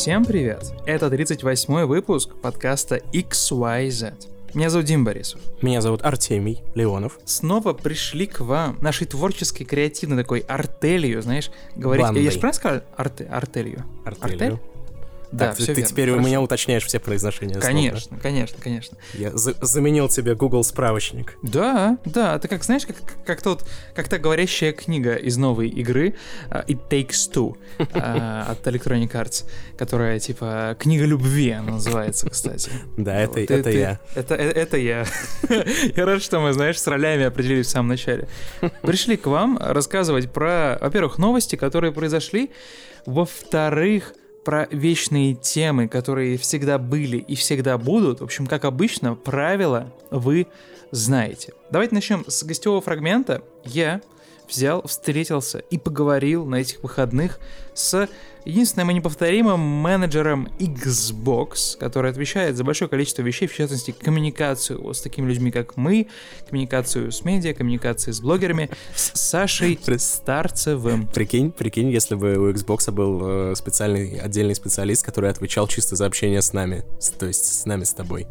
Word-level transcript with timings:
Всем 0.00 0.24
привет! 0.24 0.72
Это 0.86 1.08
38-й 1.08 1.84
выпуск 1.84 2.30
подкаста 2.40 3.02
XYZ. 3.12 4.14
Меня 4.54 4.70
зовут 4.70 4.86
Дим 4.86 5.04
Борисов. 5.04 5.42
Меня 5.60 5.82
зовут 5.82 6.02
Артемий 6.02 6.62
Леонов. 6.74 7.18
Снова 7.26 7.74
пришли 7.74 8.26
к 8.26 8.40
вам, 8.40 8.78
нашей 8.80 9.06
творческой, 9.06 9.64
креативной 9.64 10.22
такой 10.22 10.38
артелью, 10.40 11.20
знаешь, 11.20 11.50
говорить... 11.76 12.02
Бандой. 12.02 12.24
Я 12.24 12.30
же 12.30 12.38
правильно 12.38 12.56
сказал? 12.58 12.80
Арте, 12.96 13.24
артелью. 13.24 13.84
Артелью. 14.06 14.32
Артель? 14.32 14.58
Да, 15.32 15.48
Так, 15.48 15.56
все 15.56 15.66
ты, 15.66 15.74
ты 15.74 15.80
верно. 15.82 15.88
теперь 15.90 16.08
у 16.10 16.12
Хорошо. 16.14 16.28
меня 16.28 16.40
уточняешь 16.40 16.84
все 16.84 16.98
произношения 16.98 17.52
слов, 17.54 17.62
да? 17.64 17.68
Конечно, 17.68 18.18
конечно, 18.18 18.58
конечно. 18.60 18.98
Я 19.14 19.30
за- 19.36 19.54
заменил 19.60 20.08
тебе 20.08 20.34
Google 20.34 20.64
справочник. 20.64 21.36
Да, 21.42 21.98
да, 22.04 22.34
это 22.36 22.48
как, 22.48 22.64
знаешь, 22.64 22.84
как, 22.86 22.96
как 23.24 23.40
тот, 23.42 23.64
как 23.94 24.08
та 24.08 24.18
говорящая 24.18 24.72
книга 24.72 25.14
из 25.14 25.36
новой 25.36 25.68
игры 25.68 26.14
а, 26.50 26.64
It 26.66 26.80
Takes 26.88 27.32
Two 27.32 27.56
а, 27.94 28.46
от 28.50 28.66
Electronic 28.66 29.12
Arts, 29.12 29.44
которая 29.78 30.18
типа 30.18 30.76
книга 30.78 31.04
любви 31.04 31.50
она 31.50 31.72
называется, 31.72 32.28
кстати. 32.28 32.70
Да, 32.96 33.20
это, 33.20 33.34
ты- 33.34 33.44
это 33.44 33.62
ты- 33.70 33.78
я. 33.78 34.00
Это, 34.16 34.34
э- 34.34 34.50
это 34.50 34.76
я. 34.78 35.06
Я 35.96 36.06
рад, 36.06 36.22
что 36.22 36.40
мы, 36.40 36.52
знаешь, 36.52 36.80
с 36.80 36.86
ролями 36.86 37.24
определились 37.24 37.66
в 37.66 37.70
самом 37.70 37.88
начале. 37.88 38.26
Пришли 38.82 39.16
к 39.16 39.26
вам 39.26 39.58
рассказывать 39.60 40.32
про, 40.32 40.76
во-первых, 40.80 41.18
новости, 41.18 41.54
которые 41.56 41.92
произошли, 41.92 42.50
во-вторых, 43.06 44.14
про 44.44 44.66
вечные 44.70 45.34
темы, 45.34 45.88
которые 45.88 46.38
всегда 46.38 46.78
были 46.78 47.18
и 47.18 47.34
всегда 47.34 47.78
будут. 47.78 48.20
В 48.20 48.24
общем, 48.24 48.46
как 48.46 48.64
обычно, 48.64 49.14
правила 49.14 49.92
вы 50.10 50.46
знаете. 50.90 51.52
Давайте 51.70 51.94
начнем 51.94 52.24
с 52.26 52.42
гостевого 52.42 52.80
фрагмента. 52.80 53.42
Я 53.64 54.00
взял, 54.48 54.82
встретился 54.86 55.58
и 55.58 55.78
поговорил 55.78 56.44
на 56.46 56.56
этих 56.56 56.82
выходных 56.82 57.38
с 57.74 58.08
единственным 58.44 58.90
и 58.90 58.94
неповторимым 58.94 59.60
менеджером 59.60 60.48
Xbox, 60.58 61.76
который 61.78 62.10
отвечает 62.10 62.56
за 62.56 62.64
большое 62.64 62.88
количество 62.88 63.22
вещей, 63.22 63.46
в 63.46 63.54
частности, 63.54 63.92
коммуникацию 63.92 64.80
вот 64.82 64.96
с 64.96 65.00
такими 65.00 65.26
людьми, 65.28 65.50
как 65.50 65.76
мы, 65.76 66.08
коммуникацию 66.48 67.12
с 67.12 67.24
медиа, 67.24 67.54
коммуникацию 67.54 68.14
с 68.14 68.20
блогерами, 68.20 68.70
с 68.94 69.12
Сашей 69.18 69.78
Старцевым. 69.98 71.06
Прикинь, 71.06 71.52
прикинь, 71.52 71.90
если 71.90 72.14
бы 72.14 72.36
у 72.36 72.50
Xbox 72.50 72.90
был 72.90 73.20
э, 73.22 73.54
специальный 73.56 74.18
отдельный 74.18 74.54
специалист, 74.54 75.04
который 75.04 75.30
отвечал 75.30 75.66
чисто 75.68 75.96
за 75.96 76.06
общение 76.06 76.42
с 76.42 76.52
нами, 76.52 76.84
то 77.18 77.26
есть 77.26 77.44
с 77.44 77.64
нами 77.66 77.84
с 77.84 77.92
тобой. 77.92 78.26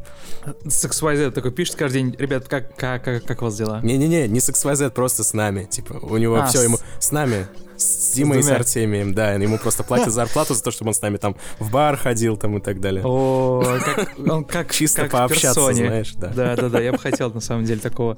С 0.65 0.83
XYZ 0.85 1.31
такой 1.31 1.52
пишет 1.52 1.75
каждый 1.75 2.02
день, 2.03 2.15
ребят, 2.17 2.47
как, 2.47 2.75
как, 2.75 3.03
как, 3.03 3.23
как 3.23 3.41
у 3.41 3.45
вас 3.45 3.55
дела? 3.57 3.80
Не-не-не, 3.83 4.27
не 4.27 4.39
с 4.39 4.49
XYZ, 4.49 4.91
просто 4.91 5.23
с 5.23 5.33
нами. 5.33 5.65
Типа, 5.65 5.93
у 6.02 6.17
него 6.17 6.35
А, 6.37 6.45
все, 6.47 6.59
с- 6.59 6.63
ему 6.63 6.77
с 6.99 7.11
нами, 7.11 7.47
с 7.80 8.13
Димой 8.13 8.39
и 8.39 8.41
с. 8.44 8.49
Артемием, 8.49 9.13
да, 9.13 9.33
ему 9.33 9.58
просто 9.58 9.83
платят 9.83 10.11
зарплату 10.13 10.53
за 10.53 10.63
то, 10.63 10.72
чтобы 10.72 10.89
он 10.89 10.94
с 10.94 11.02
нами 11.02 11.17
там 11.17 11.35
в 11.59 11.72
бар 11.72 11.95
ходил 11.97 12.38
там 12.38 12.58
и 12.58 12.61
так 12.61 12.80
далее. 12.80 13.03
О, 13.05 13.63
как, 13.83 14.13
он 14.30 14.44
как 14.44 14.71
Чисто 14.73 15.03
как 15.03 15.11
пообщаться, 15.11 15.59
персоне. 15.67 15.88
знаешь, 15.88 16.13
да. 16.16 16.27
Да, 16.27 16.55
да, 16.55 16.69
да, 16.69 16.81
я 16.81 16.91
бы 16.91 16.97
хотел 16.99 17.31
на 17.31 17.41
самом 17.41 17.66
деле 17.66 17.80
такого, 17.80 18.17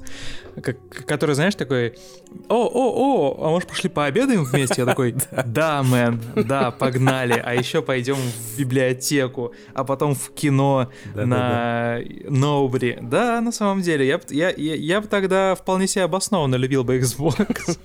как, 0.62 0.76
который, 1.06 1.34
знаешь, 1.34 1.54
такой, 1.54 1.94
о, 2.48 2.66
о, 2.66 3.38
о, 3.38 3.46
а 3.46 3.50
может 3.50 3.68
пошли 3.68 3.88
пообедаем 3.88 4.44
вместе? 4.44 4.74
Я 4.82 4.86
такой, 4.86 5.14
да, 5.46 5.82
мэн, 5.82 6.20
да, 6.34 6.70
погнали, 6.70 7.40
а 7.44 7.54
еще 7.54 7.82
пойдем 7.82 8.16
в 8.16 8.58
библиотеку, 8.58 9.52
а 9.74 9.84
потом 9.84 10.14
в 10.14 10.30
кино 10.34 10.90
Да-да-да. 11.14 11.26
на 11.26 11.98
Ноубри. 12.28 12.98
Да, 13.00 13.40
на 13.40 13.52
самом 13.52 13.82
деле, 13.82 14.06
я, 14.06 14.18
б- 14.18 14.24
я, 14.30 14.50
я, 14.50 14.74
я 14.74 15.00
бы 15.00 15.08
тогда 15.08 15.54
вполне 15.54 15.86
себе 15.86 16.04
обоснованно 16.04 16.56
любил 16.56 16.84
бы 16.84 16.98
Xbox. 16.98 17.78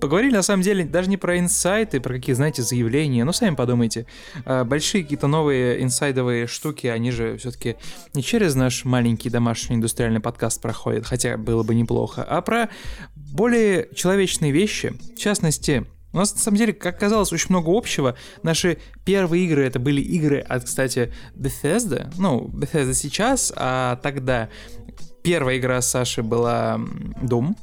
Поговорили, 0.00 0.34
на 0.34 0.42
самом 0.42 0.62
деле, 0.62 0.84
даже 0.84 1.08
не 1.08 1.16
про 1.16 1.38
инсайты, 1.38 2.00
про 2.00 2.14
какие, 2.14 2.34
знаете, 2.34 2.62
заявления. 2.62 3.24
Ну, 3.24 3.32
сами 3.32 3.54
подумайте. 3.54 4.06
А, 4.44 4.64
Большие 4.64 5.02
какие-то 5.02 5.26
новые 5.26 5.82
инсайдовые 5.82 6.46
штуки, 6.46 6.86
они 6.86 7.10
же 7.10 7.36
все-таки 7.38 7.76
не 8.14 8.22
через 8.22 8.54
наш 8.54 8.84
маленький 8.84 9.30
домашний 9.30 9.76
индустриальный 9.76 10.20
подкаст 10.20 10.60
проходят, 10.60 11.06
хотя 11.06 11.36
было 11.36 11.62
бы 11.62 11.74
неплохо, 11.74 12.22
а 12.22 12.40
про 12.42 12.68
более 13.14 13.88
человечные 13.94 14.52
вещи. 14.52 14.94
В 15.16 15.18
частности, 15.18 15.86
у 16.12 16.16
нас, 16.16 16.34
на 16.34 16.40
самом 16.40 16.58
деле, 16.58 16.72
как 16.72 16.96
оказалось, 16.96 17.32
очень 17.32 17.50
много 17.50 17.70
общего. 17.76 18.16
Наши 18.42 18.78
первые 19.04 19.44
игры, 19.44 19.64
это 19.64 19.78
были 19.78 20.00
игры 20.00 20.40
от, 20.40 20.64
кстати, 20.64 21.12
Bethesda. 21.34 22.12
Ну, 22.18 22.50
Bethesda 22.52 22.94
сейчас, 22.94 23.52
а 23.54 23.96
тогда 24.02 24.48
первая 25.22 25.58
игра 25.58 25.80
Саши 25.82 26.22
была 26.22 26.80
Doom, 27.22 27.54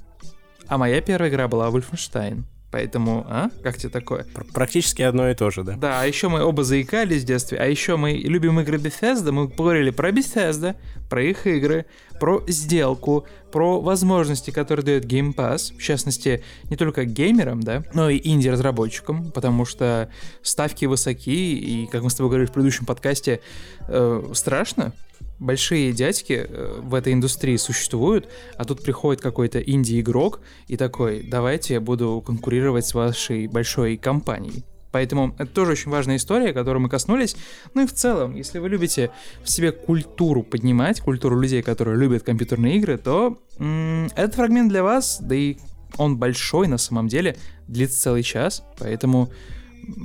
а 0.67 0.77
моя 0.77 1.01
первая 1.01 1.29
игра 1.29 1.47
была 1.47 1.69
Wolfenstein. 1.69 2.43
Поэтому, 2.69 3.25
а? 3.29 3.49
Как 3.63 3.77
тебе 3.77 3.89
такое? 3.89 4.25
Пр- 4.33 4.45
Практически 4.53 5.01
одно 5.01 5.29
и 5.29 5.33
то 5.33 5.49
же, 5.49 5.63
да. 5.63 5.77
Да, 5.77 6.01
а 6.01 6.05
еще 6.05 6.27
мы 6.27 6.43
оба 6.43 6.65
заикались 6.65 7.23
в 7.23 7.25
детстве, 7.25 7.57
а 7.57 7.65
еще 7.65 7.95
мы 7.95 8.11
любим 8.11 8.59
игры 8.59 8.77
Bethesda, 8.77 9.31
мы 9.31 9.47
поговорили 9.47 9.89
про 9.89 10.09
Bethesda, 10.11 10.75
про 11.09 11.23
их 11.23 11.47
игры, 11.47 11.85
про 12.19 12.43
сделку, 12.47 13.25
про 13.53 13.79
возможности, 13.79 14.51
которые 14.51 14.85
дает 14.85 15.05
Game 15.05 15.33
Pass, 15.33 15.73
в 15.77 15.81
частности, 15.81 16.43
не 16.69 16.75
только 16.75 17.05
геймерам, 17.05 17.61
да, 17.63 17.83
но 17.93 18.09
и 18.09 18.19
инди-разработчикам, 18.21 19.31
потому 19.31 19.63
что 19.63 20.09
ставки 20.41 20.83
высоки, 20.85 21.55
и, 21.55 21.87
как 21.87 22.03
мы 22.03 22.09
с 22.09 22.15
тобой 22.15 22.29
говорили 22.31 22.49
в 22.49 22.53
предыдущем 22.53 22.85
подкасте, 22.85 23.39
э, 23.87 24.23
страшно, 24.33 24.91
большие 25.39 25.91
дядьки 25.91 26.45
э, 26.47 26.79
в 26.81 26.93
этой 26.93 27.13
индустрии 27.13 27.57
существуют, 27.57 28.29
а 28.55 28.65
тут 28.65 28.83
приходит 28.83 29.21
какой-то 29.21 29.59
инди-игрок 29.59 30.39
и 30.67 30.77
такой, 30.77 31.23
давайте 31.23 31.75
я 31.75 31.81
буду 31.81 32.23
конкурировать 32.25 32.85
с 32.85 32.93
вашей 32.93 33.47
большой 33.47 33.97
компанией. 33.97 34.63
Поэтому 34.91 35.35
это 35.37 35.51
тоже 35.51 35.73
очень 35.73 35.91
важная 35.91 36.15
история, 36.15 36.53
которой 36.53 36.79
мы 36.79 36.89
коснулись. 36.89 37.35
Ну 37.73 37.83
и 37.83 37.87
в 37.87 37.93
целом, 37.93 38.35
если 38.35 38.59
вы 38.59 38.69
любите 38.69 39.11
в 39.43 39.49
себе 39.49 39.71
культуру 39.71 40.43
поднимать, 40.43 41.01
культуру 41.01 41.39
людей, 41.39 41.61
которые 41.61 41.97
любят 41.97 42.23
компьютерные 42.23 42.77
игры, 42.77 42.97
то 42.97 43.37
м, 43.59 44.05
этот 44.15 44.35
фрагмент 44.35 44.69
для 44.69 44.83
вас, 44.83 45.19
да 45.21 45.35
и 45.35 45.57
он 45.97 46.17
большой 46.17 46.67
на 46.67 46.77
самом 46.77 47.07
деле, 47.07 47.37
длится 47.67 48.01
целый 48.01 48.23
час, 48.23 48.63
поэтому 48.79 49.29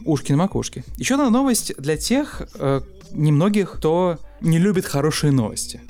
ушки 0.05 0.33
на 0.33 0.39
макушке. 0.39 0.85
Еще 0.97 1.15
одна 1.15 1.31
новость 1.31 1.75
для 1.79 1.97
тех 1.97 2.43
э, 2.55 2.81
немногих, 3.13 3.73
кто 3.73 4.19
не 4.43 4.59
любит 4.59 4.87
хорошие 4.87 5.33
новости. 5.33 5.81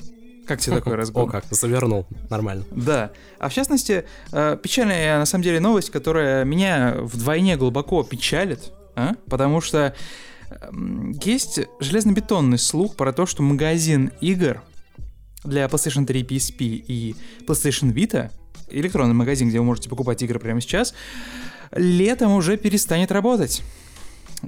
Как 0.45 0.59
тебе 0.59 0.75
такой 0.75 0.95
разгон? 0.95 1.29
О, 1.29 1.31
как, 1.31 1.45
завернул, 1.51 2.05
нормально. 2.29 2.65
Да. 2.71 3.11
А 3.39 3.49
в 3.49 3.53
частности, 3.53 4.05
э, 4.31 4.57
печальная 4.61 5.17
на 5.17 5.25
самом 5.25 5.43
деле 5.43 5.59
новость, 5.59 5.89
которая 5.89 6.43
меня 6.43 6.95
вдвойне 6.99 7.55
глубоко 7.55 8.03
печалит, 8.03 8.73
а? 8.95 9.13
потому 9.29 9.61
что 9.61 9.95
эм, 10.49 11.11
есть 11.23 11.61
железнобетонный 11.79 12.57
слух 12.57 12.95
про 12.95 13.13
то, 13.13 13.25
что 13.25 13.41
магазин 13.41 14.11
игр 14.19 14.61
для 15.45 15.65
PlayStation 15.65 16.05
3, 16.05 16.23
PSP 16.23 16.57
и 16.59 17.15
PlayStation 17.47 17.93
Vita, 17.93 18.29
электронный 18.69 19.13
магазин, 19.13 19.47
где 19.49 19.59
вы 19.59 19.65
можете 19.65 19.89
покупать 19.89 20.21
игры 20.23 20.39
прямо 20.39 20.59
сейчас, 20.59 20.93
летом 21.71 22.33
уже 22.33 22.57
перестанет 22.57 23.11
работать. 23.11 23.63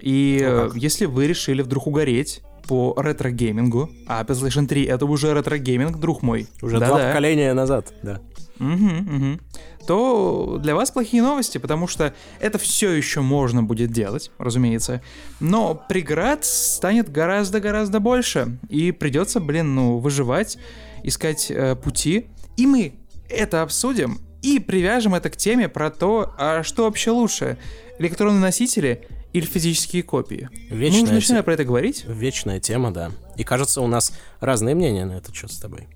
И 0.02 0.40
О, 0.42 0.66
э, 0.66 0.70
как. 0.70 0.78
если 0.78 1.06
вы 1.06 1.28
решили 1.28 1.62
вдруг 1.62 1.88
угореть 1.88 2.42
по 2.68 2.94
ретро-геймингу, 2.98 3.90
а 4.08 4.24
PlayStation 4.24 4.68
3 4.68 4.86
это 4.86 5.06
уже 5.06 5.34
ретро-гейминг, 5.34 5.98
друг 5.98 6.22
мой. 6.22 6.48
Уже 6.62 6.78
два 6.78 6.90
Да-да. 6.98 7.08
поколения 7.10 7.54
назад, 7.54 7.94
да. 8.04 8.20
Мгм, 8.58 8.98
мгм. 8.98 9.42
то 9.86 10.58
для 10.62 10.76
вас 10.76 10.90
плохие 10.90 11.22
новости, 11.22 11.58
потому 11.58 11.88
что 11.88 12.14
это 12.40 12.58
все 12.58 12.92
еще 12.92 13.20
можно 13.22 13.62
будет 13.62 13.92
делать, 13.92 14.32
разумеется. 14.38 15.02
Но 15.40 15.76
преград 15.90 16.46
станет 16.46 17.12
гораздо-гораздо 17.12 18.00
больше. 18.00 18.58
И 18.70 18.92
придется, 18.92 19.40
блин, 19.42 19.76
ну, 19.76 19.98
выживать, 19.98 20.58
искать 21.04 21.52
э, 21.52 21.76
пути. 21.76 22.28
И 22.58 22.66
мы 22.66 22.94
это 23.30 23.62
обсудим 23.62 24.20
и 24.42 24.60
привяжем 24.60 25.16
это 25.16 25.30
к 25.30 25.38
теме 25.38 25.68
про 25.68 25.90
то, 25.90 26.34
а 26.38 26.64
что 26.64 26.84
вообще 26.86 27.12
лучше, 27.12 27.58
электронные 28.00 28.40
носители 28.42 29.08
или 29.36 29.46
физические 29.46 30.02
копии. 30.04 30.50
Мы 30.70 30.78
Вечная, 30.78 31.04
уже 31.04 31.14
начинали 31.14 31.42
те- 31.42 31.44
про 31.46 31.54
это 31.54 31.66
говорить. 31.66 32.06
вечная 32.08 32.60
тема, 32.60 32.92
да. 32.94 33.12
И 33.38 33.44
кажется, 33.44 33.82
у 33.82 33.88
нас 33.88 34.14
разные 34.40 34.76
мнения 34.76 35.06
на 35.06 35.14
этот 35.14 35.36
счет 35.36 35.52
с 35.52 35.58
тобой. 35.60 35.88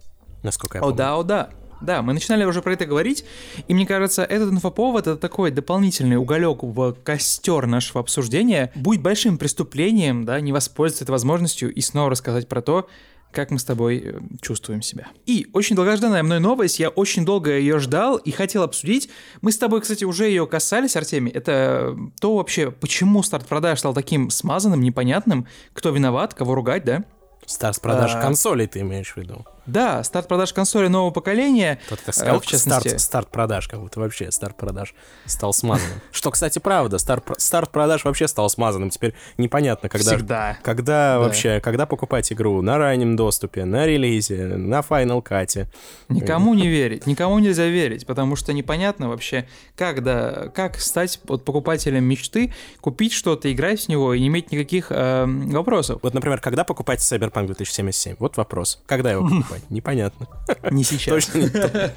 Насколько 0.43 0.77
я 0.77 0.81
О 0.81 0.85
помню. 0.85 0.97
да, 0.97 1.15
о 1.17 1.23
да. 1.23 1.49
Да, 1.81 2.01
мы 2.01 2.11
начинали 2.11 2.43
уже 2.43 2.61
про 2.61 2.73
это 2.73 2.85
говорить, 2.85 3.23
и 3.69 3.73
мне 3.73 3.85
кажется, 3.87 4.25
этот 4.25 4.51
инфоповод 4.51 5.07
это 5.07 5.15
такой 5.15 5.49
дополнительный 5.51 6.17
уголек 6.17 6.61
в 6.61 6.91
костер 7.05 7.67
нашего 7.67 8.01
обсуждения. 8.01 8.73
Будет 8.75 9.01
большим 9.01 9.37
преступлением, 9.37 10.25
да, 10.25 10.41
не 10.41 10.51
воспользоваться 10.51 11.05
этой 11.05 11.11
возможностью 11.11 11.73
и 11.73 11.79
снова 11.79 12.09
рассказать 12.09 12.49
про 12.49 12.61
то, 12.61 12.89
как 13.31 13.51
мы 13.51 13.59
с 13.59 13.63
тобой 13.63 14.01
э, 14.03 14.19
чувствуем 14.41 14.81
себя. 14.81 15.07
И 15.25 15.47
очень 15.53 15.75
долгожданная 15.75 16.23
мной 16.23 16.39
новость, 16.39 16.79
я 16.79 16.89
очень 16.89 17.25
долго 17.25 17.57
ее 17.57 17.79
ждал 17.79 18.17
и 18.17 18.31
хотел 18.31 18.63
обсудить. 18.63 19.09
Мы 19.41 19.51
с 19.51 19.57
тобой, 19.57 19.81
кстати, 19.81 20.03
уже 20.03 20.27
ее 20.27 20.47
касались, 20.47 20.95
Артемий. 20.95 21.31
Это 21.31 21.95
то 22.19 22.37
вообще, 22.37 22.71
почему 22.71 23.21
старт 23.23 23.45
продаж 23.47 23.79
стал 23.79 23.93
таким 23.93 24.29
смазанным, 24.29 24.81
непонятным, 24.81 25.47
кто 25.73 25.91
виноват, 25.91 26.33
кого 26.33 26.55
ругать, 26.55 26.83
да? 26.85 27.03
Старт 27.45 27.81
продаж 27.81 28.11
А. 28.15 28.21
консолей 28.21 28.67
ты 28.67 28.79
имеешь 28.81 29.13
в 29.13 29.17
виду. 29.17 29.45
Да, 29.69 30.03
старт 30.03 30.27
продаж 30.27 30.51
консоли 30.53 30.87
нового 30.87 31.11
поколения. 31.11 31.79
Тот, 31.89 31.99
так 31.99 32.09
э, 32.09 32.19
сказал, 32.19 32.39
в 32.39 32.45
частности. 32.45 32.87
старт, 32.87 33.01
старт 33.01 33.27
продаж, 33.29 33.67
как 33.67 33.79
будто 33.79 33.99
вообще 33.99 34.31
старт 34.31 34.57
продаж 34.57 34.95
стал 35.25 35.53
смазанным. 35.53 36.01
Что, 36.11 36.31
кстати, 36.31 36.59
правда, 36.59 36.97
старт, 36.97 37.25
старт 37.37 37.71
продаж 37.71 38.03
вообще 38.03 38.27
стал 38.27 38.49
смазанным. 38.49 38.89
Теперь 38.89 39.13
непонятно, 39.37 39.89
когда, 39.89 40.15
Всегда. 40.15 40.57
когда 40.63 41.13
Да. 41.15 41.19
вообще, 41.19 41.59
когда 41.61 41.85
покупать 41.85 42.31
игру 42.33 42.61
на 42.61 42.77
раннем 42.77 43.15
доступе, 43.15 43.65
на 43.65 43.85
релизе, 43.85 44.45
на 44.45 44.79
Final 44.79 45.23
Cut. 45.23 45.67
Никому 46.09 46.53
не 46.53 46.67
верить, 46.67 47.05
никому 47.05 47.37
нельзя 47.39 47.67
верить, 47.67 48.05
потому 48.05 48.35
что 48.35 48.53
непонятно 48.53 49.09
вообще, 49.09 49.47
как, 49.75 50.03
да, 50.03 50.49
как 50.53 50.79
стать 50.79 51.19
вот 51.25 51.45
покупателем 51.45 52.03
мечты, 52.03 52.53
купить 52.81 53.13
что-то, 53.13 53.51
играть 53.51 53.85
в 53.85 53.89
него 53.89 54.13
и 54.13 54.19
не 54.19 54.27
иметь 54.27 54.51
никаких 54.51 54.87
э, 54.91 55.25
вопросов. 55.27 55.99
Вот, 56.01 56.13
например, 56.13 56.39
когда 56.39 56.63
покупать 56.63 56.99
Cyberpunk 56.99 57.47
2077? 57.47 58.15
Вот 58.19 58.37
вопрос. 58.37 58.81
Когда 58.85 59.11
его 59.11 59.27
покупать? 59.29 59.58
Непонятно. 59.69 60.27
Не 60.71 60.83
сейчас. 60.83 61.25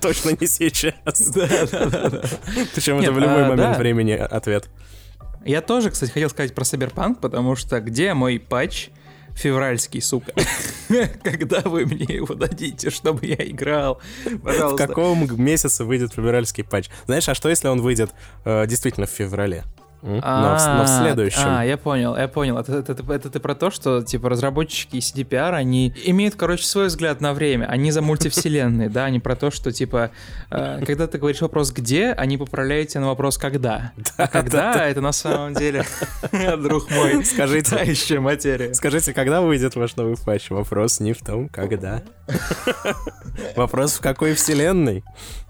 Точно 0.01 0.31
не, 0.41 0.47
сейчас. 0.47 0.95
Причем 2.75 2.99
это 2.99 3.13
в 3.13 3.19
любой 3.19 3.45
а, 3.45 3.49
момент 3.49 3.79
времени 3.79 4.13
ответ. 4.13 4.69
Я 5.45 5.61
тоже, 5.61 5.91
кстати, 5.91 6.11
хотел 6.11 6.31
сказать 6.31 6.55
про 6.55 6.63
Cyberpunk, 6.63 7.17
потому 7.21 7.57
что 7.57 7.81
где 7.81 8.15
мой 8.15 8.39
патч 8.39 8.91
февральский, 9.35 10.01
сука? 10.01 10.33
Когда 11.23 11.61
вы 11.61 11.87
мне 11.87 12.17
его 12.17 12.35
дадите, 12.35 12.91
чтобы 12.91 13.27
я 13.27 13.37
играл? 13.37 14.01
В 14.25 14.39
Пожалуйста. 14.39 14.87
каком 14.87 15.43
месяце 15.43 15.85
выйдет 15.85 16.13
февральский 16.13 16.65
патч? 16.65 16.89
Знаешь, 17.07 17.29
а 17.29 17.35
что 17.35 17.49
если 17.49 17.69
он 17.69 17.81
выйдет 17.81 18.11
э, 18.45 18.67
действительно 18.67 19.07
в 19.07 19.11
феврале? 19.11 19.65
М? 20.03 20.15
Но, 20.15 20.19
в, 20.21 20.23
но 20.23 20.57
в 20.57 20.89
А, 20.89 21.01
следующем. 21.01 21.43
А, 21.45 21.65
я 21.65 21.77
понял, 21.77 22.17
я 22.17 22.27
понял. 22.29 22.59
Это, 22.59 22.73
это- 22.79 22.93
это- 22.93 23.13
это 23.13 23.31
ты 23.31 23.39
про 23.41 23.55
то, 23.55 23.71
что, 23.71 24.03
типа, 24.03 24.29
разработчики 24.29 24.97
CDPR, 24.97 25.55
они 25.55 25.95
имеют, 26.05 26.35
короче, 26.35 26.65
свой 26.65 26.89
взгляд 26.89 27.21
на 27.21 27.33
время. 27.35 27.67
Они 27.67 27.91
за 27.93 28.03
мультивселенные, 28.03 28.89
да, 28.89 29.05
они 29.05 29.21
про 29.21 29.37
то, 29.37 29.51
что, 29.53 29.71
типа, 29.71 30.11
э, 30.51 30.83
когда 30.85 31.07
ты 31.07 31.19
говоришь 31.19 31.41
вопрос 31.41 31.71
«где», 31.73 32.11
они 32.13 32.37
поправляют 32.37 32.89
тебя 32.89 33.03
на 33.03 33.07
вопрос 33.09 33.39
«когда». 33.39 33.93
А 34.17 34.27
когда— 34.27 34.89
это 34.89 35.01
на 35.01 35.13
самом 35.13 35.55
деле, 35.55 35.85
друг 36.59 36.91
мой, 36.91 37.25
Скажите. 37.25 37.77
тающая 37.77 38.21
материя. 38.21 38.75
Скажите, 38.75 39.13
когда 39.15 39.41
выйдет 39.41 39.77
ваш 39.77 39.95
новый 39.97 40.17
патч? 40.17 40.51
Вопрос 40.51 40.99
не 41.01 41.13
в 41.13 41.19
том, 41.21 41.49
когда. 41.49 42.03
Вопрос 43.57 43.95
в 43.95 44.01
какой 44.01 44.35
вселенной? 44.35 45.05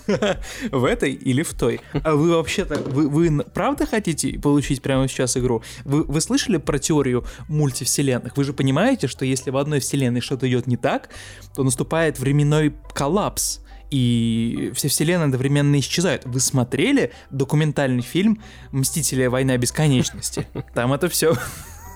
В 0.71 0.85
этой 0.85 1.13
или 1.13 1.43
в 1.43 1.55
той? 1.55 1.81
А 2.03 2.15
вы 2.15 2.37
вообще-то, 2.37 2.77
вы, 2.77 3.09
вы 3.09 3.45
правда 3.45 3.87
хотите 3.87 4.39
получить 4.39 4.83
прямо 4.83 5.09
сейчас 5.09 5.37
игру? 5.37 5.63
Вы, 5.85 6.05
вы 6.05 6.21
слышали 6.21 6.57
про 6.57 6.79
теорию 6.79 7.25
мультивселенных? 7.49 8.37
Вы 8.37 8.45
же 8.45 8.53
понимаете, 8.53 9.07
что 9.07 9.25
если 9.25 9.51
в 9.51 9.57
одной 9.57 9.81
вселенной 9.81 10.21
что-то 10.21 10.49
идет 10.49 10.67
не 10.67 10.77
так, 10.77 11.11
то 11.55 11.63
наступает 11.63 12.19
временной 12.19 12.75
коллапс. 12.95 13.61
И 13.91 14.73
все 14.75 14.89
вселенные 14.89 15.27
одновременно 15.27 15.79
исчезают. 15.79 16.23
Вы 16.25 16.41
смотрели 16.41 17.13
документальный 17.31 18.03
фильм 18.03 18.43
«Мстители. 18.71 19.27
Война 19.27 19.59
бесконечности»? 19.59 20.47
Там 20.75 20.95
это 20.95 21.11
все 21.11 21.35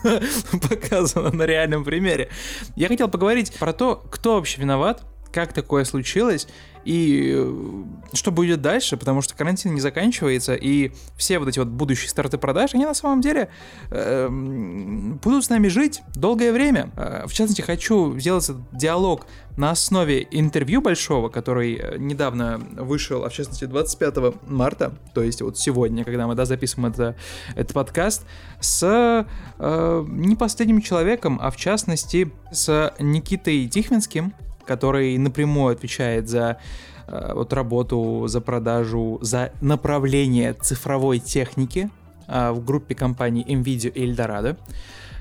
показано 0.69 1.31
на 1.33 1.45
реальном 1.45 1.85
примере. 1.85 2.29
Я 2.77 2.89
хотел 2.89 3.09
поговорить 3.09 3.53
про 3.55 3.73
то, 3.73 3.97
кто 3.97 4.35
вообще 4.35 4.61
виноват, 4.61 5.05
как 5.33 5.55
такое 5.55 5.85
случилось 5.85 6.49
и 6.87 7.35
э, 7.37 7.85
что 8.13 8.31
будет 8.31 8.63
дальше, 8.63 8.97
потому 8.97 9.21
что 9.21 9.35
карантин 9.35 9.75
не 9.75 9.81
заканчивается, 9.81 10.55
и 10.55 10.93
все 11.17 11.41
вот 11.41 11.49
эти 11.49 11.59
вот 11.59 11.67
будущие 11.69 12.09
старты 12.09 12.39
продаж, 12.39 12.75
они 12.75 12.85
на 12.85 12.95
самом 12.95 13.21
деле 13.21 13.49
эм, 13.91 15.19
будут 15.23 15.45
с 15.45 15.51
нами 15.51 15.67
жить 15.67 16.03
долгое 16.15 16.53
время. 16.53 16.91
Э, 16.97 17.25
В 17.27 17.33
частности, 17.33 17.61
хочу 17.61 18.17
сделать 18.21 18.45
этот 18.45 18.63
диалог 18.73 19.27
на 19.57 19.73
основе 19.73 20.29
интервью 20.31 20.81
большого, 20.81 21.29
который 21.29 21.75
э, 21.75 21.97
недавно 21.99 22.59
вышел, 22.77 23.25
а 23.25 23.31
в 23.31 23.33
частности 23.33 23.65
25 23.65 24.47
марта, 24.47 24.97
то 25.13 25.25
есть 25.25 25.43
вот 25.43 25.59
сегодня, 25.59 26.05
когда 26.05 26.29
мы 26.29 26.37
да, 26.37 26.45
записываем 26.45 26.93
это, 26.93 27.17
этот 27.57 27.73
подкаст, 27.73 28.25
с 28.61 29.27
э, 29.59 30.05
не 30.09 30.37
последним 30.37 30.81
человеком, 30.81 31.41
а 31.43 31.51
в 31.51 31.57
частности 31.57 32.31
с 32.53 32.95
Никитой 33.01 33.67
Тихвинским, 33.67 34.33
который 34.67 35.17
напрямую 35.19 35.73
отвечает 35.75 36.29
за 36.29 36.59
э, 37.07 37.33
вот 37.35 37.53
работу, 37.53 38.25
за 38.27 38.41
продажу, 38.41 39.19
за 39.23 39.53
направление 39.61 40.53
цифровой 40.55 41.19
техники 41.19 41.91
э, 42.27 42.51
в 42.51 42.65
группе 42.65 42.95
компаний 42.95 43.45
NVIDIA 43.49 43.91
и 43.91 44.07
Eldorado, 44.07 44.57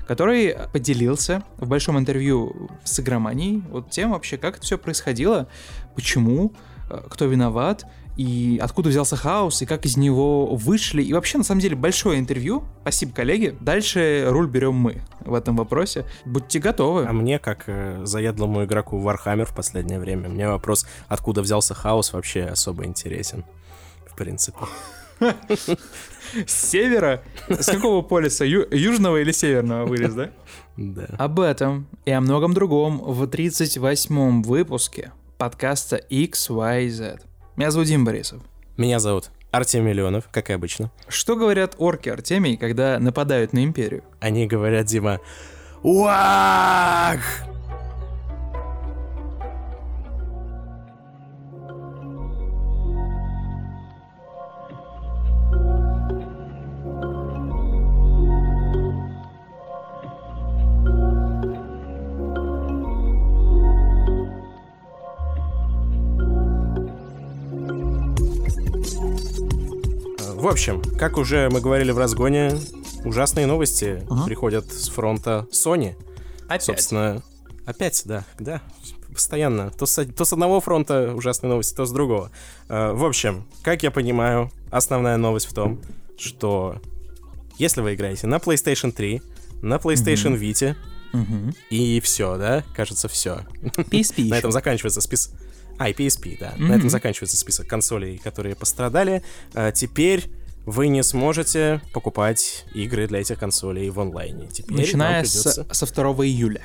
который 0.06 0.56
поделился 0.72 1.42
в 1.56 1.68
большом 1.68 1.98
интервью 1.98 2.70
с 2.84 3.00
игроманией 3.00 3.62
вот 3.70 3.90
тем 3.90 4.10
вообще, 4.10 4.36
как 4.36 4.56
это 4.56 4.64
все 4.64 4.78
происходило, 4.78 5.46
почему, 5.94 6.52
э, 6.90 7.00
кто 7.08 7.26
виноват, 7.26 7.86
и 8.16 8.58
откуда 8.62 8.88
взялся 8.88 9.16
хаос, 9.16 9.60
и 9.62 9.66
как 9.66 9.84
из 9.84 9.96
него 9.96 10.46
вышли. 10.54 11.02
И 11.02 11.12
вообще, 11.12 11.38
на 11.38 11.44
самом 11.44 11.60
деле, 11.60 11.76
большое 11.76 12.18
интервью. 12.18 12.64
Спасибо, 12.82 13.12
коллеги. 13.12 13.56
Дальше 13.60 14.24
руль 14.28 14.48
берем 14.48 14.74
мы 14.74 15.02
в 15.20 15.34
этом 15.34 15.56
вопросе. 15.56 16.06
Будьте 16.24 16.58
готовы. 16.58 17.04
А 17.06 17.12
мне, 17.12 17.38
как 17.38 17.64
э, 17.66 18.00
заядлому 18.04 18.64
игроку 18.64 18.98
в 18.98 19.06
Warhammer 19.06 19.44
в 19.44 19.54
последнее 19.54 19.98
время, 19.98 20.28
мне 20.28 20.48
вопрос, 20.48 20.86
откуда 21.08 21.42
взялся 21.42 21.74
хаос, 21.74 22.12
вообще 22.12 22.44
особо 22.44 22.84
интересен. 22.86 23.44
В 24.06 24.16
принципе. 24.16 24.58
С 26.46 26.70
севера? 26.70 27.22
С 27.48 27.66
какого 27.66 28.02
полюса? 28.02 28.44
Ю- 28.44 28.66
южного 28.70 29.20
или 29.20 29.32
северного 29.32 29.86
вылез, 29.86 30.14
да? 30.14 30.30
Да. 30.76 31.06
Об 31.18 31.40
этом 31.40 31.86
и 32.04 32.10
о 32.10 32.20
многом 32.20 32.52
другом 32.52 32.98
в 32.98 33.22
38-м 33.24 34.42
выпуске 34.42 35.12
подкаста 35.38 36.00
XYZ. 36.10 37.20
Меня 37.56 37.70
зовут 37.70 37.88
Дим 37.88 38.04
Борисов. 38.04 38.42
Меня 38.76 38.98
зовут 38.98 39.30
Артем 39.50 39.86
Миллионов, 39.86 40.28
как 40.30 40.50
и 40.50 40.52
обычно. 40.52 40.90
Что 41.08 41.36
говорят 41.36 41.74
орки 41.78 42.10
Артемий, 42.10 42.58
когда 42.58 42.98
нападают 42.98 43.54
на 43.54 43.64
империю? 43.64 44.04
Они 44.20 44.46
говорят, 44.46 44.86
Дима, 44.86 45.20
«Уах!» 45.82 47.20
В 70.46 70.48
общем, 70.48 70.80
как 70.96 71.16
уже 71.16 71.50
мы 71.50 71.60
говорили 71.60 71.90
в 71.90 71.98
разгоне, 71.98 72.56
ужасные 73.04 73.46
новости 73.46 74.06
Ага. 74.08 74.26
приходят 74.26 74.72
с 74.72 74.88
фронта 74.88 75.48
Sony. 75.50 75.96
Опять. 76.44 76.62
Собственно, 76.62 77.20
опять, 77.64 78.02
да, 78.04 78.24
да, 78.38 78.62
постоянно. 79.12 79.72
То 79.72 79.86
с, 79.86 80.04
то 80.04 80.24
с 80.24 80.32
одного 80.32 80.60
фронта 80.60 81.14
ужасные 81.16 81.50
новости, 81.50 81.74
то 81.74 81.84
с 81.84 81.90
другого. 81.90 82.30
Э, 82.68 82.92
в 82.92 83.04
общем, 83.04 83.44
как 83.64 83.82
я 83.82 83.90
понимаю, 83.90 84.52
основная 84.70 85.16
новость 85.16 85.46
в 85.46 85.52
том, 85.52 85.80
что 86.16 86.76
если 87.58 87.80
вы 87.80 87.94
играете 87.94 88.28
на 88.28 88.36
PlayStation 88.36 88.92
3, 88.92 89.22
на 89.62 89.78
PlayStation 89.78 90.38
Vita, 90.38 90.76
Мгм. 91.12 91.56
и 91.70 91.98
все, 91.98 92.36
да, 92.36 92.62
кажется, 92.72 93.08
все. 93.08 93.40
PSP 93.64 94.24
На 94.28 94.38
этом 94.38 94.52
заканчивается 94.52 95.00
список. 95.00 95.32
А, 95.78 95.88
и 95.88 95.92
PSP, 95.92 96.38
да. 96.38 96.52
Мгм. 96.56 96.68
На 96.68 96.72
этом 96.74 96.88
заканчивается 96.90 97.36
список 97.36 97.66
консолей, 97.66 98.18
которые 98.18 98.54
пострадали. 98.54 99.22
А, 99.54 99.72
теперь 99.72 100.30
вы 100.64 100.88
не 100.88 101.02
сможете 101.02 101.80
покупать 101.92 102.64
игры 102.74 103.06
для 103.06 103.20
этих 103.20 103.38
консолей 103.38 103.88
в 103.90 104.00
онлайне. 104.00 104.48
Теперь 104.48 104.78
Начиная 104.78 105.22
придется- 105.22 105.64
с, 105.70 105.78
со 105.78 105.86
2 105.86 106.26
июля. 106.26 106.62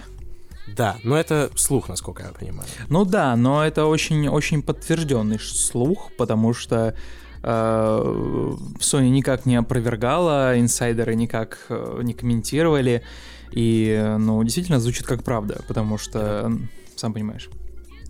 Да, 0.75 0.97
но 1.03 1.17
это 1.17 1.51
слух, 1.55 1.89
насколько 1.89 2.23
я 2.23 2.29
понимаю. 2.29 2.67
Ну 2.89 3.05
да, 3.05 3.35
но 3.35 3.65
это 3.65 3.85
очень-очень 3.85 4.63
подтвержденный 4.63 5.39
слух, 5.39 6.11
потому 6.17 6.53
что 6.53 6.95
э, 7.43 8.55
Sony 8.79 9.09
никак 9.09 9.45
не 9.45 9.55
опровергала, 9.57 10.59
инсайдеры 10.59 11.15
никак 11.15 11.65
э, 11.69 11.99
не 12.03 12.13
комментировали, 12.13 13.03
и, 13.51 13.97
э, 13.99 14.17
ну, 14.17 14.41
действительно 14.43 14.79
звучит 14.79 15.05
как 15.05 15.23
правда, 15.23 15.61
потому 15.67 15.97
что, 15.97 16.51
сам 16.95 17.13
понимаешь. 17.13 17.49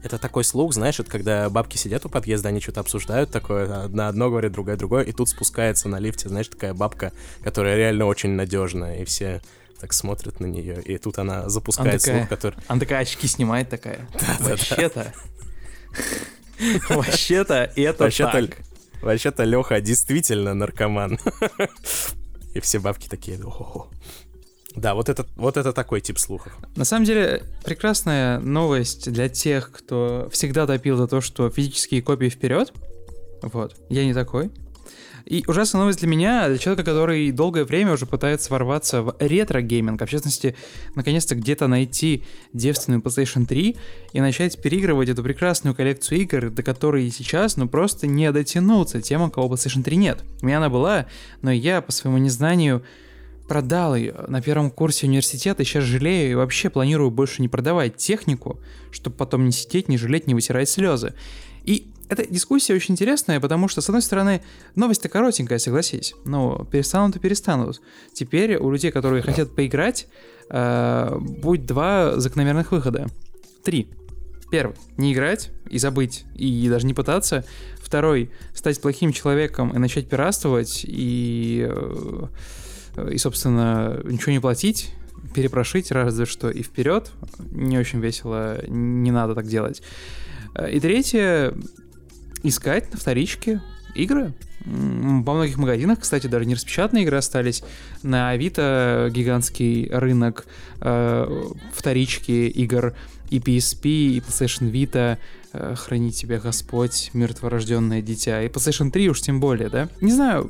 Это 0.04 0.18
такой 0.18 0.44
слух, 0.44 0.74
знаешь, 0.74 1.00
это 1.00 1.12
когда 1.12 1.50
бабки 1.50 1.78
сидят 1.78 2.06
у 2.06 2.10
подъезда, 2.10 2.50
они 2.50 2.60
что-то 2.60 2.80
обсуждают 2.80 3.32
такое, 3.32 3.84
одна 3.84 4.08
одно 4.08 4.30
говорит, 4.30 4.52
другая 4.52 4.76
другое, 4.76 5.04
и 5.04 5.12
тут 5.12 5.30
спускается 5.30 5.90
на 5.90 6.00
лифте, 6.00 6.28
знаешь, 6.28 6.48
такая 6.48 6.74
бабка, 6.74 7.12
которая 7.44 7.78
реально 7.78 8.06
очень 8.06 8.32
надежная, 8.32 9.02
и 9.02 9.06
все 9.06 9.42
так 9.80 9.94
смотрят 9.94 10.40
на 10.40 10.46
нее, 10.46 10.82
и 10.82 10.98
тут 10.98 11.20
она 11.20 11.50
запускает 11.50 12.02
такая, 12.02 12.20
слух, 12.20 12.30
который... 12.30 12.56
Она 12.68 12.80
такая 12.80 13.00
очки 13.00 13.28
снимает 13.28 13.70
такая. 13.70 14.08
Вообще-то. 14.40 15.14
Вообще-то 16.90 17.72
это 17.76 18.04
Вообще-то, 18.04 18.48
так. 18.48 18.58
вообще-то 19.02 19.44
Леха 19.44 19.82
действительно 19.82 20.54
наркоман. 20.54 21.20
И 22.54 22.60
все 22.60 22.80
бабки 22.80 23.08
такие, 23.08 23.40
«О-хо-хо». 23.40 23.90
Да, 24.76 24.94
вот 24.94 25.10
это, 25.10 25.26
вот 25.36 25.58
это 25.58 25.74
такой 25.74 26.02
тип 26.02 26.18
слухов. 26.18 26.54
На 26.76 26.86
самом 26.86 27.06
деле, 27.06 27.44
прекрасная 27.64 28.40
новость 28.40 29.12
для 29.12 29.28
тех, 29.30 29.72
кто 29.72 30.30
всегда 30.32 30.66
топил 30.66 30.98
за 30.98 31.08
то, 31.08 31.22
что 31.22 31.50
физические 31.50 32.02
копии 32.02 32.30
вперед. 32.30 32.72
Вот. 33.42 33.76
Я 33.90 34.06
не 34.06 34.14
такой. 34.14 34.52
И 35.26 35.44
ужасная 35.48 35.82
новость 35.82 36.00
для 36.00 36.08
меня, 36.08 36.48
для 36.48 36.58
человека, 36.58 36.84
который 36.84 37.32
долгое 37.32 37.64
время 37.64 37.94
уже 37.94 38.06
пытается 38.06 38.52
ворваться 38.52 39.04
в 39.04 39.16
ретро-гейминг, 39.20 40.02
а 40.02 40.06
в 40.06 40.10
частности, 40.10 40.56
наконец-то 40.96 41.36
где-то 41.36 41.68
найти 41.68 42.24
девственную 42.54 43.02
PlayStation 43.02 43.46
3 43.46 43.78
и 44.14 44.22
начать 44.22 44.62
переигрывать 44.62 45.10
эту 45.10 45.24
прекрасную 45.24 45.76
коллекцию 45.76 46.22
игр, 46.22 46.50
до 46.50 46.64
которой 46.64 47.10
сейчас, 47.12 47.56
ну, 47.56 47.68
просто 47.70 48.08
не 48.08 48.32
дотянуться 48.32 49.02
тем, 49.02 49.22
у 49.22 49.30
кого 49.30 49.54
PlayStation 49.54 49.84
3 49.84 49.96
нет. 49.96 50.24
У 50.42 50.48
меня 50.48 50.58
она 50.58 50.70
была, 50.70 51.06
но 51.42 51.52
я 51.52 51.82
по 51.82 51.92
своему 51.92 52.18
незнанию 52.18 52.84
продал 53.52 53.98
ее 53.98 54.16
на 54.30 54.42
первом 54.42 54.72
курсе 54.72 55.08
университета, 55.08 55.66
сейчас 55.66 55.84
жалею 55.84 56.32
и 56.32 56.36
вообще 56.36 56.70
планирую 56.70 57.12
больше 57.12 57.42
не 57.42 57.50
продавать 57.50 57.98
технику, 57.98 58.62
чтобы 58.92 59.18
потом 59.18 59.44
не 59.44 59.52
сидеть, 59.52 59.90
не 59.90 59.98
жалеть, 59.98 60.26
не 60.26 60.34
вытирать 60.34 60.70
слезы. 60.70 61.16
И 61.66 61.92
эта 62.08 62.26
дискуссия 62.26 62.74
очень 62.74 62.94
интересная, 62.94 63.42
потому 63.42 63.68
что, 63.68 63.82
с 63.82 63.90
одной 63.90 64.04
стороны, 64.04 64.42
новость-то 64.76 65.10
коротенькая, 65.10 65.60
согласись. 65.60 66.14
Но 66.24 66.64
перестанут 66.72 67.18
и 67.18 67.20
перестанут. 67.20 67.82
Теперь 68.14 68.56
у 68.56 68.72
людей, 68.72 68.90
которые 68.90 69.22
хотят 69.22 69.54
поиграть, 69.54 70.08
э, 70.50 71.18
будет 71.20 71.66
два 71.66 72.18
закономерных 72.22 72.72
выхода. 72.72 73.08
Три. 73.66 73.90
Первый. 74.50 74.78
Не 74.96 75.12
играть 75.12 75.50
и 75.70 75.78
забыть, 75.78 76.24
и 76.36 76.70
даже 76.70 76.88
не 76.88 76.94
пытаться. 76.94 77.44
Второй. 77.82 78.32
Стать 78.54 78.80
плохим 78.80 79.12
человеком 79.12 79.72
и 79.72 79.78
начать 79.78 80.08
пиратствовать, 80.08 80.86
и, 80.88 81.68
э, 81.70 82.28
и 83.12 83.18
собственно, 83.18 84.00
ничего 84.04 84.32
не 84.32 84.40
платить, 84.40 84.94
перепрошить 85.34 85.92
разве 85.92 86.26
что 86.26 86.50
и 86.50 86.62
вперед. 86.64 87.12
Не 87.52 87.78
очень 87.78 88.00
весело, 88.00 88.64
не 88.68 89.12
надо 89.12 89.36
так 89.36 89.48
делать. 89.48 89.82
Э, 90.56 90.70
и 90.72 90.80
третье, 90.80 91.54
искать 92.44 92.92
на 92.92 92.98
вторичке 92.98 93.62
игры. 93.96 94.34
Во 94.64 95.34
многих 95.34 95.58
магазинах, 95.58 96.02
кстати, 96.02 96.28
даже 96.28 96.46
не 96.46 96.54
распечатанные 96.54 97.04
игры 97.04 97.18
остались. 97.18 97.64
На 98.04 98.30
Авито 98.30 99.10
гигантский 99.12 99.90
рынок 99.92 100.46
э, 100.82 101.44
вторички 101.74 102.48
игр 102.48 102.94
и 103.32 103.40
PSP, 103.40 103.88
и 103.88 104.20
PlayStation 104.20 104.72
Vita, 104.72 105.18
э, 105.18 105.18
храни 105.54 106.12
тебя 106.12 106.40
Господь, 106.40 107.12
мертворожденное 107.14 108.02
дитя, 108.02 108.42
и 108.42 108.48
PlayStation 108.48 108.90
3 108.92 109.10
уж 109.10 109.22
тем 109.22 109.40
более, 109.40 109.70
да? 109.70 109.90
Не 110.00 110.12
знаю, 110.12 110.50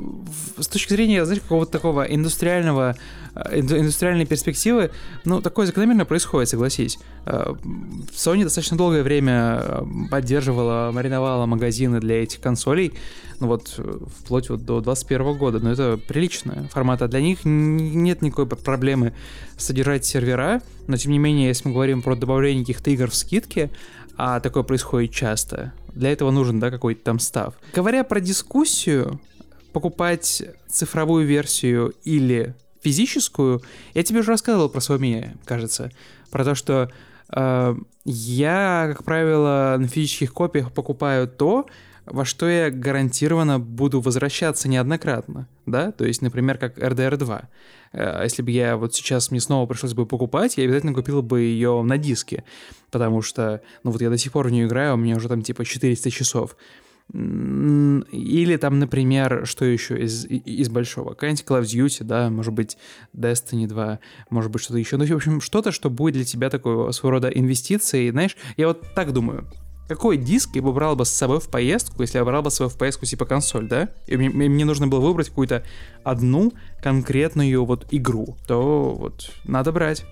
с 0.57 0.67
точки 0.67 0.93
зрения, 0.93 1.25
знаешь, 1.25 1.41
какого-то 1.41 1.71
такого 1.71 2.03
индустриального, 2.03 2.95
э, 3.33 3.59
индустриальной 3.59 4.25
перспективы, 4.25 4.91
ну, 5.25 5.41
такое 5.41 5.65
закономерно 5.65 6.05
происходит, 6.05 6.49
согласись. 6.49 6.99
Э, 7.25 7.53
Sony 8.13 8.43
достаточно 8.43 8.77
долгое 8.77 9.01
время 9.03 9.85
поддерживала, 10.11 10.91
мариновала 10.93 11.45
магазины 11.45 11.99
для 11.99 12.21
этих 12.21 12.39
консолей, 12.39 12.93
ну 13.39 13.47
вот, 13.47 13.79
вплоть 14.19 14.49
вот 14.49 14.65
до 14.65 14.81
21 14.81 15.35
года, 15.35 15.59
но 15.59 15.71
это 15.71 15.99
приличная 16.07 16.67
формата. 16.71 17.07
Для 17.07 17.21
них 17.21 17.39
нет 17.43 18.21
никакой 18.21 18.45
проблемы 18.45 19.13
содержать 19.57 20.05
сервера, 20.05 20.61
но 20.87 20.95
тем 20.97 21.11
не 21.11 21.17
менее, 21.17 21.47
если 21.47 21.67
мы 21.67 21.73
говорим 21.73 22.03
про 22.03 22.15
добавление 22.15 22.63
каких-то 22.63 22.91
игр 22.91 23.09
в 23.09 23.15
скидки, 23.15 23.71
а 24.17 24.39
такое 24.39 24.63
происходит 24.63 25.11
часто, 25.11 25.73
для 25.93 26.11
этого 26.11 26.31
нужен, 26.31 26.59
да, 26.59 26.71
какой-то 26.71 27.03
там 27.03 27.19
став. 27.19 27.55
Говоря 27.73 28.03
про 28.03 28.19
дискуссию, 28.19 29.19
покупать 29.73 30.43
цифровую 30.67 31.25
версию 31.25 31.93
или 32.03 32.55
физическую, 32.81 33.61
я 33.93 34.03
тебе 34.03 34.19
уже 34.19 34.31
рассказывал 34.31 34.69
про 34.69 34.81
свое 34.81 34.99
мнение, 34.99 35.37
кажется, 35.45 35.91
про 36.29 36.43
то, 36.43 36.55
что 36.55 36.89
э, 37.33 37.75
я, 38.05 38.85
как 38.91 39.03
правило, 39.03 39.75
на 39.77 39.87
физических 39.87 40.33
копиях 40.33 40.71
покупаю 40.71 41.27
то, 41.27 41.67
во 42.05 42.25
что 42.25 42.49
я 42.49 42.69
гарантированно 42.69 43.59
буду 43.59 44.01
возвращаться 44.01 44.67
неоднократно, 44.67 45.47
да, 45.65 45.91
то 45.91 46.05
есть, 46.05 46.21
например, 46.21 46.57
как 46.57 46.77
RDR 46.77 47.17
2. 47.17 47.49
Э, 47.93 48.21
если 48.23 48.41
бы 48.41 48.51
я 48.51 48.77
вот 48.77 48.93
сейчас 48.95 49.31
мне 49.31 49.39
снова 49.39 49.65
пришлось 49.67 49.93
бы 49.93 50.05
покупать, 50.05 50.57
я 50.57 50.63
обязательно 50.63 50.93
купил 50.93 51.21
бы 51.21 51.41
ее 51.41 51.81
на 51.83 51.97
диске, 51.97 52.43
потому 52.89 53.21
что, 53.21 53.61
ну 53.83 53.91
вот 53.91 54.01
я 54.01 54.09
до 54.09 54.17
сих 54.17 54.31
пор 54.31 54.47
в 54.47 54.51
нее 54.51 54.65
играю, 54.65 54.95
у 54.95 54.97
меня 54.97 55.15
уже 55.15 55.27
там 55.29 55.41
типа 55.41 55.65
400 55.65 56.09
часов. 56.09 56.55
Или 57.13 58.55
там, 58.55 58.79
например, 58.79 59.45
что 59.45 59.65
еще 59.65 60.01
из, 60.01 60.25
из 60.25 60.69
большого? 60.69 61.09
Какая-нибудь 61.09 61.43
Call 61.43 61.61
of 61.61 61.63
Duty, 61.63 62.03
да, 62.05 62.29
может 62.29 62.53
быть, 62.53 62.77
Destiny 63.13 63.67
2, 63.67 63.99
может 64.29 64.49
быть, 64.49 64.61
что-то 64.61 64.79
еще. 64.79 64.95
Ну, 64.95 65.05
в 65.05 65.11
общем, 65.11 65.41
что-то, 65.41 65.73
что 65.73 65.89
будет 65.89 66.13
для 66.13 66.23
тебя 66.23 66.49
такой 66.49 66.93
своего 66.93 67.11
рода 67.11 67.27
инвестицией, 67.27 68.11
знаешь, 68.11 68.37
я 68.55 68.67
вот 68.67 68.93
так 68.95 69.11
думаю. 69.11 69.45
Какой 69.91 70.15
диск 70.15 70.51
я 70.55 70.61
бы 70.61 70.71
брал 70.71 70.95
бы 70.95 71.03
с 71.03 71.09
собой 71.09 71.41
в 71.41 71.49
поездку, 71.49 72.01
если 72.01 72.17
я 72.17 72.23
брал 72.23 72.41
бы 72.41 72.49
с 72.49 72.53
собой 72.53 72.71
в 72.71 72.77
поездку 72.77 73.05
типа 73.05 73.25
консоль, 73.25 73.67
да? 73.67 73.89
И 74.07 74.15
мне, 74.15 74.29
мне 74.29 74.63
нужно 74.63 74.87
было 74.87 75.01
выбрать 75.01 75.27
какую-то 75.27 75.65
одну 76.05 76.53
конкретную 76.81 77.65
вот 77.65 77.87
игру, 77.91 78.37
то 78.47 78.95
вот 78.97 79.31
надо 79.43 79.73
брать. 79.73 80.05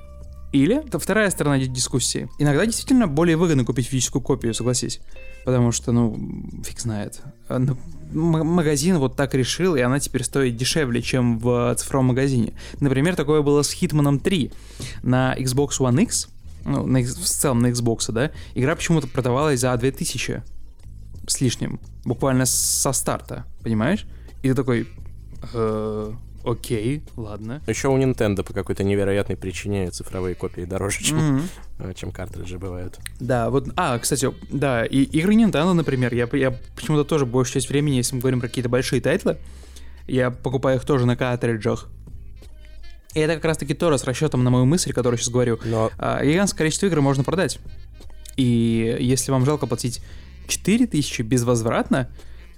Или, 0.51 0.85
это 0.85 0.99
вторая 0.99 1.29
сторона 1.29 1.59
дискуссии. 1.59 2.27
Иногда 2.39 2.65
действительно 2.65 3.07
более 3.07 3.37
выгодно 3.37 3.63
купить 3.63 3.87
физическую 3.87 4.21
копию, 4.21 4.53
согласись. 4.53 4.99
Потому 5.45 5.71
что, 5.71 5.93
ну, 5.93 6.19
фиг 6.65 6.81
знает. 6.81 7.21
А, 7.47 7.57
ну, 7.59 7.77
магазин 8.11 8.97
вот 8.97 9.15
так 9.15 9.33
решил, 9.33 9.77
и 9.77 9.79
она 9.79 10.01
теперь 10.01 10.25
стоит 10.25 10.57
дешевле, 10.57 11.01
чем 11.01 11.39
в 11.39 11.73
цифровом 11.75 12.07
магазине. 12.07 12.51
Например, 12.81 13.15
такое 13.15 13.43
было 13.43 13.61
с 13.61 13.73
Hitman 13.73 14.19
3 14.19 14.51
на 15.03 15.37
Xbox 15.37 15.79
One 15.79 16.03
X 16.03 16.27
ну, 16.65 16.85
на, 16.85 16.99
в 16.99 17.05
целом 17.05 17.59
на 17.59 17.67
Xbox, 17.67 18.11
да, 18.11 18.31
игра 18.55 18.75
почему-то 18.75 19.07
продавалась 19.07 19.59
за 19.59 19.75
2000 19.75 20.43
с 21.27 21.41
лишним, 21.41 21.79
буквально 22.05 22.45
со 22.45 22.91
старта, 22.91 23.45
понимаешь? 23.63 24.05
И 24.41 24.49
ты 24.49 24.55
такой, 24.55 24.87
э, 25.53 26.13
окей, 26.43 27.03
ладно. 27.15 27.61
Еще 27.67 27.87
у 27.87 27.97
Nintendo 27.97 28.43
по 28.43 28.53
какой-то 28.53 28.83
невероятной 28.83 29.37
причине 29.37 29.89
цифровые 29.91 30.35
копии 30.35 30.61
дороже, 30.61 31.03
чем, 31.03 31.41
mm-hmm. 31.77 31.93
чем 31.93 32.11
картриджи 32.11 32.57
бывают. 32.57 32.99
Да, 33.19 33.49
вот, 33.49 33.69
а, 33.75 33.97
кстати, 33.99 34.31
да, 34.49 34.85
и 34.85 35.03
игры 35.03 35.35
Nintendo, 35.35 35.73
например, 35.73 36.13
я, 36.13 36.27
я 36.33 36.57
почему-то 36.75 37.03
тоже 37.03 37.25
большую 37.25 37.61
часть 37.61 37.69
времени, 37.69 37.95
если 37.95 38.15
мы 38.15 38.21
говорим 38.21 38.39
про 38.39 38.47
какие-то 38.47 38.69
большие 38.69 39.01
тайтлы, 39.01 39.37
я 40.07 40.31
покупаю 40.31 40.77
их 40.77 40.85
тоже 40.85 41.05
на 41.05 41.15
картриджах, 41.15 41.87
и 43.13 43.19
это 43.19 43.35
как 43.35 43.45
раз-таки 43.45 43.73
тоже 43.73 43.97
с 43.97 44.03
расчетом 44.03 44.43
на 44.43 44.49
мою 44.49 44.65
мысль, 44.65 44.93
которую 44.93 45.17
сейчас 45.17 45.29
говорю. 45.29 45.59
Но... 45.65 45.91
А, 45.97 46.23
гигантское 46.23 46.59
количество 46.59 46.85
игр 46.85 47.01
можно 47.01 47.23
продать. 47.23 47.59
И 48.37 48.97
если 48.99 49.31
вам 49.31 49.45
жалко 49.45 49.65
платить 49.65 50.01
4000 50.47 51.23
безвозвратно, 51.23 52.09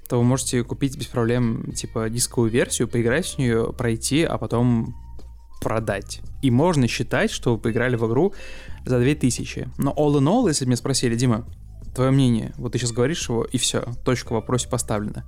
то 0.10 0.18
вы 0.18 0.24
можете 0.24 0.64
купить 0.64 0.98
без 0.98 1.08
проблем, 1.08 1.72
типа, 1.72 2.10
дисковую 2.10 2.52
версию, 2.52 2.90
поиграть 2.90 3.28
в 3.28 3.38
нее, 3.38 3.72
пройти, 3.72 4.24
а 4.24 4.38
потом 4.38 4.94
продать. 5.62 6.22
И 6.42 6.52
можно 6.52 6.88
считать, 6.88 7.32
что 7.32 7.54
вы 7.54 7.58
поиграли 7.58 7.96
в 7.96 8.06
игру 8.08 8.34
за 8.86 9.00
2000. 9.00 9.70
Но 9.78 9.92
all 9.92 10.20
in 10.20 10.28
all, 10.28 10.48
если 10.50 10.66
меня 10.66 10.76
спросили, 10.76 11.16
Дима, 11.16 11.46
твое 11.96 12.12
мнение, 12.12 12.54
вот 12.58 12.74
ты 12.74 12.78
сейчас 12.78 12.92
говоришь 12.92 13.30
его, 13.30 13.46
и 13.46 13.58
все, 13.58 13.86
точка 14.04 14.30
в 14.30 14.32
вопросе 14.32 14.68
поставлена. 14.68 15.24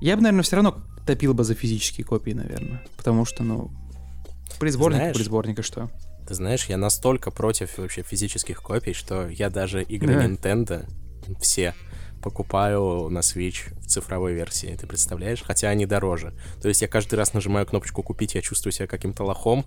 Я 0.00 0.16
бы, 0.16 0.22
наверное, 0.22 0.42
все 0.42 0.56
равно 0.56 0.82
топил 1.06 1.34
бы 1.34 1.44
за 1.44 1.54
физические 1.54 2.04
копии, 2.04 2.32
наверное. 2.32 2.82
Потому 2.96 3.24
что, 3.24 3.42
ну, 3.42 3.70
при 4.58 4.70
сборнике, 4.70 5.12
при 5.12 5.22
сборнике 5.22 5.62
что? 5.62 5.90
Ты 6.26 6.34
знаешь, 6.34 6.66
я 6.66 6.76
настолько 6.76 7.30
против 7.30 7.78
вообще 7.78 8.02
физических 8.02 8.62
копий, 8.62 8.92
что 8.92 9.28
я 9.28 9.50
даже 9.50 9.82
игры 9.82 10.14
да. 10.14 10.24
Nintendo 10.24 10.86
все 11.40 11.74
покупаю 12.22 13.08
на 13.10 13.18
Switch 13.18 13.74
в 13.80 13.86
цифровой 13.86 14.32
версии, 14.32 14.76
ты 14.80 14.86
представляешь? 14.86 15.42
Хотя 15.42 15.68
они 15.68 15.84
дороже. 15.84 16.32
То 16.62 16.68
есть 16.68 16.80
я 16.80 16.88
каждый 16.88 17.16
раз 17.16 17.34
нажимаю 17.34 17.66
кнопочку 17.66 18.02
«Купить», 18.02 18.34
я 18.34 18.40
чувствую 18.40 18.72
себя 18.72 18.86
каким-то 18.86 19.24
лохом, 19.24 19.66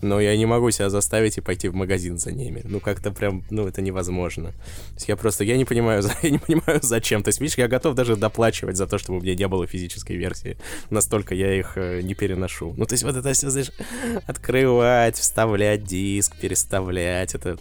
но 0.00 0.20
я 0.20 0.36
не 0.36 0.46
могу 0.46 0.70
себя 0.70 0.88
заставить 0.88 1.36
и 1.36 1.40
пойти 1.40 1.68
в 1.68 1.74
магазин 1.74 2.18
за 2.18 2.32
ними. 2.32 2.62
Ну, 2.64 2.80
как-то 2.80 3.10
прям, 3.10 3.44
ну, 3.50 3.66
это 3.66 3.82
невозможно. 3.82 4.52
То 4.52 4.94
есть 4.94 5.08
я 5.08 5.16
просто, 5.16 5.44
я 5.44 5.56
не 5.56 5.64
понимаю, 5.64 6.02
я 6.22 6.30
не 6.30 6.38
понимаю, 6.38 6.80
зачем. 6.82 7.22
То 7.22 7.28
есть, 7.28 7.40
видишь, 7.40 7.58
я 7.58 7.68
готов 7.68 7.94
даже 7.94 8.16
доплачивать 8.16 8.76
за 8.76 8.86
то, 8.86 8.98
чтобы 8.98 9.18
у 9.18 9.22
меня 9.22 9.34
не 9.34 9.48
было 9.48 9.66
физической 9.66 10.16
версии. 10.16 10.56
Настолько 10.90 11.34
я 11.34 11.52
их 11.52 11.72
э, 11.76 12.00
не 12.02 12.14
переношу. 12.14 12.72
Ну, 12.76 12.86
то 12.86 12.94
есть 12.94 13.04
вот 13.04 13.16
это 13.16 13.32
все, 13.32 13.50
знаешь, 13.50 13.72
открывать, 14.26 15.16
вставлять 15.16 15.84
диск, 15.84 16.36
переставлять, 16.36 17.34
это... 17.34 17.58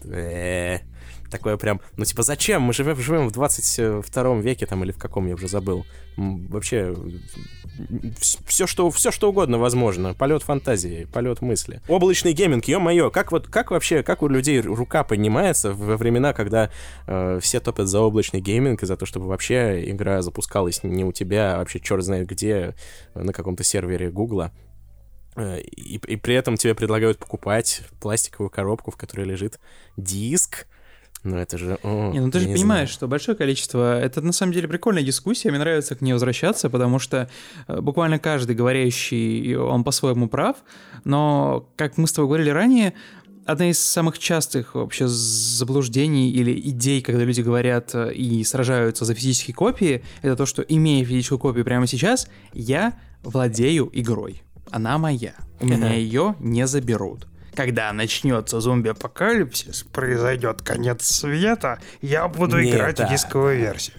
Э 1.26 1.28
-э 1.28 1.32
такое 1.32 1.58
прям, 1.58 1.82
ну 1.98 2.06
типа 2.06 2.24
зачем? 2.24 2.62
Мы 2.62 2.74
живем, 2.74 2.96
живем 2.98 3.28
в 3.28 3.32
22 3.32 4.36
веке 4.42 4.66
там 4.66 4.84
или 4.84 4.92
в 4.92 4.98
каком, 4.98 5.28
я 5.28 5.36
уже 5.36 5.48
забыл. 5.48 5.86
Вообще 6.18 6.96
все 8.46 8.68
что, 8.68 8.90
все 8.90 9.12
что 9.12 9.30
угодно 9.30 9.58
возможно. 9.58 10.14
Полет 10.14 10.44
фантазии, 10.44 11.08
полет 11.12 11.42
мысли. 11.42 11.82
Облачный 11.90 12.34
гейминг, 12.34 12.66
ё-моё, 12.66 13.12
как 13.12 13.32
вот, 13.32 13.48
как 13.48 13.72
вообще, 13.72 14.04
как 14.04 14.22
у 14.22 14.28
людей 14.28 14.62
рука 14.62 15.04
поднимается 15.04 15.74
во 15.74 15.98
времена, 15.98 16.34
когда 16.34 16.70
э, 17.08 17.40
все 17.42 17.60
топят 17.60 17.88
за 17.88 18.00
облачный 18.00 18.42
гейминг 18.42 18.84
и 18.84 18.86
за 18.86 18.96
то, 18.96 19.06
чтобы 19.06 19.28
вообще 19.28 19.90
игра 19.90 20.22
запускалась 20.22 20.84
не 20.84 21.04
у 21.04 21.12
тебя, 21.12 21.56
а 21.56 21.58
вообще 21.58 21.80
черт 21.80 22.04
знает 22.04 22.28
где, 22.28 22.76
на 23.14 23.34
каком-то 23.34 23.64
сервере 23.64 24.10
Гугла. 24.10 24.52
э, 25.36 25.60
и, 25.60 25.98
и 25.98 26.16
при 26.16 26.36
этом 26.36 26.56
тебе 26.56 26.76
предлагают 26.76 27.18
покупать 27.18 27.82
пластиковую 28.00 28.50
коробку, 28.50 28.92
в 28.92 28.96
которой 28.96 29.26
лежит 29.26 29.60
диск, 29.98 30.68
ну 31.26 31.38
это 31.38 31.58
же... 31.58 31.78
О, 31.84 32.12
не, 32.12 32.20
ну 32.20 32.30
ты 32.30 32.40
же 32.40 32.48
не 32.48 32.54
понимаешь, 32.54 32.90
знаю. 32.90 32.94
что 32.94 33.08
большое 33.08 33.36
количество... 33.36 34.00
Это 34.00 34.22
на 34.22 34.32
самом 34.32 34.54
деле 34.54 34.68
прикольная 34.68 35.04
дискуссия, 35.04 35.50
мне 35.50 35.60
нравится 35.60 35.96
к 35.96 36.02
ней 36.02 36.14
возвращаться, 36.14 36.70
потому 36.70 37.00
что 37.00 37.30
э, 37.68 37.82
буквально 37.82 38.20
каждый 38.20 38.56
говорящий, 38.56 39.56
он 39.56 39.84
по-своему 39.84 40.30
прав, 40.30 40.58
но, 41.04 41.68
как 41.76 41.98
мы 41.98 42.08
с 42.08 42.14
тобой 42.14 42.28
говорили 42.28 42.50
ранее, 42.52 42.94
одна 43.46 43.70
из 43.70 43.80
самых 43.80 44.20
частых 44.20 44.76
вообще 44.76 45.08
заблуждений 45.08 46.32
или 46.32 46.60
идей, 46.70 47.02
когда 47.02 47.24
люди 47.24 47.42
говорят 47.42 47.96
э, 47.96 48.14
и 48.14 48.44
сражаются 48.44 49.04
за 49.04 49.16
физические 49.16 49.56
копии, 49.56 50.04
это 50.22 50.36
то, 50.36 50.46
что 50.46 50.62
имея 50.62 51.04
физическую 51.04 51.40
копию 51.40 51.66
прямо 51.66 51.88
сейчас, 51.88 52.30
я 52.54 53.00
владею 53.24 53.90
игрой. 53.94 54.44
Она 54.70 54.98
моя. 55.00 55.34
У 55.60 55.66
меня 55.66 55.94
ее 55.96 56.36
не 56.40 56.68
заберут. 56.68 57.28
Когда 57.56 57.94
начнется 57.94 58.60
зомби-апокалипсис, 58.60 59.84
произойдет 59.92 60.62
конец 60.62 61.06
света, 61.06 61.80
я 62.02 62.28
буду 62.28 62.60
Не, 62.60 62.72
играть 62.72 62.98
да. 62.98 63.08
в 63.08 63.12
дисковую 63.12 63.58
версию. 63.58 63.96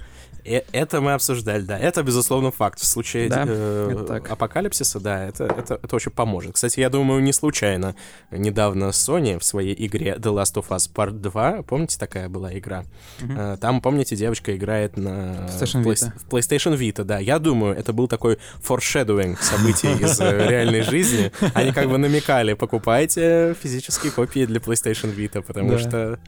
Э, 0.47 0.63
Это 0.73 1.01
мы 1.01 1.13
обсуждали, 1.15 1.63
да. 1.63 1.79
Это, 1.79 2.03
безусловно, 2.03 2.51
факт. 2.51 2.81
В 2.81 2.85
случае 2.87 3.29
Да, 3.29 3.45
э, 3.47 4.21
апокалипсиса, 4.29 5.01
да, 5.01 5.25
это, 5.27 5.45
это, 5.45 5.79
это 5.83 5.97
очень 5.97 6.13
поможет. 6.13 6.55
Кстати, 6.55 6.81
я 6.81 6.89
думаю, 6.91 7.23
не 7.23 7.33
случайно 7.33 7.95
недавно 8.31 8.87
Sony 8.91 9.39
в 9.39 9.45
своей 9.45 9.75
игре 9.87 10.17
The 10.19 10.33
Last 10.35 10.55
of 10.55 10.69
Us 10.69 10.91
Part 10.93 11.13
2, 11.21 11.63
помните, 11.63 11.99
такая 11.99 12.29
была 12.29 12.57
игра? 12.57 12.85
Э, 13.21 13.57
Там, 13.61 13.81
помните, 13.81 14.17
девочка 14.17 14.57
играет 14.57 14.97
на 14.97 15.47
PlayStation 15.49 15.83
Play- 15.83 15.95
Vita. 15.95 16.13
в 16.19 16.29
PlayStation 16.29 16.77
Vita, 16.79 17.05
да. 17.05 17.19
Я 17.19 17.39
думаю, 17.39 17.75
это 17.77 17.93
был 17.93 18.09
такой 18.09 18.39
foreshadowing 18.67 19.37
событий 19.41 19.93
из 20.03 20.21
э, 20.21 20.47
реальной 20.49 20.83
жизни. 20.83 21.33
Они 21.55 21.73
как 21.73 21.89
бы 21.89 21.99
намекали, 21.99 22.55
покупайте 22.55 23.55
физические 23.63 24.13
копии 24.13 24.45
для 24.47 24.61
PlayStation 24.61 25.15
Vita, 25.15 25.43
потому 25.43 25.79
что 25.79 26.19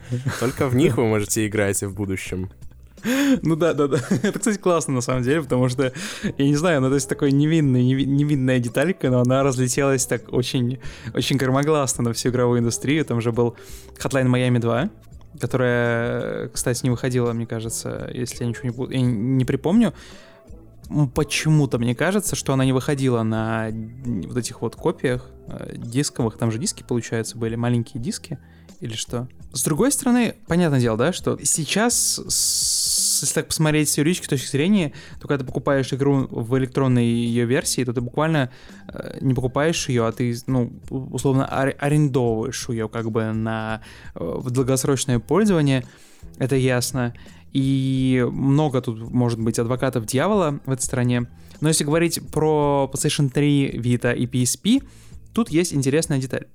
только 0.40 0.66
в 0.68 0.75
них 0.75 0.96
вы 0.96 1.04
можете 1.06 1.46
играть 1.46 1.82
в 1.82 1.94
будущем. 1.94 2.50
Ну 3.42 3.56
да, 3.56 3.72
да, 3.74 3.86
да. 3.88 3.98
Это, 4.22 4.38
кстати, 4.38 4.58
классно 4.58 4.94
на 4.94 5.00
самом 5.00 5.22
деле, 5.22 5.42
потому 5.42 5.68
что, 5.68 5.92
я 6.36 6.44
не 6.44 6.56
знаю, 6.56 6.80
ну 6.80 6.88
то 6.88 6.94
есть 6.94 7.08
такой 7.08 7.32
невинный, 7.32 7.82
неви- 7.82 8.04
невинная 8.06 8.58
деталька, 8.58 9.10
но 9.10 9.20
она 9.20 9.42
разлетелась 9.42 10.06
так 10.06 10.32
очень, 10.32 10.78
очень 11.14 11.36
громогласно 11.36 12.04
на 12.04 12.12
всю 12.12 12.30
игровую 12.30 12.60
индустрию. 12.60 13.04
Там 13.04 13.20
же 13.20 13.32
был 13.32 13.56
Hotline 14.02 14.26
Miami 14.28 14.58
2, 14.60 14.90
которая, 15.40 16.48
кстати, 16.48 16.84
не 16.84 16.90
выходила, 16.90 17.32
мне 17.32 17.46
кажется, 17.46 18.10
если 18.12 18.44
я 18.44 18.48
ничего 18.50 18.68
не, 18.68 18.74
бу- 18.76 18.92
я 18.92 19.00
не 19.00 19.44
припомню. 19.44 19.92
Почему-то 21.14 21.78
мне 21.78 21.94
кажется, 21.94 22.34
что 22.34 22.54
она 22.54 22.64
не 22.64 22.72
выходила 22.72 23.22
на 23.22 23.68
вот 24.26 24.38
этих 24.38 24.62
вот 24.62 24.74
копиях 24.74 25.26
э, 25.46 25.74
дисковых. 25.76 26.38
Там 26.38 26.50
же 26.50 26.58
диски, 26.58 26.82
получается, 26.82 27.36
были 27.36 27.56
маленькие 27.56 28.02
диски 28.02 28.38
или 28.80 28.94
что? 28.94 29.28
С 29.52 29.62
другой 29.64 29.92
стороны, 29.92 30.36
понятное 30.46 30.80
дело, 30.80 30.96
да, 30.96 31.12
что 31.12 31.38
сейчас, 31.42 31.94
с- 32.26 32.77
если 33.25 33.34
так 33.34 33.48
посмотреть 33.48 33.88
с 33.88 33.98
юридической 33.98 34.28
точки 34.28 34.50
зрения, 34.50 34.92
то 35.20 35.28
когда 35.28 35.42
ты 35.42 35.46
покупаешь 35.46 35.92
игру 35.92 36.26
в 36.30 36.56
электронной 36.58 37.06
ее 37.06 37.44
версии, 37.44 37.84
то 37.84 37.92
ты 37.92 38.00
буквально 38.00 38.50
э, 38.88 39.18
не 39.20 39.34
покупаешь 39.34 39.88
ее, 39.88 40.06
а 40.06 40.12
ты, 40.12 40.37
ну, 40.46 40.72
условно 40.90 41.46
ар- 41.50 41.76
арендовываешь 41.78 42.68
ее 42.68 42.88
как 42.88 43.10
бы 43.10 43.32
на 43.32 43.82
э, 44.14 44.18
в 44.20 44.50
долгосрочное 44.50 45.18
пользование. 45.18 45.84
Это 46.38 46.56
ясно. 46.56 47.14
И 47.52 48.26
много 48.30 48.82
тут 48.82 49.10
может 49.10 49.40
быть 49.40 49.58
адвокатов 49.58 50.06
дьявола 50.06 50.60
в 50.66 50.70
этой 50.70 50.82
стране. 50.82 51.26
Но 51.60 51.68
если 51.68 51.84
говорить 51.84 52.20
про 52.30 52.90
PlayStation 52.92 53.30
3, 53.30 53.78
Vita 53.78 54.14
и 54.14 54.26
PSP, 54.26 54.87
тут 55.34 55.50
есть 55.50 55.72
интересная 55.72 56.18
деталь. 56.18 56.46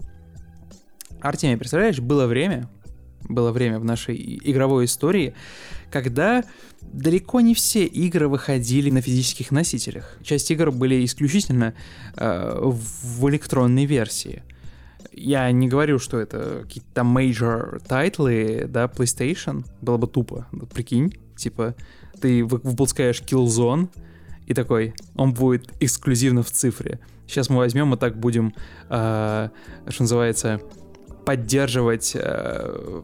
Артемий, 1.22 1.58
представляешь, 1.58 2.00
было 2.00 2.28
время, 2.28 2.70
было 3.30 3.52
время 3.52 3.80
в 3.80 3.86
нашей 3.86 4.40
игровой 4.44 4.86
истории, 4.86 5.34
когда 5.94 6.44
далеко 6.82 7.40
не 7.40 7.54
все 7.54 7.86
игры 7.86 8.28
выходили 8.28 8.90
на 8.90 9.00
физических 9.00 9.52
носителях. 9.52 10.18
Часть 10.24 10.50
игр 10.50 10.72
были 10.72 11.06
исключительно 11.06 11.76
э, 12.18 12.60
в 12.64 13.30
электронной 13.30 13.86
версии. 13.86 14.42
Я 15.12 15.52
не 15.52 15.68
говорю, 15.68 16.00
что 16.00 16.20
это 16.20 16.62
какие-то 16.64 16.90
там 16.96 17.16
major 17.16 17.80
тайтлы, 17.88 18.66
да, 18.68 18.86
PlayStation. 18.86 19.66
Было 19.82 19.98
бы 19.98 20.08
тупо. 20.08 20.48
Прикинь, 20.74 21.16
типа, 21.38 21.76
ты 22.20 22.44
вы- 22.44 22.60
выпускаешь 22.64 23.22
Killzone, 23.22 23.90
и 24.48 24.56
такой, 24.56 24.96
он 25.16 25.34
будет 25.34 25.72
эксклюзивно 25.80 26.42
в 26.42 26.50
цифре. 26.50 27.00
Сейчас 27.28 27.52
мы 27.52 27.58
возьмем 27.58 27.94
и 27.94 27.98
так 27.98 28.18
будем, 28.18 28.56
э, 28.90 29.50
что 29.90 30.04
называется, 30.04 30.60
поддерживать 31.24 32.14
э, 32.16 33.04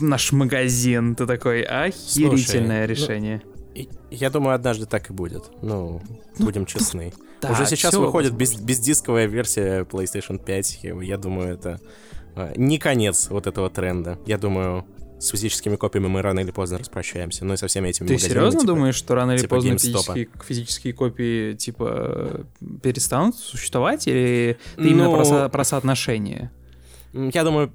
наш 0.00 0.32
магазин. 0.32 1.14
Ты 1.14 1.26
такой, 1.26 1.62
охерительное 1.62 2.36
Слушай, 2.36 2.60
ну, 2.60 2.86
решение. 2.86 3.42
И- 3.74 3.88
Я 4.10 4.30
думаю, 4.30 4.54
однажды 4.54 4.86
так 4.86 5.10
и 5.10 5.12
будет. 5.12 5.50
Ну, 5.62 6.00
будем 6.38 6.66
честны. 6.66 7.12
Да, 7.40 7.50
Уже 7.50 7.66
сейчас 7.66 7.94
выходит 7.94 8.32
без, 8.34 8.54
бездисковая 8.56 9.26
версия 9.26 9.82
PlayStation 9.84 10.42
5. 10.42 10.80
Я, 11.02 11.18
думаю, 11.18 11.54
это 11.54 11.80
э, 12.36 12.52
не 12.56 12.78
конец 12.78 13.28
вот 13.30 13.46
этого 13.46 13.68
тренда. 13.70 14.18
Я 14.26 14.38
думаю, 14.38 14.86
с 15.18 15.28
физическими 15.30 15.76
копиями 15.76 16.06
мы 16.06 16.22
рано 16.22 16.40
или 16.40 16.50
поздно 16.52 16.78
распрощаемся. 16.78 17.44
Ну 17.44 17.54
и 17.54 17.56
со 17.56 17.66
всеми 17.66 17.88
этими 17.88 18.06
Ты 18.06 18.18
серьезно 18.18 18.60
типа, 18.60 18.72
думаешь, 18.74 18.94
что 18.94 19.14
рано 19.14 19.32
или 19.32 19.40
типа 19.40 19.56
поздно 19.56 19.78
физические, 19.78 20.28
физические 20.46 20.92
копии 20.94 21.54
типа 21.54 22.46
перестанут 22.82 23.36
существовать, 23.36 24.06
или 24.06 24.58
ты 24.76 24.88
именно 24.88 25.04
Ну- 25.04 25.16
про, 25.16 25.24
со- 25.24 25.48
про 25.48 25.64
соотношение? 25.64 26.50
Я 27.12 27.44
думаю... 27.44 27.72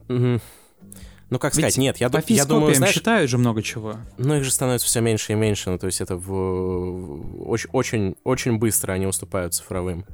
Ну, 1.29 1.37
как 1.37 1.53
сказать, 1.53 1.75
Ведь 1.75 1.81
нет, 1.81 1.97
я, 1.97 2.09
По 2.09 2.21
я 2.27 2.45
думаю, 2.45 2.73
знаешь, 2.73 2.93
считают 2.93 3.29
же 3.29 3.37
много 3.37 3.61
чего. 3.61 3.97
ну 4.17 4.35
их 4.35 4.43
же 4.43 4.51
становится 4.51 4.87
все 4.87 4.99
меньше 4.99 5.33
и 5.33 5.35
меньше, 5.35 5.69
ну 5.69 5.77
то 5.77 5.85
есть 5.85 6.01
это 6.01 6.15
в, 6.15 7.47
очень, 7.47 7.69
очень, 7.71 8.15
очень 8.23 8.57
быстро 8.57 8.93
они 8.93 9.05
уступают 9.05 9.53
цифровым. 9.53 10.05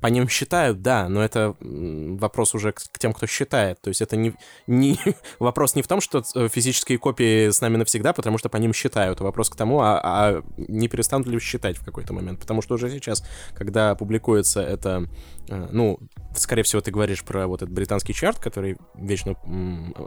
По 0.00 0.08
ним 0.08 0.28
считают, 0.28 0.82
да, 0.82 1.08
но 1.08 1.24
это 1.24 1.56
вопрос 1.60 2.54
уже 2.54 2.72
к, 2.72 2.82
к 2.92 2.98
тем, 2.98 3.14
кто 3.14 3.26
считает. 3.26 3.80
То 3.80 3.88
есть 3.88 4.02
это 4.02 4.14
не, 4.14 4.34
не 4.66 4.98
вопрос 5.38 5.74
не 5.74 5.82
в 5.82 5.88
том, 5.88 6.02
что 6.02 6.22
э, 6.34 6.48
физические 6.48 6.98
копии 6.98 7.48
с 7.48 7.60
нами 7.62 7.78
навсегда, 7.78 8.12
потому 8.12 8.36
что 8.36 8.50
по 8.50 8.58
ним 8.58 8.74
считают. 8.74 9.20
Вопрос 9.20 9.48
к 9.48 9.56
тому, 9.56 9.80
а, 9.80 10.00
а 10.02 10.42
не 10.58 10.88
перестанут 10.88 11.26
ли 11.26 11.40
считать 11.40 11.78
в 11.78 11.84
какой-то 11.84 12.12
момент. 12.12 12.40
Потому 12.40 12.60
что 12.60 12.74
уже 12.74 12.90
сейчас, 12.90 13.24
когда 13.54 13.94
публикуется 13.94 14.60
это, 14.60 15.08
ну, 15.48 15.98
скорее 16.34 16.62
всего, 16.62 16.80
ты 16.82 16.90
говоришь 16.90 17.22
про 17.24 17.46
вот 17.46 17.62
этот 17.62 17.74
британский 17.74 18.12
чарт, 18.14 18.38
который 18.38 18.76
вечно, 18.94 19.36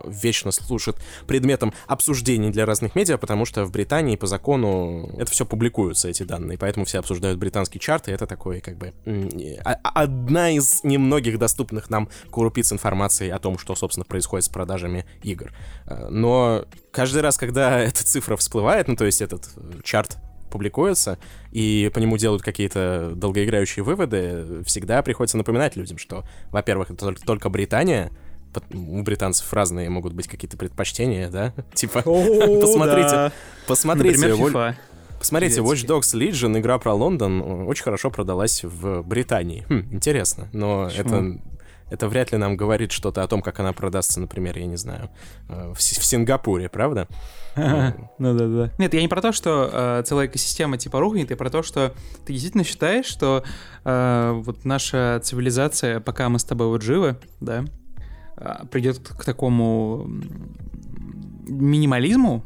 вечно 0.05 0.51
служит 0.51 0.97
предметом 1.27 1.73
обсуждений 1.87 2.49
для 2.51 2.65
разных 2.65 2.95
медиа, 2.95 3.17
потому 3.17 3.45
что 3.45 3.65
в 3.65 3.71
Британии 3.71 4.15
по 4.15 4.27
закону 4.27 5.09
это 5.17 5.31
все 5.31 5.45
публикуются, 5.45 6.07
эти 6.09 6.23
данные, 6.23 6.57
поэтому 6.57 6.85
все 6.85 6.99
обсуждают 6.99 7.39
британский 7.39 7.79
чарт, 7.79 8.07
и 8.07 8.11
это 8.11 8.27
такой, 8.27 8.61
как 8.61 8.77
бы, 8.77 8.93
а- 9.63 9.79
одна 10.03 10.51
из 10.51 10.83
немногих 10.83 11.39
доступных 11.39 11.89
нам 11.89 12.09
крупиц 12.31 12.71
информации 12.71 13.29
о 13.29 13.39
том, 13.39 13.57
что, 13.57 13.75
собственно, 13.75 14.05
происходит 14.05 14.45
с 14.45 14.49
продажами 14.49 15.05
игр. 15.23 15.51
Э, 15.85 16.07
Но 16.09 16.65
каждый 16.91 17.21
раз, 17.21 17.37
когда 17.37 17.79
эта 17.79 18.03
цифра 18.05 18.35
всплывает, 18.35 18.87
ну, 18.87 18.95
то 18.95 19.05
есть 19.05 19.21
этот 19.21 19.49
э, 19.55 19.81
чарт 19.83 20.17
публикуется, 20.49 21.17
и 21.51 21.91
по 21.93 21.99
нему 21.99 22.17
делают 22.17 22.41
какие-то 22.41 23.13
долгоиграющие 23.15 23.83
выводы, 23.83 24.63
всегда 24.65 25.01
приходится 25.01 25.37
напоминать 25.37 25.75
людям, 25.75 25.97
что, 25.97 26.23
во-первых, 26.51 26.91
это 26.91 27.13
только, 27.13 27.49
Британия, 27.49 28.11
у 28.73 29.01
британцев 29.03 29.51
разные 29.53 29.89
могут 29.89 30.13
быть 30.13 30.27
какие-то 30.27 30.57
предпочтения, 30.57 31.29
да? 31.29 31.53
Типа, 31.73 32.01
посмотрите, 32.01 33.31
посмотрите. 33.67 34.77
Посмотрите, 35.19 35.59
Watch. 35.59 35.85
Dogs 35.85 36.15
Legion, 36.17 36.57
игра 36.57 36.79
про 36.79 36.93
Лондон, 36.93 37.41
очень 37.67 37.83
хорошо 37.83 38.09
продалась 38.09 38.63
в 38.63 39.01
Британии. 39.01 39.65
Хм, 39.67 39.89
интересно, 39.91 40.47
но 40.53 40.87
это, 40.87 41.37
это 41.89 42.07
вряд 42.07 42.31
ли 42.31 42.37
нам 42.37 42.57
говорит 42.57 42.91
что-то 42.91 43.23
о 43.23 43.27
том, 43.27 43.41
как 43.41 43.59
она 43.59 43.73
продастся, 43.73 44.19
например, 44.19 44.57
я 44.57 44.65
не 44.65 44.77
знаю, 44.77 45.09
э, 45.47 45.73
в, 45.73 45.77
в 45.77 45.81
Сингапуре, 45.81 46.69
правда? 46.69 47.07
Ну 48.19 48.37
да, 48.37 48.47
да. 48.47 48.71
Нет, 48.77 48.93
я 48.93 49.01
не 49.01 49.07
про 49.07 49.21
то, 49.21 49.31
что 49.31 49.69
э, 49.71 50.03
целая 50.05 50.27
экосистема 50.27 50.77
типа 50.77 50.99
рухнет, 50.99 51.29
я 51.29 51.37
про 51.37 51.49
то, 51.49 51.63
что 51.63 51.93
ты 52.25 52.33
действительно 52.33 52.63
считаешь, 52.63 53.05
что 53.05 53.43
э, 53.83 54.31
вот 54.43 54.65
наша 54.65 55.19
цивилизация, 55.23 55.99
пока 55.99 56.29
мы 56.29 56.39
с 56.39 56.43
тобой 56.43 56.67
вот 56.67 56.81
живы, 56.81 57.17
да, 57.39 57.65
э, 58.37 58.65
придет 58.71 58.99
к 58.99 59.25
такому 59.25 60.07
минимализму 61.47 62.45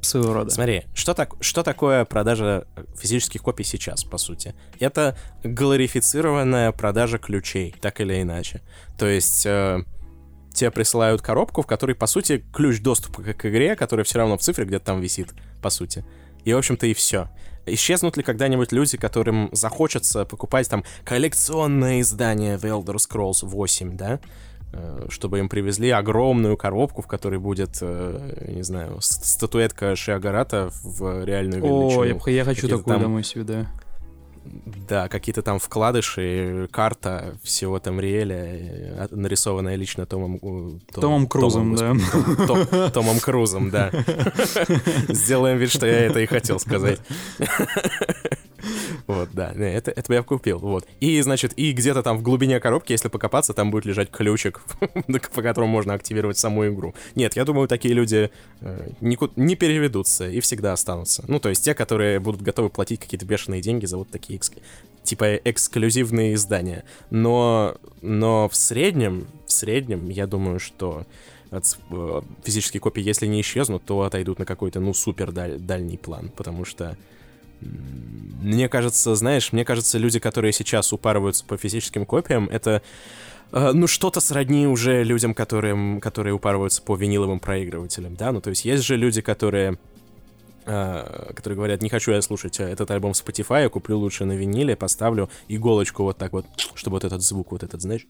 своего 0.00 0.32
рода. 0.32 0.50
Смотри, 0.50 0.84
что, 0.94 1.14
так, 1.14 1.34
что 1.40 1.62
такое 1.62 2.04
продажа 2.04 2.66
физических 2.98 3.42
копий 3.42 3.64
сейчас, 3.64 4.04
по 4.04 4.18
сути? 4.18 4.54
Это 4.78 5.16
глорифицированная 5.44 6.72
продажа 6.72 7.18
ключей, 7.18 7.74
так 7.80 8.00
или 8.00 8.22
иначе. 8.22 8.60
То 8.98 9.06
есть 9.06 9.44
э, 9.46 9.82
тебе 10.52 10.70
присылают 10.70 11.22
коробку, 11.22 11.62
в 11.62 11.66
которой, 11.66 11.94
по 11.94 12.06
сути, 12.06 12.44
ключ 12.52 12.80
доступа 12.80 13.22
к 13.22 13.46
игре, 13.46 13.76
который 13.76 14.04
все 14.04 14.18
равно 14.18 14.36
в 14.36 14.40
цифре 14.40 14.64
где-то 14.64 14.86
там 14.86 15.00
висит, 15.00 15.28
по 15.62 15.70
сути. 15.70 16.04
И, 16.44 16.52
в 16.52 16.58
общем-то, 16.58 16.86
и 16.86 16.94
все. 16.94 17.28
Исчезнут 17.66 18.16
ли 18.16 18.22
когда-нибудь 18.22 18.72
люди, 18.72 18.96
которым 18.96 19.50
захочется 19.52 20.24
покупать 20.24 20.68
там 20.68 20.84
коллекционное 21.04 22.00
издание 22.00 22.56
The 22.56 22.82
Elder 22.82 22.96
Scrolls 22.96 23.46
8, 23.46 23.96
да? 23.96 24.20
Э, 24.72 25.06
чтобы 25.08 25.40
им 25.40 25.48
привезли 25.48 25.90
огромную 25.90 26.56
коробку, 26.56 27.02
в 27.02 27.08
которой 27.08 27.40
будет, 27.40 27.78
э, 27.80 28.52
не 28.54 28.62
знаю, 28.62 28.98
статуэтка 29.00 29.96
Шиагарата 29.96 30.70
в 30.84 31.24
реальную 31.24 31.60
величину. 31.60 32.00
О, 32.00 32.04
я, 32.04 32.36
я 32.36 32.44
хочу 32.44 32.68
такую 32.68 32.84
там... 32.84 33.02
домой 33.02 33.24
себе, 33.24 33.42
да. 33.44 33.66
Да, 34.88 35.08
какие-то 35.08 35.42
там 35.42 35.58
вкладыши, 35.58 36.68
карта 36.70 37.34
всего 37.42 37.78
там 37.80 38.00
Риэля, 38.00 38.44
э, 38.44 39.08
нарисованная 39.10 39.74
лично 39.74 40.06
Томом... 40.06 40.38
Том, 40.38 40.80
Томом 40.92 41.26
Крузом, 41.26 41.76
Томом, 41.76 41.98
да. 41.98 42.46
Том, 42.46 42.90
Томом 42.92 43.18
Крузом, 43.18 43.70
да. 43.70 43.90
Сделаем 45.08 45.58
вид, 45.58 45.70
что 45.70 45.86
я 45.86 46.06
это 46.06 46.20
и 46.20 46.26
хотел 46.26 46.60
сказать. 46.60 47.00
Вот, 49.06 49.30
да, 49.32 49.52
это, 49.52 49.90
это 49.90 50.12
я 50.12 50.22
купил, 50.22 50.58
вот. 50.58 50.86
И, 51.00 51.20
значит, 51.22 51.52
и 51.56 51.72
где-то 51.72 52.02
там 52.02 52.18
в 52.18 52.22
глубине 52.22 52.60
коробки, 52.60 52.92
если 52.92 53.08
покопаться, 53.08 53.54
там 53.54 53.70
будет 53.70 53.84
лежать 53.84 54.10
ключик, 54.10 54.60
по 55.34 55.42
которому 55.42 55.70
можно 55.70 55.94
активировать 55.94 56.38
саму 56.38 56.66
игру. 56.68 56.94
Нет, 57.14 57.36
я 57.36 57.44
думаю, 57.44 57.68
такие 57.68 57.94
люди 57.94 58.30
э, 58.60 58.90
не 59.00 59.56
переведутся 59.56 60.28
и 60.28 60.40
всегда 60.40 60.72
останутся. 60.72 61.24
Ну, 61.28 61.40
то 61.40 61.48
есть 61.48 61.64
те, 61.64 61.74
которые 61.74 62.20
будут 62.20 62.42
готовы 62.42 62.70
платить 62.70 63.00
какие-то 63.00 63.26
бешеные 63.26 63.60
деньги 63.60 63.86
за 63.86 63.96
вот 63.96 64.10
такие 64.10 64.38
экск... 64.38 64.54
типа 65.02 65.36
эксклюзивные 65.36 66.34
издания. 66.34 66.84
Но, 67.10 67.76
но 68.02 68.48
в 68.48 68.56
среднем, 68.56 69.26
в 69.46 69.52
среднем, 69.52 70.08
я 70.08 70.26
думаю, 70.26 70.58
что 70.58 71.06
от, 71.50 71.64
э, 71.90 72.22
физические 72.44 72.80
копии, 72.80 73.02
если 73.02 73.26
не 73.26 73.40
исчезнут, 73.40 73.84
то 73.84 74.02
отойдут 74.02 74.38
на 74.38 74.46
какой-то, 74.46 74.80
ну, 74.80 74.94
супер 74.94 75.32
даль, 75.32 75.58
дальний 75.58 75.96
план, 75.96 76.30
потому 76.36 76.64
что 76.64 76.96
мне 77.60 78.68
кажется, 78.68 79.14
знаешь, 79.14 79.52
мне 79.52 79.64
кажется, 79.64 79.98
люди, 79.98 80.18
которые 80.18 80.52
сейчас 80.52 80.92
упарываются 80.92 81.44
по 81.44 81.56
физическим 81.56 82.06
копиям, 82.06 82.48
это 82.48 82.82
э, 83.52 83.72
ну, 83.72 83.86
что-то 83.86 84.20
сродни 84.20 84.66
уже 84.66 85.02
людям, 85.02 85.34
которым, 85.34 86.00
которые 86.00 86.34
упарываются 86.34 86.82
по 86.82 86.96
виниловым 86.96 87.40
проигрывателям, 87.40 88.16
да, 88.16 88.32
ну, 88.32 88.40
то 88.40 88.50
есть 88.50 88.64
есть 88.64 88.84
же 88.84 88.96
люди, 88.96 89.20
которые 89.20 89.78
которые 90.64 91.56
говорят, 91.56 91.82
не 91.82 91.88
хочу 91.88 92.12
я 92.12 92.22
слушать 92.22 92.60
этот 92.60 92.90
альбом 92.90 93.12
в 93.12 93.16
Spotify, 93.16 93.68
куплю 93.68 93.98
лучше 93.98 94.24
на 94.24 94.32
виниле, 94.32 94.76
поставлю 94.76 95.30
иголочку 95.48 96.02
вот 96.02 96.18
так 96.18 96.32
вот, 96.32 96.46
чтобы 96.74 96.96
вот 96.96 97.04
этот 97.04 97.22
звук, 97.22 97.52
вот 97.52 97.62
этот, 97.62 97.80
знаешь, 97.80 98.06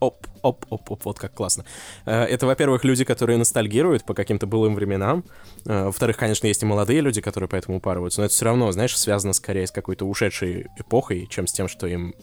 оп, 0.00 0.26
оп, 0.42 0.66
оп, 0.70 0.90
оп, 0.90 1.04
вот 1.04 1.18
как 1.18 1.34
классно. 1.34 1.64
Э, 2.06 2.24
это, 2.24 2.46
во-первых, 2.46 2.84
люди, 2.84 3.04
которые 3.04 3.38
ностальгируют 3.38 4.04
по 4.04 4.14
каким-то 4.14 4.46
былым 4.46 4.74
временам. 4.74 5.24
Э, 5.66 5.84
во-вторых, 5.84 6.16
конечно, 6.16 6.46
есть 6.46 6.62
и 6.62 6.66
молодые 6.66 7.00
люди, 7.00 7.20
которые 7.20 7.48
поэтому 7.48 7.78
упарываются, 7.78 8.20
но 8.20 8.26
это 8.26 8.34
все 8.34 8.44
равно, 8.44 8.70
знаешь, 8.72 8.96
связано 8.96 9.32
скорее 9.32 9.66
с 9.66 9.70
какой-то 9.70 10.04
ушедшей 10.04 10.66
эпохой, 10.78 11.26
чем 11.28 11.46
с 11.46 11.52
тем, 11.52 11.68
что 11.68 11.86
им, 11.86 12.14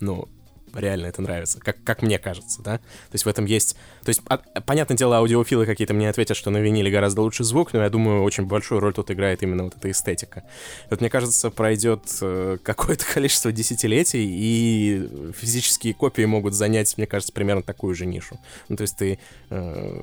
ну, 0.00 0.28
реально 0.74 1.06
это 1.06 1.22
нравится, 1.22 1.60
как, 1.60 1.76
как 1.84 2.02
мне 2.02 2.18
кажется, 2.18 2.62
да? 2.62 2.78
То 2.78 3.14
есть 3.14 3.24
в 3.24 3.28
этом 3.28 3.44
есть... 3.44 3.76
То 4.04 4.10
есть, 4.10 4.20
а, 4.28 4.38
понятное 4.38 4.96
дело, 4.96 5.18
аудиофилы 5.18 5.66
какие-то 5.66 5.94
мне 5.94 6.08
ответят, 6.08 6.36
что 6.36 6.50
на 6.50 6.58
виниле 6.58 6.90
гораздо 6.90 7.22
лучше 7.22 7.44
звук, 7.44 7.72
но 7.72 7.82
я 7.82 7.90
думаю, 7.90 8.22
очень 8.22 8.44
большую 8.46 8.80
роль 8.80 8.92
тут 8.92 9.10
играет 9.10 9.42
именно 9.42 9.64
вот 9.64 9.76
эта 9.76 9.90
эстетика. 9.90 10.44
Вот 10.90 11.00
мне 11.00 11.10
кажется, 11.10 11.50
пройдет 11.50 12.02
э, 12.20 12.58
какое-то 12.62 13.04
количество 13.12 13.52
десятилетий, 13.52 14.26
и 14.26 15.32
физические 15.36 15.94
копии 15.94 16.22
могут 16.22 16.54
занять, 16.54 16.96
мне 16.96 17.06
кажется, 17.06 17.32
примерно 17.32 17.62
такую 17.62 17.94
же 17.94 18.06
нишу. 18.06 18.38
Ну, 18.68 18.76
то 18.76 18.82
есть 18.82 18.96
ты... 18.96 19.18
Э, 19.50 20.00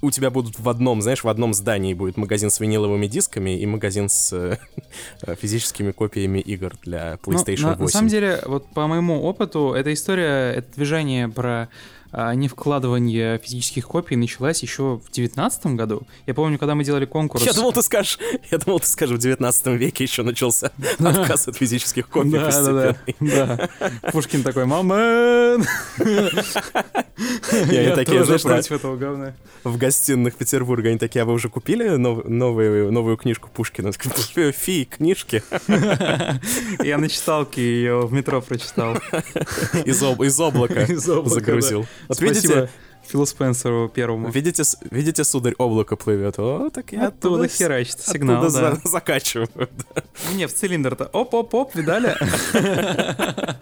у 0.00 0.10
тебя 0.10 0.30
будут 0.30 0.58
в 0.58 0.68
одном, 0.68 1.02
знаешь, 1.02 1.24
в 1.24 1.28
одном 1.28 1.54
здании 1.54 1.94
будет 1.94 2.16
магазин 2.16 2.50
с 2.50 2.60
виниловыми 2.60 3.06
дисками 3.06 3.58
и 3.58 3.66
магазин 3.66 4.08
с 4.08 4.32
э, 4.32 4.56
физическими 5.36 5.92
копиями 5.92 6.38
игр 6.40 6.74
для 6.82 7.18
ну, 7.26 7.32
PlayStation 7.32 7.62
ну, 7.62 7.68
8. 7.70 7.82
На 7.82 7.88
самом 7.88 8.08
деле, 8.08 8.42
вот 8.46 8.66
по 8.72 8.86
моему 8.86 9.22
опыту, 9.22 9.72
эта 9.72 9.92
история 9.92 10.09
история, 10.10 10.52
это 10.54 10.74
движение 10.74 11.28
про 11.28 11.68
не 12.12 12.48
вкладывание 12.48 13.38
физических 13.38 13.86
копий 13.86 14.16
началась 14.16 14.62
еще 14.62 15.00
в 15.04 15.10
девятнадцатом 15.10 15.76
году. 15.76 16.02
Я 16.26 16.34
помню, 16.34 16.58
когда 16.58 16.74
мы 16.74 16.84
делали 16.84 17.04
конкурс... 17.04 17.44
Я 17.44 17.52
думал, 17.52 17.72
ты 17.72 17.82
скажешь, 17.82 18.18
я 18.50 18.58
думал, 18.58 18.80
ты 18.80 18.86
скажешь, 18.86 19.16
в 19.16 19.20
девятнадцатом 19.20 19.76
веке 19.76 20.04
еще 20.04 20.22
начался 20.22 20.72
отказ 20.98 21.48
от 21.48 21.56
физических 21.56 22.08
копий 22.08 22.30
да, 22.30 22.62
да, 22.62 22.96
да. 23.20 23.68
Пушкин 24.12 24.42
такой, 24.42 24.66
мама! 24.66 24.96
Я 27.70 27.94
такие, 27.94 28.24
знаешь, 28.24 28.42
против 28.42 28.72
этого 28.72 28.96
говна. 28.96 29.34
В 29.64 29.76
гостиных 29.76 30.34
Петербурга 30.36 30.88
они 30.88 30.98
такие, 30.98 31.22
а 31.22 31.24
вы 31.24 31.34
уже 31.34 31.48
купили 31.48 31.88
новую 31.96 32.90
новую 32.92 33.16
книжку 33.16 33.48
Пушкина? 33.52 33.92
Фи, 33.92 34.84
книжки. 34.84 35.42
Я 36.82 36.98
на 36.98 37.08
читалке 37.08 37.62
ее 37.62 38.06
в 38.06 38.12
метро 38.12 38.40
прочитал. 38.40 38.96
Из 39.84 40.40
облака 40.40 40.86
загрузил. 40.96 41.86
Вот 42.08 42.16
Спасибо. 42.16 42.54
видите, 42.54 42.70
Филу 43.10 43.26
Спенсеру 43.26 43.88
первому. 43.88 44.30
Видите, 44.30 44.62
видите, 44.90 45.24
сударь, 45.24 45.54
облако 45.58 45.96
плывет. 45.96 46.38
О, 46.38 46.70
так 46.70 46.92
я 46.92 47.08
оттуда, 47.08 47.44
оттуда 47.44 47.48
херачит 47.48 48.00
сигнал, 48.00 48.44
оттуда 48.44 48.60
да. 48.60 48.74
За, 48.76 48.88
закачиваю. 48.88 49.48
Не, 50.34 50.46
в 50.46 50.54
цилиндр-то. 50.54 51.06
Оп-оп-оп, 51.06 51.74
видали? 51.74 52.16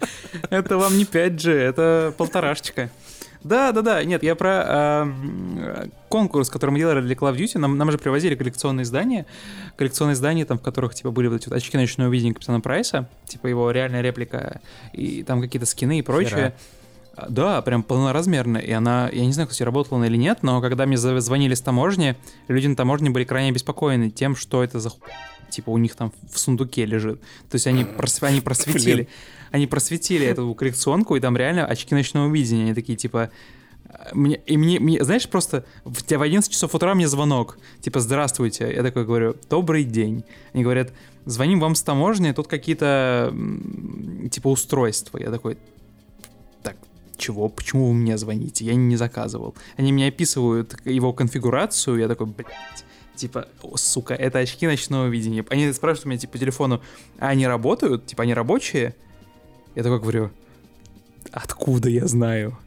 Это 0.49 0.77
вам 0.77 0.97
не 0.97 1.05
5G, 1.05 1.51
это 1.51 2.13
полторашечка. 2.17 2.89
Да, 3.43 3.71
да, 3.71 3.81
да. 3.81 4.03
Нет, 4.03 4.21
я 4.21 4.35
про 4.35 4.63
э, 4.67 5.87
конкурс, 6.09 6.49
который 6.49 6.71
мы 6.71 6.79
делали 6.79 7.01
для 7.01 7.15
Call 7.15 7.33
of 7.33 7.37
Duty. 7.37 7.57
Нам, 7.57 7.77
нам 7.77 7.91
же 7.91 7.97
привозили 7.97 8.35
коллекционные 8.35 8.83
издания. 8.83 9.25
Коллекционные 9.77 10.13
издания, 10.13 10.45
там, 10.45 10.59
в 10.59 10.61
которых 10.61 10.93
типа 10.93 11.11
были 11.11 11.27
вот 11.27 11.41
эти 11.41 11.49
вот 11.49 11.55
очки 11.55 11.77
ночного 11.77 12.11
видения 12.11 12.33
Капитана 12.33 12.59
Прайса, 12.59 13.07
типа 13.25 13.47
его 13.47 13.71
реальная 13.71 14.01
реплика, 14.01 14.59
и 14.91 15.23
там 15.23 15.41
какие-то 15.41 15.65
скины 15.65 15.99
и 15.99 16.01
прочее. 16.01 16.29
Хера. 16.29 16.53
Да, 17.27 17.61
прям 17.61 17.83
полноразмерная. 17.83 18.61
И 18.61 18.71
она, 18.71 19.09
я 19.11 19.25
не 19.25 19.33
знаю, 19.33 19.49
кстати, 19.49 19.63
работала 19.63 19.97
она 19.97 20.07
или 20.07 20.17
нет, 20.17 20.39
но 20.43 20.61
когда 20.61 20.85
мне 20.85 20.97
звонили 20.97 21.53
с 21.53 21.61
таможни, 21.61 22.15
люди 22.47 22.67
на 22.67 22.75
таможне 22.75 23.09
были 23.09 23.23
крайне 23.23 23.49
обеспокоены 23.49 24.09
тем, 24.09 24.35
что 24.35 24.63
это 24.63 24.79
за 24.79 24.91
типа 25.49 25.71
у 25.71 25.77
них 25.77 25.95
там 25.95 26.13
в 26.31 26.39
сундуке 26.39 26.85
лежит. 26.85 27.19
То 27.49 27.55
есть 27.55 27.67
они, 27.67 27.83
прос... 27.83 28.21
они 28.21 28.39
просветили, 28.41 29.07
они 29.51 29.67
просветили 29.67 30.25
эту 30.25 30.53
коллекционку, 30.53 31.15
и 31.15 31.19
там 31.19 31.35
реально 31.35 31.65
очки 31.65 31.95
ночного 31.95 32.31
видения. 32.31 32.65
Они 32.65 32.73
такие, 32.73 32.95
типа, 32.97 33.31
мне, 34.13 34.35
и 34.45 34.57
мне, 34.57 34.79
мне, 34.79 35.03
знаешь, 35.03 35.27
просто 35.27 35.65
в, 35.83 36.03
в 36.03 36.21
11 36.21 36.51
часов 36.51 36.75
утра 36.75 36.93
мне 36.93 37.07
звонок, 37.07 37.57
типа, 37.81 37.99
здравствуйте. 37.99 38.71
Я 38.71 38.83
такой 38.83 39.05
говорю, 39.05 39.35
добрый 39.49 39.83
день. 39.83 40.23
Они 40.53 40.63
говорят, 40.63 40.93
звоним 41.25 41.59
вам 41.59 41.75
с 41.75 41.81
таможни, 41.81 42.31
тут 42.31 42.47
какие-то, 42.47 43.33
типа, 44.31 44.49
устройства. 44.49 45.17
Я 45.17 45.31
такой, 45.31 45.57
чего, 47.19 47.49
почему 47.49 47.87
вы 47.87 47.93
мне 47.93 48.17
звоните, 48.17 48.65
я 48.65 48.75
не 48.75 48.95
заказывал. 48.95 49.55
Они 49.77 49.91
мне 49.91 50.07
описывают 50.07 50.75
его 50.85 51.13
конфигурацию, 51.13 51.97
я 51.97 52.07
такой, 52.07 52.27
блядь, 52.27 52.85
типа, 53.15 53.47
сука, 53.75 54.13
это 54.13 54.39
очки 54.39 54.65
ночного 54.65 55.07
видения. 55.07 55.45
Они 55.49 55.71
спрашивают 55.73 56.05
меня, 56.05 56.17
типа, 56.17 56.33
по 56.33 56.37
телефону, 56.39 56.81
а 57.19 57.29
они 57.29 57.45
работают? 57.45 58.05
Типа, 58.05 58.23
они 58.23 58.33
рабочие? 58.33 58.95
Я 59.75 59.83
такой 59.83 59.99
говорю, 59.99 60.31
откуда 61.31 61.89
я 61.89 62.07
знаю? 62.07 62.57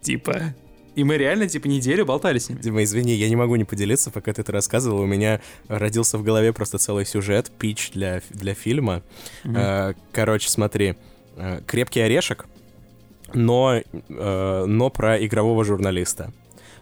Типа, 0.00 0.54
и 0.94 1.04
мы 1.04 1.16
реально, 1.16 1.48
типа, 1.48 1.68
неделю 1.68 2.04
болтали 2.04 2.38
с 2.38 2.48
ними. 2.48 2.60
Дима, 2.60 2.82
извини, 2.82 3.14
я 3.14 3.28
не 3.28 3.36
могу 3.36 3.54
не 3.56 3.64
поделиться, 3.64 4.10
пока 4.10 4.32
ты 4.32 4.40
это 4.40 4.50
рассказывал. 4.50 5.00
У 5.00 5.06
меня 5.06 5.40
родился 5.68 6.18
в 6.18 6.24
голове 6.24 6.52
просто 6.52 6.78
целый 6.78 7.06
сюжет, 7.06 7.52
пич 7.56 7.92
для, 7.92 8.20
для 8.30 8.54
фильма. 8.54 9.02
Mm-hmm. 9.44 9.96
Короче, 10.12 10.48
смотри. 10.48 10.96
Э, 11.36 11.60
«Крепкий 11.66 12.00
орешек» 12.00 12.46
но, 13.34 13.74
э, 13.76 14.64
но 14.66 14.90
про 14.90 15.24
игрового 15.24 15.64
журналиста. 15.64 16.32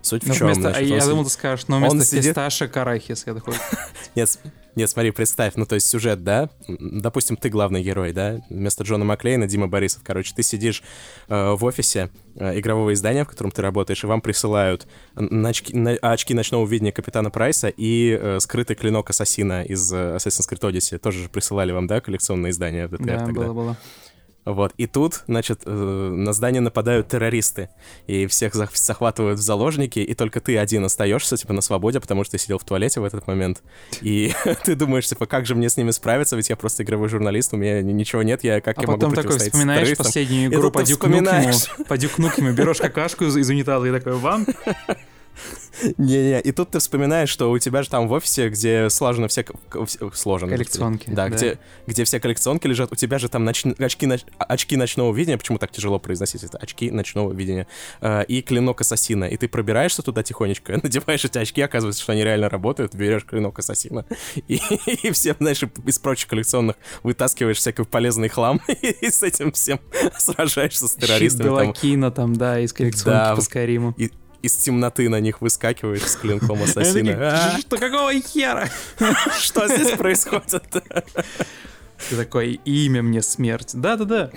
Суть 0.03 0.25
в 0.25 0.33
чем? 0.35 0.47
Вместо, 0.47 0.71
значит, 0.71 0.89
я 0.89 1.05
думал, 1.05 1.25
ты 1.25 1.31
скажешь, 1.31 1.67
но 1.69 1.79
вместо 1.79 1.97
он 1.97 2.03
сидит... 2.03 2.25
фисташа 2.27 2.69
карахис. 2.69 3.27
Я 3.27 3.35
такой... 3.35 3.55
Нет, 4.15 4.39
нет, 4.77 4.91
смотри, 4.91 5.11
представь, 5.11 5.55
ну 5.57 5.65
то 5.65 5.75
есть 5.75 5.89
сюжет, 5.89 6.23
да? 6.23 6.51
Допустим, 6.69 7.39
ты 7.39 7.49
главный 7.49 7.83
герой, 7.83 8.13
да? 8.13 8.43
Вместо 8.51 8.85
Джона 8.85 9.07
Маклейна 9.07 9.47
Дима 9.47 9.69
Борисов. 9.69 10.03
Короче, 10.05 10.35
ты 10.37 10.43
сидишь 10.43 10.83
э, 11.29 11.53
в 11.53 11.65
офисе 11.65 12.11
э, 12.35 12.61
игрового 12.61 12.93
издания, 12.93 13.25
в 13.25 13.29
котором 13.29 13.51
ты 13.53 13.63
работаешь, 13.63 14.05
и 14.05 14.07
вам 14.07 14.21
присылают 14.21 14.87
на 15.15 15.49
очки, 15.49 15.75
на, 15.75 15.93
очки 15.93 16.35
ночного 16.35 16.67
видения 16.67 16.93
Капитана 16.93 17.31
Прайса 17.31 17.69
и 17.69 18.19
э, 18.21 18.39
скрытый 18.39 18.77
клинок 18.77 19.09
Ассасина 19.09 19.65
из 19.65 19.91
э, 19.95 20.17
Assassin's 20.17 20.47
Creed 20.47 20.71
Odyssey. 20.71 20.99
Тоже 20.99 21.23
же 21.23 21.31
присылали 21.31 21.73
вам, 21.73 21.87
да, 21.87 22.03
коллекционное 22.03 22.51
издание 22.51 22.87
в 22.87 22.91
ДТР 22.91 23.07
да, 23.07 23.19
тогда? 23.25 23.33
было, 23.33 23.53
было. 23.55 23.77
Вот. 24.47 24.73
И 24.79 24.87
тут, 24.87 25.25
значит, 25.27 25.63
э, 25.67 25.71
на 25.71 26.33
здание 26.33 26.61
нападают 26.61 27.09
террористы. 27.09 27.69
И 28.07 28.27
всех 28.27 28.55
захватывают 28.55 29.41
в 29.41 29.43
заложники, 29.43 29.99
и 29.99 30.15
только 30.15 30.41
ты 30.41 30.57
один 30.57 30.85
остаешься, 30.85 31.37
типа, 31.37 31.53
на 31.53 31.61
свободе, 31.61 31.99
потому 32.01 32.23
что 32.23 32.33
ты 32.33 32.39
сидел 32.39 32.59
в 32.59 32.65
туалете 32.65 33.01
в 33.01 33.05
этот 33.05 33.27
момент. 33.27 33.63
И 34.01 34.33
ты 34.65 34.77
думаешь, 34.77 35.09
типа, 35.09 35.27
как 35.27 35.47
же 35.47 35.57
мне 35.57 35.69
с 35.69 35.77
ними 35.77 35.91
справиться, 35.91 36.37
ведь 36.37 36.49
я 36.49 36.55
просто 36.55 36.85
игровой 36.85 37.09
журналист, 37.09 37.53
у 37.55 37.57
меня 37.57 37.83
ничего 37.83 38.23
нет, 38.23 38.45
я 38.45 38.61
как 38.61 38.79
а 38.79 38.83
я 38.83 38.87
могу 38.87 39.01
потом 39.01 39.15
такой 39.15 39.39
вспоминаешь 39.39 39.97
последнюю 39.97 40.51
игру 40.51 40.71
по 40.71 40.85
Дюк 40.85 41.05
Нукему, 41.07 41.85
по 41.89 41.99
Дюк 41.99 42.19
Нукему, 42.19 42.53
берешь 42.53 42.79
какашку 42.79 43.25
из, 43.25 43.37
из 43.37 43.51
унитаза 43.51 43.87
и 43.89 43.91
такой, 43.91 44.15
вам 44.15 44.47
Не-не, 45.99 46.41
и 46.41 46.53
тут 46.53 46.71
ты 46.71 46.79
вспоминаешь, 46.79 47.29
что 47.29 47.51
у 47.51 47.59
тебя 47.59 47.83
же 47.83 47.91
там 47.91 48.09
в 48.09 48.13
офисе, 48.13 48.49
где 48.49 48.89
сложено 48.91 49.29
все... 49.29 49.45
Сложено. 50.15 50.53
Коллекционки. 50.53 51.11
Да, 51.11 51.29
да. 51.29 51.37
Где, 51.37 51.59
где 51.87 52.05
все 52.05 52.21
коллекционки 52.21 52.67
лежат, 52.67 52.93
у 52.93 52.97
тебя 52.97 53.19
же 53.19 53.29
там 53.29 53.45
ноч... 53.45 53.65
очки, 53.79 54.07
ноч... 54.07 54.23
очки 54.39 54.77
ночного 54.77 55.15
видения, 55.15 55.39
почему 55.39 55.59
так 55.59 55.71
тяжело 55.71 55.99
произносить 55.99 56.45
это? 56.45 56.59
Очки 56.59 56.91
ночного 56.91 57.33
видения. 57.33 57.67
Э, 58.01 58.25
и 58.25 58.43
клинок 58.43 58.81
ассасина. 58.81 59.25
И 59.25 59.37
ты 59.37 59.49
пробираешься 59.49 60.03
туда 60.03 60.23
тихонечко, 60.23 60.73
надеваешь 60.83 61.25
эти 61.25 61.39
очки, 61.39 61.61
оказывается, 61.61 62.03
что 62.03 62.13
они 62.13 62.25
реально 62.25 62.49
работают, 62.49 62.95
берешь 62.95 63.25
клинок 63.25 63.59
ассасина. 63.59 64.05
И, 64.49 64.61
и 65.03 65.11
все, 65.11 65.35
знаешь, 65.39 65.63
из 65.87 65.99
прочих 65.99 66.29
коллекционных 66.29 66.77
вытаскиваешь 67.03 67.57
всякий 67.57 67.85
полезный 67.85 68.29
хлам 68.29 68.61
и 68.69 69.11
с 69.11 69.23
этим 69.23 69.53
всем 69.53 69.81
сражаешься 70.19 70.89
с 70.89 70.95
террористами. 70.95 71.49
Белакина 71.49 72.11
там, 72.11 72.37
да, 72.37 72.61
из 72.61 72.73
коллекционки 72.73 73.19
да, 73.19 73.35
по 73.35 73.41
Скайриму. 73.41 73.95
И, 73.97 74.11
из 74.43 74.55
темноты 74.55 75.09
на 75.09 75.21
них 75.21 75.41
выскакиваешь 75.41 76.03
с 76.07 76.17
клинком 76.17 76.63
ассасина. 76.63 77.17
«А, 77.19 77.59
что, 77.59 77.77
какого 77.79 78.13
хера? 78.15 78.69
Что 79.39 79.67
здесь 79.69 79.97
происходит? 79.97 80.65
Ты 82.11 82.17
такой, 82.17 82.61
имя 82.65 83.03
мне 83.03 83.23
смерть. 83.23 83.71
Да-да-да. 83.75 84.31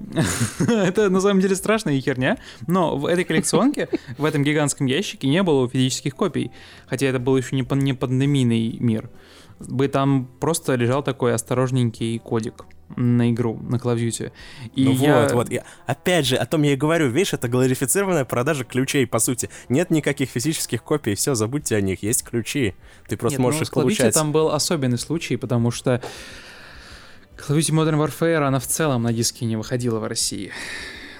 Это 0.58 1.08
на 1.08 1.20
самом 1.20 1.40
деле 1.40 1.54
страшная 1.54 2.00
херня, 2.00 2.38
но 2.66 2.96
в 2.96 3.06
этой 3.06 3.24
коллекционке, 3.24 3.88
в 4.18 4.24
этом 4.24 4.42
гигантском 4.42 4.86
ящике 4.86 5.28
не 5.28 5.42
было 5.42 5.68
физических 5.68 6.16
копий, 6.16 6.50
хотя 6.86 7.06
это 7.06 7.18
был 7.18 7.36
еще 7.36 7.54
не, 7.54 7.66
не 7.76 7.94
пандемийный 7.94 8.76
мир. 8.80 9.10
Бы 9.60 9.88
там 9.88 10.28
просто 10.40 10.74
лежал 10.74 11.02
такой 11.02 11.32
осторожненький 11.32 12.18
кодик 12.18 12.66
на 12.96 13.30
игру, 13.30 13.58
на 13.62 13.76
Call 13.76 13.94
of 13.94 13.98
Duty. 13.98 14.32
И 14.74 14.84
ну 14.84 14.92
я... 14.92 15.22
вот, 15.22 15.32
вот. 15.32 15.50
Я, 15.50 15.64
опять 15.86 16.26
же, 16.26 16.36
о 16.36 16.46
том 16.46 16.62
я 16.62 16.72
и 16.72 16.76
говорю, 16.76 17.08
видишь, 17.08 17.32
это 17.32 17.48
глорифицированная 17.48 18.24
продажа 18.24 18.64
ключей, 18.64 19.06
по 19.06 19.18
сути. 19.18 19.50
Нет 19.68 19.90
никаких 19.90 20.30
физических 20.30 20.82
копий, 20.82 21.14
все, 21.14 21.34
забудьте 21.34 21.76
о 21.76 21.80
них, 21.80 22.02
есть 22.02 22.24
ключи. 22.24 22.74
Ты 23.08 23.16
просто 23.16 23.38
Нет, 23.38 23.42
можешь 23.42 23.60
ну, 23.60 23.64
их 23.64 23.70
получать. 23.70 24.14
там 24.14 24.32
был 24.32 24.50
особенный 24.50 24.98
случай, 24.98 25.36
потому 25.36 25.70
что 25.70 26.00
Call 27.36 27.56
of 27.56 27.58
Duty 27.58 27.72
Modern 27.72 28.06
Warfare, 28.06 28.44
она 28.44 28.58
в 28.58 28.66
целом 28.66 29.02
на 29.02 29.12
диске 29.12 29.46
не 29.46 29.56
выходила 29.56 29.98
в 29.98 30.06
России 30.06 30.52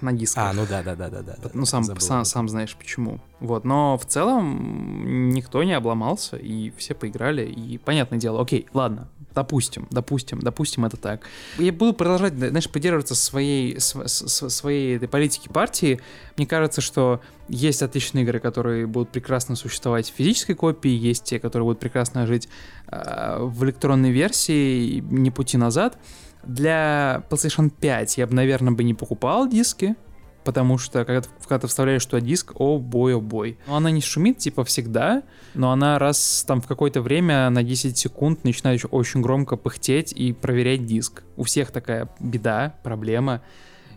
на 0.00 0.12
дисках. 0.12 0.50
А, 0.50 0.53
ну 0.53 0.66
да, 0.68 0.83
да, 0.83 0.94
да, 0.94 1.09
да, 1.09 1.22
да. 1.22 1.37
Ну 1.53 1.64
сам, 1.66 1.85
сам, 1.85 2.24
сам 2.24 2.48
знаешь 2.48 2.77
почему. 2.77 3.20
Вот, 3.40 3.64
но 3.64 3.98
в 3.98 4.05
целом 4.05 5.31
никто 5.31 5.62
не 5.64 5.72
обломался 5.72 6.37
и 6.37 6.72
все 6.77 6.94
поиграли 6.94 7.46
и 7.46 7.79
понятное 7.79 8.18
дело, 8.18 8.40
окей, 8.40 8.66
ладно, 8.72 9.09
Допустим, 9.34 9.88
допустим, 9.90 10.40
допустим, 10.40 10.84
это 10.84 10.96
так. 10.96 11.26
Я 11.58 11.72
буду 11.72 11.92
продолжать, 11.92 12.34
знаешь, 12.34 12.70
поддерживаться 12.70 13.14
своей, 13.14 13.80
своей 13.80 14.96
этой 14.96 15.08
политики 15.08 15.48
партии. 15.48 16.00
Мне 16.36 16.46
кажется, 16.46 16.80
что 16.80 17.20
есть 17.48 17.82
отличные 17.82 18.24
игры, 18.24 18.38
которые 18.38 18.86
будут 18.86 19.10
прекрасно 19.10 19.56
существовать 19.56 20.10
в 20.10 20.14
физической 20.14 20.54
копии, 20.54 20.90
есть 20.90 21.24
те, 21.24 21.40
которые 21.40 21.64
будут 21.64 21.80
прекрасно 21.80 22.26
жить 22.26 22.48
э, 22.88 23.38
в 23.40 23.64
электронной 23.64 24.12
версии, 24.12 25.00
не 25.00 25.30
пути 25.30 25.56
назад. 25.56 25.98
Для 26.44 27.24
PlayStation 27.28 27.70
5 27.70 28.18
я 28.18 28.26
бы, 28.26 28.34
наверное, 28.34 28.72
бы 28.72 28.84
не 28.84 28.94
покупал 28.94 29.48
диски, 29.48 29.96
потому 30.44 30.78
что 30.78 31.04
когда, 31.04 31.26
когда 31.42 31.61
ты 31.61 31.66
вставляешь 31.66 32.04
туда 32.04 32.20
диск, 32.20 32.52
о 32.57 32.78
бой, 32.78 33.14
о 33.16 33.20
бой. 33.20 33.59
Но 33.66 33.76
она 33.76 33.90
не 33.90 34.00
шумит, 34.00 34.38
типа, 34.38 34.64
всегда, 34.64 35.22
но 35.54 35.72
она 35.72 35.98
раз 35.98 36.44
там 36.46 36.61
в 36.61 36.66
какое-то 36.66 37.00
время 37.02 37.48
на 37.50 37.62
10 37.62 37.96
секунд 37.96 38.44
начинает 38.44 38.83
очень 38.90 39.22
громко 39.22 39.57
пыхтеть 39.57 40.12
и 40.12 40.33
проверять 40.33 40.87
диск. 40.87 41.22
У 41.37 41.44
всех 41.44 41.70
такая 41.70 42.09
беда, 42.20 42.74
проблема. 42.83 43.42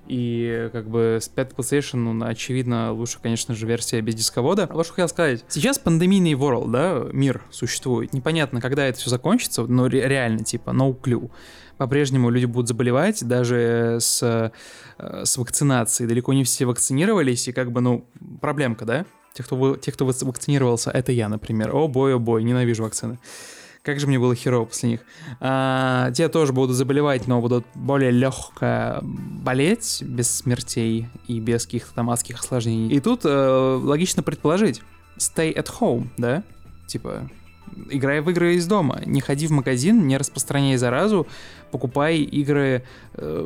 И 0.08 0.70
как 0.72 0.90
бы 0.90 1.20
с 1.22 1.28
5 1.28 1.52
PlayStation, 1.52 1.98
ну, 1.98 2.26
очевидно, 2.26 2.94
лучше, 2.94 3.20
конечно 3.22 3.54
же, 3.54 3.68
версия 3.68 4.00
без 4.00 4.16
дисковода. 4.16 4.70
Вот 4.72 4.86
что 4.86 4.96
хотел 4.96 5.10
сказать. 5.10 5.44
Сейчас 5.50 5.80
пандемийный 5.80 6.34
world, 6.34 6.72
да, 6.72 7.06
мир 7.12 7.44
существует. 7.52 8.14
Непонятно, 8.14 8.62
когда 8.62 8.86
это 8.86 9.00
все 9.00 9.10
закончится, 9.10 9.64
но 9.64 9.88
реально, 9.88 10.46
типа, 10.46 10.70
no 10.70 10.98
clue 11.00 11.30
по-прежнему 11.78 12.30
люди 12.30 12.46
будут 12.46 12.68
заболевать, 12.68 13.26
даже 13.26 13.98
с, 14.00 14.52
э, 14.98 15.24
с 15.26 15.38
вакцинацией. 15.38 16.08
Далеко 16.08 16.34
не 16.34 16.44
все 16.44 16.66
вакцинировались, 16.66 17.48
и 17.48 17.52
как 17.52 17.72
бы, 17.72 17.82
ну, 17.82 18.06
проблемка, 18.42 18.86
да? 18.86 19.06
Те, 19.34 19.44
кто, 19.44 19.76
те, 19.76 19.92
кто 19.92 20.06
вакцинировался, 20.06 20.90
это 20.90 21.12
я, 21.12 21.30
например. 21.30 21.76
О 21.76 21.88
бой, 21.88 22.16
о 22.16 22.20
бой, 22.20 22.44
ненавижу 22.44 22.84
вакцины. 22.84 23.20
Как 23.84 24.00
же 24.00 24.08
мне 24.08 24.20
было 24.20 24.36
херово 24.36 24.66
после 24.66 24.90
них. 24.90 25.02
А, 25.40 26.12
те 26.12 26.28
тоже 26.28 26.52
будут 26.52 26.76
заболевать, 26.76 27.28
но 27.28 27.40
будут 27.40 27.66
более 27.74 28.12
легко 28.12 29.00
болеть, 29.02 30.04
без 30.06 30.30
смертей 30.30 31.08
и 31.28 31.40
без 31.40 31.66
каких-то 31.66 31.94
там 31.94 32.10
адских 32.10 32.40
осложнений. 32.40 32.90
И 32.90 33.00
тут 33.00 33.22
э, 33.24 33.80
логично 33.82 34.24
предположить, 34.24 34.82
stay 35.18 35.56
at 35.56 35.68
home, 35.80 36.10
да? 36.18 36.44
Типа, 36.88 37.30
играй 37.90 38.22
в 38.22 38.30
игры 38.30 38.56
из 38.56 38.68
дома, 38.68 39.02
не 39.06 39.22
ходи 39.22 39.48
в 39.48 39.52
магазин, 39.52 40.08
не 40.08 40.18
распространяй 40.18 40.78
заразу, 40.78 41.28
покупай 41.72 42.18
игры 42.18 42.84
э, 43.14 43.42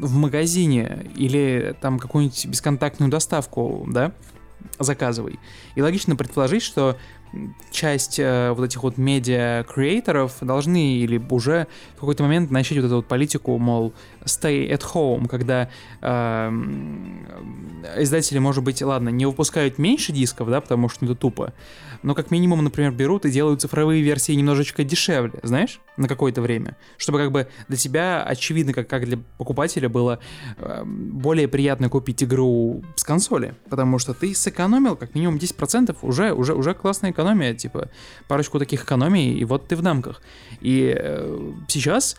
в 0.00 0.14
магазине 0.14 1.06
или 1.16 1.76
там 1.80 1.98
какую-нибудь 1.98 2.46
бесконтактную 2.46 3.10
доставку, 3.10 3.86
да, 3.88 4.12
заказывай. 4.78 5.38
И 5.74 5.82
логично 5.82 6.16
предположить, 6.16 6.62
что 6.62 6.96
часть 7.70 8.18
э, 8.18 8.52
вот 8.52 8.64
этих 8.64 8.82
вот 8.82 8.98
медиа-креаторов 8.98 10.36
должны 10.40 10.96
или 10.96 11.18
уже 11.30 11.66
в 11.96 12.00
какой-то 12.00 12.22
момент 12.22 12.50
начать 12.50 12.78
вот 12.78 12.86
эту 12.86 12.96
вот 12.96 13.06
политику, 13.06 13.58
мол, 13.58 13.92
stay 14.24 14.70
at 14.70 14.82
home, 14.94 15.28
когда 15.28 15.68
э, 16.00 16.50
издатели, 17.98 18.38
может 18.38 18.64
быть, 18.64 18.82
ладно, 18.82 19.08
не 19.10 19.26
выпускают 19.26 19.78
меньше 19.78 20.12
дисков, 20.12 20.48
да, 20.48 20.60
потому 20.60 20.88
что 20.88 21.04
это 21.04 21.14
тупо, 21.14 21.52
но 22.02 22.14
как 22.14 22.30
минимум, 22.30 22.62
например, 22.62 22.92
берут 22.92 23.24
и 23.24 23.30
делают 23.30 23.60
цифровые 23.60 24.02
версии 24.02 24.32
немножечко 24.32 24.84
дешевле, 24.84 25.40
знаешь, 25.42 25.80
на 25.96 26.08
какое-то 26.08 26.40
время, 26.40 26.76
чтобы 26.96 27.18
как 27.18 27.32
бы 27.32 27.48
для 27.68 27.76
тебя 27.76 28.22
очевидно, 28.22 28.72
как, 28.72 28.88
как 28.88 29.04
для 29.04 29.18
покупателя 29.36 29.88
было 29.88 30.20
э, 30.58 30.84
более 30.84 31.48
приятно 31.48 31.88
купить 31.88 32.22
игру 32.22 32.82
с 32.94 33.04
консоли, 33.04 33.54
потому 33.68 33.98
что 33.98 34.14
ты 34.14 34.34
сэкономил 34.34 34.96
как 34.96 35.14
минимум 35.14 35.36
10%, 35.36 35.96
уже, 36.02 36.32
уже, 36.32 36.54
уже 36.54 36.74
классная 36.74 37.12
экономия, 37.18 37.54
типа 37.54 37.88
парочку 38.28 38.58
таких 38.58 38.84
экономий, 38.84 39.34
и 39.34 39.44
вот 39.44 39.68
ты 39.68 39.76
в 39.76 39.82
дамках. 39.82 40.22
И 40.60 40.94
э, 40.96 41.52
сейчас 41.66 42.16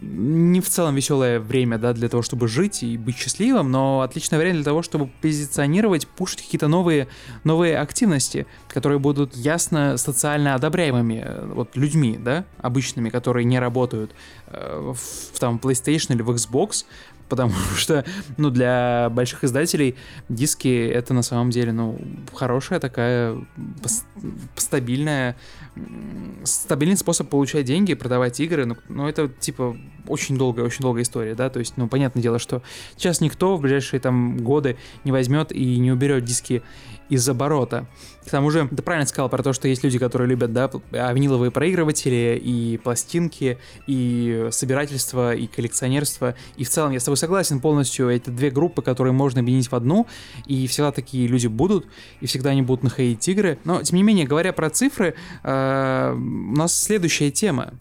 не 0.00 0.60
в 0.60 0.68
целом 0.68 0.94
веселое 0.94 1.40
время, 1.40 1.78
да, 1.78 1.92
для 1.92 2.08
того, 2.08 2.22
чтобы 2.22 2.46
жить 2.48 2.82
и 2.82 2.96
быть 2.96 3.16
счастливым, 3.16 3.70
но 3.70 4.02
отличное 4.02 4.38
время 4.38 4.56
для 4.56 4.64
того, 4.64 4.82
чтобы 4.82 5.10
позиционировать, 5.20 6.06
пушить 6.06 6.42
какие-то 6.42 6.68
новые, 6.68 7.08
новые 7.44 7.78
активности, 7.78 8.46
которые 8.68 8.98
будут 8.98 9.36
ясно 9.36 9.96
социально 9.96 10.54
одобряемыми 10.54 11.22
э, 11.24 11.46
вот 11.54 11.76
людьми, 11.76 12.18
да, 12.18 12.44
обычными, 12.58 13.10
которые 13.10 13.44
не 13.44 13.58
работают 13.58 14.12
э, 14.46 14.94
в 14.94 15.38
там 15.38 15.60
PlayStation 15.62 16.14
или 16.14 16.22
в 16.22 16.30
Xbox, 16.30 16.84
потому 17.30 17.52
что, 17.76 18.04
ну, 18.36 18.50
для 18.50 19.08
больших 19.10 19.44
издателей 19.44 19.96
диски 20.28 20.86
это 20.86 21.14
на 21.14 21.22
самом 21.22 21.48
деле, 21.48 21.72
ну, 21.72 21.98
хорошая 22.34 22.80
такая 22.80 23.38
стабильная 24.56 25.36
стабильный 26.44 26.96
способ 26.96 27.28
получать 27.28 27.64
деньги, 27.64 27.94
продавать 27.94 28.40
игры, 28.40 28.66
ну, 28.66 28.76
ну 28.88 29.08
это 29.08 29.28
типа 29.28 29.76
очень 30.08 30.36
долгая, 30.36 30.66
очень 30.66 30.82
долгая 30.82 31.04
история, 31.04 31.34
да, 31.34 31.48
то 31.48 31.60
есть, 31.60 31.76
ну, 31.76 31.88
понятное 31.88 32.22
дело, 32.22 32.38
что 32.38 32.62
сейчас 32.96 33.20
никто 33.20 33.56
в 33.56 33.60
ближайшие 33.60 34.00
там 34.00 34.36
годы 34.38 34.76
не 35.04 35.12
возьмет 35.12 35.52
и 35.52 35.78
не 35.78 35.92
уберет 35.92 36.24
диски 36.24 36.62
из 37.10 37.28
оборота. 37.28 37.86
К 38.24 38.30
тому 38.30 38.50
же, 38.50 38.68
ты 38.68 38.82
правильно 38.82 39.06
сказал 39.06 39.28
про 39.28 39.42
то, 39.42 39.52
что 39.52 39.68
есть 39.68 39.82
люди, 39.82 39.98
которые 39.98 40.28
любят, 40.28 40.52
да, 40.52 40.70
виниловые 40.90 41.50
проигрыватели 41.50 42.40
и 42.42 42.78
пластинки, 42.78 43.58
и 43.86 44.48
собирательство, 44.50 45.34
и 45.34 45.46
коллекционерство, 45.46 46.34
и 46.56 46.64
в 46.64 46.70
целом 46.70 46.92
я 46.92 47.00
с 47.00 47.04
тобой 47.04 47.16
согласен 47.16 47.60
полностью, 47.60 48.08
это 48.08 48.30
две 48.30 48.50
группы, 48.50 48.82
которые 48.82 49.12
можно 49.12 49.40
объединить 49.40 49.70
в 49.70 49.74
одну, 49.74 50.06
и 50.46 50.66
всегда 50.66 50.92
такие 50.92 51.26
люди 51.26 51.48
будут, 51.48 51.86
и 52.20 52.26
всегда 52.26 52.50
они 52.50 52.62
будут 52.62 52.84
находить 52.84 53.26
игры, 53.28 53.58
но, 53.64 53.82
тем 53.82 53.96
не 53.96 54.02
менее, 54.02 54.26
говоря 54.26 54.52
про 54.52 54.70
цифры, 54.70 55.14
э, 55.42 56.14
у 56.14 56.56
нас 56.56 56.78
следующая 56.78 57.30
тема 57.30 57.74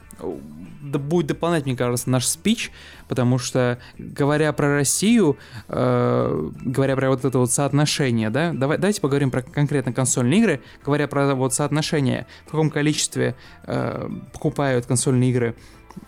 будет 0.98 1.28
дополнять, 1.28 1.66
мне 1.66 1.76
кажется, 1.76 2.10
наш 2.10 2.26
спич, 2.26 2.72
потому 3.08 3.38
что, 3.38 3.80
говоря 3.98 4.52
про 4.54 4.76
Россию, 4.76 5.38
э, 5.68 6.50
говоря 6.62 6.96
про 6.96 7.10
вот 7.10 7.26
это 7.26 7.38
вот 7.38 7.52
соотношение, 7.52 8.30
да, 8.30 8.52
давай, 8.54 8.78
давайте 8.78 9.02
поговорим 9.02 9.30
про 9.30 9.42
конкретно 9.42 9.94
консольные 9.94 10.40
игры, 10.40 10.62
говоря 10.84 11.08
про 11.08 11.36
вот 11.36 11.54
соотношение, 11.54 12.26
в 12.46 12.52
каком 12.52 12.70
количестве 12.70 13.36
э, 13.64 14.10
покупают 14.34 14.86
консольные 14.86 15.32
игры 15.32 15.56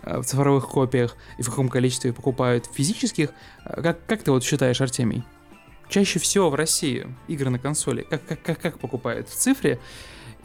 э, 0.04 0.20
в 0.20 0.24
цифровых 0.24 0.68
копиях 0.68 1.16
и 1.38 1.44
в 1.44 1.50
каком 1.50 1.70
количестве 1.70 2.14
покупают 2.14 2.66
физических, 2.74 3.30
э, 3.66 3.82
как, 3.82 4.06
как 4.06 4.24
ты 4.24 4.32
вот 4.32 4.44
считаешь, 4.44 4.82
Артемий? 4.82 5.24
Чаще 5.90 6.20
всего 6.20 6.50
в 6.50 6.56
России 6.56 7.06
игры 7.28 7.50
на 7.50 7.60
консоли, 7.60 8.08
как, 8.10 8.26
как, 8.26 8.42
как, 8.42 8.60
как 8.62 8.80
покупают? 8.80 9.28
В 9.28 9.36
цифре, 9.36 9.78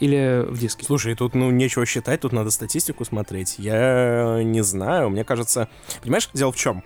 или 0.00 0.44
в 0.48 0.59
диске? 0.59 0.85
Слушай, 0.85 1.14
тут 1.14 1.35
ну 1.35 1.50
нечего 1.50 1.87
считать, 1.87 2.20
тут 2.20 2.32
надо 2.32 2.50
статистику 2.50 3.04
смотреть. 3.04 3.56
Я 3.59 4.42
не 4.42 4.62
знаю, 4.62 5.11
мне 5.11 5.24
кажется... 5.24 5.68
Понимаешь, 6.02 6.28
дело 6.35 6.52
в 6.52 6.56
чем? 6.56 6.82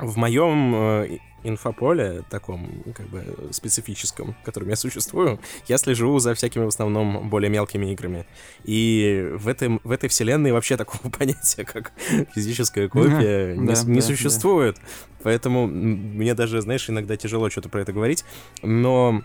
в 0.00 0.16
моем 0.16 0.74
э, 0.74 1.18
инфополе, 1.44 2.22
таком, 2.30 2.68
как 2.94 3.06
бы, 3.08 3.22
специфическом, 3.50 4.34
в 4.40 4.44
котором 4.44 4.68
я 4.68 4.76
существую, 4.76 5.38
я 5.68 5.78
слежу 5.78 6.18
за 6.18 6.34
всякими, 6.34 6.64
в 6.64 6.68
основном, 6.68 7.28
более 7.28 7.50
мелкими 7.50 7.92
играми. 7.92 8.26
И 8.64 9.30
в, 9.34 9.48
этом, 9.48 9.80
в 9.84 9.90
этой 9.90 10.08
вселенной 10.08 10.52
вообще 10.52 10.76
такого 10.76 11.10
понятия, 11.18 11.64
как 11.64 11.92
физическая 12.34 12.88
копия, 12.88 13.56
не, 13.56 13.66
да, 13.66 13.82
не 13.84 14.00
да, 14.00 14.06
существует. 14.06 14.76
Да. 14.76 14.82
Поэтому 15.22 15.66
мне 15.66 16.34
даже, 16.34 16.60
знаешь, 16.62 16.88
иногда 16.88 17.16
тяжело 17.16 17.50
что-то 17.50 17.68
про 17.68 17.82
это 17.82 17.92
говорить. 17.92 18.24
Но 18.62 19.22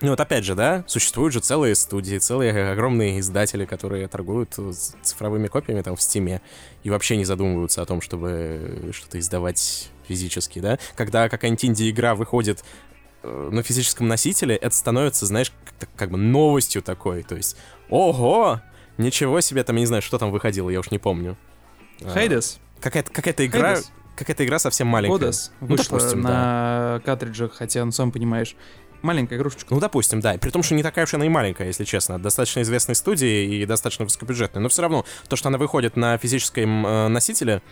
ну 0.00 0.10
вот 0.10 0.20
опять 0.20 0.44
же, 0.44 0.54
да, 0.54 0.84
существуют 0.86 1.32
же 1.32 1.40
целые 1.40 1.74
студии, 1.74 2.18
целые 2.18 2.72
огромные 2.72 3.20
издатели, 3.20 3.64
которые 3.64 4.08
торгуют 4.08 4.54
цифровыми 5.02 5.48
копиями 5.48 5.80
там 5.82 5.96
в 5.96 6.02
Стиме 6.02 6.42
и 6.82 6.90
вообще 6.90 7.16
не 7.16 7.24
задумываются 7.24 7.82
о 7.82 7.86
том, 7.86 8.00
чтобы 8.00 8.90
что-то 8.92 9.18
издавать 9.18 9.90
физически, 10.06 10.58
да. 10.58 10.78
Когда 10.96 11.28
какая-нибудь 11.28 11.64
инди-игра 11.64 12.14
выходит 12.14 12.62
э, 13.22 13.48
на 13.50 13.62
физическом 13.62 14.06
носителе, 14.06 14.56
это 14.56 14.74
становится, 14.74 15.24
знаешь, 15.26 15.52
как, 15.78 15.88
как 15.96 16.10
бы 16.10 16.18
новостью 16.18 16.82
такой, 16.82 17.22
то 17.22 17.34
есть, 17.34 17.56
ого, 17.88 18.60
ничего 18.98 19.40
себе, 19.40 19.64
там, 19.64 19.76
я 19.76 19.80
не 19.80 19.86
знаю, 19.86 20.02
что 20.02 20.18
там 20.18 20.30
выходило, 20.30 20.68
я 20.68 20.80
уж 20.80 20.90
не 20.90 20.98
помню. 20.98 21.36
Хейдес. 22.00 22.58
А, 22.78 22.82
какая-то 22.82 23.12
какая 23.12 23.34
игра... 23.46 23.78
Какая-то 24.16 24.46
игра 24.46 24.58
совсем 24.58 24.86
маленькая. 24.86 25.18
Кодес 25.18 25.52
ну, 25.60 25.66
вышла 25.66 25.98
допустим, 25.98 26.22
на 26.22 26.30
да. 26.30 27.02
картриджах, 27.04 27.52
хотя, 27.52 27.84
ну, 27.84 27.92
сам 27.92 28.10
понимаешь, 28.10 28.56
Маленькая 29.02 29.36
игрушечка. 29.36 29.72
Ну, 29.72 29.80
допустим, 29.80 30.20
да. 30.20 30.36
При 30.38 30.50
том, 30.50 30.62
что 30.62 30.74
не 30.74 30.82
такая 30.82 31.04
уж 31.04 31.14
она 31.14 31.26
и 31.26 31.28
маленькая, 31.28 31.66
если 31.66 31.84
честно. 31.84 32.18
Достаточно 32.18 32.62
известной 32.62 32.94
студии 32.94 33.56
и 33.56 33.66
достаточно 33.66 34.04
высокобюджетной. 34.04 34.62
Но 34.62 34.68
все 34.68 34.82
равно, 34.82 35.04
то, 35.28 35.36
что 35.36 35.48
она 35.48 35.58
выходит 35.58 35.96
на 35.96 36.18
физическом 36.18 36.86
э, 36.86 37.08
носителе, 37.08 37.62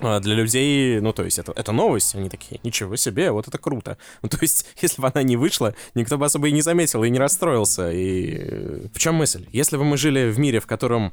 э, 0.00 0.20
для 0.20 0.34
людей, 0.34 1.00
ну, 1.00 1.12
то 1.12 1.24
есть, 1.24 1.38
это, 1.38 1.52
это 1.54 1.72
новость, 1.72 2.14
они 2.14 2.28
такие, 2.28 2.60
ничего 2.64 2.96
себе, 2.96 3.30
вот 3.30 3.48
это 3.48 3.58
круто. 3.58 3.98
Ну, 4.22 4.28
то 4.28 4.38
есть, 4.40 4.66
если 4.80 5.00
бы 5.00 5.10
она 5.12 5.22
не 5.22 5.36
вышла, 5.36 5.74
никто 5.94 6.18
бы 6.18 6.26
особо 6.26 6.48
и 6.48 6.52
не 6.52 6.62
заметил, 6.62 7.04
и 7.04 7.10
не 7.10 7.18
расстроился, 7.18 7.90
и... 7.90 8.36
Э, 8.38 8.86
в 8.92 8.98
чем 8.98 9.16
мысль? 9.16 9.46
Если 9.52 9.76
бы 9.76 9.84
мы 9.84 9.96
жили 9.96 10.30
в 10.30 10.38
мире, 10.38 10.60
в 10.60 10.66
котором 10.66 11.12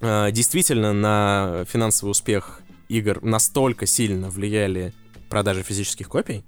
э, 0.00 0.30
действительно 0.32 0.92
на 0.92 1.64
финансовый 1.68 2.10
успех 2.10 2.62
игр 2.88 3.22
настолько 3.22 3.86
сильно 3.86 4.28
влияли 4.30 4.92
продажи 5.28 5.62
физических 5.62 6.08
копий, 6.08 6.44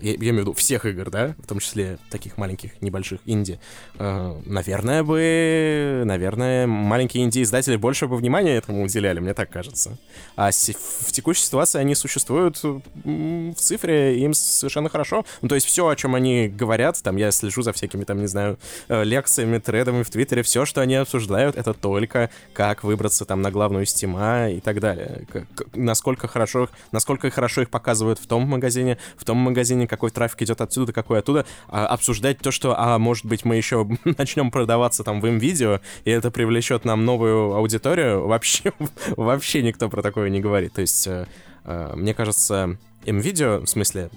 я, 0.00 0.12
я 0.12 0.16
имею 0.16 0.36
в 0.36 0.40
виду 0.40 0.52
всех 0.52 0.84
игр, 0.86 1.10
да, 1.10 1.34
в 1.38 1.46
том 1.46 1.58
числе 1.58 1.98
таких 2.10 2.36
маленьких, 2.36 2.80
небольших 2.80 3.20
инди, 3.26 3.58
э, 3.98 4.40
наверное 4.44 5.02
бы, 5.02 6.02
наверное, 6.04 6.66
маленькие 6.66 7.24
инди-издатели 7.24 7.76
больше 7.76 8.06
бы 8.06 8.16
внимания 8.16 8.56
этому 8.56 8.82
уделяли, 8.84 9.20
мне 9.20 9.34
так 9.34 9.50
кажется. 9.50 9.98
А 10.36 10.50
в 10.50 11.12
текущей 11.12 11.42
ситуации 11.42 11.78
они 11.78 11.94
существуют 11.94 12.62
в 12.62 13.54
цифре, 13.54 14.18
им 14.20 14.34
совершенно 14.34 14.88
хорошо. 14.88 15.24
Ну, 15.42 15.48
то 15.48 15.54
есть 15.54 15.66
все, 15.66 15.88
о 15.88 15.96
чем 15.96 16.14
они 16.14 16.48
говорят, 16.48 17.02
там, 17.02 17.16
я 17.16 17.30
слежу 17.30 17.62
за 17.62 17.72
всякими, 17.72 18.04
там, 18.04 18.20
не 18.20 18.26
знаю, 18.26 18.58
э, 18.88 19.04
лекциями, 19.04 19.58
тредами 19.58 20.02
в 20.02 20.10
Твиттере, 20.10 20.42
все, 20.42 20.64
что 20.64 20.80
они 20.80 20.94
обсуждают, 20.94 21.56
это 21.56 21.74
только 21.74 22.30
как 22.52 22.84
выбраться 22.84 23.24
там 23.24 23.42
на 23.42 23.50
главную 23.50 23.86
стима 23.86 24.50
и 24.50 24.60
так 24.60 24.80
далее. 24.80 25.26
Как, 25.32 25.44
насколько 25.74 26.28
хорошо, 26.28 26.68
насколько 26.92 27.30
хорошо 27.30 27.62
их 27.62 27.70
показывают 27.70 28.18
в 28.18 28.26
том 28.26 28.42
магазине, 28.42 28.98
в 29.16 29.24
том 29.24 29.38
магазине, 29.38 29.55
магазине, 29.56 29.88
какой 29.88 30.10
трафик 30.10 30.42
идет 30.42 30.60
отсюда, 30.60 30.92
какой 30.92 31.20
оттуда, 31.20 31.46
а, 31.68 31.86
обсуждать 31.86 32.38
то, 32.38 32.50
что, 32.50 32.78
а 32.78 32.98
может 32.98 33.24
быть, 33.24 33.46
мы 33.46 33.56
еще 33.56 33.88
начнем 34.18 34.50
продаваться 34.50 35.02
там 35.02 35.20
в 35.20 35.26
им-видео, 35.26 35.80
и 36.04 36.10
это 36.10 36.30
привлечет 36.30 36.84
нам 36.84 37.06
новую 37.06 37.54
аудиторию, 37.54 38.26
вообще, 38.26 38.72
вообще 39.16 39.62
никто 39.62 39.88
про 39.88 40.02
такое 40.02 40.28
не 40.28 40.40
говорит. 40.40 40.74
То 40.74 40.82
есть, 40.82 41.06
э, 41.06 41.26
э, 41.64 41.92
мне 41.96 42.12
кажется, 42.12 42.76
им-видео, 43.06 43.60
в 43.60 43.66
смысле, 43.66 44.10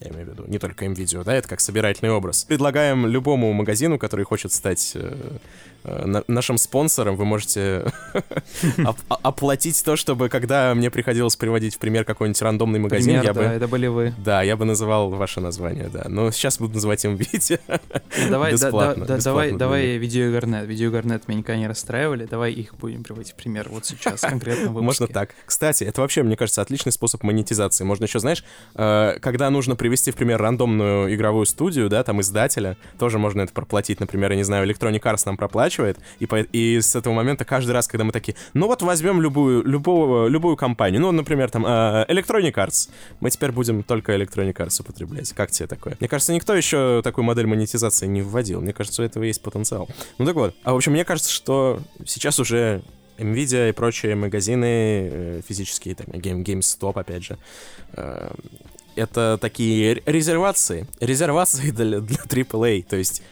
я 0.00 0.10
имею 0.10 0.26
в 0.26 0.30
виду, 0.30 0.44
не 0.48 0.58
только 0.58 0.86
им-видео, 0.86 1.22
да, 1.22 1.34
это 1.34 1.48
как 1.48 1.60
собирательный 1.60 2.10
образ. 2.10 2.44
Предлагаем 2.44 3.06
любому 3.06 3.52
магазину, 3.52 3.98
который 3.98 4.24
хочет 4.24 4.52
стать 4.52 4.96
Э, 4.96 5.38
нашим 5.84 6.58
спонсором 6.58 7.16
вы 7.16 7.24
можете 7.24 7.84
оплатить 9.08 9.82
то, 9.84 9.96
чтобы 9.96 10.28
когда 10.28 10.74
мне 10.74 10.90
приходилось 10.90 11.36
приводить 11.36 11.76
в 11.76 11.78
пример 11.78 12.04
какой-нибудь 12.04 12.40
рандомный 12.42 12.78
магазин, 12.78 13.20
пример, 13.20 13.24
я 13.24 13.32
да, 13.32 13.40
бы... 13.40 13.46
это 13.46 13.68
были 13.68 13.86
вы. 13.86 14.14
Да, 14.18 14.42
я 14.42 14.56
бы 14.56 14.64
называл 14.64 15.10
ваше 15.10 15.40
название, 15.40 15.88
да. 15.88 16.04
Но 16.08 16.30
сейчас 16.30 16.58
буду 16.58 16.74
называть 16.74 17.04
им 17.04 17.16
видео. 17.16 17.58
Давай, 18.28 18.52
бесплатно, 18.52 19.06
да, 19.06 19.16
да, 19.16 19.22
давай, 19.22 19.52
давай 19.52 19.96
видеогарнет. 19.96 20.66
Видеогарнет 20.66 21.28
меня 21.28 21.38
никогда 21.38 21.58
не 21.58 21.66
расстраивали. 21.66 22.26
Давай 22.26 22.52
их 22.52 22.74
будем 22.76 23.02
приводить 23.02 23.32
в 23.32 23.36
пример 23.36 23.68
вот 23.70 23.86
сейчас, 23.86 24.20
конкретно 24.20 24.70
Можно 24.70 25.06
так. 25.06 25.30
Кстати, 25.46 25.84
это 25.84 26.00
вообще, 26.00 26.22
мне 26.22 26.36
кажется, 26.36 26.62
отличный 26.62 26.92
способ 26.92 27.22
монетизации. 27.22 27.84
Можно 27.84 28.04
еще, 28.04 28.18
знаешь, 28.18 28.44
э, 28.74 29.18
когда 29.20 29.50
нужно 29.50 29.76
привести 29.76 30.10
в 30.10 30.16
пример 30.16 30.40
рандомную 30.40 31.14
игровую 31.14 31.46
студию, 31.46 31.88
да, 31.88 32.02
там 32.04 32.20
издателя, 32.20 32.76
тоже 32.98 33.18
можно 33.18 33.42
это 33.42 33.52
проплатить. 33.52 34.00
Например, 34.00 34.30
я 34.30 34.36
не 34.36 34.44
знаю, 34.44 34.68
Electronic 34.68 35.00
Arts 35.00 35.22
нам 35.24 35.36
проплачивает, 35.36 35.69
оплачивает, 35.70 35.98
и, 36.18 36.26
по, 36.26 36.40
и 36.40 36.80
с 36.80 36.96
этого 36.96 37.14
момента 37.14 37.44
каждый 37.44 37.72
раз, 37.72 37.86
когда 37.86 38.04
мы 38.04 38.12
такие, 38.12 38.36
ну 38.54 38.66
вот 38.66 38.82
возьмем 38.82 39.20
любую, 39.20 39.62
любого, 39.64 40.28
любую 40.28 40.56
компанию, 40.56 41.00
ну, 41.00 41.12
например, 41.12 41.50
там, 41.50 41.64
э, 41.66 42.06
Electronic 42.08 42.54
Arts, 42.54 42.90
мы 43.20 43.30
теперь 43.30 43.52
будем 43.52 43.82
только 43.82 44.14
Electronic 44.14 44.54
Arts 44.54 44.80
употреблять. 44.80 45.32
Как 45.32 45.50
тебе 45.50 45.66
такое? 45.66 45.96
Мне 46.00 46.08
кажется, 46.08 46.32
никто 46.32 46.54
еще 46.54 47.00
такую 47.02 47.24
модель 47.24 47.46
монетизации 47.46 48.06
не 48.06 48.22
вводил. 48.22 48.60
Мне 48.60 48.72
кажется, 48.72 49.02
у 49.02 49.04
этого 49.04 49.24
есть 49.24 49.42
потенциал. 49.42 49.88
Ну 50.18 50.26
так 50.26 50.34
вот. 50.34 50.54
А 50.64 50.72
в 50.72 50.76
общем, 50.76 50.92
мне 50.92 51.04
кажется, 51.04 51.30
что 51.32 51.80
сейчас 52.04 52.38
уже 52.40 52.82
Nvidia 53.18 53.68
и 53.68 53.72
прочие 53.72 54.14
магазины 54.14 55.08
э, 55.12 55.40
физические, 55.46 55.94
там, 55.94 56.06
Game, 56.06 56.44
GameStop, 56.44 56.98
опять 56.98 57.24
же, 57.24 57.38
э, 57.92 58.30
это 58.96 59.38
такие 59.40 60.02
резервации, 60.06 60.86
резервации 61.00 61.70
для, 61.70 62.00
для 62.00 62.16
AAA, 62.28 62.84
то 62.88 62.96
есть 62.96 63.22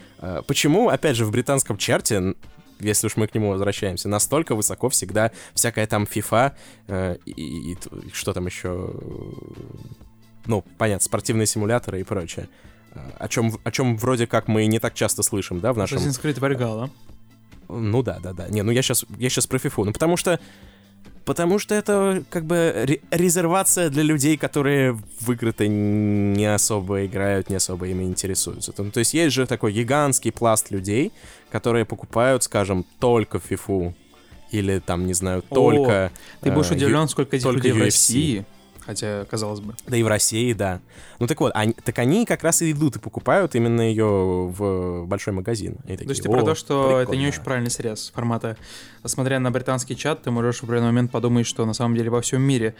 почему, 0.47 0.89
опять 0.89 1.17
же, 1.17 1.25
в 1.25 1.31
британском 1.31 1.77
чарте 1.77 2.35
если 2.81 3.07
уж 3.07 3.17
мы 3.17 3.27
к 3.27 3.35
нему 3.35 3.51
возвращаемся, 3.51 4.09
настолько 4.09 4.55
высоко 4.55 4.89
всегда 4.89 5.33
всякая 5.55 5.87
там 5.87 6.05
FIFA 6.05 6.53
э, 6.87 7.17
и, 7.27 7.33
и, 7.33 7.73
и 7.73 7.79
что 8.13 8.33
там 8.33 8.47
еще, 8.47 8.95
ну, 10.47 10.65
понятно, 10.79 11.05
спортивные 11.05 11.47
симуляторы 11.47 12.01
и 12.01 12.05
прочее. 12.05 12.49
Э, 12.93 13.01
о 13.19 13.29
чем, 13.29 13.59
о 13.65 13.71
чем 13.71 13.97
вроде 13.97 14.27
как 14.27 14.49
мы 14.49 14.67
не 14.67 14.79
так 14.79 14.95
часто 14.95 15.23
слышим, 15.23 15.61
да, 15.61 15.73
в 15.73 15.79
нашем... 15.79 15.99
Assassin's 15.99 16.23
Creed 16.23 16.39
Valhalla. 16.39 16.91
Ну 17.69 18.03
да, 18.03 18.19
да, 18.23 18.33
да. 18.33 18.49
Не, 18.49 18.63
ну 18.63 18.71
я 18.71 18.83
сейчас, 18.83 19.05
я 19.19 19.29
сейчас 19.29 19.47
про 19.47 19.59
FIFA. 19.59 19.85
Ну 19.87 19.93
потому 19.93 20.17
что 20.17 20.41
Потому 21.29 21.59
что 21.59 21.75
это 21.75 22.25
как 22.31 22.47
бы 22.47 23.01
резервация 23.11 23.91
для 23.91 24.03
людей, 24.03 24.39
которые 24.39 24.99
в 25.21 25.31
игры-то 25.31 25.69
не 25.69 26.47
особо 26.47 27.05
играют, 27.05 27.51
не 27.51 27.57
особо 27.57 27.87
ими 27.87 28.05
интересуются. 28.05 28.73
То, 28.73 28.91
то 28.91 28.99
есть 28.99 29.13
есть 29.13 29.35
же 29.35 29.47
такой 29.47 29.73
гигантский 29.75 30.33
пласт 30.33 30.71
людей, 30.71 31.13
которые 31.51 31.85
покупают, 31.85 32.45
скажем, 32.45 32.87
только 32.99 33.41
фифу 33.41 33.95
или 34.53 34.79
там, 34.79 35.07
не 35.07 35.13
знаю, 35.13 35.43
только... 35.43 36.07
О, 36.07 36.11
ты 36.41 36.51
будешь 36.51 36.71
э, 36.71 36.77
удивлен, 36.77 37.07
сколько 37.09 37.37
этих 37.37 37.53
людей 37.53 37.73
UFC. 37.73 37.75
в 37.75 37.83
России 37.83 38.47
хотя, 38.89 39.27
казалось 39.27 39.61
бы. 39.61 39.75
Да 39.87 39.99
и 39.99 40.03
в 40.03 40.09
России, 40.09 40.55
да. 40.55 40.81
Ну 41.19 41.27
так 41.27 41.39
вот, 41.41 41.53
они, 41.55 41.75
так 41.75 41.99
они 41.99 42.25
как 42.25 42.43
раз 42.43 42.63
и 42.63 42.73
идут 42.73 42.97
и 42.97 42.99
покупают 42.99 43.55
именно 43.55 43.83
ее 43.83 44.07
в 44.07 45.05
большой 45.05 45.35
магазин. 45.35 45.77
Такие, 45.83 45.99
то 45.99 46.09
есть 46.09 46.23
ты 46.23 46.31
про 46.31 46.43
то, 46.43 46.55
что 46.55 46.85
прикольно. 46.85 47.03
это 47.03 47.17
не 47.17 47.27
очень 47.29 47.43
правильный 47.43 47.71
срез 47.71 48.11
формата. 48.15 48.57
Смотря 49.05 49.41
на 49.41 49.51
британский 49.51 49.95
чат, 49.95 50.23
ты 50.23 50.31
можешь 50.31 50.61
в 50.61 50.65
определенный 50.65 50.87
момент 50.87 51.11
подумать, 51.11 51.47
что 51.47 51.67
на 51.67 51.75
самом 51.75 51.97
деле 51.97 52.09
во 52.09 52.23
всем 52.23 52.41
мире 52.41 52.75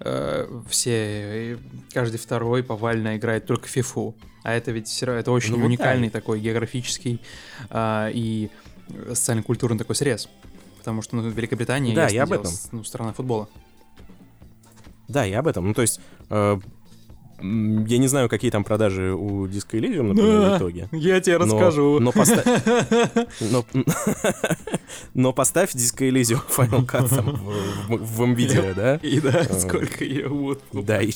э, 0.00 0.46
все, 0.68 1.58
каждый 1.94 2.18
второй 2.18 2.62
повально 2.62 3.16
играет 3.16 3.46
только 3.46 3.66
фифу. 3.66 4.14
А 4.42 4.52
это 4.52 4.70
ведь 4.70 4.88
все 4.88 5.10
это 5.12 5.32
очень 5.32 5.56
ну, 5.56 5.64
уникальный 5.64 6.08
вот 6.08 6.12
такой 6.12 6.40
географический 6.40 7.22
э, 7.70 8.10
и 8.12 8.50
социально-культурный 9.08 9.78
такой 9.78 9.96
срез. 9.96 10.28
Потому 10.76 11.00
что 11.00 11.16
ну, 11.16 11.26
Великобритания 11.30 11.94
да, 11.94 12.08
я 12.08 12.24
об 12.24 12.32
этом. 12.32 12.52
Ну, 12.72 12.84
страна 12.84 13.14
футбола. 13.14 13.48
Да, 15.08 15.24
я 15.24 15.40
об 15.40 15.46
этом. 15.46 15.66
Ну, 15.66 15.74
то 15.74 15.82
есть, 15.82 16.00
э, 16.30 16.58
я 17.40 17.98
не 17.98 18.06
знаю, 18.06 18.28
какие 18.28 18.50
там 18.50 18.64
продажи 18.64 19.12
у 19.12 19.46
Disco 19.46 19.78
Elysium, 19.78 20.02
например, 20.02 20.40
да, 20.40 20.54
в 20.54 20.58
итоге. 20.58 20.88
Я 20.92 21.20
тебе 21.20 21.38
но, 21.38 21.44
расскажу. 21.44 21.98
Но, 22.00 22.12
поставь... 22.12 22.46
но, 23.40 23.64
но 25.14 25.32
поставь 25.32 25.74
Disco 25.74 26.08
Elysium 26.08 26.40
Final 26.48 26.86
Cut 26.86 27.08
там 27.14 27.34
в, 27.34 27.96
в, 27.96 28.16
в 28.16 28.22
NVIDIA, 28.22 28.74
да? 28.74 28.96
И 28.96 29.20
да, 29.20 29.44
сколько 29.44 30.04
ее 30.04 30.28
вот. 30.28 30.62
Да, 30.72 31.02
и 31.02 31.10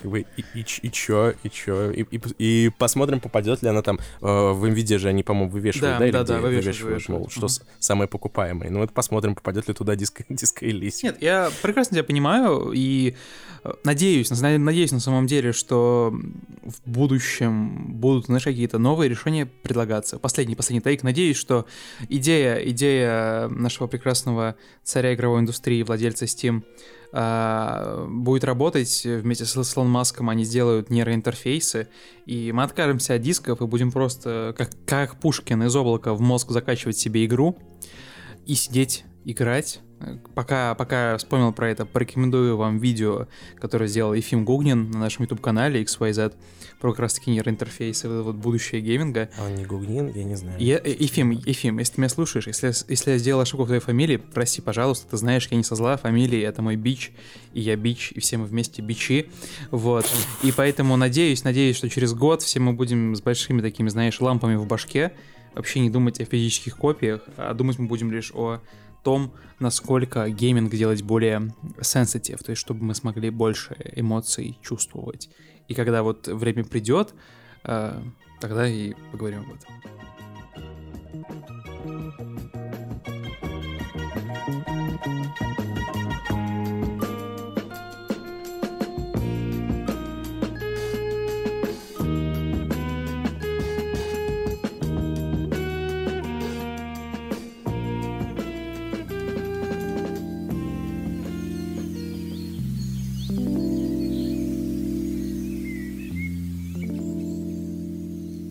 как 0.00 0.10
бы, 0.10 0.20
и, 0.20 0.44
и, 0.54 0.60
и 0.60 0.90
чё, 0.90 1.34
и 1.42 1.50
чё, 1.50 1.90
и, 1.90 2.02
и, 2.02 2.20
и 2.38 2.70
посмотрим, 2.78 3.20
попадет 3.20 3.62
ли 3.62 3.68
она 3.68 3.82
там, 3.82 3.98
э, 4.20 4.26
в 4.26 4.64
NVIDIA 4.64 4.98
же 4.98 5.08
они, 5.08 5.22
по-моему, 5.22 5.50
вывешивают, 5.50 5.98
да, 5.98 6.06
да, 6.06 6.24
да, 6.24 6.24
да 6.24 6.40
вывешивают, 6.40 6.64
вывешивают, 6.64 7.08
вывешивают, 7.08 7.08
мол, 7.08 7.30
что 7.30 7.46
mm-hmm. 7.46 7.66
самое 7.78 8.08
покупаемое. 8.08 8.70
Ну 8.70 8.80
вот 8.80 8.92
посмотрим, 8.92 9.34
попадет 9.34 9.68
ли 9.68 9.74
туда 9.74 9.96
диск, 9.96 10.22
диск 10.28 10.62
Элис. 10.62 11.02
Нет, 11.02 11.20
я 11.20 11.50
прекрасно 11.62 11.96
тебя 11.96 12.04
понимаю, 12.04 12.72
и 12.74 13.14
э, 13.64 13.72
надеюсь, 13.84 14.30
надеюсь 14.30 14.92
на 14.92 15.00
самом 15.00 15.26
деле, 15.26 15.52
что 15.52 16.14
в 16.62 16.90
будущем 16.90 17.94
будут, 17.94 18.26
знаешь, 18.26 18.44
какие-то 18.44 18.78
новые 18.78 19.08
решения 19.08 19.46
предлагаться. 19.46 20.18
Последний, 20.18 20.54
последний 20.54 20.82
тейк. 20.82 21.02
Надеюсь, 21.02 21.36
что 21.36 21.66
идея, 22.08 22.56
идея 22.70 23.48
нашего 23.48 23.86
прекрасного 23.86 24.56
царя 24.82 25.14
игровой 25.14 25.40
индустрии, 25.40 25.82
владельца 25.82 26.24
Steam, 26.24 26.62
а, 27.12 28.06
будет 28.08 28.44
работать 28.44 29.02
вместе 29.04 29.44
с 29.46 29.76
Илон 29.76 29.88
Маском, 29.88 30.28
они 30.28 30.44
сделают 30.44 30.90
нейроинтерфейсы, 30.90 31.88
и 32.26 32.52
мы 32.52 32.62
откажемся 32.62 33.14
от 33.14 33.22
дисков 33.22 33.60
и 33.60 33.66
будем 33.66 33.90
просто, 33.90 34.54
как, 34.56 34.70
как 34.86 35.20
Пушкин 35.20 35.62
из 35.62 35.74
облака, 35.74 36.14
в 36.14 36.20
мозг 36.20 36.50
закачивать 36.50 36.98
себе 36.98 37.24
игру 37.24 37.56
и 38.46 38.54
сидеть, 38.54 39.04
играть. 39.24 39.80
Пока, 40.34 40.74
пока 40.74 41.16
вспомнил 41.16 41.52
про 41.52 41.70
это, 41.70 41.84
порекомендую 41.84 42.56
вам 42.56 42.78
видео, 42.78 43.26
которое 43.56 43.88
сделал 43.88 44.14
Ефим 44.14 44.44
Гугнин 44.44 44.90
на 44.90 44.98
нашем 45.00 45.24
YouTube-канале 45.24 45.82
XYZ 45.82 46.34
про 46.80 46.92
как 46.92 47.00
раз-таки 47.00 47.32
нейроинтерфейсы, 47.32 48.08
вот 48.08 48.36
будущее 48.36 48.80
гейминга. 48.80 49.28
А 49.36 49.46
он 49.46 49.56
не 49.56 49.64
Гугнин? 49.64 50.12
Я 50.14 50.22
не 50.22 50.36
знаю. 50.36 50.56
Я, 50.60 50.76
э, 50.78 50.94
Ефим, 50.98 51.30
Ефим, 51.30 51.78
если 51.78 51.94
ты 51.94 52.00
меня 52.00 52.08
слушаешь, 52.08 52.46
если, 52.46 52.72
если 52.88 53.10
я 53.12 53.18
сделал 53.18 53.40
ошибку 53.40 53.64
в 53.64 53.66
твоей 53.66 53.80
фамилии, 53.80 54.16
прости, 54.16 54.62
пожалуйста, 54.62 55.08
ты 55.10 55.16
знаешь, 55.16 55.48
я 55.50 55.56
не 55.56 55.64
со 55.64 55.74
зла, 55.74 55.96
фамилии, 55.96 56.40
это 56.40 56.62
мой 56.62 56.76
бич, 56.76 57.12
и 57.52 57.60
я 57.60 57.74
бич, 57.74 58.12
и 58.12 58.20
все 58.20 58.36
мы 58.36 58.44
вместе 58.44 58.82
бичи, 58.82 59.30
вот. 59.72 60.06
И 60.44 60.52
поэтому 60.52 60.96
надеюсь, 60.96 61.42
надеюсь, 61.42 61.76
что 61.76 61.88
через 61.88 62.14
год 62.14 62.42
все 62.42 62.60
мы 62.60 62.72
будем 62.72 63.16
с 63.16 63.20
большими 63.20 63.60
такими, 63.60 63.88
знаешь, 63.88 64.20
лампами 64.20 64.54
в 64.54 64.66
башке, 64.66 65.12
вообще 65.54 65.80
не 65.80 65.90
думать 65.90 66.20
о 66.20 66.24
физических 66.24 66.76
копиях, 66.76 67.22
а 67.36 67.52
думать 67.54 67.78
мы 67.78 67.88
будем 67.88 68.12
лишь 68.12 68.30
о 68.32 68.60
том, 69.08 69.32
насколько 69.58 70.28
гейминг 70.28 70.70
делать 70.70 71.02
более 71.02 71.54
sensitive, 71.78 72.44
то 72.44 72.50
есть 72.50 72.60
чтобы 72.60 72.84
мы 72.84 72.94
смогли 72.94 73.30
больше 73.30 73.74
эмоций 73.96 74.58
чувствовать. 74.60 75.30
И 75.66 75.72
когда 75.72 76.02
вот 76.02 76.28
время 76.28 76.62
придет, 76.62 77.14
э, 77.64 78.02
тогда 78.38 78.68
и 78.68 78.92
поговорим 79.10 79.40
об 79.40 79.46
этом. 79.56 79.72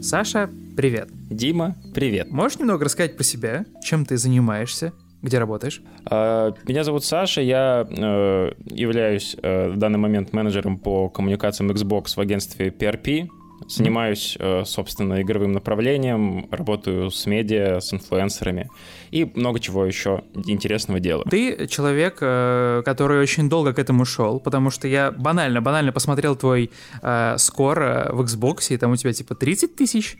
Саша, 0.07 0.49
привет. 0.77 1.09
Дима, 1.29 1.75
привет. 1.93 2.31
Можешь 2.31 2.59
немного 2.59 2.85
рассказать 2.85 3.17
по 3.17 3.25
себе, 3.25 3.65
чем 3.83 4.05
ты 4.05 4.15
занимаешься? 4.15 4.93
Где 5.21 5.37
работаешь? 5.37 5.81
А, 6.05 6.53
меня 6.65 6.85
зовут 6.85 7.03
Саша, 7.03 7.41
я 7.41 7.85
э, 7.85 8.51
являюсь 8.67 9.35
э, 9.43 9.67
в 9.67 9.75
данный 9.75 9.99
момент 9.99 10.31
менеджером 10.31 10.77
по 10.77 11.09
коммуникациям 11.09 11.71
Xbox 11.71 12.15
в 12.15 12.19
агентстве 12.21 12.69
PRP. 12.69 13.27
Занимаюсь, 13.65 14.37
э, 14.39 14.63
собственно, 14.65 15.21
игровым 15.21 15.51
направлением, 15.51 16.47
работаю 16.51 17.09
с 17.09 17.25
медиа, 17.25 17.79
с 17.79 17.93
инфлюенсерами 17.93 18.69
и 19.11 19.29
много 19.35 19.59
чего 19.59 19.85
еще 19.85 20.23
интересного 20.45 20.99
делаю. 20.99 21.25
Ты 21.29 21.67
человек, 21.67 22.19
э, 22.21 22.83
который 22.85 23.19
очень 23.19 23.49
долго 23.49 23.73
к 23.73 23.79
этому 23.79 24.05
шел, 24.05 24.39
потому 24.39 24.69
что 24.69 24.87
я 24.87 25.11
банально, 25.11 25.61
банально 25.61 25.91
посмотрел 25.91 26.35
твой 26.35 26.71
э, 27.01 27.35
скор 27.37 27.79
в 28.11 28.21
Xbox, 28.21 28.73
и 28.73 28.77
там 28.77 28.91
у 28.91 28.95
тебя 28.95 29.11
типа 29.11 29.35
30 29.35 29.75
тысяч. 29.75 30.17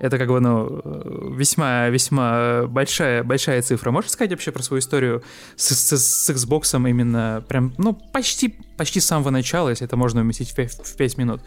Это 0.00 0.16
как 0.16 0.28
бы, 0.28 0.38
ну, 0.38 1.34
весьма, 1.34 1.88
весьма 1.88 2.66
большая, 2.68 3.24
большая 3.24 3.62
цифра. 3.62 3.90
Можешь 3.90 4.12
сказать 4.12 4.30
вообще 4.30 4.52
про 4.52 4.62
свою 4.62 4.78
историю 4.78 5.24
с, 5.56 5.74
с, 5.74 5.98
с 5.98 6.30
Xbox 6.30 6.88
именно 6.88 7.44
прям, 7.48 7.74
ну, 7.78 7.94
почти, 8.12 8.54
почти 8.76 9.00
с 9.00 9.06
самого 9.06 9.30
начала, 9.30 9.70
если 9.70 9.86
это 9.86 9.96
можно 9.96 10.20
уместить 10.20 10.50
в 10.50 10.54
5, 10.54 10.86
в 10.86 10.96
5 10.96 11.18
минут? 11.18 11.40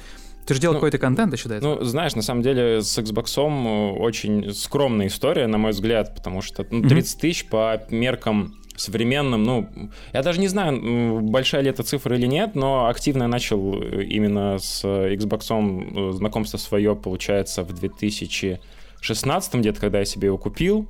Ты 0.45 0.55
же 0.55 0.61
делал 0.61 0.73
ну, 0.73 0.79
какой-то 0.79 0.97
контент 0.97 1.33
еще 1.33 1.49
до 1.49 1.55
этого? 1.55 1.75
Ну, 1.75 1.83
знаешь, 1.83 2.15
на 2.15 2.21
самом 2.21 2.41
деле 2.41 2.81
с 2.81 2.97
Xbox 2.97 3.37
э, 3.37 3.99
очень 3.99 4.53
скромная 4.53 5.07
история, 5.07 5.47
на 5.47 5.57
мой 5.57 5.71
взгляд, 5.71 6.15
потому 6.15 6.41
что 6.41 6.65
ну, 6.69 6.87
30 6.87 7.17
mm-hmm. 7.17 7.21
тысяч 7.21 7.45
по 7.47 7.83
меркам 7.89 8.55
современным, 8.75 9.43
ну, 9.43 9.69
я 10.13 10.23
даже 10.23 10.39
не 10.39 10.47
знаю, 10.47 11.19
большая 11.21 11.61
ли 11.61 11.69
эта 11.69 11.83
цифра 11.83 12.17
или 12.17 12.25
нет, 12.25 12.55
но 12.55 12.87
активно 12.87 13.23
я 13.23 13.27
начал 13.27 13.81
э, 13.81 14.03
именно 14.03 14.57
с 14.57 14.83
Xbox 14.83 15.45
э, 15.49 16.11
знакомство 16.13 16.57
свое, 16.57 16.95
получается, 16.95 17.63
в 17.63 17.73
2016 17.73 19.53
где-то, 19.55 19.79
когда 19.79 19.99
я 19.99 20.05
себе 20.05 20.27
его 20.27 20.37
купил, 20.37 20.87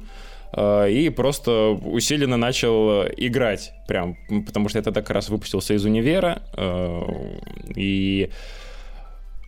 и 0.53 1.09
просто 1.15 1.79
усиленно 1.81 2.35
начал 2.35 3.03
играть, 3.15 3.71
прям, 3.87 4.17
потому 4.45 4.67
что 4.67 4.79
я 4.79 4.83
тогда 4.83 4.99
как 4.99 5.11
раз 5.11 5.29
выпустился 5.29 5.75
из 5.75 5.85
универа, 5.85 6.41
и 7.73 8.29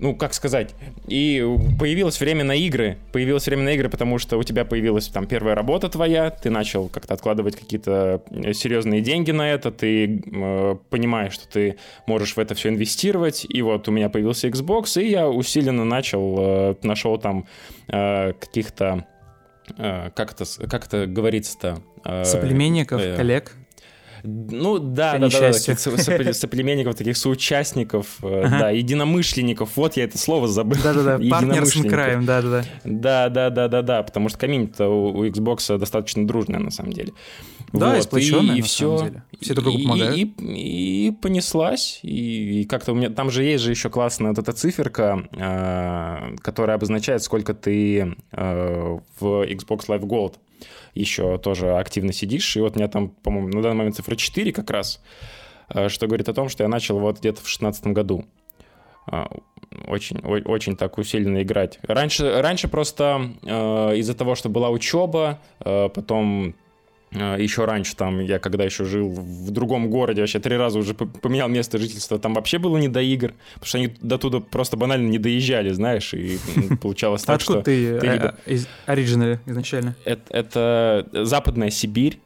ну, 0.04 0.14
как 0.14 0.34
сказать, 0.34 0.76
и 1.08 1.42
появилось 1.80 2.20
время 2.20 2.44
на 2.44 2.56
игры, 2.56 2.98
появилось 3.14 3.46
время 3.46 3.64
на 3.64 3.70
игры, 3.70 3.88
потому 3.88 4.20
что 4.20 4.38
у 4.38 4.44
тебя 4.44 4.66
появилась 4.66 5.08
там 5.08 5.26
первая 5.28 5.56
работа 5.56 5.88
твоя, 5.88 6.30
ты 6.30 6.50
начал 6.50 6.90
как-то 6.90 7.14
откладывать 7.14 7.56
какие-то 7.56 8.22
э, 8.30 8.52
серьезные 8.52 9.00
деньги 9.00 9.32
на 9.32 9.50
это, 9.50 9.72
ты 9.72 10.22
э, 10.26 10.76
понимаешь, 10.90 11.32
что 11.32 11.48
ты 11.48 11.78
можешь 12.06 12.36
в 12.36 12.38
это 12.38 12.54
все 12.54 12.68
инвестировать, 12.68 13.46
и 13.48 13.62
вот 13.62 13.88
у 13.88 13.92
меня 13.92 14.10
появился 14.10 14.50
Xbox, 14.50 15.02
и 15.02 15.10
я 15.10 15.30
усиленно 15.30 15.86
начал, 15.86 16.36
э, 16.38 16.76
нашел 16.84 17.18
там 17.18 17.46
э, 17.88 18.34
каких-то 18.34 19.08
э, 19.78 20.10
как 20.14 20.34
это, 20.34 20.68
как 20.68 20.86
это 20.86 21.08
говорится-то? 21.08 21.80
Э, 22.04 22.26
Соплеменников, 22.26 23.00
э, 23.00 23.16
коллег? 23.16 23.54
Ну 24.26 24.80
да, 24.80 25.18
да, 25.18 25.28
да, 25.28 25.52
да, 25.52 25.54
соплеменников, 26.34 26.96
таких 26.96 27.18
соучастников, 27.18 28.20
э, 28.24 28.48
да, 28.50 28.70
единомышленников. 28.70 29.76
Вот 29.76 29.98
я 29.98 30.06
это 30.06 30.18
слово 30.18 30.48
забыл. 30.48 30.78
Да-да-да, 30.82 31.20
партнерским 31.30 31.90
краем, 31.90 32.26
да-да-да. 32.26 32.64
Да-да-да-да-да, 32.86 34.04
потому 34.04 34.30
что 34.30 34.38
комьюнити 34.38 34.82
у 34.82 35.26
Xbox 35.26 35.78
достаточно 35.78 36.26
дружное 36.26 36.60
на 36.60 36.72
самом 36.72 36.94
деле. 36.94 37.12
Да, 37.74 37.96
вот, 37.96 38.18
и, 38.18 38.58
и 38.58 38.62
все. 38.62 39.12
Все 39.42 39.54
друг 39.56 39.66
другу 39.66 39.84
помогают. 39.84 40.16
И, 40.16 40.22
и, 40.22 41.08
и 41.08 41.12
понеслась, 41.12 42.00
и, 42.04 42.62
и 42.62 42.66
как-то 42.66 42.94
у 42.94 42.96
меня... 42.96 43.10
Там 43.10 43.30
же 43.30 43.44
есть 43.44 43.64
же 43.64 43.72
еще 43.72 43.90
классная 43.90 44.30
вот 44.30 44.40
эта 44.40 44.54
циферка, 44.54 45.28
э, 45.32 46.36
которая 46.38 46.78
обозначает, 46.78 47.24
сколько 47.24 47.54
ты 47.54 48.16
э, 48.32 48.98
в 49.20 49.26
Xbox 49.44 49.88
Live 49.88 50.04
Gold 50.04 50.36
еще 50.94 51.38
тоже 51.38 51.76
активно 51.78 52.14
сидишь. 52.14 52.56
И 52.56 52.60
вот 52.60 52.76
у 52.76 52.80
меня 52.80 52.88
там, 52.88 53.10
по-моему, 53.10 53.50
на 53.50 53.62
данный 53.62 53.78
момент 53.78 53.96
цифра 53.96 54.16
4 54.16 54.52
как 54.52 54.70
раз, 54.70 55.02
э, 55.70 55.90
что 55.90 56.08
говорит 56.08 56.30
о 56.30 56.34
том, 56.34 56.50
что 56.50 56.64
я 56.64 56.70
начал 56.70 57.00
вот 57.00 57.20
где-то 57.20 57.40
в 57.40 57.44
2016 57.44 57.88
году 57.88 58.26
а, 59.06 59.30
очень, 59.88 60.20
очень 60.20 60.78
так 60.78 60.98
усиленно 60.98 61.42
играть. 61.44 61.80
Раньше, 61.84 62.42
раньше 62.42 62.68
просто 62.68 63.32
э, 63.42 63.98
из-за 63.98 64.14
того, 64.14 64.36
что 64.36 64.50
была 64.50 64.70
учеба, 64.70 65.40
э, 65.60 65.90
потом 65.90 66.56
еще 67.14 67.66
раньше 67.66 67.96
там, 67.96 68.20
я 68.20 68.40
когда 68.40 68.64
еще 68.64 68.86
жил 68.86 69.10
в 69.10 69.52
другом 69.52 69.90
городе, 69.90 70.22
вообще 70.22 70.40
три 70.40 70.58
раза 70.58 70.80
уже 70.80 70.94
поменял 70.94 71.48
место 71.48 71.78
жительства, 71.78 72.20
там 72.20 72.34
вообще 72.34 72.58
было 72.58 72.78
не 72.78 72.88
до 72.88 73.02
игр, 73.02 73.34
потому 73.54 73.68
что 73.68 73.78
они 73.78 73.96
до 74.02 74.18
туда 74.18 74.40
просто 74.40 74.78
банально 74.78 75.08
не 75.10 75.20
доезжали, 75.20 75.72
знаешь, 75.72 76.14
и 76.14 76.40
получалось 76.82 77.24
так, 77.24 77.42
что... 77.42 77.60
Откуда 77.60 77.66
ты 77.66 77.86
э, 77.88 78.34
из 78.46 78.68
оригинали 78.86 79.40
изначально? 79.46 79.96
Это 80.06 81.08
Западная 81.12 81.70
Сибирь, 81.70 82.20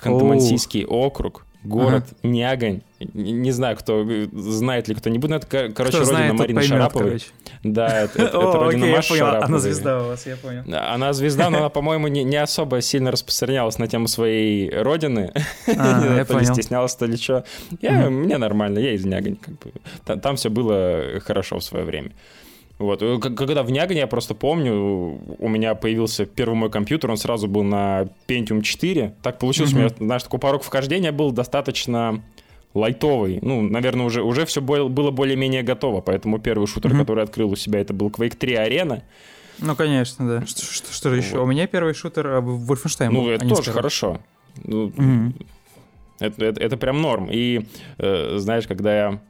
Ханты-Мансийский 0.00 0.84
округ, 0.84 1.46
город. 1.62 2.04
Нягань. 2.22 2.82
Не 3.14 3.50
знаю, 3.50 3.76
кто 3.76 4.06
знает 4.32 4.88
ли 4.88 4.94
кто-нибудь, 4.94 5.30
но 5.30 5.36
это, 5.36 5.46
короче, 5.46 5.72
кто 5.72 5.98
родина 5.98 6.04
знает, 6.04 6.32
Марины 6.34 6.60
поймет, 6.60 6.68
Шараповой. 6.68 7.08
Короче. 7.08 7.26
Да, 7.62 8.00
это, 8.02 8.22
это, 8.22 8.38
О, 8.38 8.64
родина 8.64 8.84
окей, 8.84 8.96
Маши 8.96 9.14
я 9.14 9.26
понял. 9.26 9.42
Она 9.44 9.58
звезда 9.58 10.02
у 10.02 10.06
вас, 10.08 10.26
я 10.26 10.36
понял. 10.36 10.62
Она 10.72 11.12
звезда, 11.12 11.50
но 11.50 11.58
она, 11.58 11.68
по-моему, 11.68 12.08
не, 12.08 12.24
не 12.24 12.36
особо 12.36 12.80
сильно 12.80 13.10
распространялась 13.10 13.78
на 13.78 13.88
тему 13.88 14.08
своей 14.08 14.70
родины. 14.70 15.32
А, 15.66 16.14
я 16.16 16.24
понял. 16.24 16.52
стеснялась 16.52 16.94
то 16.94 17.06
ли 17.06 17.16
что. 17.16 17.44
Я, 17.80 18.10
Мне 18.10 18.38
нормально, 18.38 18.78
я 18.78 18.92
из 18.92 19.04
Нягань. 19.04 19.36
Как 19.36 19.58
бы. 19.58 19.72
там, 20.04 20.20
там 20.20 20.36
все 20.36 20.50
было 20.50 21.20
хорошо 21.24 21.58
в 21.58 21.64
свое 21.64 21.84
время. 21.84 22.12
Вот. 22.82 23.00
Э, 23.00 23.18
когда 23.18 23.62
в 23.62 23.70
Нягане, 23.70 24.00
я 24.00 24.06
просто 24.06 24.34
помню, 24.34 25.20
у 25.38 25.48
меня 25.48 25.74
появился 25.74 26.26
первый 26.26 26.54
мой 26.54 26.70
компьютер, 26.70 27.10
он 27.10 27.16
сразу 27.16 27.46
был 27.46 27.62
на 27.62 28.08
Pentium 28.26 28.62
4. 28.62 29.14
Так 29.22 29.38
получилось, 29.38 29.72
mm-hmm. 29.72 29.76
у 29.76 29.78
меня, 29.78 29.90
знаешь, 29.98 30.22
такой 30.24 30.40
порог 30.40 30.62
вхождения 30.64 31.12
был 31.12 31.30
достаточно 31.30 32.22
лайтовый. 32.74 33.38
Ну, 33.42 33.62
наверное, 33.62 34.06
уже, 34.06 34.22
уже 34.22 34.44
все 34.46 34.60
было 34.60 35.10
более-менее 35.10 35.62
готово, 35.62 36.00
поэтому 36.00 36.38
первый 36.38 36.66
шутер, 36.66 36.92
mm-hmm. 36.92 36.98
который 36.98 37.24
открыл 37.24 37.50
у 37.50 37.56
себя, 37.56 37.80
это 37.80 37.92
был 37.92 38.08
Quake 38.08 38.36
3 38.36 38.54
Arena. 38.54 39.02
Ну, 39.58 39.76
конечно, 39.76 40.26
да. 40.26 40.46
Что, 40.46 40.62
что, 40.64 40.92
что 40.92 41.14
еще? 41.14 41.36
Вот. 41.36 41.44
У 41.44 41.46
меня 41.46 41.66
первый 41.66 41.94
шутер 41.94 42.26
а, 42.26 42.40
Wolfenstein 42.40 43.10
Ну, 43.10 43.28
это 43.28 43.46
тоже 43.46 43.62
скажу. 43.62 43.76
хорошо. 43.76 44.20
Ну, 44.64 44.88
mm-hmm. 44.88 45.46
это, 46.20 46.44
это, 46.44 46.60
это 46.60 46.76
прям 46.76 47.00
норм. 47.00 47.28
И, 47.30 47.66
э, 47.98 48.38
знаешь, 48.38 48.66
когда 48.66 48.94
я 48.94 49.20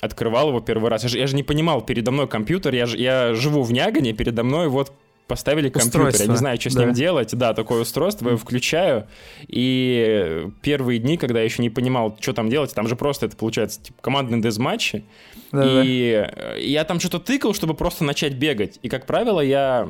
открывал 0.00 0.48
его 0.48 0.60
первый 0.60 0.90
раз, 0.90 1.02
я 1.04 1.08
же, 1.08 1.18
я 1.18 1.26
же 1.26 1.36
не 1.36 1.42
понимал, 1.42 1.80
передо 1.80 2.10
мной 2.10 2.28
компьютер, 2.28 2.74
я, 2.74 2.86
же, 2.86 2.98
я 2.98 3.34
живу 3.34 3.62
в 3.62 3.72
Нягане, 3.72 4.12
передо 4.12 4.44
мной 4.44 4.68
вот 4.68 4.92
поставили 5.26 5.68
компьютер, 5.68 6.00
устройство. 6.00 6.24
я 6.24 6.30
не 6.30 6.36
знаю, 6.36 6.60
что 6.60 6.70
с 6.70 6.74
да. 6.74 6.84
ним 6.84 6.92
делать. 6.92 7.34
Да, 7.34 7.54
такое 7.54 7.82
устройство, 7.82 8.26
я 8.26 8.32
его 8.32 8.38
включаю, 8.38 9.06
и 9.46 10.48
первые 10.62 10.98
дни, 10.98 11.16
когда 11.16 11.38
я 11.38 11.44
еще 11.44 11.62
не 11.62 11.70
понимал, 11.70 12.16
что 12.20 12.32
там 12.32 12.50
делать, 12.50 12.74
там 12.74 12.86
же 12.88 12.96
просто 12.96 13.26
это 13.26 13.36
получается 13.36 13.82
типа 13.82 14.02
командные 14.02 14.42
дезматчи, 14.42 15.04
да, 15.50 15.82
и 15.84 16.26
да. 16.30 16.54
я 16.56 16.84
там 16.84 17.00
что-то 17.00 17.20
тыкал, 17.20 17.54
чтобы 17.54 17.74
просто 17.74 18.04
начать 18.04 18.34
бегать, 18.34 18.78
и, 18.82 18.88
как 18.88 19.06
правило, 19.06 19.40
я 19.40 19.88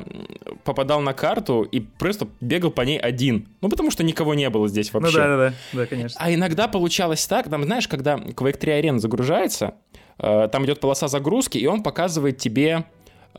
попадал 0.63 1.01
на 1.01 1.13
карту 1.13 1.63
и 1.63 1.81
просто 1.81 2.27
бегал 2.39 2.71
по 2.71 2.81
ней 2.81 2.97
один, 2.97 3.49
ну, 3.61 3.69
потому 3.69 3.91
что 3.91 4.03
никого 4.03 4.33
не 4.33 4.49
было 4.49 4.67
здесь 4.67 4.91
ну 4.93 5.01
вообще. 5.01 5.17
Ну 5.17 5.23
да, 5.23 5.37
да, 5.37 5.49
да, 5.49 5.53
да, 5.73 5.85
конечно. 5.85 6.17
А 6.21 6.33
иногда 6.33 6.67
получалось 6.67 7.25
так, 7.25 7.49
там, 7.49 7.63
знаешь, 7.63 7.87
когда 7.87 8.15
Quake 8.15 8.57
3 8.57 8.71
Arena 8.71 8.99
загружается, 8.99 9.75
э, 10.17 10.47
там 10.51 10.65
идет 10.65 10.79
полоса 10.79 11.07
загрузки, 11.07 11.57
и 11.57 11.65
он 11.65 11.83
показывает 11.83 12.37
тебе 12.37 12.85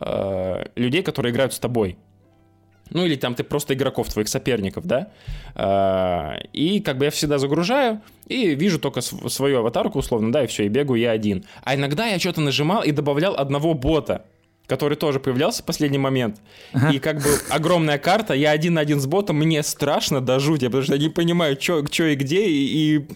э, 0.00 0.64
людей, 0.76 1.02
которые 1.02 1.32
играют 1.32 1.52
с 1.52 1.58
тобой. 1.58 1.96
Ну 2.90 3.04
или 3.04 3.16
там 3.16 3.34
ты 3.34 3.42
просто 3.42 3.74
игроков, 3.74 4.08
твоих 4.12 4.28
соперников, 4.28 4.86
да? 4.86 5.08
Э, 5.54 6.40
и 6.52 6.80
как 6.80 6.98
бы 6.98 7.06
я 7.06 7.10
всегда 7.10 7.38
загружаю 7.38 8.00
и 8.26 8.54
вижу 8.54 8.78
только 8.78 9.00
свою 9.00 9.58
аватарку 9.58 9.98
условно, 9.98 10.32
да, 10.32 10.44
и 10.44 10.46
все, 10.46 10.64
и 10.64 10.68
бегаю 10.68 11.00
я 11.00 11.10
один. 11.10 11.44
А 11.64 11.74
иногда 11.74 12.06
я 12.06 12.18
что-то 12.18 12.40
нажимал 12.40 12.82
и 12.82 12.92
добавлял 12.92 13.34
одного 13.34 13.74
бота 13.74 14.24
который 14.66 14.96
тоже 14.96 15.20
появлялся 15.20 15.62
в 15.62 15.66
последний 15.66 15.98
момент. 15.98 16.36
Ага. 16.72 16.90
И 16.90 16.98
как 16.98 17.16
бы 17.16 17.28
огромная 17.50 17.98
карта, 17.98 18.34
я 18.34 18.50
один 18.50 18.74
на 18.74 18.80
один 18.80 19.00
с 19.00 19.06
ботом, 19.06 19.36
мне 19.36 19.62
страшно 19.62 20.20
до 20.20 20.38
жути, 20.38 20.66
потому 20.66 20.82
что 20.82 20.94
я 20.94 21.00
не 21.00 21.08
понимаю, 21.08 21.56
что 21.60 21.80
и 21.80 22.14
где, 22.14 22.46
и... 22.46 22.96
и 22.96 23.06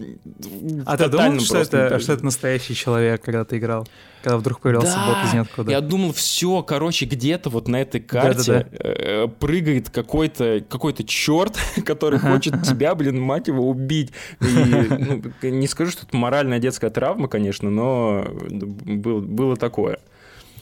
а 0.85 0.97
ты 0.97 1.09
думал, 1.09 1.39
что 1.39 1.57
это, 1.57 1.99
что 1.99 2.13
это 2.13 2.25
настоящий 2.25 2.75
человек, 2.75 3.21
когда 3.21 3.43
ты 3.45 3.57
играл? 3.57 3.87
Когда 4.23 4.37
вдруг 4.37 4.59
появлялся 4.59 4.95
да, 4.95 5.07
бот 5.07 5.17
из 5.25 5.33
ниоткуда. 5.33 5.71
Я 5.71 5.81
думал, 5.81 6.13
все, 6.13 6.61
короче, 6.61 7.05
где-то 7.05 7.49
вот 7.49 7.67
на 7.67 7.81
этой 7.81 7.99
карте 7.99 8.67
да, 8.71 8.83
да, 8.83 9.25
да. 9.25 9.27
прыгает 9.27 9.89
какой-то 9.89 10.63
какой-то 10.69 11.03
черт, 11.03 11.57
который 11.85 12.19
хочет 12.19 12.61
тебя, 12.61 12.93
блин, 12.93 13.19
мать 13.19 13.47
его, 13.47 13.67
убить. 13.67 14.11
И, 14.41 14.45
ну, 14.45 15.23
не 15.41 15.67
скажу, 15.67 15.91
что 15.91 16.05
это 16.05 16.15
моральная 16.15 16.59
детская 16.59 16.91
травма, 16.91 17.27
конечно, 17.27 17.71
но 17.71 18.27
было, 18.29 19.21
было 19.21 19.57
такое. 19.57 19.97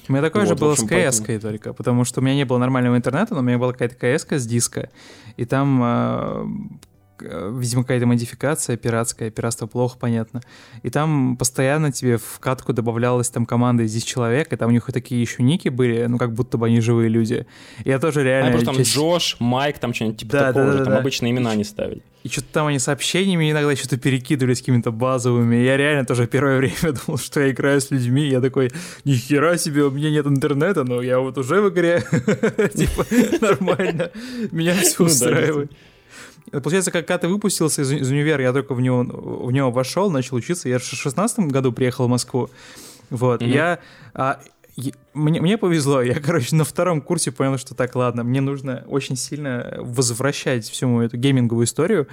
У 0.10 0.12
меня 0.12 0.24
такое 0.24 0.42
вот, 0.42 0.50
же 0.50 0.56
было 0.56 0.72
общем, 0.72 0.88
с 0.88 0.88
КС 0.88 1.20
поэтому... 1.20 1.40
только, 1.40 1.74
потому 1.74 2.04
что 2.04 2.20
у 2.20 2.24
меня 2.24 2.36
не 2.36 2.44
было 2.44 2.58
нормального 2.58 2.98
интернета, 2.98 3.36
но 3.36 3.42
у 3.42 3.44
меня 3.44 3.60
была 3.60 3.74
какая-то 3.74 3.96
КС 3.96 4.26
с 4.28 4.46
диска, 4.48 4.90
и 5.38 5.46
там 5.46 5.80
а, 5.84 6.48
видимо, 7.22 7.84
какая-то 7.84 8.06
модификация 8.06 8.78
пиратская, 8.78 9.30
пиратство 9.30 9.68
плохо, 9.68 9.98
понятно. 10.00 10.42
И 10.84 10.90
там 10.90 11.38
постоянно 11.38 11.92
тебе 11.92 12.18
в 12.18 12.40
катку 12.40 12.74
добавлялась 12.74 13.30
там 13.30 13.46
команда 13.46 13.84
из 13.84 13.94
10 13.94 14.06
человек, 14.06 14.52
и 14.54 14.56
там 14.56 14.70
у 14.70 14.72
них 14.72 14.86
такие 14.92 15.22
еще 15.22 15.44
ники 15.44 15.70
были, 15.70 16.06
ну, 16.06 16.18
как 16.18 16.34
будто 16.34 16.58
бы 16.58 16.68
они 16.68 16.82
живые 16.82 17.10
люди. 17.10 17.46
И 17.84 17.90
я 17.90 18.00
тоже 18.00 18.24
реально... 18.24 18.50
А 18.50 18.52
просто 18.52 18.66
там 18.68 18.76
часть... 18.76 18.96
Джош, 18.96 19.38
Майк, 19.40 19.80
там 19.80 19.94
что-нибудь 19.94 20.20
типа 20.20 20.32
да, 20.34 20.48
такого 20.48 20.66
да, 20.66 20.72
да, 20.72 20.78
же, 20.78 20.84
там 20.84 20.94
да. 20.94 21.00
обычно 21.00 21.30
имена 21.30 21.56
не 21.56 21.64
ставили. 21.64 22.02
И 22.24 22.28
что-то 22.28 22.48
там 22.52 22.68
они 22.68 22.80
сообщениями 22.80 23.50
иногда 23.50 23.74
что-то 23.76 23.98
перекидывались 23.98 24.60
какими-то 24.60 24.92
базовыми. 24.92 25.56
Я 25.56 25.78
реально 25.78 26.06
тоже 26.06 26.28
первое 26.28 26.58
время 26.60 26.94
думал, 27.06 27.18
что 27.18 27.40
я 27.40 27.52
играю 27.52 27.80
с 27.80 27.92
людьми. 27.92 28.28
Я 28.28 28.42
такой, 28.42 28.72
нихера 29.06 29.58
себе, 29.58 29.86
у 29.86 29.92
меня 29.92 30.12
нет 30.12 30.28
интернета, 30.28 30.84
но 30.84 31.02
я 31.02 31.20
вот 31.20 31.38
уже 31.38 31.62
в 31.62 31.70
игре. 31.70 32.04
Типа, 32.76 33.06
нормально. 33.42 34.12
Меня 34.52 34.76
все 34.76 34.96
ну 35.00 35.06
устраивает. 35.06 35.72
Получается, 36.52 36.92
когда 36.92 37.18
ты 37.18 37.28
выпустился 37.28 37.82
из, 37.82 37.92
из 37.92 38.10
универа, 38.10 38.42
я 38.42 38.54
только 38.54 38.74
в 38.74 38.82
него, 38.82 39.04
в 39.04 39.52
него 39.52 39.72
вошел, 39.72 40.10
начал 40.10 40.38
учиться. 40.38 40.70
Я 40.70 40.80
в 40.80 40.84
шестнадцатом 40.84 41.50
году 41.50 41.72
приехал 41.72 42.08
в 42.08 42.10
Москву. 42.10 42.50
Вот, 43.10 43.42
mm-hmm. 43.42 43.54
я... 43.54 43.80
А, 44.14 44.40
мне, 45.14 45.42
мне 45.42 45.58
повезло, 45.58 46.02
я, 46.02 46.16
короче, 46.20 46.56
на 46.56 46.64
втором 46.64 47.02
курсе 47.02 47.32
понял, 47.32 47.58
что 47.58 47.76
так, 47.76 47.96
ладно, 47.96 48.24
мне 48.24 48.42
нужно 48.42 48.86
очень 48.88 49.16
сильно 49.16 49.76
возвращать 49.80 50.70
всю 50.70 50.88
мою 50.88 51.08
эту 51.08 51.18
гейминговую 51.18 51.66
историю, 51.66 52.08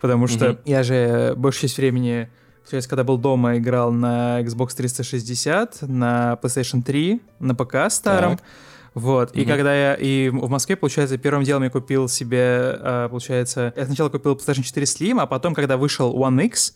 потому 0.00 0.26
что 0.26 0.46
mm-hmm. 0.46 0.60
я 0.66 0.82
же 0.82 1.34
большую 1.36 1.62
часть 1.62 1.78
времени, 1.78 2.28
получается, 2.62 2.90
когда 2.90 3.04
был 3.04 3.16
дома, 3.16 3.56
играл 3.56 3.92
на 3.92 4.40
Xbox 4.42 4.76
360, 4.76 5.82
на 5.82 6.38
PlayStation 6.42 6.82
3, 6.82 7.20
на 7.38 7.54
ПК 7.54 7.90
старом, 7.90 8.36
так. 8.36 8.46
Вот. 8.94 9.34
Mm-hmm. 9.34 9.42
И 9.42 9.44
когда 9.44 9.74
я... 9.74 9.94
И 9.94 10.28
в 10.28 10.48
Москве, 10.48 10.76
получается, 10.76 11.18
первым 11.18 11.44
делом 11.44 11.62
я 11.62 11.70
купил 11.70 12.08
себе, 12.08 12.76
а, 12.80 13.08
получается... 13.08 13.72
Я 13.76 13.86
сначала 13.86 14.08
купил 14.08 14.34
PlayStation 14.34 14.62
4 14.62 14.86
Slim, 14.86 15.20
а 15.20 15.26
потом, 15.26 15.54
когда 15.54 15.76
вышел 15.76 16.14
One 16.16 16.44
X, 16.46 16.74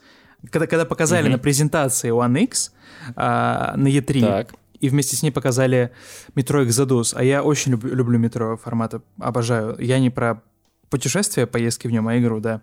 когда, 0.51 0.67
когда 0.67 0.85
показали 0.85 1.29
mm-hmm. 1.29 1.33
на 1.33 1.39
презентации 1.39 2.11
One 2.11 2.43
X 2.45 2.73
а, 3.17 3.75
на 3.77 3.89
E3, 3.89 4.21
так. 4.21 4.55
и 4.81 4.89
вместе 4.89 5.17
с 5.17 5.23
ней 5.23 5.31
показали 5.31 5.91
метро 6.35 6.63
Exodus, 6.63 7.15
а 7.17 7.25
я 7.25 7.43
очень 7.43 7.73
люб, 7.73 7.85
люблю 7.85 8.19
метро 8.19 8.57
формата, 8.57 9.03
обожаю. 9.19 9.77
Я 9.79 9.99
не 9.99 10.11
про 10.11 10.43
путешествия, 10.91 11.47
поездки 11.47 11.89
в 11.89 11.91
нем, 11.91 12.07
а 12.07 12.19
игру, 12.19 12.41
да. 12.41 12.61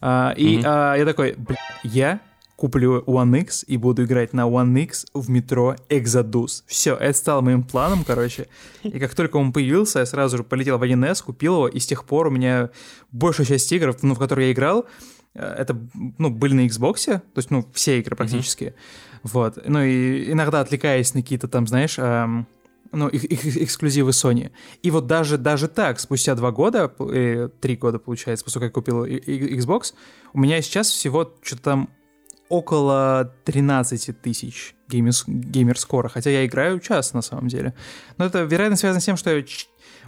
А, 0.00 0.32
и 0.36 0.58
mm-hmm. 0.58 0.62
а, 0.64 0.94
я 0.96 1.04
такой, 1.04 1.34
бля, 1.36 1.58
я 1.82 2.20
куплю 2.56 3.02
One 3.06 3.40
X 3.40 3.64
и 3.66 3.76
буду 3.76 4.04
играть 4.04 4.32
на 4.32 4.42
One 4.42 4.80
X 4.82 5.06
в 5.12 5.28
метро 5.28 5.76
Exodus. 5.88 6.62
Все, 6.66 6.94
это 6.94 7.16
стало 7.16 7.40
моим 7.40 7.62
планом, 7.62 8.04
короче. 8.04 8.48
И 8.82 8.98
как 8.98 9.14
только 9.14 9.36
он 9.36 9.52
появился, 9.52 10.00
я 10.00 10.06
сразу 10.06 10.38
же 10.38 10.44
полетел 10.44 10.78
в 10.78 10.82
1С, 10.82 11.24
купил 11.24 11.54
его, 11.54 11.68
и 11.68 11.78
с 11.78 11.86
тех 11.86 12.04
пор 12.04 12.28
у 12.28 12.30
меня 12.30 12.70
большая 13.10 13.46
часть 13.46 13.70
игр, 13.72 13.96
ну, 14.02 14.14
в 14.14 14.18
которые 14.18 14.48
я 14.48 14.52
играл, 14.52 14.86
э, 15.34 15.42
это, 15.58 15.76
ну, 16.18 16.30
были 16.30 16.54
на 16.54 16.66
Xbox, 16.66 17.06
то 17.06 17.22
есть, 17.36 17.50
ну, 17.50 17.68
все 17.72 17.98
игры 17.98 18.14
практически. 18.14 18.64
Mm-hmm. 18.64 19.20
Вот. 19.24 19.58
Ну, 19.66 19.82
и 19.82 20.30
иногда 20.30 20.60
отвлекаясь 20.60 21.14
на 21.14 21.22
какие-то 21.22 21.48
там, 21.48 21.66
знаешь, 21.66 21.98
эм, 21.98 22.46
ну, 22.92 23.08
их, 23.08 23.24
их 23.24 23.56
эксклюзивы 23.56 24.10
Sony. 24.10 24.52
И 24.82 24.90
вот 24.90 25.06
даже, 25.06 25.38
даже 25.38 25.66
так, 25.68 25.98
спустя 25.98 26.34
два 26.34 26.52
года, 26.52 26.92
э, 27.00 27.48
три 27.60 27.76
года, 27.76 27.98
получается, 27.98 28.44
после 28.44 28.60
как 28.60 28.68
я 28.68 28.72
купил 28.72 29.04
Xbox, 29.04 29.94
у 30.32 30.40
меня 30.40 30.62
сейчас 30.62 30.88
всего 30.90 31.32
что-то 31.42 31.62
там 31.62 31.90
около 32.48 33.32
13 33.44 34.20
тысяч 34.20 34.74
геймер-скора, 34.88 36.08
хотя 36.08 36.30
я 36.30 36.44
играю 36.46 36.78
час 36.78 37.14
на 37.14 37.22
самом 37.22 37.48
деле. 37.48 37.74
Но 38.18 38.26
это, 38.26 38.42
вероятно, 38.42 38.76
связано 38.76 39.00
с 39.00 39.04
тем, 39.04 39.16
что 39.16 39.30
я 39.34 39.44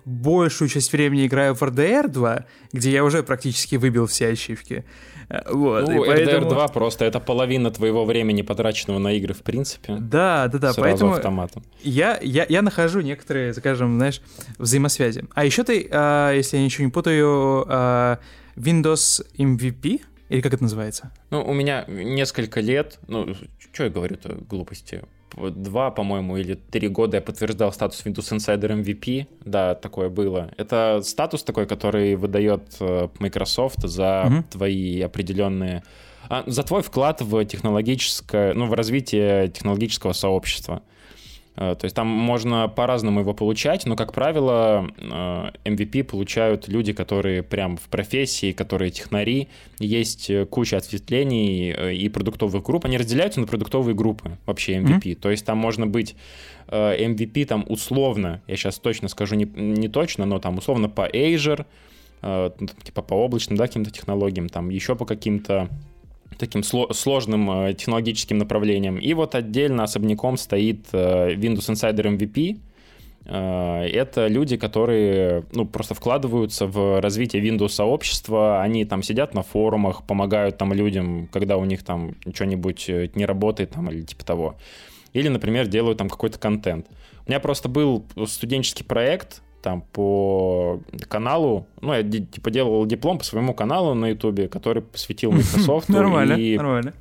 большую 0.04 0.68
часть 0.68 0.92
времени 0.92 1.26
играю 1.26 1.54
в 1.54 1.62
RDR 1.62 2.08
2, 2.08 2.44
где 2.72 2.90
я 2.90 3.04
уже 3.04 3.22
практически 3.22 3.76
выбил 3.76 4.06
все 4.06 4.28
ачивки. 4.28 4.84
Э, 5.28 5.40
вот, 5.50 5.88
ну, 5.88 6.04
поэтому... 6.04 6.46
RDR 6.46 6.48
2 6.48 6.68
просто 6.68 7.04
это 7.04 7.18
половина 7.18 7.70
твоего 7.70 8.04
времени, 8.04 8.42
потраченного 8.42 8.98
на 8.98 9.12
игры, 9.14 9.34
в 9.34 9.42
принципе. 9.42 9.96
Да, 9.98 10.46
да, 10.48 10.58
да. 10.58 10.72
Сразу 10.72 10.80
поэтому 10.80 11.12
автоматом. 11.14 11.64
Я, 11.82 12.18
я, 12.22 12.46
я 12.48 12.62
нахожу 12.62 13.00
некоторые, 13.00 13.52
скажем, 13.54 13.96
знаешь, 13.96 14.20
взаимосвязи. 14.58 15.24
А 15.34 15.44
еще 15.44 15.64
ты, 15.64 15.88
э, 15.90 16.32
если 16.36 16.58
я 16.58 16.62
ничего 16.62 16.84
не 16.84 16.92
путаю, 16.92 17.66
э, 17.68 18.16
Windows 18.56 19.26
MVP— 19.36 20.02
или 20.28 20.40
как 20.40 20.54
это 20.54 20.62
называется? 20.62 21.12
Ну, 21.30 21.44
у 21.44 21.52
меня 21.52 21.84
несколько 21.88 22.60
лет, 22.60 22.98
ну, 23.06 23.34
что 23.72 23.84
я 23.84 23.90
говорю-то, 23.90 24.34
глупости. 24.48 25.02
Два, 25.36 25.90
по-моему, 25.90 26.36
или 26.38 26.54
три 26.54 26.88
года 26.88 27.18
я 27.18 27.20
подтверждал 27.20 27.72
статус 27.72 28.04
Windows 28.04 28.36
Insider 28.36 28.82
MVP. 28.82 29.26
Да, 29.44 29.74
такое 29.74 30.08
было. 30.08 30.50
Это 30.56 31.00
статус 31.02 31.42
такой, 31.42 31.66
который 31.66 32.16
выдает 32.16 32.76
э, 32.80 33.08
Microsoft 33.18 33.82
за 33.82 34.24
угу. 34.26 34.44
твои 34.50 35.00
определенные 35.02 35.82
а, 36.28 36.42
за 36.46 36.62
твой 36.62 36.82
вклад 36.82 37.20
в 37.20 37.44
технологическое, 37.44 38.54
ну, 38.54 38.66
в 38.66 38.74
развитие 38.74 39.48
технологического 39.48 40.12
сообщества. 40.12 40.82
Э, 41.56 41.74
то 41.78 41.84
есть 41.84 41.96
там 41.96 42.06
можно 42.06 42.68
по-разному 42.68 43.20
его 43.20 43.34
получать, 43.34 43.86
но, 43.86 43.96
как 43.96 44.12
правило, 44.12 44.86
MVP 45.64 46.00
э, 46.00 46.04
получают 46.04 46.68
люди, 46.68 46.92
которые 46.92 47.42
прям 47.42 47.76
в 47.76 47.88
профессии, 47.88 48.52
которые 48.52 48.90
технари. 48.90 49.48
Есть 49.78 50.30
э, 50.30 50.44
куча 50.46 50.76
ответвлений 50.76 51.94
и 51.94 52.08
продуктовых 52.08 52.62
групп. 52.62 52.84
Они 52.84 52.98
разделяются 52.98 53.40
на 53.40 53.46
продуктовые 53.46 53.94
группы 53.94 54.38
вообще 54.46 54.76
MVP. 54.76 55.00
Mm-hmm. 55.00 55.14
То 55.16 55.30
есть 55.30 55.44
там 55.46 55.58
можно 55.58 55.86
быть 55.86 56.14
MVP 56.68 57.44
там 57.46 57.64
условно, 57.68 58.42
я 58.48 58.56
сейчас 58.56 58.80
точно 58.80 59.06
скажу 59.06 59.36
не, 59.36 59.44
не 59.44 59.86
точно, 59.86 60.26
но 60.26 60.40
там 60.40 60.58
условно 60.58 60.88
по 60.88 61.08
Azure, 61.08 61.64
типа 62.82 63.02
по 63.02 63.14
облачным, 63.14 63.56
да, 63.56 63.68
каким-то 63.68 63.92
технологиям, 63.92 64.48
там 64.48 64.70
еще 64.70 64.96
по 64.96 65.04
каким-то 65.06 65.68
таким 66.38 66.62
сложным 66.62 67.50
э, 67.50 67.74
технологическим 67.74 68.38
направлением. 68.38 68.98
И 68.98 69.14
вот 69.14 69.34
отдельно 69.34 69.84
особняком 69.84 70.36
стоит 70.36 70.86
э, 70.92 71.34
Windows 71.34 71.70
Insider 71.70 72.16
MVP, 72.16 72.58
Э, 73.26 73.82
это 73.92 74.28
люди, 74.28 74.56
которые 74.56 75.44
ну, 75.52 75.66
просто 75.66 75.94
вкладываются 75.94 76.66
в 76.66 77.00
развитие 77.00 77.42
Windows 77.42 77.70
сообщества, 77.70 78.62
они 78.62 78.84
там 78.84 79.02
сидят 79.02 79.34
на 79.34 79.42
форумах, 79.42 80.04
помогают 80.04 80.58
там 80.58 80.72
людям, 80.72 81.28
когда 81.32 81.56
у 81.56 81.64
них 81.64 81.82
там 81.82 82.14
что-нибудь 82.32 82.88
не 83.14 83.26
работает 83.26 83.70
там 83.70 83.90
или 83.90 84.02
типа 84.02 84.24
того. 84.24 84.56
Или, 85.12 85.28
например, 85.28 85.66
делают 85.66 85.98
там 85.98 86.08
какой-то 86.08 86.38
контент. 86.38 86.86
У 87.26 87.30
меня 87.30 87.40
просто 87.40 87.68
был 87.68 88.04
студенческий 88.26 88.84
проект, 88.84 89.42
там 89.62 89.82
по 89.92 90.80
каналу, 91.08 91.66
ну, 91.80 91.92
я 91.92 92.02
типа 92.02 92.50
делал 92.50 92.86
диплом 92.86 93.18
по 93.18 93.24
своему 93.24 93.54
каналу 93.54 93.94
на 93.94 94.08
Ютубе, 94.08 94.48
который 94.48 94.82
посвятил 94.82 95.32
Microsoft. 95.32 95.88
Нормально, 95.88 96.36
нормально. 96.36 96.94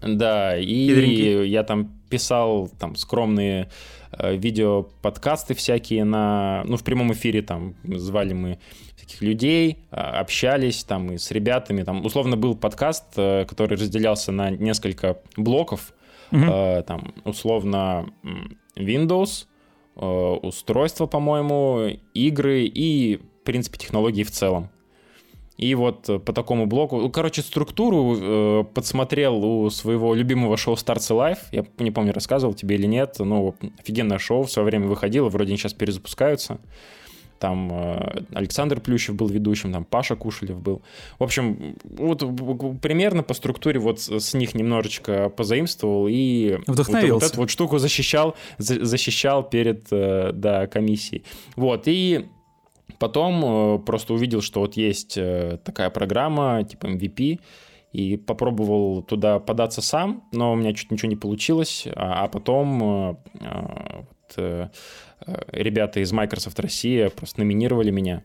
Да, 0.00 0.56
и 0.56 1.46
я 1.48 1.64
там 1.64 1.90
писал 2.08 2.70
там 2.78 2.96
скромные 2.96 3.68
э, 4.12 4.36
видео 4.36 4.84
подкасты 5.02 5.54
всякие 5.54 6.04
на, 6.04 6.62
ну, 6.66 6.76
в 6.76 6.84
прямом 6.84 7.12
эфире 7.12 7.42
там 7.42 7.74
звали 7.84 8.32
мы 8.32 8.58
всяких 8.96 9.20
людей, 9.20 9.78
а, 9.90 10.20
общались 10.20 10.84
там 10.84 11.12
и 11.12 11.18
с 11.18 11.30
ребятами, 11.30 11.82
там 11.82 12.04
условно 12.04 12.36
был 12.36 12.54
подкаст, 12.56 13.04
э, 13.16 13.44
который 13.46 13.76
разделялся 13.76 14.32
на 14.32 14.50
несколько 14.50 15.18
блоков, 15.36 15.92
mm-hmm. 16.30 16.82
там 16.84 17.14
условно 17.24 18.06
Windows, 18.76 19.46
Э, 19.46 19.51
устройства, 19.94 21.06
по-моему, 21.06 21.98
игры 22.14 22.64
и, 22.64 23.16
в 23.16 23.44
принципе, 23.44 23.78
технологии 23.78 24.22
в 24.22 24.30
целом. 24.30 24.70
И 25.62 25.74
вот 25.74 26.08
э, 26.08 26.18
по 26.18 26.32
такому 26.32 26.66
блоку, 26.66 27.00
ну, 27.00 27.10
короче, 27.10 27.42
структуру 27.42 28.16
э, 28.16 28.64
подсмотрел 28.74 29.44
у 29.44 29.70
своего 29.70 30.14
любимого 30.14 30.56
шоу 30.56 30.74
Starts 30.74 31.10
Life. 31.10 31.38
Я 31.52 31.64
не 31.78 31.90
помню, 31.90 32.12
рассказывал 32.12 32.54
тебе 32.54 32.76
или 32.76 32.86
нет, 32.86 33.16
но 33.18 33.54
офигенное 33.78 34.18
шоу 34.18 34.42
в 34.42 34.50
свое 34.50 34.66
время 34.66 34.88
выходило, 34.88 35.28
вроде 35.28 35.50
они 35.50 35.58
сейчас 35.58 35.74
перезапускаются. 35.74 36.58
Там 37.42 37.72
э, 37.72 38.22
Александр 38.34 38.80
Плющев 38.80 39.16
был 39.16 39.26
ведущим, 39.26 39.72
там 39.72 39.84
Паша 39.84 40.14
Кушелев 40.14 40.62
был. 40.62 40.80
В 41.18 41.24
общем, 41.24 41.74
вот 41.82 42.22
примерно 42.80 43.24
по 43.24 43.34
структуре 43.34 43.80
вот 43.80 43.98
с 43.98 44.34
них 44.34 44.54
немножечко 44.54 45.28
позаимствовал 45.28 46.06
и 46.08 46.60
вот, 46.68 46.78
вот 46.78 46.94
эту 46.94 47.40
вот 47.40 47.50
штуку 47.50 47.78
защищал, 47.78 48.36
защищал 48.58 49.42
перед 49.42 49.88
э, 49.90 50.30
да, 50.32 50.68
комиссией. 50.68 51.24
Вот, 51.56 51.82
и 51.86 52.26
потом 53.00 53.44
э, 53.44 53.78
просто 53.80 54.14
увидел, 54.14 54.40
что 54.40 54.60
вот 54.60 54.76
есть 54.76 55.18
такая 55.64 55.90
программа 55.90 56.62
типа 56.62 56.86
MVP, 56.86 57.40
и 57.92 58.16
попробовал 58.18 59.02
туда 59.02 59.40
податься 59.40 59.82
сам, 59.82 60.22
но 60.32 60.52
у 60.52 60.54
меня 60.54 60.72
чуть 60.74 60.92
ничего 60.92 61.08
не 61.08 61.16
получилось, 61.16 61.88
а, 61.94 62.24
а 62.24 62.28
потом 62.28 63.18
вот, 63.98 64.12
Э, 64.36 64.68
ребята 65.48 66.00
из 66.00 66.12
Microsoft 66.12 66.58
Россия 66.60 67.10
просто 67.10 67.40
номинировали 67.40 67.90
меня. 67.90 68.22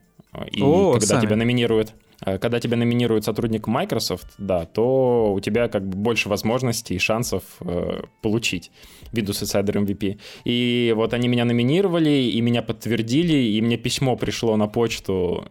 И 0.52 0.62
О, 0.62 0.94
когда 0.94 1.08
сами. 1.08 1.22
тебя 1.22 1.36
номинируют, 1.36 1.94
э, 2.26 2.38
когда 2.38 2.60
тебя 2.60 2.78
номинирует 2.78 3.24
сотрудник 3.24 3.68
Microsoft, 3.68 4.28
да, 4.38 4.66
то 4.66 5.34
у 5.34 5.40
тебя 5.40 5.68
как 5.68 5.88
бы 5.88 5.98
больше 5.98 6.30
возможностей 6.30 6.96
и 6.96 7.00
шансов 7.00 7.44
э, 7.62 8.02
получить 8.22 8.72
Windows 9.14 9.42
Insider 9.44 9.86
MVP. 9.86 10.20
И 10.44 10.94
вот 10.96 11.14
они 11.14 11.28
меня 11.28 11.46
номинировали, 11.46 12.10
и 12.10 12.42
меня 12.42 12.62
подтвердили, 12.62 13.38
и 13.38 13.62
мне 13.62 13.78
письмо 13.78 14.16
пришло 14.16 14.56
на 14.58 14.68
почту 14.68 15.46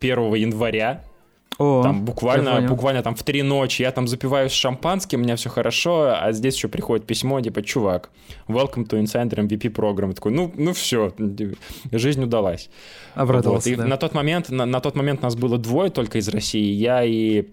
1 0.00 0.34
января 0.34 1.04
о, 1.58 1.82
там 1.82 2.04
буквально, 2.04 2.62
буквально 2.62 3.02
там 3.02 3.16
в 3.16 3.22
три 3.24 3.42
ночи 3.42 3.82
я 3.82 3.90
там 3.90 4.06
запиваюсь 4.06 4.52
шампанским, 4.52 5.20
у 5.20 5.22
меня 5.24 5.34
все 5.34 5.50
хорошо, 5.50 6.14
а 6.16 6.30
здесь 6.32 6.54
еще 6.54 6.68
приходит 6.68 7.04
письмо, 7.04 7.40
типа, 7.40 7.62
чувак, 7.62 8.10
welcome 8.46 8.88
to 8.88 9.02
Insider 9.02 9.46
MVP 9.46 9.72
Program. 9.72 10.14
такой, 10.14 10.32
ну, 10.32 10.52
ну 10.56 10.72
все, 10.72 11.12
жизнь 11.90 12.22
удалась. 12.22 12.70
Обрадовался, 13.14 13.70
вот. 13.70 13.74
И 13.74 13.76
да. 13.76 13.86
на 13.86 13.96
тот 13.96 14.14
момент, 14.14 14.50
на, 14.50 14.66
на 14.66 14.80
тот 14.80 14.94
момент 14.94 15.22
нас 15.22 15.34
было 15.34 15.58
двое 15.58 15.90
только 15.90 16.18
из 16.18 16.28
России, 16.28 16.72
я 16.72 17.02
и 17.04 17.48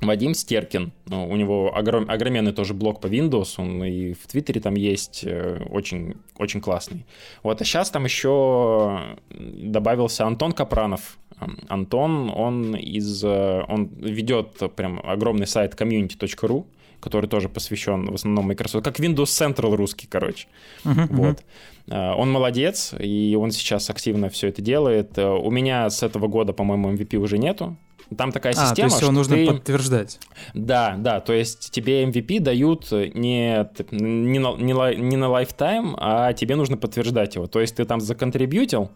Вадим 0.00 0.34
Стеркин, 0.34 0.92
ну, 1.06 1.28
у 1.28 1.34
него 1.34 1.74
огром, 1.74 2.04
огроменный 2.08 2.52
тоже 2.52 2.74
блог 2.74 3.00
по 3.00 3.06
Windows, 3.06 3.54
он 3.56 3.82
и 3.82 4.12
в 4.12 4.26
Твиттере 4.28 4.60
там 4.60 4.74
есть, 4.74 5.24
э, 5.24 5.60
очень, 5.70 6.14
очень 6.36 6.60
классный. 6.60 7.04
Вот, 7.42 7.60
а 7.60 7.64
сейчас 7.64 7.90
там 7.90 8.04
еще 8.04 9.16
добавился 9.30 10.24
Антон 10.24 10.52
Капранов, 10.52 11.18
Антон, 11.68 12.30
он 12.34 12.74
из, 12.76 13.22
э, 13.24 13.64
он 13.68 13.86
ведет 13.86 14.58
прям 14.74 15.00
огромный 15.04 15.46
сайт 15.46 15.74
community.ru, 15.74 16.66
который 17.00 17.28
тоже 17.28 17.48
посвящен 17.48 18.06
в 18.06 18.14
основном 18.14 18.46
Microsoft, 18.46 18.84
как 18.84 18.98
Windows 18.98 19.24
Central 19.24 19.76
русский, 19.76 20.06
короче. 20.06 20.48
Uh-huh, 20.84 21.06
вот. 21.10 21.44
Uh-huh. 21.86 22.14
Он 22.16 22.30
молодец, 22.30 22.94
и 22.98 23.36
он 23.40 23.50
сейчас 23.50 23.88
активно 23.88 24.28
все 24.28 24.48
это 24.48 24.60
делает. 24.60 25.16
Э, 25.16 25.28
у 25.28 25.50
меня 25.50 25.88
с 25.88 26.02
этого 26.02 26.26
года, 26.28 26.52
по-моему, 26.52 26.92
MVP 26.92 27.16
уже 27.16 27.38
нету. 27.38 27.76
Там 28.16 28.32
такая 28.32 28.54
а, 28.54 28.56
система, 28.56 28.88
то 28.88 28.94
есть 28.94 29.02
его 29.02 29.12
нужно 29.12 29.36
ты... 29.36 29.46
подтверждать. 29.46 30.18
Да, 30.54 30.96
да, 30.98 31.20
то 31.20 31.34
есть 31.34 31.70
тебе 31.70 32.04
MVP 32.04 32.40
дают 32.40 32.90
не, 32.90 33.68
не, 33.90 34.38
на, 34.38 34.94
не 34.94 35.16
на 35.16 35.24
lifetime, 35.26 35.94
а 35.98 36.32
тебе 36.32 36.56
нужно 36.56 36.78
подтверждать 36.78 37.34
его. 37.34 37.46
То 37.46 37.60
есть 37.60 37.76
ты 37.76 37.84
там 37.84 38.00
законтрибьютил, 38.00 38.90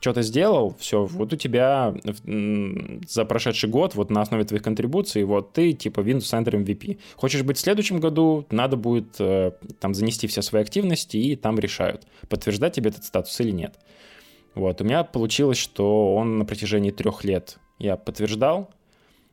что-то 0.00 0.22
сделал, 0.22 0.76
все, 0.78 1.04
вот 1.04 1.32
у 1.32 1.36
тебя 1.36 1.94
за 3.08 3.24
прошедший 3.24 3.68
год, 3.68 3.94
вот 3.94 4.10
на 4.10 4.22
основе 4.22 4.44
твоих 4.44 4.62
контрибуций, 4.62 5.24
вот 5.24 5.52
ты 5.52 5.72
типа 5.72 6.00
Windows 6.00 6.18
Center 6.18 6.52
MVP. 6.62 6.98
Хочешь 7.16 7.42
быть 7.42 7.56
в 7.56 7.60
следующем 7.60 7.98
году, 7.98 8.46
надо 8.50 8.76
будет 8.76 9.16
э, 9.18 9.52
там 9.80 9.94
занести 9.94 10.26
все 10.26 10.42
свои 10.42 10.62
активности 10.62 11.16
и 11.16 11.36
там 11.36 11.58
решают, 11.58 12.06
подтверждать 12.28 12.74
тебе 12.74 12.90
этот 12.90 13.04
статус 13.04 13.38
или 13.40 13.50
нет. 13.50 13.74
Вот, 14.54 14.80
у 14.80 14.84
меня 14.84 15.04
получилось, 15.04 15.58
что 15.58 16.14
он 16.14 16.38
на 16.38 16.44
протяжении 16.44 16.90
трех 16.90 17.24
лет 17.24 17.58
я 17.78 17.96
подтверждал, 17.96 18.70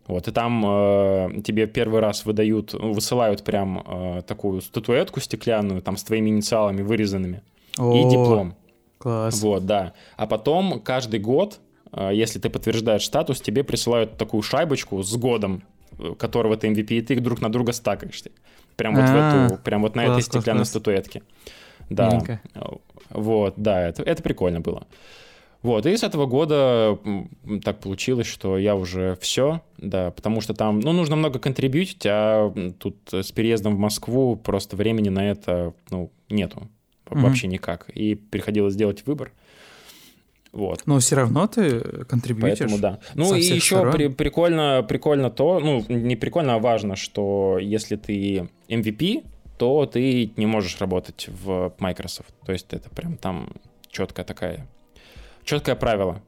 вот, 0.07 0.27
и 0.27 0.31
там 0.31 0.63
э, 0.65 1.41
тебе 1.45 1.65
первый 1.65 2.01
раз 2.01 2.25
выдают, 2.25 2.73
высылают 2.73 3.43
прям 3.43 3.83
э, 3.85 4.21
такую 4.27 4.61
статуэтку 4.61 5.21
стеклянную, 5.21 5.81
там 5.81 5.95
с 5.97 6.03
твоими 6.03 6.29
инициалами 6.29 6.81
вырезанными, 6.81 7.41
О, 7.77 7.93
и 7.93 8.03
диплом. 8.09 8.55
Класс. 9.03 9.41
Вот, 9.41 9.65
да. 9.65 9.91
А 10.15 10.27
потом 10.27 10.79
каждый 10.79 11.19
год, 11.19 11.59
э, 11.91 12.11
если 12.13 12.39
ты 12.39 12.49
подтверждаешь 12.49 13.05
статус, 13.05 13.41
тебе 13.41 13.65
присылают 13.65 14.17
такую 14.17 14.41
шайбочку 14.43 15.03
с 15.03 15.13
годом, 15.17 15.63
э, 15.99 16.13
которого 16.17 16.55
ты 16.55 16.67
MVP, 16.67 16.99
и 16.99 17.01
ты 17.01 17.19
друг 17.19 17.41
на 17.41 17.51
друга 17.51 17.73
стакаешь. 17.73 18.23
Прям 18.77 18.95
вот 18.95 19.03
в 19.03 19.13
а, 19.13 19.45
эту, 19.45 19.57
прям 19.57 19.81
вот 19.81 19.97
на 19.97 20.05
этой 20.05 20.21
стеклянной 20.21 20.65
статуэтке. 20.65 21.21
Да. 21.89 22.39
Вот, 23.09 23.55
да, 23.57 23.89
это, 23.89 24.03
это 24.03 24.23
прикольно 24.23 24.61
было. 24.61 24.87
Вот, 25.61 25.85
и 25.85 25.95
с 25.95 26.03
этого 26.03 26.25
года 26.25 26.97
так 27.63 27.79
получилось, 27.81 28.27
что 28.27 28.57
я 28.57 28.75
уже 28.75 29.17
все, 29.19 29.61
да, 29.77 30.11
потому 30.11 30.39
что 30.39 30.53
там, 30.53 30.79
ну, 30.79 30.93
нужно 30.93 31.17
много 31.17 31.39
контрибьютить, 31.39 32.05
а 32.05 32.53
тут 32.79 32.95
с 33.11 33.31
переездом 33.33 33.75
в 33.75 33.79
Москву 33.79 34.37
просто 34.37 34.77
времени 34.77 35.09
на 35.09 35.29
это, 35.29 35.73
ну, 35.89 36.09
нету 36.29 36.69
mm-hmm. 37.13 37.21
вообще 37.21 37.47
никак. 37.47 37.89
И 37.89 38.15
приходилось 38.15 38.75
делать 38.75 39.05
выбор. 39.05 39.31
Вот. 40.53 40.83
Но 40.85 40.99
все 40.99 41.15
равно 41.15 41.47
ты 41.47 41.79
контрибьютишь. 42.05 42.59
Поэтому 42.59 42.77
да. 42.77 42.99
Ну 43.15 43.33
и 43.33 43.41
еще 43.41 43.91
при, 43.91 44.07
прикольно, 44.07 44.85
прикольно 44.87 45.31
то, 45.31 45.59
ну 45.59 45.83
не 45.89 46.15
прикольно, 46.15 46.55
а 46.55 46.59
важно, 46.59 46.95
что 46.95 47.57
если 47.59 47.95
ты 47.95 48.47
MVP, 48.69 49.25
то 49.57 49.87
ты 49.87 50.31
не 50.37 50.45
можешь 50.45 50.79
работать 50.79 51.27
в 51.27 51.73
Microsoft. 51.79 52.33
То 52.45 52.51
есть 52.51 52.67
это 52.71 52.89
прям 52.91 53.17
там 53.17 53.49
четкая 53.89 54.25
такая, 54.25 54.67
четкое 55.43 55.75
правило. 55.75 56.21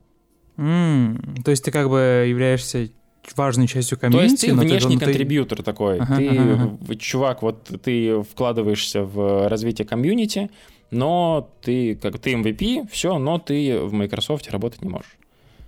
Mm, 0.57 1.43
то 1.43 1.51
есть 1.51 1.63
ты 1.63 1.71
как 1.71 1.89
бы 1.89 2.25
являешься 2.27 2.89
важной 3.35 3.67
частью 3.67 3.99
комьюнити. 3.99 4.27
То 4.27 4.31
есть 4.31 4.41
ты 4.41 4.53
внешний 4.53 4.97
ты, 4.97 5.05
контрибьютор 5.05 5.63
такой. 5.63 5.99
Ага, 5.99 6.17
ты, 6.17 6.29
ага, 6.29 6.77
ага. 6.81 6.95
чувак, 6.95 7.41
вот 7.41 7.63
ты 7.83 8.21
вкладываешься 8.21 9.03
в 9.03 9.49
развитие 9.49 9.87
комьюнити, 9.87 10.49
но 10.91 11.49
ты 11.61 11.95
как 11.95 12.19
ты 12.19 12.33
MVP, 12.33 12.89
все, 12.91 13.17
но 13.17 13.39
ты 13.39 13.79
в 13.79 13.93
Microsoft 13.93 14.49
работать 14.49 14.81
не 14.81 14.89
можешь. 14.89 15.17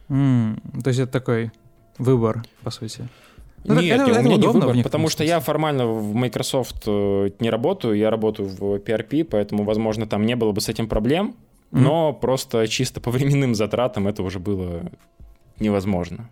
Mm, 0.10 0.82
то 0.84 0.88
есть 0.90 1.00
это 1.00 1.12
такой 1.12 1.52
выбор, 1.98 2.44
по 2.64 2.72
сути. 2.72 3.08
Ну, 3.64 3.82
Нет, 3.82 4.00
это, 4.00 4.20
у 4.20 4.24
меня 4.24 4.38
не 4.38 4.48
выбор, 4.48 4.84
потому 4.84 5.10
что 5.10 5.24
я 5.24 5.40
формально 5.40 5.88
в 5.88 6.14
Microsoft 6.14 6.84
э, 6.86 7.32
не 7.40 7.50
работаю, 7.50 7.96
я 7.96 8.10
работаю 8.10 8.48
в 8.48 8.62
PRP, 8.78 9.26
поэтому, 9.26 9.64
возможно, 9.64 10.08
там 10.08 10.26
не 10.26 10.36
было 10.36 10.54
бы 10.54 10.62
с 10.62 10.70
этим 10.70 10.88
проблем, 10.88 11.36
mm-hmm. 11.72 11.80
но 11.80 12.14
просто 12.14 12.68
чисто 12.68 13.02
по 13.02 13.12
временным 13.12 13.56
затратам 13.56 14.08
это 14.08 14.24
уже 14.24 14.40
было 14.40 14.90
невозможно. 15.60 16.30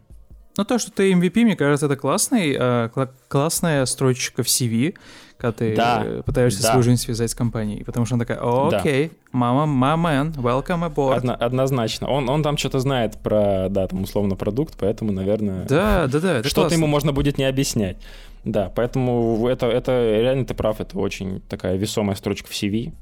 Ну, 0.58 0.64
то, 0.64 0.80
что 0.80 0.92
ты 0.92 1.12
MVP, 1.12 1.44
мне 1.44 1.56
кажется, 1.56 1.88
это 1.88 1.96
классный, 1.96 2.56
э, 2.58 2.90
классная 3.28 3.86
строчка 3.86 4.44
в 4.44 4.48
CV, 4.48 4.96
когда 5.38 5.52
ты 5.52 5.76
да, 5.76 6.06
пытаешься 6.26 6.62
да. 6.62 6.70
свою 6.70 6.84
жизнь 6.84 7.02
связать 7.02 7.32
с 7.32 7.36
компанией. 7.36 7.84
Потому 7.84 8.06
что 8.06 8.16
она 8.16 8.26
такая, 8.26 8.40
окей, 8.42 9.12
мама, 9.32 9.66
man, 9.96 10.34
welcome 10.36 10.90
aboard. 10.90 11.18
Одно, 11.18 11.36
однозначно. 11.38 12.08
Он, 12.08 12.30
он 12.30 12.42
там 12.42 12.58
что-то 12.58 12.80
знает 12.80 13.18
про, 13.18 13.68
да, 13.70 13.88
там, 13.88 14.04
условно, 14.04 14.36
продукт, 14.36 14.76
поэтому, 14.80 15.12
наверное... 15.12 15.66
Да, 15.66 16.08
да, 16.08 16.20
да. 16.20 16.44
Что-то 16.44 16.74
ему 16.74 16.88
можно 16.88 17.12
будет 17.12 17.38
не 17.38 17.44
объяснять. 17.46 17.98
Да, 18.46 18.72
поэтому 18.74 19.48
это, 19.48 19.66
это 19.66 20.20
реально 20.22 20.46
ты 20.46 20.54
прав, 20.54 20.80
это 20.80 20.98
очень 21.00 21.42
такая 21.50 21.78
весомая 21.78 22.16
строчка 22.16 22.48
в 22.48 22.52
CV. 22.52 22.94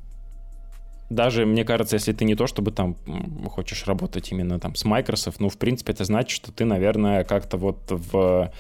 Даже, 1.14 1.46
мне 1.46 1.64
кажется, 1.64 1.96
если 1.96 2.14
ты 2.14 2.26
не 2.26 2.36
то, 2.36 2.48
чтобы 2.48 2.72
там 2.72 2.96
хочешь 3.50 3.86
работать 3.88 4.32
именно 4.32 4.60
там 4.60 4.76
с 4.76 4.86
Microsoft, 4.86 5.40
ну, 5.40 5.50
в 5.50 5.58
принципе, 5.58 5.94
это 5.94 6.04
значит, 6.04 6.32
что 6.32 6.52
ты, 6.52 6.66
наверное, 6.66 7.24
как-то 7.24 7.58
вот 7.58 7.78
в 7.90 8.52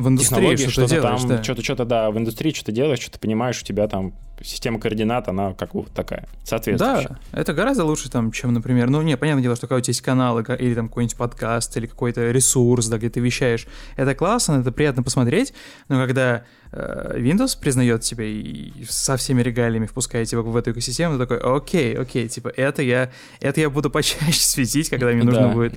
в 0.00 0.08
индустрии 0.08 0.56
что-то, 0.56 0.72
что 0.72 0.86
делаешь, 0.86 1.20
там, 1.20 1.28
да. 1.28 1.42
что-то, 1.42 1.62
что-то, 1.62 1.84
да, 1.84 2.10
в 2.10 2.18
индустрии 2.18 2.52
что-то 2.52 2.72
делаешь, 2.72 3.00
что-то 3.00 3.18
понимаешь, 3.18 3.60
у 3.60 3.64
тебя 3.64 3.86
там 3.86 4.14
система 4.42 4.80
координат, 4.80 5.28
она 5.28 5.52
как 5.54 5.74
вот 5.74 5.90
такая, 5.92 6.26
соответствующая. 6.44 7.18
Да, 7.32 7.38
это 7.38 7.52
гораздо 7.52 7.84
лучше, 7.84 8.10
там, 8.10 8.32
чем, 8.32 8.52
например, 8.52 8.88
ну, 8.90 9.02
не, 9.02 9.16
понятное 9.16 9.42
дело, 9.42 9.56
что 9.56 9.66
когда 9.66 9.78
у 9.78 9.80
тебя 9.80 9.90
есть 9.90 10.00
каналы, 10.00 10.44
или 10.58 10.74
там 10.74 10.88
какой-нибудь 10.88 11.16
подкаст, 11.16 11.76
или 11.76 11.86
какой-то 11.86 12.30
ресурс, 12.30 12.86
да, 12.86 12.98
где 12.98 13.10
ты 13.10 13.20
вещаешь, 13.20 13.66
это 13.96 14.14
классно, 14.14 14.60
это 14.60 14.72
приятно 14.72 15.02
посмотреть, 15.02 15.52
но 15.88 16.06
когда 16.06 16.44
э, 16.72 17.16
Windows 17.18 17.58
признает 17.60 18.02
тебя 18.02 18.24
и 18.24 18.72
со 18.88 19.16
всеми 19.16 19.42
регалиями 19.42 19.86
впускает 19.86 20.28
тебя 20.28 20.40
в 20.40 20.56
эту 20.56 20.72
экосистему, 20.72 21.18
ты 21.18 21.26
такой, 21.26 21.38
окей, 21.38 21.96
окей, 21.96 22.28
типа, 22.28 22.48
это 22.48 22.82
я, 22.82 23.10
это 23.40 23.60
я 23.60 23.68
буду 23.68 23.90
почаще 23.90 24.32
светить, 24.40 24.88
когда 24.88 25.08
мне 25.08 25.22
нужно 25.22 25.48
Да. 25.48 25.52
будет 25.52 25.74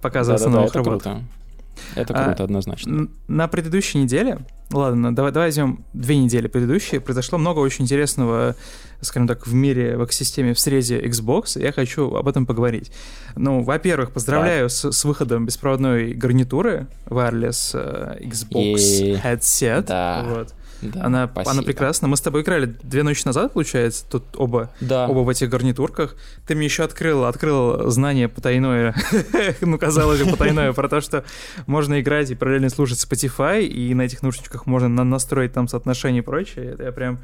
показываться 0.00 0.48
на 0.48 0.56
новых 0.56 0.70
это 0.74 0.82
круто. 0.82 1.22
Это 1.94 2.12
круто, 2.14 2.36
А, 2.40 2.44
однозначно. 2.44 3.08
На 3.28 3.48
предыдущей 3.48 3.98
неделе, 3.98 4.38
ладно, 4.72 5.14
давай, 5.14 5.32
давай 5.32 5.48
возьмем 5.48 5.84
две 5.92 6.16
недели 6.18 6.46
предыдущие, 6.48 7.00
произошло 7.00 7.38
много 7.38 7.60
очень 7.60 7.84
интересного, 7.84 8.54
скажем 9.00 9.28
так, 9.28 9.46
в 9.46 9.54
мире, 9.54 9.96
в 9.96 10.04
экосистеме, 10.04 10.54
в 10.54 10.60
среде 10.60 11.00
Xbox, 11.00 11.58
и 11.58 11.62
я 11.62 11.72
хочу 11.72 12.14
об 12.14 12.26
этом 12.28 12.46
поговорить. 12.46 12.90
Ну, 13.36 13.62
во-первых, 13.62 14.12
поздравляю 14.12 14.68
с, 14.70 14.90
с 14.92 15.04
выходом 15.04 15.46
беспроводной 15.46 16.12
гарнитуры 16.14 16.86
wireless 17.06 17.70
э, 17.74 18.18
Xbox 18.24 18.78
Е, 18.78 19.20
headset. 19.22 19.86
да. 19.86 20.24
Вот. 20.28 20.54
Да, 20.90 21.04
Она, 21.04 21.28
спасибо. 21.30 21.50
она 21.52 21.62
прекрасна. 21.62 22.08
Мы 22.08 22.16
с 22.16 22.20
тобой 22.20 22.42
играли 22.42 22.66
две 22.82 23.02
ночи 23.02 23.22
назад, 23.24 23.52
получается, 23.52 24.04
тут 24.10 24.24
оба 24.36 24.70
Да. 24.80 25.06
оба 25.08 25.20
в 25.20 25.28
этих 25.28 25.48
гарнитурках. 25.48 26.16
Ты 26.46 26.54
мне 26.54 26.66
еще 26.66 26.84
открыл, 26.84 27.24
открыл 27.24 27.90
знание 27.90 28.28
потайное, 28.28 28.94
ну, 29.60 29.78
казалось 29.78 30.22
бы, 30.22 30.30
потайное, 30.32 30.72
про 30.72 30.88
то, 30.88 31.00
что 31.00 31.24
можно 31.66 32.00
играть 32.00 32.30
и 32.30 32.34
параллельно 32.34 32.70
слушать 32.70 32.98
Spotify, 33.04 33.62
и 33.64 33.94
на 33.94 34.02
этих 34.02 34.22
наушничках 34.22 34.66
можно 34.66 34.88
на- 34.88 35.04
настроить 35.04 35.52
там 35.52 35.68
соотношение 35.68 36.22
и 36.22 36.24
прочее. 36.24 36.66
Это 36.72 36.84
я 36.84 36.92
прям... 36.92 37.18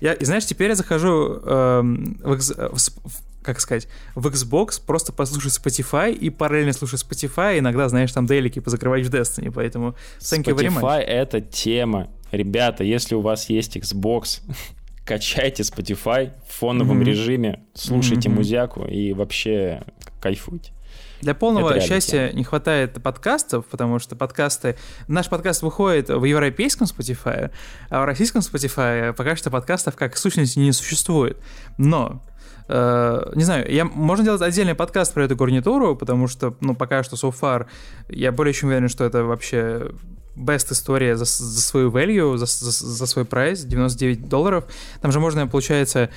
Я, 0.00 0.12
и 0.12 0.24
знаешь, 0.24 0.44
теперь 0.46 0.68
я 0.68 0.74
захожу 0.76 1.40
эм, 1.44 2.18
в, 2.22 2.34
X- 2.34 2.50
в 2.56 2.78
с- 2.78 2.90
в- 3.04 3.22
как 3.42 3.60
сказать, 3.60 3.88
в 4.14 4.26
Xbox 4.26 4.80
просто 4.84 5.12
послушать 5.12 5.58
Spotify 5.58 6.12
и 6.12 6.28
параллельно 6.28 6.72
слушать 6.72 7.02
Spotify, 7.08 7.58
иногда, 7.58 7.88
знаешь, 7.88 8.12
там 8.12 8.26
дейлики 8.26 8.58
позакрывать 8.60 9.06
в 9.06 9.10
Destiny, 9.10 9.50
поэтому 9.50 9.96
thank 10.20 10.44
you 10.44 10.54
very 10.54 10.68
much. 10.68 10.80
Spotify— 10.82 10.98
это 11.06 11.40
тема. 11.40 12.08
Ребята, 12.32 12.84
если 12.84 13.14
у 13.14 13.20
вас 13.20 13.48
есть 13.48 13.76
Xbox, 13.76 14.42
качайте 15.04 15.62
Spotify 15.62 16.32
в 16.46 16.52
фоновом 16.58 16.98
Мгм. 16.98 17.06
режиме, 17.06 17.60
слушайте 17.74 18.28
Мгм. 18.28 18.38
музяку 18.38 18.84
и 18.84 19.12
вообще 19.12 19.82
кайфуйте. 20.20 20.72
Для 21.20 21.34
полного 21.34 21.80
счастья 21.80 22.30
не 22.32 22.44
хватает 22.44 23.02
подкастов, 23.02 23.66
потому 23.66 23.98
что 23.98 24.14
подкасты... 24.14 24.76
Наш 25.08 25.28
подкаст 25.28 25.62
выходит 25.62 26.10
в 26.10 26.24
европейском 26.24 26.86
Spotify, 26.86 27.50
а 27.90 28.02
в 28.02 28.04
российском 28.04 28.40
Spotify 28.40 29.12
пока 29.12 29.34
что 29.34 29.50
подкастов 29.50 29.96
как 29.96 30.16
сущности 30.16 30.60
не 30.60 30.70
существует. 30.70 31.36
Но 31.76 32.22
э, 32.68 33.32
не 33.34 33.42
знаю, 33.42 33.68
я, 33.72 33.84
можно 33.84 34.24
делать 34.24 34.42
отдельный 34.42 34.76
подкаст 34.76 35.12
про 35.12 35.24
эту 35.24 35.34
гарнитуру, 35.34 35.96
потому 35.96 36.28
что, 36.28 36.54
ну, 36.60 36.76
пока 36.76 37.02
что 37.02 37.16
so 37.16 37.34
far 37.34 37.66
я 38.08 38.30
более 38.30 38.54
чем 38.54 38.68
уверен, 38.68 38.88
что 38.88 39.04
это 39.04 39.24
вообще 39.24 39.90
best 40.38 40.72
история 40.72 41.16
за, 41.16 41.24
за 41.24 41.60
свою 41.60 41.90
value, 41.90 42.36
за, 42.36 42.46
за, 42.46 42.70
за 42.70 43.06
свой 43.06 43.24
прайс, 43.24 43.64
99 43.64 44.28
долларов. 44.28 44.64
Там 45.00 45.12
же 45.12 45.20
можно, 45.20 45.46
получается, 45.46 46.10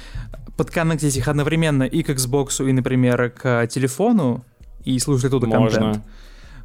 подконнектить 0.58 1.18
их 1.18 1.28
одновременно 1.28 1.84
и 1.84 2.04
к 2.04 2.10
Xbox, 2.10 2.68
и, 2.68 2.72
например, 2.74 3.32
к 3.32 3.68
телефону, 3.68 4.46
и 4.84 5.00
слушать 5.00 5.26
оттуда 5.26 5.48
контент. 5.48 6.02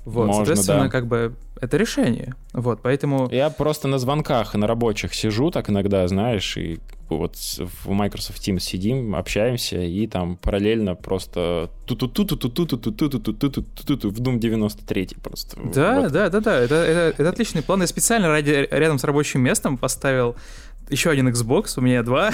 Вот, 0.07 0.29
можно, 0.29 0.45
соответственно, 0.45 0.85
да. 0.85 0.89
как 0.89 1.09
бы 1.09 1.35
это 1.61 1.77
решение. 1.77 2.35
Вот, 2.53 2.79
поэтому... 2.81 3.29
Я 3.33 3.51
просто 3.51 3.89
на 3.89 3.99
звонках 3.99 4.55
и 4.55 4.59
на 4.59 4.69
рабочих 4.69 5.15
сижу 5.15 5.51
так 5.51 5.69
иногда, 5.69 6.07
знаешь, 6.07 6.57
и 6.57 6.79
вот 7.09 7.35
в 7.37 7.91
Microsoft 7.91 8.39
Teams 8.39 8.61
сидим, 8.61 9.17
общаемся, 9.17 9.81
и 9.81 10.07
там 10.07 10.37
параллельно 10.37 10.95
просто 10.95 11.71
ту 11.87 11.97
ту 11.97 12.07
ту 12.07 12.25
ту 12.25 12.37
ту 12.37 12.49
ту 12.49 12.67
ту 12.67 12.77
ту 12.77 13.01
ту 13.01 13.09
ту 13.09 13.33
ту 13.33 13.51
ту 13.51 13.63
ту 13.63 13.97
ту 13.97 14.11
в 14.11 14.21
Doom 14.21 14.39
93 14.39 15.17
просто. 15.21 15.57
Да, 15.75 16.01
Вот. 16.01 16.13
да, 16.13 16.29
да, 16.31 16.41
да, 16.41 16.61
это, 16.61 16.75
это, 16.77 17.23
это 17.23 17.29
отличный 17.29 17.63
план. 17.63 17.81
Я 17.81 17.89
специально 17.89 18.29
ради, 18.29 18.69
рядом 18.71 18.99
с 18.99 19.05
рабочим 19.05 19.41
местом 19.41 19.77
поставил 19.77 20.37
еще 20.89 21.11
один 21.11 21.29
Xbox, 21.29 21.75
у 21.77 21.81
меня 21.81 22.03
два, 22.03 22.31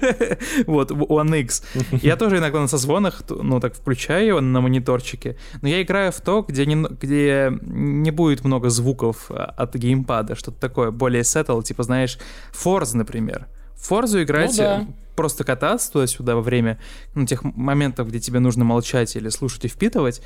вот, 0.66 0.90
One 0.90 1.40
X. 1.40 1.62
Я 2.02 2.16
тоже 2.16 2.38
иногда 2.38 2.60
на 2.60 2.68
созвонах, 2.68 3.22
ну, 3.28 3.60
так 3.60 3.74
включаю 3.74 4.26
его 4.26 4.40
на 4.40 4.60
мониторчике, 4.60 5.36
но 5.62 5.68
я 5.68 5.82
играю 5.82 6.12
в 6.12 6.20
то, 6.20 6.42
где 6.46 6.66
не, 6.66 6.76
где 6.76 7.52
не 7.62 8.10
будет 8.10 8.44
много 8.44 8.68
звуков 8.68 9.30
а, 9.30 9.44
от 9.56 9.74
геймпада, 9.74 10.34
что-то 10.34 10.60
такое 10.60 10.90
более 10.90 11.22
settle, 11.22 11.62
типа, 11.62 11.82
знаешь, 11.82 12.18
Forza, 12.52 12.96
например. 12.96 13.46
В 13.76 13.90
Forza 13.90 14.22
играть, 14.22 14.52
Ну 14.58 14.64
да. 14.64 14.86
просто 15.16 15.44
кататься 15.44 15.92
туда-сюда 15.92 16.34
во 16.34 16.42
время 16.42 16.78
ну, 17.14 17.26
тех 17.26 17.44
моментов, 17.44 18.08
где 18.08 18.20
тебе 18.20 18.40
нужно 18.40 18.64
молчать 18.64 19.16
или 19.16 19.28
слушать 19.28 19.64
и 19.64 19.68
впитывать, 19.68 20.22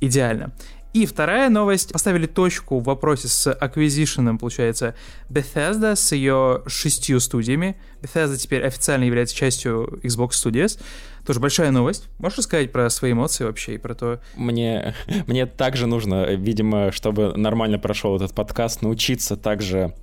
идеально. 0.00 0.52
И 0.94 1.06
вторая 1.06 1.50
новость. 1.50 1.92
Поставили 1.92 2.26
точку 2.26 2.78
в 2.78 2.84
вопросе 2.84 3.26
с 3.26 3.50
acquisition, 3.50 4.38
получается, 4.38 4.94
Bethesda 5.28 5.96
с 5.96 6.12
ее 6.12 6.62
шестью 6.68 7.18
студиями. 7.18 7.76
Bethesda 8.00 8.36
теперь 8.36 8.62
официально 8.62 9.02
является 9.02 9.34
частью 9.34 9.98
Xbox 10.04 10.30
Studios. 10.30 10.80
Тоже 11.26 11.40
большая 11.40 11.72
новость. 11.72 12.06
Можешь 12.18 12.38
рассказать 12.38 12.70
про 12.70 12.88
свои 12.90 13.10
эмоции 13.10 13.42
вообще 13.42 13.74
и 13.74 13.78
про 13.78 13.96
то... 13.96 14.20
Мне, 14.36 14.94
мне 15.26 15.46
также 15.46 15.88
нужно, 15.88 16.26
видимо, 16.34 16.92
чтобы 16.92 17.36
нормально 17.36 17.80
прошел 17.80 18.14
этот 18.14 18.32
подкаст, 18.32 18.82
научиться 18.82 19.36
также 19.36 19.94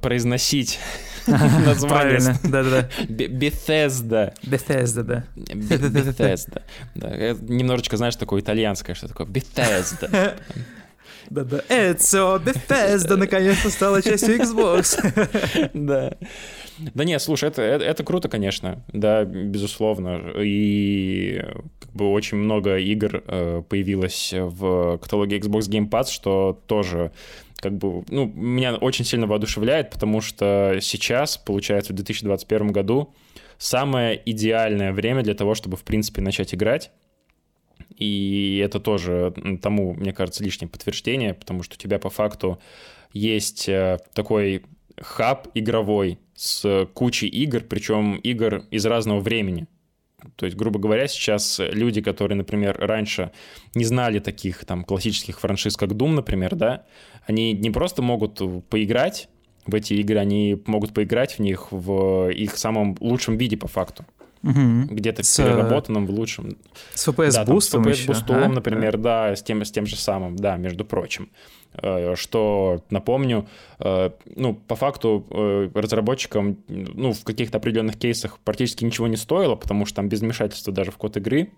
произносить 0.00 0.78
название. 1.26 1.88
Правильно, 1.88 2.38
да-да-да. 2.42 2.88
Bethesda. 3.08 4.34
Bethesda, 4.42 5.02
да. 5.02 5.24
Bethesda. 5.36 6.62
Это 6.94 7.44
немножечко, 7.44 7.96
знаешь, 7.96 8.16
такое 8.16 8.40
итальянское, 8.40 8.94
что 8.94 9.08
такое 9.08 9.26
Bethesda. 9.26 10.38
Да-да. 11.30 11.62
Эцо, 11.68 12.36
Bethesda 12.44 13.16
наконец-то 13.16 13.70
стала 13.70 14.02
частью 14.02 14.36
Xbox. 14.40 15.70
Да. 15.74 16.12
Да 16.92 17.04
нет, 17.04 17.22
слушай, 17.22 17.48
это, 17.48 17.62
это, 17.62 17.84
это 17.84 18.02
круто, 18.02 18.28
конечно, 18.28 18.84
да, 18.92 19.24
безусловно. 19.24 20.32
И 20.40 21.40
как 21.78 21.92
бы 21.92 22.10
очень 22.10 22.36
много 22.36 22.78
игр 22.78 23.22
э, 23.26 23.62
появилось 23.68 24.34
в 24.36 24.98
каталоге 24.98 25.38
Xbox 25.38 25.70
Game 25.70 25.88
Pass, 25.88 26.10
что 26.10 26.60
тоже 26.66 27.12
как 27.56 27.76
бы, 27.78 28.04
ну, 28.08 28.26
меня 28.26 28.74
очень 28.76 29.04
сильно 29.04 29.26
воодушевляет, 29.26 29.90
потому 29.90 30.20
что 30.20 30.78
сейчас, 30.80 31.36
получается, 31.36 31.92
в 31.92 31.96
2021 31.96 32.72
году 32.72 33.14
самое 33.58 34.20
идеальное 34.24 34.92
время 34.92 35.22
для 35.22 35.34
того, 35.34 35.54
чтобы, 35.54 35.76
в 35.76 35.84
принципе, 35.84 36.20
начать 36.20 36.54
играть. 36.54 36.90
И 37.96 38.60
это 38.64 38.80
тоже 38.80 39.34
тому, 39.62 39.94
мне 39.94 40.12
кажется, 40.12 40.44
лишнее 40.44 40.68
подтверждение, 40.68 41.34
потому 41.34 41.62
что 41.62 41.74
у 41.74 41.78
тебя 41.78 41.98
по 41.98 42.10
факту 42.10 42.58
есть 43.12 43.68
э, 43.68 43.98
такой 44.14 44.64
хаб 45.00 45.48
игровой 45.54 46.18
с 46.34 46.88
кучей 46.94 47.28
игр, 47.28 47.60
причем 47.60 48.16
игр 48.16 48.64
из 48.70 48.84
разного 48.86 49.20
времени. 49.20 49.66
То 50.36 50.46
есть, 50.46 50.56
грубо 50.56 50.78
говоря, 50.78 51.06
сейчас 51.08 51.60
люди, 51.60 52.00
которые, 52.00 52.36
например, 52.36 52.76
раньше 52.78 53.30
не 53.74 53.84
знали 53.84 54.18
таких 54.18 54.64
там 54.64 54.84
классических 54.84 55.40
франшиз, 55.40 55.76
как 55.76 55.90
Doom, 55.90 56.14
например, 56.14 56.54
да, 56.54 56.86
они 57.26 57.52
не 57.52 57.70
просто 57.70 58.02
могут 58.02 58.40
поиграть 58.68 59.28
в 59.66 59.74
эти 59.74 59.94
игры, 59.94 60.18
они 60.18 60.62
могут 60.66 60.92
поиграть 60.92 61.38
в 61.38 61.38
них 61.40 61.68
в 61.70 62.30
их 62.30 62.56
самом 62.56 62.96
лучшем 63.00 63.36
виде 63.38 63.56
по 63.56 63.68
факту. 63.68 64.04
Мгм. 64.44 64.88
Где-то 64.88 65.22
С, 65.22 65.36
переработанном 65.36 66.06
в 66.06 66.10
лучшем. 66.10 66.58
С 66.92 67.08
FPS 67.08 67.32
Да, 67.32 67.44
там 67.46 67.60
с 67.60 67.74
бустом, 68.06 68.42
а? 68.44 68.48
например, 68.48 68.98
да, 68.98 69.34
с 69.34 69.42
тем, 69.42 69.64
с 69.64 69.70
тем 69.70 69.86
же 69.86 69.96
самым, 69.96 70.36
да, 70.36 70.56
между 70.56 70.84
прочим. 70.84 71.30
Э, 71.72 72.14
Что, 72.14 72.84
напомню, 72.90 73.48
э, 73.78 74.10
ну, 74.36 74.54
по 74.54 74.76
факту 74.76 75.26
э, 75.30 75.70
разработчикам, 75.74 76.58
ну, 76.68 77.14
в 77.14 77.24
каких-то 77.24 77.56
определенных 77.56 77.96
кейсах 77.96 78.38
практически 78.44 78.84
ничего 78.84 79.06
не 79.06 79.16
стоило, 79.16 79.54
потому 79.54 79.86
что 79.86 79.96
там 79.96 80.10
без 80.10 80.20
вмешательства 80.20 80.74
даже 80.74 80.90
в 80.90 80.98
код 80.98 81.16
игры 81.16 81.50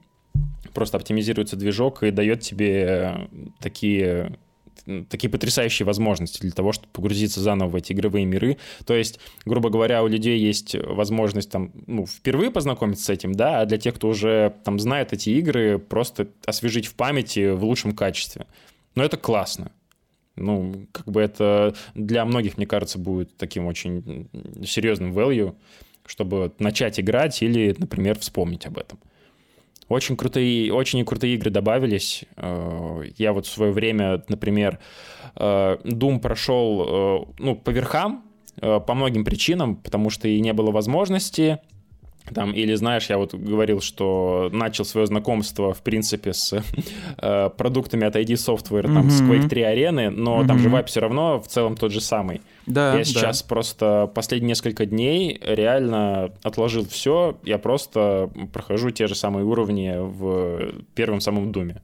просто 0.73 0.97
оптимизируется 0.97 1.57
движок 1.57 2.05
и 2.05 2.13
дает 2.13 2.41
тебе 2.41 3.29
такие 3.61 4.39
такие 5.09 5.31
потрясающие 5.31 5.85
возможности 5.87 6.41
для 6.41 6.53
того, 6.53 6.73
чтобы 6.73 6.89
погрузиться 6.93 7.41
заново 7.41 7.71
в 7.71 7.77
эти 7.77 7.93
игровые 7.93 8.25
миры. 8.25 8.57
То 8.85 8.95
есть, 8.95 9.21
грубо 9.45 9.71
говоря, 9.71 10.03
у 10.03 10.07
людей 10.07 10.39
есть 10.39 10.75
возможность 10.75 11.51
там, 11.51 11.73
ну, 11.87 12.07
впервые 12.07 12.51
познакомиться 12.51 13.05
с 13.05 13.11
этим, 13.11 13.35
да, 13.35 13.61
а 13.61 13.67
для 13.67 13.79
тех, 13.79 13.95
кто 13.95 14.09
уже 14.09 14.55
там 14.65 14.79
знает 14.79 15.13
эти 15.13 15.31
игры, 15.31 15.79
просто 15.79 16.29
освежить 16.45 16.87
в 16.87 16.95
памяти 16.95 17.51
в 17.51 17.65
лучшем 17.65 17.95
качестве. 17.95 18.47
Но 18.95 19.05
это 19.05 19.17
классно. 19.17 19.73
Ну, 20.37 20.87
как 20.93 21.07
бы 21.07 21.21
это 21.21 21.75
для 21.95 22.25
многих, 22.25 22.57
мне 22.57 22.67
кажется, 22.67 22.99
будет 22.99 23.37
таким 23.37 23.67
очень 23.67 24.29
серьезным 24.65 25.13
value, 25.13 25.55
чтобы 26.05 26.53
начать 26.59 27.01
играть 27.01 27.43
или, 27.43 27.75
например, 27.79 28.19
вспомнить 28.19 28.67
об 28.67 28.79
этом. 28.79 28.99
Очень 29.89 30.17
крутые, 30.17 30.73
очень 30.73 31.05
крутые 31.05 31.35
игры 31.35 31.51
добавились. 31.51 32.25
Э, 32.37 33.03
я 33.17 33.33
вот 33.33 33.47
в 33.47 33.51
свое 33.51 33.73
время, 33.73 34.23
например, 34.29 34.79
э, 35.37 35.77
Doom 35.85 36.21
прошел 36.21 37.35
ну, 37.39 37.57
по 37.57 37.71
верхам, 37.71 38.25
по 38.61 38.95
многим 38.95 39.25
причинам, 39.25 39.77
потому 39.77 40.09
что 40.09 40.29
и 40.29 40.41
не 40.41 40.55
было 40.55 40.71
возможности, 40.71 41.59
там, 42.35 42.53
или 42.53 42.75
знаешь, 42.75 43.09
я 43.09 43.19
вот 43.19 43.35
говорил, 43.35 43.81
что 43.81 44.49
начал 44.53 44.85
свое 44.85 45.07
знакомство, 45.07 45.73
в 45.73 45.83
принципе, 45.83 46.33
с 46.33 46.63
э, 47.19 47.51
продуктами 47.57 48.07
от 48.07 48.17
ID 48.17 48.35
Software, 48.35 48.83
там, 48.83 49.09
mm-hmm. 49.09 49.11
с 49.11 49.23
Quake 49.23 49.49
3 49.49 49.63
арены, 49.63 50.11
но 50.11 50.43
mm-hmm. 50.43 50.47
там 50.47 50.59
же 50.59 50.69
вайп 50.69 50.87
все 50.87 51.01
равно 51.01 51.41
в 51.41 51.49
целом 51.49 51.77
тот 51.77 51.93
же 51.93 52.01
самый. 52.01 52.41
Да, 52.67 52.97
я 52.97 53.05
сейчас 53.05 53.43
да. 53.43 53.49
просто 53.49 54.11
последние 54.15 54.51
несколько 54.51 54.87
дней 54.87 55.41
реально 55.45 56.33
отложил 56.43 56.87
все, 56.87 57.37
я 57.45 57.59
просто 57.59 58.31
прохожу 58.53 58.91
те 58.91 59.07
же 59.07 59.15
самые 59.15 59.45
уровни 59.45 59.95
в 59.97 60.83
первом 60.95 61.21
самом 61.21 61.53
Думе. 61.53 61.81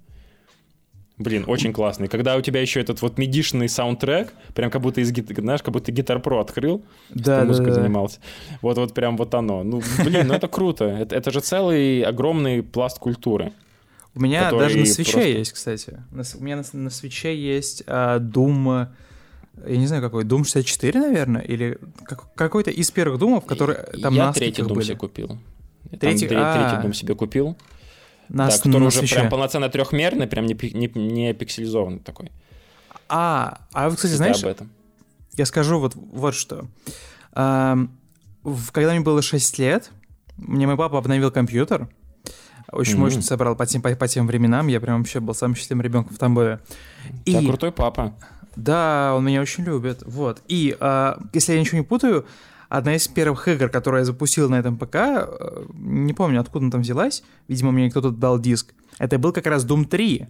Блин, 1.19 1.45
очень 1.47 1.73
классный. 1.73 2.09
Когда 2.09 2.37
у 2.37 2.41
тебя 2.41 2.61
еще 2.61 2.81
этот 2.81 3.03
вот 3.03 3.19
медишный 3.19 3.69
саундтрек, 3.69 4.33
прям 4.55 4.71
как 4.71 4.81
будто 4.81 5.01
из 5.01 5.13
знаешь, 5.13 5.63
как 5.63 5.73
будто 5.73 5.93
Гитар 5.93 6.21
Про 6.21 6.41
открыл, 6.41 6.85
да, 7.11 7.41
да, 7.41 7.45
музыкой 7.45 7.71
да, 7.71 7.75
занимался. 7.75 8.19
Вот 8.63 8.79
вот 8.79 8.95
прям 8.95 9.17
вот 9.17 9.35
оно. 9.35 9.63
Ну, 9.63 9.83
блин, 10.05 10.29
ну 10.29 10.35
это 10.35 10.49
круто. 10.49 10.87
Это, 10.87 11.15
это 11.15 11.31
же 11.31 11.41
целый 11.41 12.03
огромный 12.03 12.63
пласт 12.63 12.99
культуры. 12.99 13.53
У 14.15 14.21
меня 14.21 14.51
даже 14.51 14.79
на 14.79 14.87
свече 14.87 15.13
просто... 15.13 15.29
есть, 15.29 15.53
кстати. 15.53 16.03
На, 16.11 16.23
у 16.39 16.43
меня 16.43 16.57
на, 16.57 16.65
на 16.73 16.91
свече 16.91 17.37
есть 17.37 17.83
а, 17.87 18.19
Doom, 18.19 18.89
я 19.67 19.77
не 19.77 19.87
знаю 19.87 20.03
какой, 20.03 20.25
Doom 20.25 20.45
64, 20.45 21.01
наверное, 21.01 21.43
или 21.43 21.79
как, 22.05 22.33
какой-то 22.35 22.71
из 22.71 22.91
первых 22.91 23.19
Думов, 23.19 23.47
которые 23.47 23.79
там 24.03 24.15
я 24.15 24.27
на 24.27 24.33
третий 24.33 24.63
Doom 24.63 24.83
себе 24.83 24.97
купил. 24.97 25.39
Третий, 25.99 26.27
там, 26.27 26.39
а... 26.41 26.71
третий 26.71 26.87
Doom 26.87 26.93
себе 26.95 27.15
купил 27.15 27.57
на, 28.29 28.49
да, 28.49 28.57
который 28.57 28.79
на 28.79 28.87
уже 28.87 28.99
свече. 28.99 29.17
прям 29.17 29.29
полноценно 29.29 29.69
трехмерный, 29.69 30.27
прям 30.27 30.47
не, 30.47 30.55
не, 30.55 30.89
не 30.95 31.33
пикселизованный 31.35 32.01
такой. 32.01 32.31
А, 33.09 33.61
а 33.73 33.89
вот, 33.89 33.97
кстати, 33.97 34.13
знаешь, 34.13 34.43
об 34.43 34.49
этом. 34.49 34.71
я 35.37 35.47
скажу 35.47 35.79
вот, 35.79 35.95
вот 35.95 36.35
что. 36.35 36.67
А, 37.33 37.77
когда 38.73 38.93
мне 38.93 39.01
было 39.01 39.23
6 39.23 39.59
лет, 39.59 39.91
мне 40.37 40.67
мой 40.67 40.77
папа 40.77 40.99
обновил 40.99 41.31
компьютер, 41.31 41.89
очень 42.71 42.95
mm-hmm. 42.95 42.99
мощно 42.99 43.23
собрал 43.23 43.55
по 43.55 43.67
тем, 43.67 43.83
по, 43.83 43.95
по 43.95 44.09
тем 44.09 44.27
временам, 44.27 44.67
я 44.69 44.81
прям 44.81 44.99
вообще 44.99 45.21
был 45.21 45.35
самым 45.35 45.55
счастливым 45.55 45.83
ребенком 45.83 46.15
в 46.15 46.19
Тамбове. 46.19 46.61
И... 47.25 47.35
Да, 47.35 47.41
крутой 47.43 47.73
папа. 47.73 48.15
Да, 48.57 49.15
он 49.15 49.25
меня 49.25 49.41
очень 49.41 49.65
любит, 49.65 50.03
вот. 50.05 50.43
И, 50.49 50.77
а, 50.81 51.19
если 51.33 51.55
я 51.55 51.61
ничего 51.61 51.79
не 51.79 51.85
путаю, 51.85 52.27
одна 52.73 52.95
из 52.95 53.07
первых 53.07 53.49
игр, 53.49 53.69
которую 53.69 54.01
я 54.01 54.05
запустил 54.07 54.49
на 54.49 54.59
этом 54.59 54.79
ПК, 54.79 54.95
э, 54.97 55.65
не 55.75 56.15
помню, 56.15 56.41
откуда 56.41 56.65
она 56.65 56.73
там 56.73 56.81
взялась, 56.81 57.23
видимо, 57.47 57.71
мне 57.71 57.91
кто-то 57.91 58.11
дал 58.11 58.39
диск, 58.39 58.73
это 58.99 59.19
был 59.19 59.33
как 59.33 59.47
раз 59.47 59.67
Doom 59.67 59.85
3. 59.85 60.27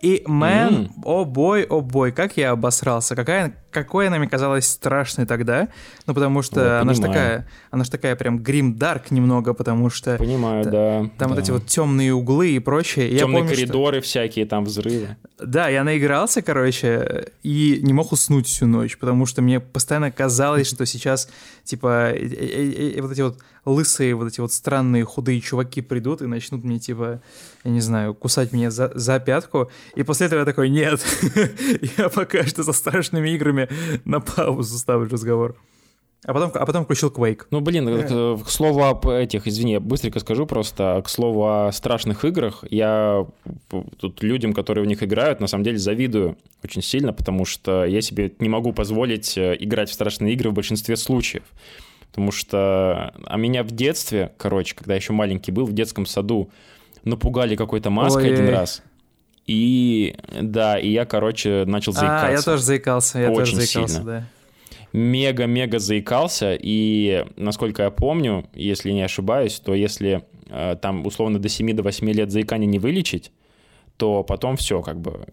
И, 0.00 0.22
мэн, 0.26 0.90
о 1.02 1.24
бой, 1.24 1.64
о 1.64 1.80
бой, 1.80 2.12
как 2.12 2.36
я 2.36 2.50
обосрался, 2.50 3.16
какая, 3.16 3.54
какой 3.70 4.08
она 4.08 4.18
мне 4.18 4.28
казалась 4.28 4.68
страшной 4.68 5.24
тогда, 5.24 5.68
ну, 6.06 6.12
потому 6.12 6.42
что 6.42 6.60
я 6.60 6.80
она 6.80 6.92
же 6.92 7.00
такая, 7.00 7.48
она 7.70 7.84
же 7.84 7.90
такая 7.90 8.14
прям 8.14 8.38
грим 8.38 8.76
дарк 8.76 9.10
немного, 9.10 9.54
потому 9.54 9.88
что... 9.88 10.18
Понимаю, 10.18 10.64
да. 10.64 10.98
Там 11.16 11.28
да. 11.28 11.28
вот 11.28 11.38
эти 11.38 11.50
вот 11.50 11.66
темные 11.66 12.12
углы 12.12 12.50
и 12.50 12.58
прочее. 12.58 13.16
Темные 13.18 13.44
помню, 13.44 13.54
коридоры 13.56 14.00
что... 14.00 14.08
всякие, 14.08 14.44
там 14.44 14.66
взрывы. 14.66 15.16
Да, 15.38 15.68
я 15.68 15.84
наигрался, 15.84 16.42
короче, 16.42 17.28
и 17.42 17.80
не 17.82 17.94
мог 17.94 18.12
уснуть 18.12 18.46
всю 18.46 18.66
ночь, 18.66 18.98
потому 18.98 19.24
что 19.24 19.40
мне 19.40 19.58
постоянно 19.58 20.10
казалось, 20.10 20.68
что 20.68 20.84
сейчас, 20.84 21.30
типа, 21.64 22.12
вот 22.12 23.12
эти 23.12 23.20
вот 23.20 23.38
лысые, 23.64 24.14
вот 24.14 24.28
эти 24.28 24.40
вот 24.40 24.52
странные 24.52 25.04
худые 25.04 25.40
чуваки 25.40 25.80
придут 25.80 26.22
и 26.22 26.26
начнут 26.26 26.64
мне, 26.64 26.78
типа, 26.78 27.20
я 27.64 27.70
не 27.70 27.80
знаю, 27.80 28.14
кусать 28.14 28.52
меня 28.52 28.70
за, 28.70 28.92
за 28.94 29.18
пятку. 29.18 29.70
И 29.94 30.02
после 30.02 30.26
этого 30.26 30.40
я 30.40 30.44
такой, 30.44 30.68
нет, 30.68 31.00
я 31.98 32.08
пока 32.08 32.44
что 32.44 32.62
со 32.62 32.72
страшными 32.72 33.30
играми 33.30 33.68
на 34.04 34.20
паузу 34.20 34.78
ставлю 34.78 35.08
разговор. 35.08 35.56
А 36.24 36.32
потом, 36.32 36.50
а 36.54 36.66
потом 36.66 36.84
включил 36.84 37.10
Quake. 37.10 37.42
Ну, 37.50 37.60
блин, 37.60 37.86
yeah. 37.88 38.42
к 38.42 38.48
слову 38.48 38.84
об 38.84 39.06
этих, 39.06 39.46
извини, 39.46 39.72
я 39.72 39.80
быстренько 39.80 40.20
скажу 40.20 40.46
просто, 40.46 41.02
к 41.04 41.08
слову 41.10 41.46
о 41.46 41.70
страшных 41.70 42.24
играх, 42.24 42.64
я 42.70 43.26
тут 43.98 44.22
людям, 44.22 44.54
которые 44.54 44.84
в 44.84 44.86
них 44.86 45.02
играют, 45.02 45.40
на 45.40 45.46
самом 45.46 45.64
деле 45.64 45.78
завидую 45.78 46.38
очень 46.62 46.82
сильно, 46.82 47.12
потому 47.12 47.44
что 47.44 47.84
я 47.84 48.00
себе 48.00 48.32
не 48.38 48.48
могу 48.48 48.72
позволить 48.72 49.36
э, 49.36 49.54
играть 49.60 49.90
в 49.90 49.92
страшные 49.92 50.32
игры 50.32 50.48
в 50.48 50.54
большинстве 50.54 50.96
случаев. 50.96 51.44
Потому 52.08 52.30
что... 52.30 53.12
А 53.24 53.36
меня 53.36 53.62
в 53.62 53.72
детстве, 53.72 54.32
короче, 54.38 54.74
когда 54.74 54.94
я 54.94 55.00
еще 55.00 55.12
маленький 55.12 55.52
был, 55.52 55.66
в 55.66 55.72
детском 55.72 56.06
саду 56.06 56.48
напугали 57.02 57.54
какой-то 57.54 57.90
маской 57.90 58.30
Ой. 58.30 58.32
один 58.32 58.48
раз. 58.48 58.82
И 59.46 60.16
да, 60.40 60.78
и 60.78 60.88
я, 60.90 61.04
короче, 61.04 61.64
начал 61.66 61.92
заикаться. 61.92 62.26
А, 62.28 62.30
я 62.30 62.40
тоже 62.40 62.62
заикался, 62.62 63.18
я 63.18 63.30
Очень 63.30 63.56
тоже 63.56 63.56
заикался, 63.56 63.94
сильно. 63.94 64.06
да. 64.06 64.26
Мега-мега 64.94 65.80
заикался, 65.80 66.56
и, 66.58 67.26
насколько 67.34 67.82
я 67.82 67.90
помню, 67.90 68.48
если 68.54 68.92
не 68.92 69.02
ошибаюсь, 69.02 69.58
то 69.58 69.74
если 69.74 70.24
э, 70.48 70.76
там 70.80 71.04
условно 71.04 71.40
до 71.40 71.48
7 71.48 71.74
до 71.74 71.82
8 71.82 72.08
лет 72.12 72.30
заикания 72.30 72.68
не 72.68 72.78
вылечить, 72.78 73.32
то 73.96 74.22
потом 74.22 74.56
все, 74.56 74.82
как 74.82 75.00
бы, 75.00 75.26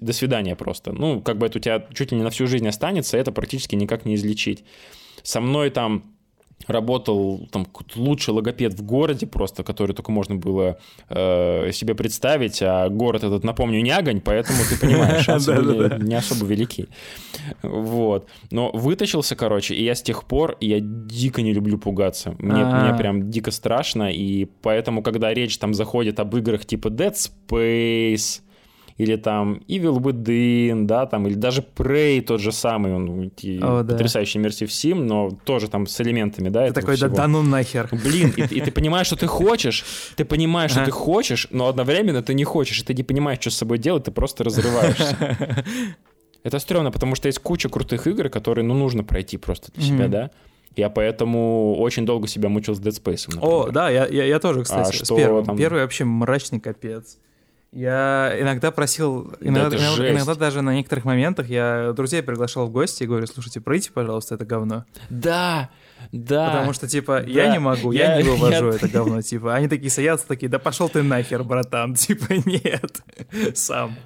до 0.00 0.12
свидания 0.12 0.54
просто. 0.54 0.92
Ну, 0.92 1.20
как 1.20 1.38
бы 1.38 1.46
это 1.46 1.58
у 1.58 1.60
тебя 1.60 1.84
чуть 1.92 2.12
ли 2.12 2.18
не 2.18 2.22
на 2.22 2.30
всю 2.30 2.46
жизнь 2.46 2.68
останется, 2.68 3.18
это 3.18 3.32
практически 3.32 3.74
никак 3.74 4.04
не 4.04 4.14
излечить 4.14 4.64
со 5.24 5.40
мной 5.40 5.70
там 5.70 6.04
работал 6.70 7.48
там 7.50 7.66
лучший 7.94 8.34
логопед 8.34 8.74
в 8.74 8.82
городе 8.82 9.26
просто, 9.26 9.62
который 9.62 9.94
только 9.94 10.12
можно 10.12 10.36
было 10.36 10.78
э, 11.08 11.70
себе 11.72 11.94
представить, 11.94 12.62
а 12.62 12.88
город 12.88 13.24
этот, 13.24 13.44
напомню, 13.44 13.80
не 13.82 13.90
огонь, 13.90 14.20
поэтому 14.20 14.58
ты 14.68 14.78
понимаешь, 14.78 15.24
шансы 15.24 15.54
были 15.54 16.02
не 16.02 16.14
особо 16.14 16.46
велики. 16.46 16.88
Вот. 17.62 18.28
Но 18.50 18.70
вытащился, 18.72 19.36
короче, 19.36 19.74
и 19.74 19.84
я 19.84 19.94
с 19.94 20.02
тех 20.02 20.24
пор, 20.24 20.56
я 20.60 20.78
дико 20.80 21.42
не 21.42 21.52
люблю 21.52 21.78
пугаться. 21.78 22.34
Мне, 22.38 22.64
мне 22.64 22.94
прям 22.96 23.30
дико 23.30 23.50
страшно, 23.50 24.10
и 24.10 24.46
поэтому, 24.62 25.02
когда 25.02 25.32
речь 25.34 25.58
там 25.58 25.74
заходит 25.74 26.20
об 26.20 26.36
играх 26.36 26.64
типа 26.64 26.88
Dead 26.88 27.14
Space, 27.14 28.42
или 29.00 29.16
там 29.16 29.62
Evil 29.66 29.98
Within, 29.98 30.84
да, 30.84 31.06
там, 31.06 31.26
или 31.26 31.34
даже 31.34 31.64
Prey 31.76 32.20
тот 32.20 32.40
же 32.40 32.52
самый, 32.52 32.94
он 32.94 33.30
О, 33.62 33.82
потрясающий 33.82 34.38
да. 34.38 34.48
Immersive 34.48 34.66
Sim, 34.66 35.04
но 35.04 35.30
тоже 35.44 35.68
там 35.68 35.86
с 35.86 35.98
элементами, 36.02 36.50
да, 36.50 36.66
Ты 36.66 36.74
такой, 36.74 36.96
всего. 36.96 37.08
да, 37.08 37.16
да 37.16 37.26
ну 37.26 37.42
нахер. 37.42 37.88
Блин, 37.92 38.34
и, 38.36 38.42
и 38.42 38.60
ты 38.60 38.70
понимаешь, 38.70 39.06
что 39.06 39.16
ты 39.16 39.26
хочешь, 39.26 39.84
ты 40.16 40.26
понимаешь, 40.26 40.72
что 40.72 40.84
ты 40.84 40.90
хочешь, 40.90 41.48
но 41.50 41.68
одновременно 41.68 42.22
ты 42.22 42.34
не 42.34 42.44
хочешь, 42.44 42.80
и 42.80 42.84
ты 42.84 42.92
не 42.92 43.02
понимаешь, 43.02 43.40
что 43.40 43.50
с 43.50 43.56
собой 43.56 43.78
делать, 43.78 44.04
ты 44.04 44.10
просто 44.10 44.44
разрываешься. 44.44 45.16
Это 46.42 46.58
стрёмно, 46.58 46.90
потому 46.90 47.14
что 47.14 47.28
есть 47.28 47.38
куча 47.38 47.70
крутых 47.70 48.06
игр, 48.06 48.28
которые, 48.28 48.66
ну, 48.66 48.74
нужно 48.74 49.02
пройти 49.02 49.38
просто 49.38 49.72
для 49.72 49.82
себя, 49.82 50.08
да. 50.08 50.30
Я 50.76 50.90
поэтому 50.90 51.74
очень 51.78 52.04
долго 52.04 52.28
себя 52.28 52.50
мучил 52.50 52.74
с 52.74 52.80
Dead 52.80 52.92
Space. 52.92 53.24
Например. 53.28 53.48
О, 53.48 53.70
да, 53.70 53.88
я, 53.88 54.06
я, 54.06 54.24
я 54.24 54.38
тоже, 54.38 54.62
кстати, 54.62 55.02
а 55.02 55.04
с 55.04 55.08
первым. 55.08 55.44
Там... 55.44 55.56
Первый 55.56 55.82
вообще 55.82 56.04
мрачный 56.04 56.60
капец. 56.60 57.18
Я 57.72 58.36
иногда 58.40 58.72
просил, 58.72 59.32
иногда, 59.40 59.70
да 59.70 59.76
иногда, 59.76 60.10
иногда 60.10 60.34
даже 60.34 60.60
на 60.60 60.74
некоторых 60.74 61.04
моментах 61.04 61.48
я 61.48 61.92
друзей 61.92 62.20
приглашал 62.20 62.66
в 62.66 62.70
гости 62.72 63.04
и 63.04 63.06
говорю, 63.06 63.28
слушайте, 63.28 63.60
пройдите, 63.60 63.92
пожалуйста, 63.92 64.34
это 64.34 64.44
говно. 64.44 64.84
Да, 65.08 65.70
да. 66.10 66.50
Потому 66.50 66.72
что, 66.72 66.88
типа, 66.88 67.20
да. 67.20 67.28
я 67.28 67.52
не 67.52 67.60
могу, 67.60 67.92
я, 67.92 68.16
я 68.16 68.22
не 68.22 68.28
вывожу 68.28 68.70
я... 68.70 68.74
это 68.74 68.88
говно, 68.88 69.22
типа. 69.22 69.54
Они 69.54 69.68
такие 69.68 69.90
садятся, 69.90 70.26
такие, 70.26 70.48
да 70.48 70.58
пошел 70.58 70.88
ты 70.88 71.04
нахер, 71.04 71.44
братан, 71.44 71.94
типа, 71.94 72.32
нет, 72.44 73.02
сам. 73.54 73.96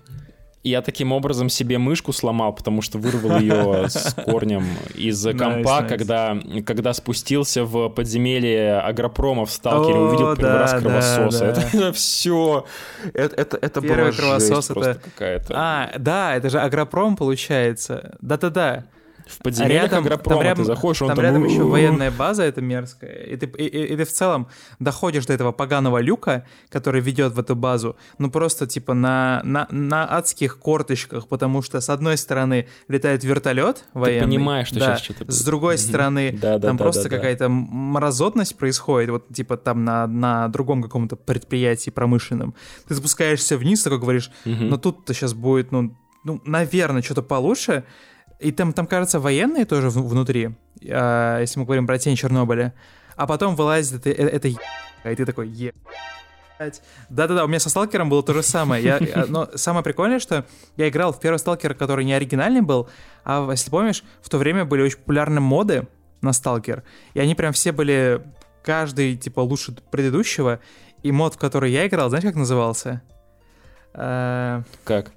Я 0.65 0.81
таким 0.81 1.13
образом 1.13 1.51
себе 1.51 1.77
мышку 1.77 2.15
сломал, 2.15 2.55
потому 2.55 2.81
что 2.81 2.97
вырвал 2.97 3.39
ее 3.39 3.89
с 3.91 4.15
корнем 4.25 4.65
из 4.95 5.23
компа, 5.37 5.83
когда, 5.83 6.39
когда 6.65 6.95
спустился 6.95 7.65
в 7.65 7.91
подземелье 7.91 8.79
агропрома 8.79 9.45
в 9.45 9.51
сталкере, 9.51 9.99
увидел 9.99 10.35
первый 10.35 10.59
раз 10.59 10.73
кровососа. 10.81 11.45
Это, 11.45 11.93
все. 11.93 12.65
Это, 13.13 13.37
это, 13.37 13.59
это 13.61 13.81
Первый 13.83 14.13
кровосос 14.13 14.71
это 14.71 14.95
какая-то. 14.95 15.55
А, 15.55 15.93
да, 15.99 16.35
это 16.35 16.49
же 16.49 16.59
агропром 16.59 17.17
получается. 17.17 18.17
Да-да-да. 18.23 18.85
В 19.27 19.39
подземельях 19.39 19.85
рядом, 19.85 20.05
Агропрома 20.05 20.37
там 20.37 20.45
рядом, 20.45 20.65
ты 20.65 20.67
заходишь, 20.67 21.03
он 21.03 21.09
там... 21.09 21.17
там 21.17 21.25
рядом 21.25 21.45
еще 21.45 21.63
военная 21.63 22.11
база, 22.11 22.43
это 22.43 22.61
мерзкая. 22.61 23.25
И 23.25 23.37
ты, 23.37 23.47
и, 23.47 23.67
и, 23.67 23.95
и 23.95 23.97
ты 23.97 24.05
в 24.05 24.11
целом 24.11 24.49
доходишь 24.79 25.27
до 25.27 25.33
этого 25.33 25.53
поганого 25.53 25.99
люка, 25.99 26.47
который 26.69 27.01
ведет 27.01 27.33
в 27.33 27.41
эту 27.41 27.57
базу, 27.57 27.97
ну 28.19 28.31
просто 28.31 28.67
типа 28.67 28.95
на, 28.95 29.41
на, 29.45 29.67
на 29.71 30.05
адских 30.05 30.59
корточках, 30.59 31.29
потому 31.29 31.63
что 31.63 31.81
с 31.81 31.89
одной 31.89 32.17
стороны 32.17 32.69
летает 32.89 33.25
вертолет 33.25 33.85
военный. 33.95 34.21
Ты 34.21 34.27
понимаешь, 34.27 34.69
что 34.69 34.81
да, 34.81 34.97
сейчас 34.97 35.03
что-то 35.03 35.33
С 35.33 35.43
другой 35.45 35.79
стороны 35.79 36.33
да, 36.33 36.59
да, 36.59 36.69
там 36.69 36.77
да, 36.77 36.85
просто 36.85 37.05
да, 37.05 37.17
какая-то 37.17 37.49
мразотность 37.49 38.57
происходит, 38.57 39.11
вот 39.11 39.29
типа 39.33 39.57
там 39.57 39.85
на, 39.85 40.07
на 40.07 40.49
другом 40.49 40.83
каком-то 40.83 41.17
предприятии 41.17 41.91
промышленном. 41.91 42.55
Ты 42.89 42.95
спускаешься 42.95 43.57
вниз, 43.57 43.83
такой 43.83 43.99
говоришь, 43.99 44.31
но 44.45 44.77
тут-то 44.77 45.15
сейчас 45.15 45.35
будет, 45.35 45.73
ну, 45.73 45.97
ну, 46.25 46.41
наверное, 46.45 47.03
что-то 47.03 47.23
получше, 47.23 47.85
И 48.41 48.53
там, 48.53 48.73
там 48.73 48.87
кажется, 48.87 49.21
военные 49.21 49.65
тоже 49.65 49.91
внутри, 49.91 50.51
а, 50.89 51.41
если 51.41 51.59
мы 51.61 51.65
говорим 51.67 51.87
про 51.87 51.99
тень 51.99 52.17
Чернобыля. 52.17 52.75
А 53.17 53.27
потом 53.27 53.55
вылазит 53.57 54.07
это, 54.07 54.11
это 54.23 54.49
е- 54.49 54.57
и 55.05 55.15
ты 55.15 55.25
такой, 55.25 55.49
е... 55.49 55.73
Да-да-да, 57.09 57.45
у 57.45 57.49
меня 57.49 57.59
со 57.61 57.69
Сталкером 57.69 58.09
было 58.09 58.23
то 58.23 58.33
же 58.33 58.43
самое. 58.43 58.83
Я, 58.83 58.99
я- 58.99 59.27
но 59.29 59.49
самое 59.55 59.83
прикольное, 59.85 60.19
что 60.19 60.47
я 60.77 60.89
играл 60.89 61.13
в 61.13 61.21
первый 61.21 61.39
Сталкер, 61.39 61.75
который 61.75 62.05
не 62.05 62.13
оригинальный 62.15 62.61
был, 62.61 62.89
а 63.25 63.49
если 63.51 63.71
помнишь, 63.71 64.03
в 64.23 64.29
то 64.29 64.39
время 64.39 64.65
были 64.65 64.83
очень 64.83 64.99
популярны 64.99 65.41
моды 65.41 65.87
на 66.21 66.33
Сталкер, 66.33 66.83
и 67.15 67.21
они 67.21 67.35
прям 67.35 67.53
все 67.53 67.73
были, 67.73 68.23
каждый, 68.63 69.17
типа, 69.17 69.41
лучше 69.41 69.75
предыдущего, 69.91 70.59
и 71.03 71.13
мод, 71.13 71.35
в 71.35 71.39
который 71.39 71.71
я 71.71 71.87
играл, 71.87 72.09
знаешь, 72.09 72.25
как 72.25 72.35
назывался? 72.35 73.03
Э, 73.93 74.63
Как? 74.85 75.11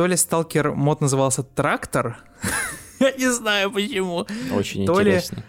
То 0.00 0.06
ли 0.06 0.16
Сталкер 0.16 0.72
мод 0.72 1.02
назывался 1.02 1.42
Трактор, 1.42 2.16
я 3.00 3.12
не 3.12 3.30
знаю 3.30 3.70
почему. 3.70 4.26
Очень 4.50 4.86
То 4.86 4.98
ли- 5.00 5.10
интересно. 5.10 5.44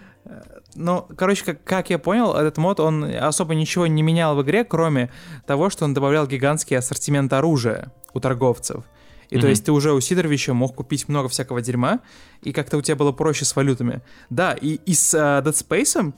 Ну, 0.76 1.08
короче, 1.16 1.45
как, 1.45 1.64
как 1.64 1.89
я 1.89 1.97
понял, 1.97 2.34
этот 2.34 2.58
мод, 2.58 2.82
он 2.82 3.06
особо 3.06 3.56
ничего 3.56 3.88
не 3.88 4.02
менял 4.04 4.36
в 4.36 4.41
игре, 4.41 4.66
кроме 4.66 5.10
того, 5.47 5.70
что 5.70 5.86
он 5.86 5.93
добавлял 5.93 6.28
гигантский 6.28 6.78
ассортимент 6.78 7.32
оружия 7.32 7.93
у 8.14 8.20
торговцев. 8.20 8.84
И 9.30 9.36
то 9.36 9.43
Мгм. 9.43 9.47
есть 9.52 9.64
ты 9.64 9.72
уже 9.72 9.93
у 9.93 10.02
Сидоровича 10.02 10.54
мог 10.54 10.76
купить 10.76 11.08
много 11.08 11.30
всякого 11.30 11.62
дерьма, 11.62 12.02
и 12.41 12.52
как-то 12.52 12.76
у 12.76 12.82
тебя 12.82 12.97
было 12.97 13.14
проще 13.14 13.45
с 13.45 13.56
валютами. 13.56 14.02
Да, 14.30 14.52
и, 14.52 14.74
и 14.86 14.93
с 14.93 15.14
а, 15.16 15.41
Dead 15.41 15.54
Space 15.54 16.12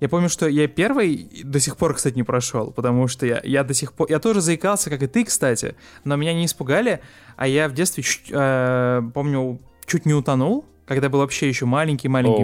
я 0.00 0.08
помню, 0.08 0.28
что 0.28 0.46
я 0.48 0.68
первый 0.68 1.28
до 1.44 1.60
сих 1.60 1.76
пор, 1.76 1.94
кстати, 1.94 2.14
не 2.14 2.22
прошел, 2.22 2.70
потому 2.70 3.08
что 3.08 3.26
я, 3.26 3.40
я 3.44 3.64
до 3.64 3.74
сих 3.74 3.92
пор... 3.92 4.06
Я 4.10 4.18
тоже 4.18 4.40
заикался, 4.40 4.90
как 4.90 5.02
и 5.02 5.06
ты, 5.06 5.24
кстати, 5.24 5.74
но 6.04 6.16
меня 6.16 6.34
не 6.34 6.44
испугали, 6.46 7.00
а 7.36 7.46
я 7.46 7.68
в 7.68 7.72
детстве, 7.74 8.02
чуть, 8.02 8.26
э, 8.30 9.02
помню, 9.14 9.60
чуть 9.86 10.06
не 10.06 10.14
утонул, 10.14 10.64
когда 10.86 11.08
был 11.08 11.18
вообще 11.20 11.48
еще 11.48 11.66
маленький-маленький 11.66 12.42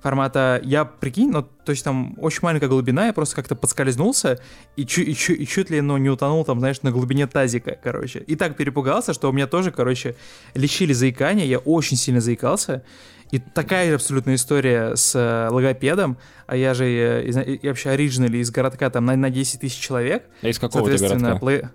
формата, 0.00 0.60
я, 0.64 0.86
прикинь, 0.86 1.30
ну, 1.30 1.42
то 1.42 1.72
есть 1.72 1.84
там 1.84 2.14
очень 2.18 2.40
маленькая 2.42 2.68
глубина, 2.68 3.06
я 3.06 3.12
просто 3.12 3.36
как-то 3.36 3.54
подскользнулся 3.54 4.40
и, 4.76 4.84
чу- 4.84 5.02
и, 5.02 5.12
чу- 5.14 5.34
и 5.34 5.46
чуть 5.46 5.68
ли, 5.68 5.80
ну, 5.82 5.98
не 5.98 6.08
утонул 6.08 6.42
там, 6.44 6.58
знаешь, 6.58 6.80
на 6.82 6.90
глубине 6.90 7.26
тазика, 7.26 7.78
короче. 7.82 8.20
И 8.20 8.34
так 8.34 8.56
перепугался, 8.56 9.12
что 9.12 9.28
у 9.28 9.32
меня 9.32 9.46
тоже, 9.46 9.70
короче, 9.70 10.16
лечили 10.54 10.94
заикание, 10.94 11.46
я 11.46 11.58
очень 11.58 11.98
сильно 11.98 12.20
заикался. 12.22 12.82
И 13.30 13.38
такая 13.38 13.88
же 13.88 13.94
абсолютная 13.94 14.34
история 14.34 14.96
с 14.96 15.14
э, 15.14 15.48
логопедом, 15.52 16.16
а 16.46 16.56
я 16.56 16.74
же 16.74 16.84
э, 16.86 17.24
из- 17.26 17.36
и 17.36 17.66
вообще 17.68 17.90
оригинали 17.90 18.38
из 18.38 18.50
городка 18.50 18.90
там 18.90 19.04
на, 19.06 19.14
на 19.16 19.30
10 19.30 19.60
тысяч 19.60 19.78
человек. 19.78 20.24
А 20.42 20.48
из 20.48 20.58
какого 20.58 20.82
Соответственно, 20.88 21.38
городка? 21.38 21.46
плей- 21.46 21.68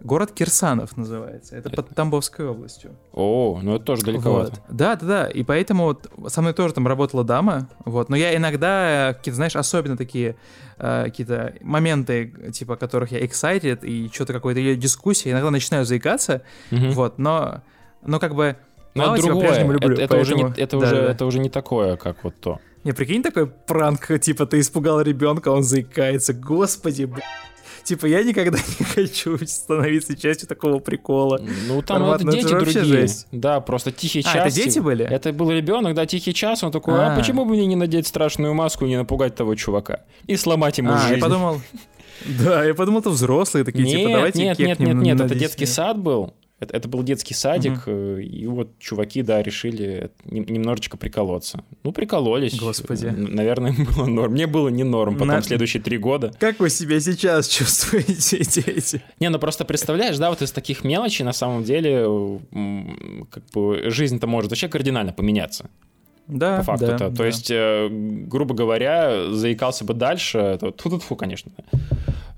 Город 0.00 0.32
Кирсанов 0.32 0.96
называется. 0.96 1.54
Это 1.54 1.70
под 1.70 1.90
Тамбовской 1.90 2.44
областью. 2.48 2.96
О, 3.12 3.60
ну 3.62 3.76
это 3.76 3.84
тоже 3.84 4.02
далековато. 4.02 4.50
Вот. 4.50 4.76
Да, 4.76 4.96
да, 4.96 5.06
да. 5.06 5.26
И 5.28 5.44
поэтому 5.44 5.84
вот 5.84 6.10
со 6.26 6.40
мной 6.40 6.54
тоже 6.54 6.74
там 6.74 6.88
работала 6.88 7.22
дама. 7.22 7.68
Вот. 7.84 8.08
Но 8.08 8.16
я 8.16 8.34
иногда 8.36 9.10
э, 9.10 9.14
какие-то, 9.14 9.36
знаешь, 9.36 9.54
особенно 9.54 9.96
такие 9.96 10.34
э, 10.78 11.04
какие-то 11.04 11.54
моменты, 11.60 12.50
типа, 12.52 12.74
которых 12.74 13.12
я 13.12 13.20
excited, 13.20 13.86
и 13.86 14.10
что-то 14.12 14.32
какой-то 14.32 14.74
дискуссия, 14.74 15.30
иногда 15.30 15.52
начинаю 15.52 15.84
заикаться. 15.84 16.42
Мгм. 16.72 16.90
Вот. 16.90 17.18
Но, 17.18 17.62
но 18.04 18.18
как 18.18 18.34
бы... 18.34 18.56
Но 18.94 19.02
это 19.02 19.04
плавать 19.04 19.20
я 19.22 19.26
другое. 19.26 19.46
по-прежнему 19.48 19.72
люблю, 19.72 19.92
это, 19.94 20.02
это 20.02 20.16
уже 20.18 20.34
не, 20.34 20.42
это, 20.56 20.78
да, 20.78 20.86
уже, 20.86 20.96
да. 20.96 21.10
это 21.12 21.26
уже 21.26 21.38
не 21.38 21.48
такое, 21.50 21.96
как 21.96 22.24
вот 22.24 22.34
то. 22.40 22.58
Не, 22.84 22.92
прикинь, 22.92 23.22
такой 23.22 23.46
пранк, 23.46 24.08
типа, 24.20 24.46
ты 24.46 24.60
испугал 24.60 25.00
ребенка, 25.00 25.48
он 25.50 25.62
заикается. 25.62 26.34
Господи, 26.34 27.04
блядь. 27.04 27.24
Типа, 27.84 28.06
я 28.06 28.22
никогда 28.22 28.58
не 28.78 28.84
хочу 28.84 29.38
становиться 29.44 30.16
частью 30.16 30.48
такого 30.48 30.78
прикола. 30.78 31.40
Ну 31.66 31.82
там 31.82 31.98
Формат, 31.98 32.20
это 32.20 32.28
это 32.30 32.36
дети 32.38 32.50
другие. 32.50 32.84
жесть. 32.84 33.26
Да, 33.32 33.60
просто 33.60 33.90
тихий 33.90 34.20
А, 34.20 34.32
час. 34.32 34.46
это 34.46 34.54
дети 34.54 34.74
типа. 34.74 34.84
были? 34.84 35.04
Это 35.04 35.32
был 35.32 35.50
ребенок, 35.50 35.94
да, 35.94 36.06
тихий 36.06 36.32
час. 36.32 36.62
Он 36.62 36.70
такой, 36.70 36.94
а, 36.94 37.12
А. 37.12 37.16
почему 37.18 37.44
бы 37.44 37.54
мне 37.54 37.66
не 37.66 37.74
надеть 37.76 38.06
страшную 38.06 38.54
маску 38.54 38.84
и 38.84 38.88
не 38.88 38.96
напугать 38.96 39.34
того 39.34 39.54
чувака? 39.56 40.02
И 40.28 40.36
сломать 40.36 40.78
ему 40.78 40.92
А, 40.92 40.98
жизнь. 40.98 41.14
я 41.14 41.20
подумал... 41.20 41.60
Да, 42.24 42.62
я 42.62 42.72
подумал, 42.74 43.00
это 43.00 43.10
взрослые 43.10 43.64
такие, 43.64 43.84
нет, 43.84 43.96
типа, 43.98 44.12
давайте 44.12 44.42
нет, 44.44 44.58
нет, 44.60 44.78
нет, 44.78 44.94
нет, 44.94 45.16
это 45.20 45.30
10 45.30 45.40
детский 45.40 45.66
сад 45.66 45.98
был. 45.98 46.34
Это, 46.62 46.76
это 46.76 46.88
был 46.88 47.02
детский 47.02 47.34
садик, 47.34 47.82
э, 47.86 48.22
и 48.22 48.46
вот 48.46 48.78
чуваки, 48.78 49.22
да, 49.22 49.42
решили 49.42 50.10
нем- 50.24 50.46
немножечко 50.46 50.96
приколоться. 50.96 51.64
Ну, 51.82 51.90
прикололись. 51.90 52.54
Господи. 52.56 53.06
Наверное, 53.06 53.74
было 53.96 54.06
норм. 54.06 54.32
Мне 54.32 54.46
было 54.46 54.68
не 54.68 54.84
норм 54.84 55.14
потом 55.14 55.28
На- 55.28 55.42
следующие 55.42 55.82
три 55.82 55.98
года. 55.98 56.32
Как 56.38 56.60
вы 56.60 56.70
себя 56.70 57.00
сейчас 57.00 57.48
чувствуете, 57.58 58.38
дети? 58.38 59.02
Не, 59.18 59.28
ну 59.28 59.40
просто 59.40 59.64
представляешь, 59.64 60.18
да, 60.18 60.30
вот 60.30 60.40
из 60.40 60.52
таких 60.52 60.84
мелочей 60.84 61.24
на 61.24 61.32
самом 61.32 61.64
деле 61.64 62.06
как 63.30 63.42
бы 63.52 63.90
жизнь-то 63.90 64.28
может 64.28 64.50
вообще 64.52 64.68
кардинально 64.68 65.12
поменяться. 65.12 65.68
Да, 66.28 66.58
по 66.58 66.62
факту-то. 66.62 66.92
да, 66.98 67.10
То 67.10 67.16
да. 67.16 67.26
есть, 67.26 67.50
э, 67.50 67.88
грубо 67.90 68.54
говоря, 68.54 69.32
заикался 69.32 69.84
бы 69.84 69.94
дальше, 69.94 70.56
то 70.60 70.70
тут 70.70 71.02
фу, 71.02 71.16
конечно. 71.16 71.50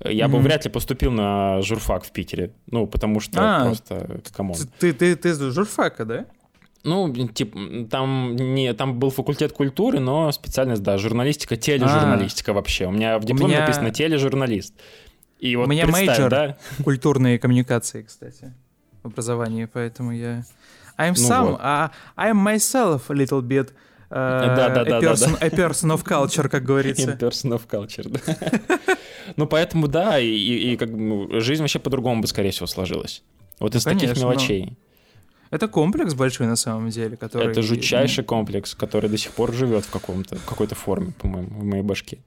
Я 0.09 0.27
бы 0.27 0.39
вряд 0.39 0.65
ли 0.65 0.71
поступил 0.71 1.11
на 1.11 1.61
журфак 1.61 2.03
в 2.05 2.11
Питере. 2.11 2.51
Ну, 2.67 2.87
потому 2.87 3.19
что 3.19 3.39
А, 3.41 3.65
просто, 3.65 4.21
come 4.35 4.46
on. 4.46 4.55
Ты, 4.79 4.93
ты, 4.93 5.15
ты 5.15 5.33
с 5.33 5.39
журфака, 5.39 6.05
да? 6.05 6.25
Ну, 6.83 7.11
типа, 7.27 7.57
там, 7.89 8.35
не, 8.35 8.71
там 8.73 8.99
был 8.99 9.09
факультет 9.09 9.51
культуры, 9.53 9.99
но 9.99 10.31
специальность, 10.31 10.83
да, 10.83 10.97
журналистика, 10.99 11.55
тележурналистика 11.55 12.53
вообще. 12.53 12.85
У 12.85 12.91
меня 12.91 13.17
в 13.17 13.25
дипломе 13.25 13.55
А. 13.55 13.57
меня- 13.57 13.61
написано 13.61 13.89
тележурналист. 13.91 14.73
И 15.39 15.55
вот 15.55 15.67
меня 15.67 15.85
представь, 15.85 16.07
major. 16.07 16.29
да? 16.29 16.57
Культурные 16.83 17.39
коммуникации, 17.39 18.03
кстати, 18.03 18.53
в 19.03 19.07
образовании, 19.07 19.65
поэтому 19.65 20.11
я... 20.11 20.43
I'm 20.97 21.13
Ну 21.17 21.27
some, 21.29 21.51
вот. 21.51 21.59
а, 21.61 21.91
I'm 22.15 22.41
myself 22.41 23.01
a 23.09 23.13
little 23.13 23.41
bit 23.41 23.73
Да-да-да-да-да. 24.09 24.97
a, 24.97 25.01
person, 25.01 25.37
a 25.41 25.49
person 25.49 25.95
of 25.95 26.03
culture, 26.03 26.47
как 26.47 26.63
говорится. 26.63 27.11
person 27.19 27.51
of 27.51 27.61
culture, 27.67 28.09
да. 28.09 28.95
Ну, 29.37 29.47
поэтому, 29.47 29.87
да, 29.87 30.19
и, 30.19 30.75
как 30.77 30.91
бы 30.91 30.97
ну, 30.97 31.39
жизнь 31.41 31.61
вообще 31.61 31.79
по-другому 31.79 32.21
бы, 32.21 32.27
скорее 32.27 32.51
всего, 32.51 32.67
сложилась. 32.67 33.23
Вот 33.59 33.73
из 33.73 33.83
таких 33.83 34.01
конечно, 34.01 34.23
но- 34.23 34.31
мелочей. 34.31 34.77
Это 35.51 35.67
комплекс 35.67 36.13
большой 36.13 36.47
на 36.47 36.55
самом 36.55 36.89
деле, 36.89 37.17
который... 37.17 37.51
Это 37.51 37.61
жутчайший 37.61 38.23
комплекс, 38.23 38.75
который 38.75 39.09
до 39.09 39.17
сих 39.17 39.31
пор 39.31 39.53
живет 39.53 39.85
в, 39.85 39.91
каком-то, 39.91 40.35
в 40.35 40.45
какой-то 40.45 40.75
форме, 40.75 41.13
по-моему, 41.19 41.59
в 41.59 41.63
моей 41.63 41.83
башке. 41.83 42.19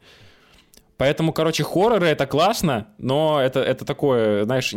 Поэтому, 0.99 1.33
короче, 1.33 1.63
хорроры 1.63 2.09
это 2.09 2.27
классно, 2.27 2.89
но 2.99 3.41
это, 3.41 3.61
это 3.61 3.85
такое, 3.85 4.45
знаешь, 4.45 4.75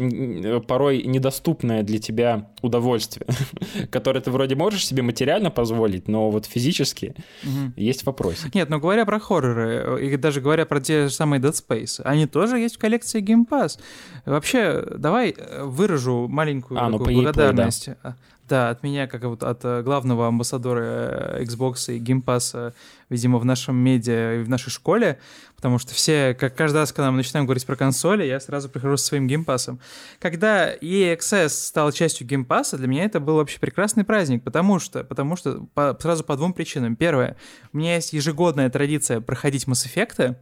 порой 0.67 1.01
недоступное 1.01 1.82
для 1.82 1.97
тебя 1.97 2.47
удовольствие, 2.61 3.26
которое 3.91 4.22
ты 4.22 4.30
вроде 4.30 4.55
можешь 4.55 4.86
себе 4.86 5.01
материально 5.01 5.49
позволить, 5.49 6.07
но 6.07 6.30
вот 6.30 6.45
физически 6.45 7.15
Мгм. 7.43 7.74
есть 7.76 8.05
вопросы. 8.05 8.51
Нет, 8.53 8.69
ну 8.69 8.80
говоря 8.80 9.03
про 9.05 9.19
хорроры, 9.19 9.99
э, 9.99 10.05
и 10.05 10.17
даже 10.17 10.41
говоря 10.41 10.67
про 10.67 10.80
те 10.80 11.07
же 11.07 11.09
самые 11.13 11.41
Dead 11.41 11.53
Space, 11.53 12.01
они 12.03 12.28
тоже 12.28 12.59
есть 12.59 12.76
в 12.76 12.80
коллекции 12.80 13.19
Game 13.22 13.47
Pass. 13.49 13.80
Вообще, 14.26 14.86
давай 14.95 15.34
э, 15.36 15.63
выражу 15.63 16.28
маленькую 16.30 16.80
А, 16.80 16.89
ну, 16.89 16.99
благодарность. 16.99 17.89
А, 18.03 18.13
Да, 18.47 18.69
от 18.69 18.84
меня, 18.84 19.07
как 19.07 19.24
вот 19.24 19.43
от 19.43 19.63
э, 19.63 19.82
главного 19.82 20.28
амбассадора 20.28 20.84
э, 20.84 21.43
Xbox 21.43 21.91
и 21.95 21.99
Game 21.99 22.22
Pass, 22.24 22.51
э, 22.53 22.72
видимо, 23.09 23.39
в 23.39 23.45
нашем 23.45 23.78
медиа 23.78 24.41
и 24.41 24.43
в 24.43 24.49
нашей 24.49 24.69
школе, 24.72 25.19
потому 25.62 25.78
что 25.78 25.93
все, 25.93 26.34
как 26.34 26.55
каждый 26.55 26.78
раз, 26.78 26.91
когда 26.91 27.12
мы 27.12 27.18
начинаем 27.18 27.45
говорить 27.45 27.68
про 27.68 27.76
консоли, 27.76 28.24
я 28.26 28.39
сразу 28.39 28.68
прихожу 28.68 28.97
со 28.97 29.05
своим 29.05 29.28
Pass. 29.45 29.78
Когда 30.20 30.74
Access 31.16 31.49
стал 31.49 31.91
частью 31.91 32.26
Pass, 32.47 32.76
для 32.76 32.88
меня 32.88 33.05
это 33.05 33.20
был 33.20 33.36
вообще 33.36 33.59
прекрасный 33.59 34.03
праздник, 34.03 34.43
потому 34.43 34.80
что, 34.80 35.03
потому 35.03 35.36
что 35.36 35.68
по- 35.76 35.95
сразу 36.01 36.24
по 36.24 36.36
двум 36.36 36.53
причинам. 36.53 36.95
Первое, 36.95 37.38
у 37.74 37.78
меня 37.78 37.93
есть 37.95 38.12
ежегодная 38.12 38.72
традиция 38.72 39.22
проходить 39.22 39.66
Mass 39.66 39.86
Effect, 39.88 40.36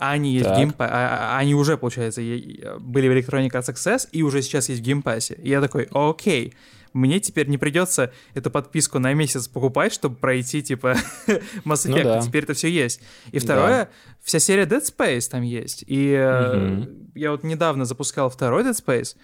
а 0.00 0.10
они 0.10 0.32
есть 0.34 0.46
в 0.46 0.48
Так. 0.48 0.58
Game 0.58 0.76
Pass, 0.76 0.88
а- 0.90 1.36
а 1.36 1.38
они 1.38 1.54
уже, 1.54 1.78
получается, 1.78 2.20
были 2.80 3.08
в 3.08 3.12
Electronic 3.12 3.50
Arts 3.52 3.72
Access 3.72 4.08
и 4.10 4.24
уже 4.24 4.42
сейчас 4.42 4.68
есть 4.70 4.82
в 4.82 4.84
Pass. 5.04 5.32
И 5.40 5.48
я 5.50 5.60
такой, 5.60 5.86
окей, 5.92 6.52
мне 6.98 7.20
теперь 7.20 7.48
не 7.48 7.56
придется 7.58 8.12
эту 8.34 8.50
подписку 8.50 8.98
на 8.98 9.14
месяц 9.14 9.48
покупать, 9.48 9.92
чтобы 9.92 10.16
пройти, 10.16 10.62
типа, 10.62 10.96
Mass 11.64 11.88
Ну 11.88 11.96
Effect. 11.96 12.02
да. 12.04 12.20
Теперь 12.20 12.44
это 12.44 12.54
все 12.54 12.68
есть. 12.68 13.00
И 13.32 13.38
второе, 13.38 13.88
вся 14.22 14.38
серия 14.38 14.64
Dead 14.64 14.82
Space 14.82 15.30
там 15.30 15.42
есть. 15.42 15.84
И 15.86 16.16
Мгм. 16.16 17.10
я 17.14 17.30
вот 17.30 17.42
недавно 17.44 17.84
запускал 17.84 18.28
второй 18.30 18.64
Dead 18.64 18.74
Space, 18.74 19.16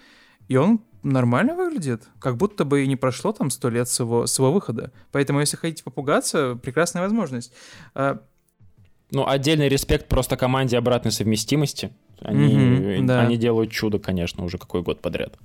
и 0.47 0.57
он 0.57 0.81
нормально 1.03 1.55
выглядит. 1.55 2.03
Как 2.19 2.37
будто 2.37 2.65
бы 2.65 2.83
и 2.83 2.87
не 2.87 2.95
прошло 2.95 3.31
там 3.31 3.49
сто 3.51 3.69
лет 3.69 3.87
с 3.87 3.99
его, 3.99 4.25
с 4.25 4.37
его 4.39 4.51
выхода. 4.51 4.91
Поэтому, 5.11 5.39
если 5.39 5.57
хотите 5.57 5.83
попугаться, 5.83 6.55
прекрасная 6.55 7.03
возможность. 7.03 7.53
А, 7.93 8.21
Ну, 9.11 9.27
отдельный 9.27 9.69
респект 9.69 10.07
просто 10.07 10.35
команде 10.35 10.77
обратной 10.79 11.11
совместимости. 11.11 11.91
Они, 12.21 12.55
Мгм, 12.55 13.05
да. 13.07 13.21
они 13.21 13.37
делают 13.37 13.71
чудо, 13.71 13.99
конечно, 13.99 14.43
уже 14.43 14.57
какой 14.57 14.81
год 14.81 14.99
подряд. 15.01 15.37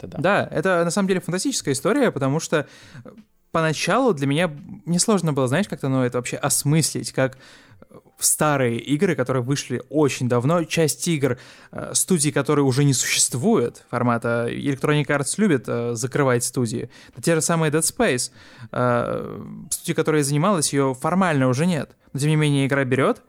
Это 0.00 0.18
да. 0.18 0.48
Это 0.50 0.84
на 0.84 0.90
самом 0.90 1.08
деле 1.08 1.20
фантастическая 1.20 1.74
история, 1.74 2.10
потому 2.10 2.40
что, 2.40 2.66
э, 3.04 3.10
поначалу 3.50 4.14
для 4.14 4.26
меня 4.26 4.50
не 4.86 4.98
сложно 4.98 5.32
было, 5.32 5.48
знаешь, 5.48 5.68
как-то 5.68 5.88
ну, 5.88 6.02
это 6.02 6.18
вообще 6.18 6.36
осмыслить, 6.36 7.12
как 7.12 7.38
в 8.18 8.24
старые 8.24 8.78
игры, 8.78 9.14
которые 9.14 9.42
вышли 9.42 9.82
очень 9.88 10.28
давно, 10.28 10.64
часть 10.64 11.06
игр 11.06 11.38
э, 11.70 11.90
студий, 11.94 12.32
которые 12.32 12.64
уже 12.64 12.84
не 12.84 12.92
существуют, 12.92 13.84
формата 13.90 14.48
Electronic 14.50 15.06
Arts 15.06 15.34
любит 15.36 15.64
э, 15.68 15.94
закрывать 15.94 16.44
студии. 16.44 16.90
Те 17.22 17.36
же 17.36 17.40
самые 17.40 17.70
Dead 17.70 17.80
Space. 17.80 18.32
Э, 18.72 19.40
студия, 19.70 19.94
которая 19.94 20.22
занималась, 20.24 20.72
ее 20.72 20.96
формально 21.00 21.48
уже 21.48 21.66
нет. 21.66 21.96
Но 22.12 22.18
тем 22.18 22.30
не 22.30 22.36
менее 22.36 22.66
игра 22.66 22.84
берет 22.84 23.22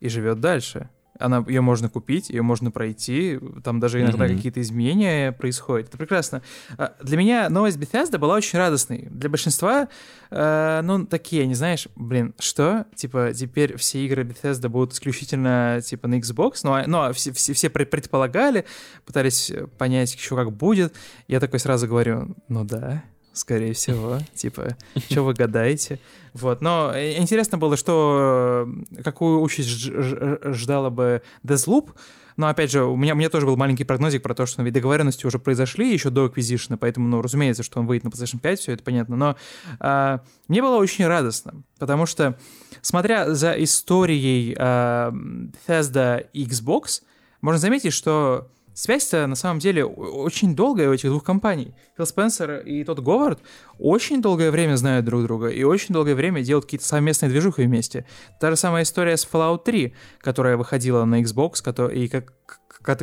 и 0.00 0.08
живет 0.08 0.40
дальше. 0.40 0.90
Она, 1.18 1.44
ее 1.46 1.60
можно 1.60 1.88
купить, 1.88 2.30
ее 2.30 2.42
можно 2.42 2.70
пройти, 2.70 3.38
там 3.62 3.80
даже 3.80 4.00
иногда 4.00 4.26
mm-hmm. 4.26 4.36
какие-то 4.36 4.60
изменения 4.60 5.32
происходят. 5.32 5.88
Это 5.88 5.98
прекрасно. 5.98 6.42
А, 6.76 6.94
для 7.02 7.16
меня 7.16 7.48
новость 7.48 7.78
Bethesda 7.78 8.18
была 8.18 8.34
очень 8.34 8.58
радостной. 8.58 9.08
Для 9.10 9.28
большинства, 9.28 9.88
э, 10.30 10.80
ну, 10.82 11.06
такие, 11.06 11.46
не 11.46 11.54
знаешь, 11.54 11.88
блин, 11.94 12.34
что? 12.38 12.86
Типа, 12.94 13.32
теперь 13.34 13.76
все 13.76 14.04
игры 14.04 14.24
Bethesda 14.24 14.68
будут 14.68 14.92
исключительно, 14.92 15.80
типа, 15.84 16.08
на 16.08 16.18
Xbox? 16.18 16.60
Ну, 16.64 16.72
а, 16.72 16.84
ну 16.86 17.00
а 17.00 17.12
все, 17.12 17.32
все, 17.32 17.52
все 17.52 17.70
предполагали, 17.70 18.64
пытались 19.04 19.52
понять 19.78 20.14
еще 20.14 20.36
как 20.36 20.52
будет. 20.52 20.94
Я 21.28 21.40
такой 21.40 21.60
сразу 21.60 21.86
говорю, 21.86 22.34
ну 22.48 22.64
да, 22.64 23.04
скорее 23.34 23.72
всего. 23.74 24.18
Типа, 24.34 24.76
что 25.10 25.22
вы 25.22 25.34
гадаете? 25.34 26.00
Вот, 26.32 26.62
но 26.62 26.92
интересно 26.96 27.58
было, 27.58 27.76
что 27.76 28.68
какую 29.04 29.40
участь 29.40 29.76
ждала 29.76 30.90
бы 30.90 31.22
Deathloop, 31.44 31.90
но, 32.36 32.48
опять 32.48 32.70
же, 32.70 32.84
у 32.84 32.96
меня, 32.96 33.14
у 33.14 33.16
меня 33.16 33.28
тоже 33.28 33.46
был 33.46 33.56
маленький 33.56 33.84
прогнозик 33.84 34.22
про 34.22 34.34
то, 34.34 34.46
что 34.46 34.62
ведь 34.62 34.74
договоренности 34.74 35.24
уже 35.26 35.38
произошли 35.38 35.92
еще 35.92 36.10
до 36.10 36.26
Acquisition, 36.26 36.76
поэтому, 36.76 37.08
ну, 37.08 37.22
разумеется, 37.22 37.62
что 37.62 37.78
он 37.78 37.86
выйдет 37.86 38.04
на 38.04 38.08
PlayStation 38.08 38.40
5, 38.40 38.58
все 38.58 38.72
это 38.72 38.82
понятно. 38.82 39.16
Но 39.16 39.36
а, 39.78 40.20
мне 40.48 40.60
было 40.60 40.76
очень 40.76 41.06
радостно, 41.06 41.62
потому 41.78 42.06
что, 42.06 42.36
смотря 42.82 43.32
за 43.32 43.52
историей 43.62 44.56
а, 44.58 45.12
Bethesda 45.12 46.26
и 46.32 46.44
Xbox, 46.44 47.02
можно 47.40 47.58
заметить, 47.58 47.92
что 47.92 48.48
связь-то 48.74 49.26
на 49.26 49.36
самом 49.36 49.60
деле 49.60 49.84
очень 49.84 50.54
долгая 50.54 50.88
у 50.90 50.92
этих 50.92 51.08
двух 51.08 51.24
компаний. 51.24 51.74
Фил 51.96 52.06
Спенсер 52.06 52.60
и 52.60 52.84
тот 52.84 53.00
Говард 53.00 53.40
очень 53.78 54.20
долгое 54.20 54.50
время 54.50 54.76
знают 54.76 55.06
друг 55.06 55.22
друга 55.22 55.48
и 55.48 55.62
очень 55.62 55.94
долгое 55.94 56.14
время 56.14 56.42
делают 56.42 56.66
какие-то 56.66 56.86
совместные 56.86 57.30
движухи 57.30 57.62
вместе. 57.62 58.04
Та 58.40 58.50
же 58.50 58.56
самая 58.56 58.82
история 58.82 59.16
с 59.16 59.26
Fallout 59.26 59.64
3, 59.64 59.94
которая 60.20 60.56
выходила 60.56 61.04
на 61.04 61.22
Xbox, 61.22 61.92
и 61.92 62.08
как 62.08 62.32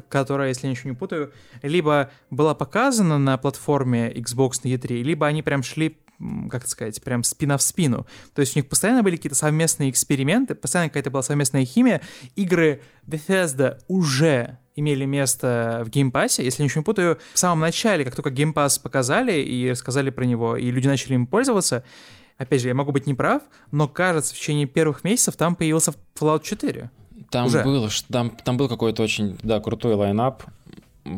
которая, 0.09 0.49
если 0.49 0.67
я 0.67 0.72
ничего 0.72 0.91
не 0.91 0.95
путаю, 0.95 1.34
либо 1.63 2.11
была 2.30 2.53
показана 2.53 3.17
на 3.17 3.38
платформе 3.38 4.13
Xbox 4.13 4.59
на 4.63 4.69
E3, 4.69 5.01
либо 5.01 5.26
они 5.26 5.41
прям 5.41 5.63
шли 5.63 5.97
как 6.51 6.67
сказать, 6.67 7.01
прям 7.03 7.24
спина 7.24 7.57
в 7.57 7.63
спину. 7.63 8.05
То 8.36 8.41
есть 8.41 8.55
у 8.55 8.59
них 8.59 8.69
постоянно 8.69 9.01
были 9.01 9.15
какие-то 9.15 9.36
совместные 9.36 9.89
эксперименты, 9.89 10.53
постоянно 10.53 10.89
какая-то 10.89 11.09
была 11.09 11.24
совместная 11.24 11.65
химия. 11.65 12.01
Игры 12.36 12.82
Bethesda 13.07 13.80
уже 13.88 14.59
имели 14.76 15.05
место 15.05 15.84
в 15.86 15.89
Game 15.89 16.11
Pass 16.11 16.33
е, 16.33 16.43
если 16.43 16.63
ничего 16.63 16.82
не 16.82 16.86
путаю, 16.86 17.19
в 17.34 17.39
самом 17.39 17.59
начале, 17.59 18.05
как 18.05 18.15
только 18.15 18.30
Game 18.30 18.55
Pass 18.55 18.80
показали 18.80 19.41
и 19.41 19.69
рассказали 19.69 20.09
про 20.09 20.24
него, 20.24 20.55
и 20.55 20.72
люди 20.72 20.88
начали 20.88 21.15
им 21.15 21.28
пользоваться, 21.28 21.84
опять 22.38 22.61
же, 22.61 22.67
я 22.67 22.74
могу 22.74 22.91
быть 22.91 23.07
неправ, 23.07 23.43
но 23.72 23.88
кажется, 23.88 24.34
в 24.34 24.38
течение 24.38 24.65
первых 24.65 25.03
месяцев 25.03 25.36
там 25.36 25.55
появился 25.55 25.93
Fallout 26.15 26.43
4. 26.43 26.89
Там 27.30 27.45
Уже. 27.45 27.63
было, 27.63 27.89
там, 28.09 28.30
там 28.30 28.57
был 28.57 28.67
какой-то 28.67 29.03
очень, 29.03 29.38
да, 29.41 29.59
крутой 29.59 29.95
lineup. 29.95 30.43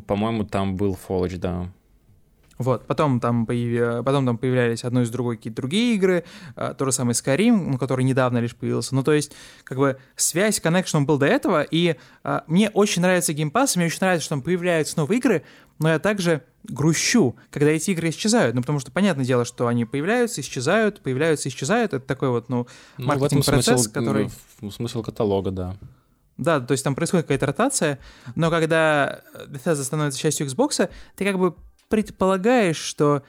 По-моему, 0.06 0.45
там 0.45 0.76
был 0.76 0.97
Fallout, 1.08 1.38
да. 1.38 1.70
Вот, 2.58 2.86
потом 2.86 3.20
там, 3.20 3.45
появ... 3.45 4.06
потом 4.06 4.26
там 4.26 4.38
появлялись 4.38 4.84
одной 4.84 5.04
из 5.04 5.10
другой 5.10 5.38
какие-то 5.38 5.58
другие 5.58 5.95
игры, 5.95 6.24
а, 6.56 6.74
то 6.74 6.86
же 6.86 6.91
самое 6.91 7.14
Skyrim, 7.14 7.78
который 7.78 8.06
недавно 8.06 8.38
лишь 8.38 8.56
появился. 8.56 8.93
Ну, 8.95 9.04
то 9.04 9.14
есть, 9.14 9.32
как 9.64 9.78
бы 9.78 9.97
связь, 10.16 10.60
коннекшн 10.60 11.04
был 11.04 11.18
до 11.18 11.26
этого, 11.26 11.64
и 11.64 11.95
а, 12.24 12.43
мне 12.47 12.70
очень 12.70 13.01
нравится 13.01 13.34
Pass, 13.34 13.74
мне 13.76 13.88
очень 13.88 13.99
нравится, 14.01 14.26
что 14.26 14.36
там 14.36 14.41
появляются 14.41 14.97
новые 14.97 15.20
игры, 15.20 15.43
но 15.80 15.89
я 15.89 15.99
также 15.99 16.43
грущу, 16.64 17.36
когда 17.51 17.72
эти 17.72 17.91
игры 17.91 18.10
исчезают. 18.10 18.56
Ну, 18.56 18.62
потому 18.62 18.80
что, 18.80 18.91
понятное 18.91 19.26
дело, 19.26 19.45
что 19.45 19.68
они 19.68 19.86
появляются, 19.86 20.41
исчезают, 20.41 21.01
появляются, 21.01 21.49
исчезают. 21.49 21.93
Это 21.93 22.06
такой 22.06 22.30
вот, 22.30 22.49
ну, 22.49 22.68
ну 22.97 23.08
маркетинг-процесс, 23.08 23.82
смысл, 23.82 23.91
который... 23.91 24.30
Смысл 24.72 25.01
каталога, 25.01 25.51
да. 25.51 25.76
Да, 26.38 26.60
то 26.60 26.72
есть 26.72 26.84
там 26.84 26.95
происходит 26.95 27.26
какая-то 27.26 27.45
ротация, 27.45 27.99
но 28.36 28.49
когда 28.49 29.22
Bethesda 29.47 29.84
становится 29.84 30.20
частью 30.20 30.47
Xbox, 30.47 30.89
ты 31.16 31.26
как 31.26 31.38
бы 31.38 31.54
предполагаешь, 31.94 32.78
что 32.78 33.22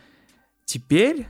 теперь 0.65 1.27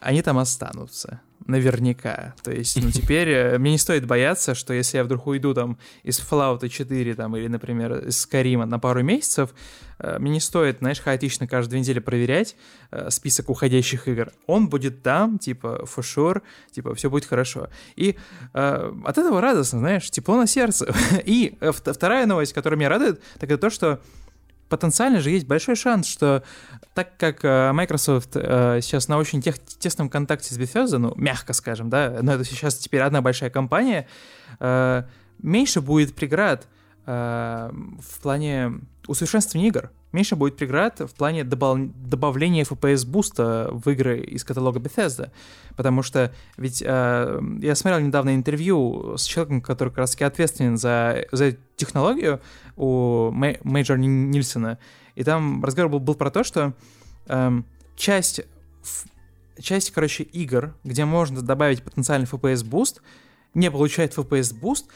они 0.00 0.20
там 0.20 0.36
останутся. 0.36 1.22
Наверняка. 1.46 2.34
То 2.44 2.52
есть, 2.52 2.76
ну, 2.80 2.90
теперь 2.92 3.28
э, 3.30 3.58
мне 3.58 3.72
не 3.72 3.78
стоит 3.78 4.06
бояться, 4.06 4.54
что 4.54 4.74
если 4.74 4.98
я 4.98 5.04
вдруг 5.04 5.26
уйду 5.26 5.54
там 5.54 5.78
из 6.02 6.20
Fallout 6.20 6.68
4 6.68 7.14
там, 7.14 7.34
или, 7.38 7.48
например, 7.48 8.06
из 8.06 8.26
Skyrim 8.26 8.66
на 8.66 8.78
пару 8.78 9.02
месяцев, 9.02 9.54
э, 9.98 10.18
мне 10.18 10.32
не 10.32 10.40
стоит, 10.40 10.80
знаешь, 10.80 11.00
хаотично 11.00 11.48
каждую 11.48 11.70
две 11.70 11.80
недели 11.80 12.00
проверять 12.00 12.54
э, 12.90 13.08
список 13.08 13.48
уходящих 13.48 14.06
игр. 14.06 14.30
Он 14.46 14.68
будет 14.68 15.02
там, 15.02 15.38
типа, 15.38 15.86
for 15.86 16.02
sure, 16.02 16.42
типа, 16.70 16.94
все 16.94 17.08
будет 17.08 17.24
хорошо. 17.24 17.70
И 17.96 18.18
э, 18.52 18.92
от 19.06 19.16
этого 19.16 19.40
радостно, 19.40 19.78
знаешь, 19.78 20.10
тепло 20.10 20.36
на 20.36 20.46
сердце. 20.46 20.94
И 21.24 21.56
вторая 21.72 22.26
новость, 22.26 22.52
которая 22.52 22.78
меня 22.78 22.90
радует, 22.90 23.22
так 23.40 23.50
это 23.50 23.58
то, 23.58 23.70
что 23.70 24.00
потенциально 24.72 25.20
же 25.20 25.30
есть 25.30 25.46
большой 25.46 25.76
шанс, 25.76 26.06
что 26.06 26.42
так 26.94 27.18
как 27.18 27.44
э, 27.44 27.72
Microsoft 27.72 28.30
э, 28.36 28.80
сейчас 28.80 29.06
на 29.06 29.18
очень 29.18 29.42
тех, 29.42 29.58
тесном 29.58 30.08
контакте 30.08 30.54
с 30.54 30.58
Bethesda, 30.58 30.96
ну, 30.96 31.12
мягко 31.14 31.52
скажем, 31.52 31.90
да, 31.90 32.20
но 32.22 32.32
это 32.32 32.44
сейчас 32.44 32.76
теперь 32.76 33.02
одна 33.02 33.20
большая 33.20 33.50
компания, 33.50 34.08
э, 34.60 35.02
меньше 35.42 35.82
будет 35.82 36.14
преград 36.14 36.66
в 37.04 38.22
плане 38.22 38.74
усовершенствования 39.08 39.68
игр. 39.68 39.90
Меньше 40.12 40.36
будет 40.36 40.56
преград 40.56 41.00
в 41.00 41.14
плане 41.14 41.42
добав- 41.42 41.90
добавления 42.06 42.64
FPS-буста 42.64 43.70
в 43.72 43.88
игры 43.90 44.20
из 44.20 44.44
каталога 44.44 44.78
Bethesda. 44.78 45.30
Потому 45.76 46.02
что 46.02 46.32
ведь 46.58 46.82
э, 46.82 47.40
я 47.60 47.74
смотрел 47.74 48.00
недавно 48.00 48.34
интервью 48.34 49.16
с 49.16 49.24
человеком, 49.24 49.62
который 49.62 49.88
как 49.88 49.98
раз 49.98 50.10
таки 50.12 50.24
ответственен 50.24 50.76
за, 50.76 51.26
за 51.32 51.56
технологию 51.76 52.40
у 52.76 53.30
Major 53.30 53.98
Nelson 53.98 54.58
а. 54.58 54.78
И 55.14 55.24
там 55.24 55.64
разговор 55.64 55.92
был, 55.92 56.00
был 56.00 56.14
про 56.14 56.30
то, 56.30 56.44
что 56.44 56.74
э, 57.26 57.62
часть, 57.96 58.42
часть, 59.58 59.92
короче, 59.92 60.24
игр, 60.24 60.74
где 60.84 61.06
можно 61.06 61.40
добавить 61.40 61.82
потенциальный 61.82 62.26
FPS-boost, 62.26 63.00
не 63.54 63.70
получает 63.70 64.16
FPS-boost, 64.16 64.86
Э, 64.86 64.88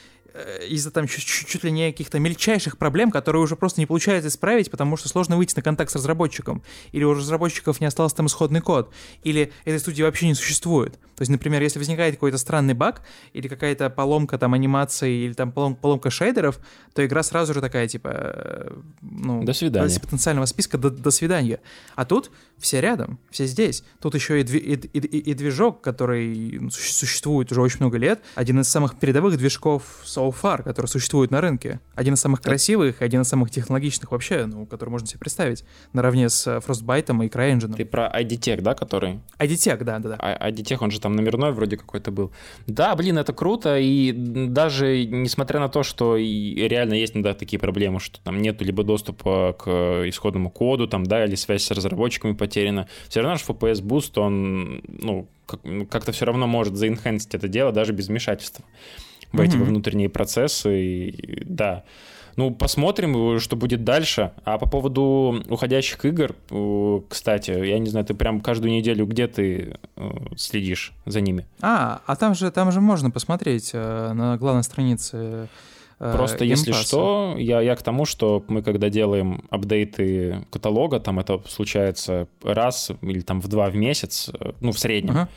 из-за 0.69 0.91
там 0.91 1.07
чуть, 1.07 1.25
чуть 1.25 1.65
ли 1.65 1.71
не 1.71 1.91
каких-то 1.91 2.19
мельчайших 2.19 2.79
проблем, 2.79 3.11
которые 3.11 3.43
уже 3.43 3.57
просто 3.57 3.81
не 3.81 3.87
получается 3.87 4.29
исправить, 4.29 4.71
потому 4.71 4.97
что 4.97 5.09
сложно 5.09 5.37
выйти 5.37 5.55
на 5.57 5.63
контакт 5.63 5.91
с 5.91 5.97
разработчиком, 5.97 6.63
или 6.93 7.05
у 7.05 7.15
разработчиков 7.15 7.81
не 7.81 7.87
остался 7.87 8.17
там 8.17 8.27
исходный 8.27 8.61
код, 8.61 8.93
или 9.23 9.53
этой 9.65 9.79
студии 9.79 10.03
вообще 10.03 10.29
не 10.29 10.35
существует. 10.35 10.99
То 11.17 11.23
есть, 11.23 11.31
например, 11.31 11.63
если 11.63 11.79
возникает 11.79 12.15
какой-то 12.15 12.37
странный 12.37 12.75
баг, 12.75 13.03
или 13.33 13.49
какая-то 13.49 13.89
поломка 13.89 14.37
там 14.39 14.53
анимации, 14.53 15.25
или 15.25 15.33
там 15.33 15.51
полом, 15.51 15.75
поломка 15.75 16.11
шейдеров, 16.11 16.59
то 16.95 17.05
игра 17.05 17.23
сразу 17.23 17.55
же 17.55 17.63
такая, 17.63 17.89
типа, 17.89 18.11
э, 18.13 18.73
ну, 19.01 19.43
до 19.43 19.55
свидания. 19.55 19.89
Из 19.89 19.99
потенциального 19.99 20.45
списка 20.45 20.77
до, 20.77 20.91
до 20.91 21.11
свидания. 21.11 21.61
А 21.95 22.05
тут 22.05 22.31
все 22.59 22.81
рядом, 22.83 23.19
все 23.31 23.47
здесь. 23.47 23.83
Тут 24.01 24.15
еще 24.15 24.41
и, 24.41 24.43
дви, 24.43 24.59
и, 24.59 24.75
и, 24.75 25.19
и, 25.31 25.35
движок, 25.35 25.81
который 25.81 26.59
ну, 26.61 26.71
существует 26.71 27.51
уже 27.51 27.63
очень 27.63 27.79
много 27.81 27.97
лет, 27.97 28.21
один 28.35 28.61
из 28.61 28.69
самых 28.69 28.99
передовых 28.99 29.39
движков 29.39 29.85
so 30.05 30.26
far, 30.31 30.63
который 30.63 30.87
существует 30.87 31.31
на 31.31 31.41
рынке. 31.41 31.81
Один 31.95 32.15
из 32.15 32.21
самых 32.21 32.41
красивых, 32.41 33.03
один 33.03 33.23
из 33.23 33.29
самых 33.29 33.51
технологичных 33.51 34.13
вообще, 34.13 34.47
ну, 34.47 34.67
который 34.67 34.91
можно 34.91 35.07
себе 35.07 35.19
представить, 35.19 35.65
наравне 35.93 36.29
с 36.29 36.47
э, 36.47 36.59
Frostbite 36.59 37.25
и 37.25 37.29
CryEngine. 37.29 37.75
Ты 37.75 37.85
про 37.85 38.11
IDTech, 38.15 38.61
да, 38.61 38.75
который? 38.75 39.21
IDTech, 39.39 39.85
да, 39.85 39.99
да, 39.99 40.11
да. 40.11 40.17
А, 40.19 40.51
IDTech, 40.51 40.79
он 40.81 40.91
же 40.91 41.01
там 41.01 41.17
номерной 41.17 41.53
вроде 41.53 41.77
какой-то 41.77 42.11
был. 42.11 42.33
Да, 42.67 42.95
блин, 42.97 43.19
это 43.19 43.33
круто, 43.33 43.79
и 43.79 44.13
даже 44.13 45.05
несмотря 45.05 45.61
на 45.61 45.69
то, 45.69 45.83
что 45.83 46.17
реально 46.17 46.95
есть 46.95 47.15
иногда 47.15 47.35
такие 47.35 47.59
проблемы, 47.59 48.01
что 48.01 48.21
там 48.21 48.41
нету 48.41 48.65
либо 48.65 48.83
доступа 48.83 49.57
к 49.59 50.09
исходному 50.09 50.51
коду, 50.51 50.89
там, 50.89 51.05
да, 51.05 51.25
или 51.25 51.35
связь 51.35 51.65
с 51.65 51.71
разработчиками 51.71 52.33
потеряна, 52.33 52.89
все 53.09 53.21
равно 53.21 53.37
же 53.37 53.45
FPS 53.45 53.83
Boost, 53.83 54.19
он, 54.21 54.83
ну, 54.87 55.29
как-то 55.89 56.13
все 56.13 56.25
равно 56.25 56.47
может 56.47 56.75
заинхенсить 56.77 57.35
это 57.35 57.49
дело 57.49 57.73
даже 57.73 57.93
без 57.93 58.09
вмешательства 58.09 58.65
в 59.33 59.41
эти 59.41 59.57
mm-hmm. 59.57 59.65
внутренние 59.65 60.09
процессы. 60.09 60.81
И, 60.81 61.43
да. 61.45 61.85
Ну, 62.37 62.51
посмотрим, 62.51 63.41
что 63.41 63.57
будет 63.57 63.83
дальше. 63.83 64.33
А 64.45 64.59
по 64.59 64.69
поводу 64.69 65.43
уходящих 65.49 66.05
игр, 66.05 66.35
кстати, 67.09 67.51
я 67.51 67.79
не 67.79 67.89
знаю, 67.89 68.05
ты 68.05 68.15
прям 68.15 68.41
каждую 68.41 68.73
неделю 68.73 69.07
где 69.07 69.27
ты 69.27 69.79
э, 69.97 70.11
следишь 70.37 70.93
за 71.07 71.23
ними? 71.23 71.47
А, 71.63 72.03
а 72.05 72.17
там 72.17 72.35
же, 72.35 72.51
там 72.51 72.73
же 72.73 72.83
можно 72.83 73.11
посмотреть 73.11 73.71
э, 73.73 74.13
на 74.13 74.37
главной 74.37 74.65
странице 74.65 75.49
э, 75.99 76.13
Просто 76.15 76.45
если 76.45 76.67
Game 76.67 76.75
Pass 76.75 76.83
а. 76.83 76.87
что, 76.87 77.35
я, 77.39 77.63
я 77.63 77.75
к 77.75 77.83
тому, 77.83 78.05
что 78.05 78.45
мы 78.49 78.63
когда 78.63 78.91
делаем 78.91 79.45
апдейты 79.49 80.45
каталога, 80.51 81.01
там 81.01 81.19
это 81.19 81.43
случается 81.49 82.29
раз 82.43 82.91
или 83.01 83.21
там 83.21 83.41
в 83.41 83.49
два 83.49 83.71
в 83.71 83.77
месяц, 83.77 84.29
э, 84.39 84.53
ну, 84.61 84.73
в 84.73 84.79
среднем, 84.79 85.13
Ага. 85.13 85.29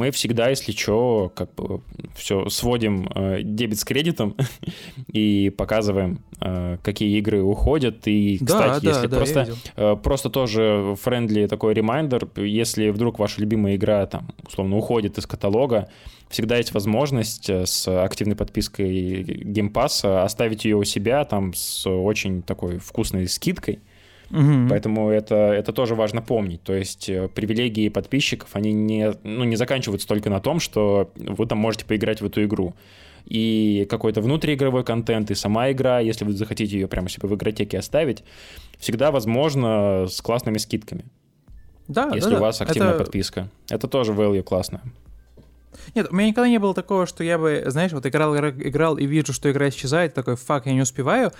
Мы 0.00 0.10
всегда, 0.12 0.48
если 0.48 0.72
что, 0.72 1.30
как 1.34 1.54
бы 1.54 1.82
все 2.14 2.48
сводим 2.48 3.06
э, 3.14 3.42
дебет 3.42 3.78
с 3.78 3.84
кредитом 3.84 4.34
и 5.12 5.50
показываем, 5.50 6.24
э, 6.40 6.78
какие 6.82 7.18
игры 7.18 7.42
уходят. 7.42 8.08
И, 8.08 8.38
Да, 8.40 8.46
кстати, 8.46 8.84
да, 8.84 8.90
если 8.90 9.06
да, 9.08 9.16
просто 9.16 9.40
видел. 9.42 9.56
Э, 9.76 9.96
Просто 10.02 10.30
тоже 10.30 10.96
friendly 11.02 11.46
такой 11.46 11.74
reminder, 11.74 12.26
если 12.36 12.88
вдруг 12.88 13.18
ваша 13.18 13.42
любимая 13.42 13.76
игра, 13.76 14.06
там, 14.06 14.28
условно, 14.46 14.78
уходит 14.78 15.18
из 15.18 15.26
каталога, 15.26 15.90
всегда 16.30 16.56
есть 16.56 16.72
возможность 16.72 17.50
э, 17.50 17.66
с 17.66 17.86
активной 18.02 18.36
подпиской 18.36 19.22
Game 19.22 19.70
Pass 19.70 20.08
оставить 20.24 20.64
ее 20.64 20.76
у 20.76 20.84
себя 20.84 21.26
там 21.26 21.52
с 21.52 21.86
очень 21.86 22.40
такой 22.42 22.78
вкусной 22.78 23.28
скидкой. 23.28 23.80
Мгм. 24.30 24.68
Поэтому 24.68 25.10
это, 25.10 25.34
это 25.34 25.72
тоже 25.72 25.94
важно 25.94 26.22
помнить. 26.22 26.62
То 26.62 26.72
есть 26.74 27.08
э, 27.08 27.28
привилегии 27.28 27.88
подписчиков, 27.88 28.48
они 28.54 28.72
не, 28.72 29.12
ну, 29.24 29.44
не 29.44 29.56
заканчиваются 29.56 30.06
только 30.06 30.30
на 30.30 30.40
том, 30.40 30.60
что 30.60 31.10
вы 31.16 31.46
там 31.46 31.58
можете 31.58 31.84
поиграть 31.84 32.20
в 32.20 32.26
эту 32.26 32.44
игру. 32.44 32.74
И 33.26 33.86
какой-то 33.90 34.20
внутриигровой 34.22 34.82
контент, 34.84 35.30
и 35.30 35.34
сама 35.34 35.70
игра, 35.72 36.00
если 36.00 36.24
вы 36.24 36.32
захотите 36.32 36.78
ее 36.78 36.88
прямо 36.88 37.08
себе 37.08 37.28
в 37.28 37.34
игротеке 37.34 37.78
оставить, 37.78 38.24
всегда 38.78 39.10
возможно 39.10 40.06
с 40.08 40.20
классными 40.22 40.58
скидками, 40.58 41.04
Да, 41.86 42.10
если 42.14 42.30
да, 42.30 42.36
у 42.38 42.40
вас 42.40 42.60
активная 42.60 42.90
Это- 42.94 43.04
подписка. 43.04 43.48
Это 43.68 43.88
тоже 43.88 44.12
value 44.12 44.42
классно. 44.42 44.80
Нет, 45.94 46.08
у 46.10 46.14
меня 46.14 46.28
никогда 46.28 46.48
не 46.48 46.58
было 46.58 46.74
такого, 46.74 47.06
что 47.06 47.24
я 47.24 47.38
бы, 47.38 47.64
знаешь, 47.66 47.92
вот 47.92 48.06
играл, 48.06 48.34
игра- 48.36 48.50
играл 48.50 48.96
и 48.96 49.06
вижу, 49.06 49.32
что 49.32 49.50
игра 49.50 49.68
исчезает, 49.68 50.14
такой, 50.14 50.36
фак, 50.36 50.66
я 50.66 50.72
не 50.72 50.82
успеваю. 50.82 51.32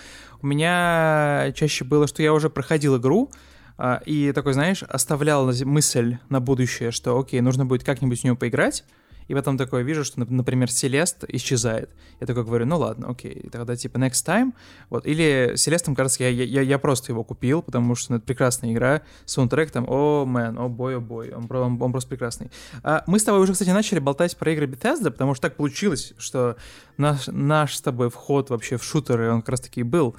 У 0.42 0.46
меня 0.46 1.52
чаще 1.54 1.84
было, 1.84 2.06
что 2.06 2.22
я 2.22 2.32
уже 2.32 2.50
проходил 2.50 2.96
игру, 2.96 3.30
а, 3.76 4.02
и 4.04 4.32
такой, 4.32 4.52
знаешь, 4.52 4.82
оставлял 4.82 5.50
мысль 5.64 6.18
на 6.28 6.40
будущее, 6.40 6.90
что, 6.90 7.18
окей, 7.18 7.40
нужно 7.40 7.64
будет 7.64 7.84
как-нибудь 7.84 8.20
в 8.20 8.24
нее 8.24 8.36
поиграть, 8.36 8.84
и 9.30 9.34
потом 9.34 9.56
такое 9.56 9.82
вижу, 9.84 10.02
что, 10.02 10.20
нап- 10.20 10.32
например, 10.32 10.72
Селест 10.72 11.22
исчезает. 11.28 11.88
Я 12.18 12.26
такой 12.26 12.42
говорю, 12.42 12.66
ну 12.66 12.78
ладно, 12.78 13.10
окей, 13.10 13.48
тогда 13.52 13.76
типа 13.76 13.96
next 13.98 14.26
time. 14.26 14.52
Вот. 14.88 15.06
Или 15.06 15.52
Селестом, 15.54 15.94
кажется, 15.94 16.24
я, 16.24 16.30
я, 16.30 16.62
я 16.62 16.78
просто 16.80 17.12
его 17.12 17.22
купил, 17.22 17.62
потому 17.62 17.94
что 17.94 18.10
ну, 18.10 18.18
это 18.18 18.26
прекрасная 18.26 18.72
игра. 18.72 19.02
Саундтрек 19.26 19.70
там, 19.70 19.84
о, 19.86 20.24
мэн, 20.24 20.58
о 20.58 20.68
бой, 20.68 20.96
о 20.96 21.00
бой, 21.00 21.32
он, 21.32 21.46
он, 21.48 21.80
он 21.80 21.92
просто 21.92 22.10
прекрасный. 22.10 22.50
А 22.82 23.04
мы 23.06 23.20
с 23.20 23.24
тобой 23.24 23.40
уже, 23.40 23.52
кстати, 23.52 23.70
начали 23.70 24.00
болтать 24.00 24.36
про 24.36 24.52
игры 24.52 24.66
Bethesda, 24.66 25.12
потому 25.12 25.34
что 25.34 25.42
так 25.42 25.56
получилось, 25.56 26.12
что 26.18 26.56
наш, 26.96 27.28
наш 27.28 27.76
с 27.76 27.80
тобой 27.80 28.10
вход 28.10 28.50
вообще 28.50 28.78
в 28.78 28.82
шутеры, 28.82 29.30
он 29.30 29.42
как 29.42 29.50
раз-таки 29.50 29.82
и 29.82 29.84
был 29.84 30.16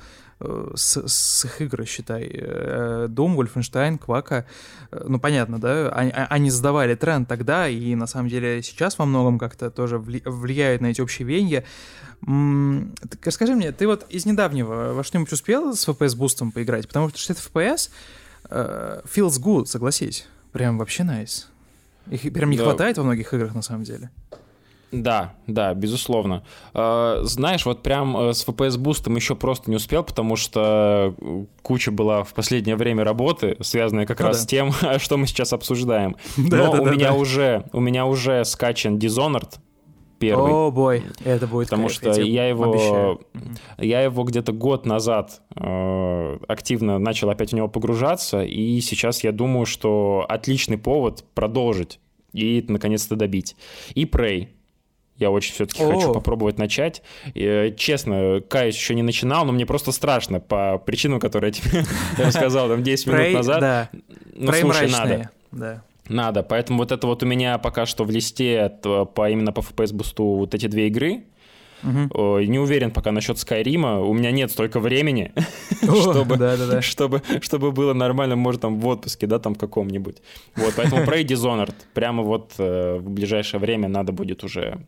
с, 0.75 0.97
с 1.07 1.45
их 1.45 1.61
игр, 1.61 1.85
считай. 1.85 2.29
Э, 2.33 3.07
Doom, 3.09 3.35
Wolfenstein, 3.35 3.97
Квака. 3.97 4.45
Э, 4.91 5.03
Ну, 5.07 5.19
понятно, 5.19 5.59
да? 5.59 5.89
Они, 5.89 6.11
а- 6.11 6.27
они 6.29 6.49
задавали 6.49 6.95
тренд 6.95 7.27
тогда, 7.27 7.67
и 7.67 7.95
на 7.95 8.07
самом 8.07 8.29
деле 8.29 8.61
сейчас 8.63 8.97
во 8.97 9.05
многом 9.05 9.37
как-то 9.39 9.69
тоже 9.71 9.97
вли- 9.97 10.23
влияют 10.29 10.81
на 10.81 10.87
эти 10.87 11.01
общие 11.01 11.27
веяния. 11.27 11.63
Так 13.09 13.25
Расскажи 13.25 13.55
мне, 13.55 13.71
ты 13.71 13.87
вот 13.87 14.05
из 14.09 14.25
недавнего 14.25 14.93
во 14.93 15.03
что-нибудь 15.03 15.31
успел 15.33 15.73
с 15.75 15.87
FPS-бустом 15.87 16.51
поиграть? 16.51 16.87
Потому 16.87 17.09
что 17.09 17.17
60 17.17 17.37
FPS 17.53 17.89
э, 18.49 19.01
feels 19.05 19.39
good, 19.41 19.65
согласись. 19.65 20.27
Прям 20.51 20.77
вообще 20.77 21.03
nice. 21.03 21.45
Их 22.09 22.21
прям 22.33 22.49
не 22.49 22.57
Да. 22.57 22.63
хватает 22.65 22.97
во 22.97 23.03
многих 23.03 23.33
играх, 23.33 23.55
на 23.55 23.61
самом 23.61 23.83
деле. 23.83 24.09
Да, 24.91 25.33
да, 25.47 25.73
безусловно. 25.73 26.43
Э, 26.73 27.19
Знаешь, 27.23 27.65
вот 27.65 27.81
прям 27.81 28.17
э, 28.17 28.33
с 28.33 28.45
FPS 28.45 28.77
бустом 28.77 29.15
еще 29.15 29.35
просто 29.35 29.69
не 29.69 29.77
успел, 29.77 30.03
потому 30.03 30.35
что 30.35 31.15
э, 31.17 31.45
куча 31.61 31.91
была 31.91 32.23
в 32.23 32.33
последнее 32.33 32.75
время 32.75 33.03
работы, 33.03 33.55
связанная 33.61 34.05
как 34.05 34.19
Ну 34.19 34.27
раз 34.27 34.37
да. 34.37 34.43
с 34.43 34.47
тем, 34.47 34.71
что 34.97 35.17
мы 35.17 35.27
сейчас 35.27 35.53
обсуждаем. 35.53 36.15
Да, 36.37 36.57
Но 36.57 36.71
да, 36.73 36.81
у 36.81 36.85
да, 36.85 36.91
меня 36.91 37.09
да. 37.11 37.13
уже 37.13 37.65
у 37.71 37.79
меня 37.79 38.05
уже 38.05 38.43
скачан 38.43 38.97
Dishonored 38.97 39.59
первый. 40.19 40.51
О, 40.51 40.71
бой, 40.71 41.03
это 41.23 41.47
будет 41.47 41.69
Потому 41.69 41.87
кайф, 41.87 41.93
что 41.93 42.21
я 42.21 42.47
его, 42.47 42.71
обещаю. 42.71 43.21
Я 43.77 44.01
его 44.01 44.23
где-то 44.23 44.51
год 44.51 44.85
назад 44.85 45.41
э, 45.55 46.37
активно 46.47 46.99
начал 46.99 47.29
опять 47.29 47.51
в 47.51 47.55
него 47.55 47.67
погружаться, 47.67 48.43
и 48.43 48.79
сейчас 48.81 49.23
я 49.23 49.31
думаю, 49.31 49.65
что 49.65 50.25
отличный 50.29 50.77
повод 50.77 51.25
продолжить 51.33 51.99
и 52.33 52.63
наконец-то 52.67 53.15
добить. 53.15 53.55
И 53.95 54.05
Prey. 54.05 54.49
Я 55.21 55.31
очень 55.31 55.53
все-таки 55.53 55.81
хочу 55.95 56.07
попробовать 56.13 56.57
начать. 56.57 57.01
И, 57.33 57.43
э, 57.43 57.73
честно, 57.77 58.41
каюсь, 58.49 58.75
еще 58.75 58.95
не 58.95 59.03
начинал, 59.03 59.45
но 59.45 59.51
мне 59.53 59.65
просто 59.65 59.91
страшно 59.91 60.39
по 60.39 60.77
причинам, 60.79 61.19
которые 61.19 61.53
я 61.53 61.53
тебе 61.53 61.83
рассказал 62.17 62.67
там 62.67 62.83
10 62.83 63.07
минут 63.07 63.19
назад. 63.33 63.61
Ну, 64.35 64.51
слушай, 64.61 64.87
надо. 64.91 65.29
Надо, 66.09 66.43
поэтому 66.43 66.79
вот 66.79 66.91
это 66.91 67.07
вот 67.07 67.23
у 67.23 67.25
меня 67.25 67.57
пока 67.57 67.85
что 67.85 68.03
в 68.03 68.09
листе 68.11 68.69
т- 68.81 69.05
по, 69.05 69.29
именно 69.29 69.53
по 69.53 69.61
FPS 69.61 69.93
бусту 69.93 70.23
вот 70.23 70.53
эти 70.55 70.65
две 70.67 70.87
игры. 70.87 71.23
Не 71.83 72.59
уверен 72.59 72.91
пока 72.91 73.11
насчет 73.11 73.39
Скайрима. 73.39 73.99
У 74.01 74.13
меня 74.13 74.31
нет 74.31 74.51
столько 74.51 74.79
времени, 74.79 75.31
чтобы, 76.01 76.35
чтобы, 76.81 77.21
чтобы 77.41 77.71
было 77.71 77.93
нормально, 77.93 78.35
может, 78.35 78.61
там 78.61 78.79
в 78.79 78.87
отпуске, 78.87 79.25
да, 79.25 79.39
там 79.39 79.55
каком-нибудь. 79.55 80.17
Вот, 80.55 80.73
поэтому 80.75 81.01
Prey 81.03 81.23
Dishonored 81.25 81.73
прямо 81.93 82.21
вот 82.23 82.53
э, 82.59 82.97
в 82.99 83.09
ближайшее 83.09 83.59
время 83.59 83.87
надо 83.87 84.11
будет 84.11 84.43
уже 84.43 84.79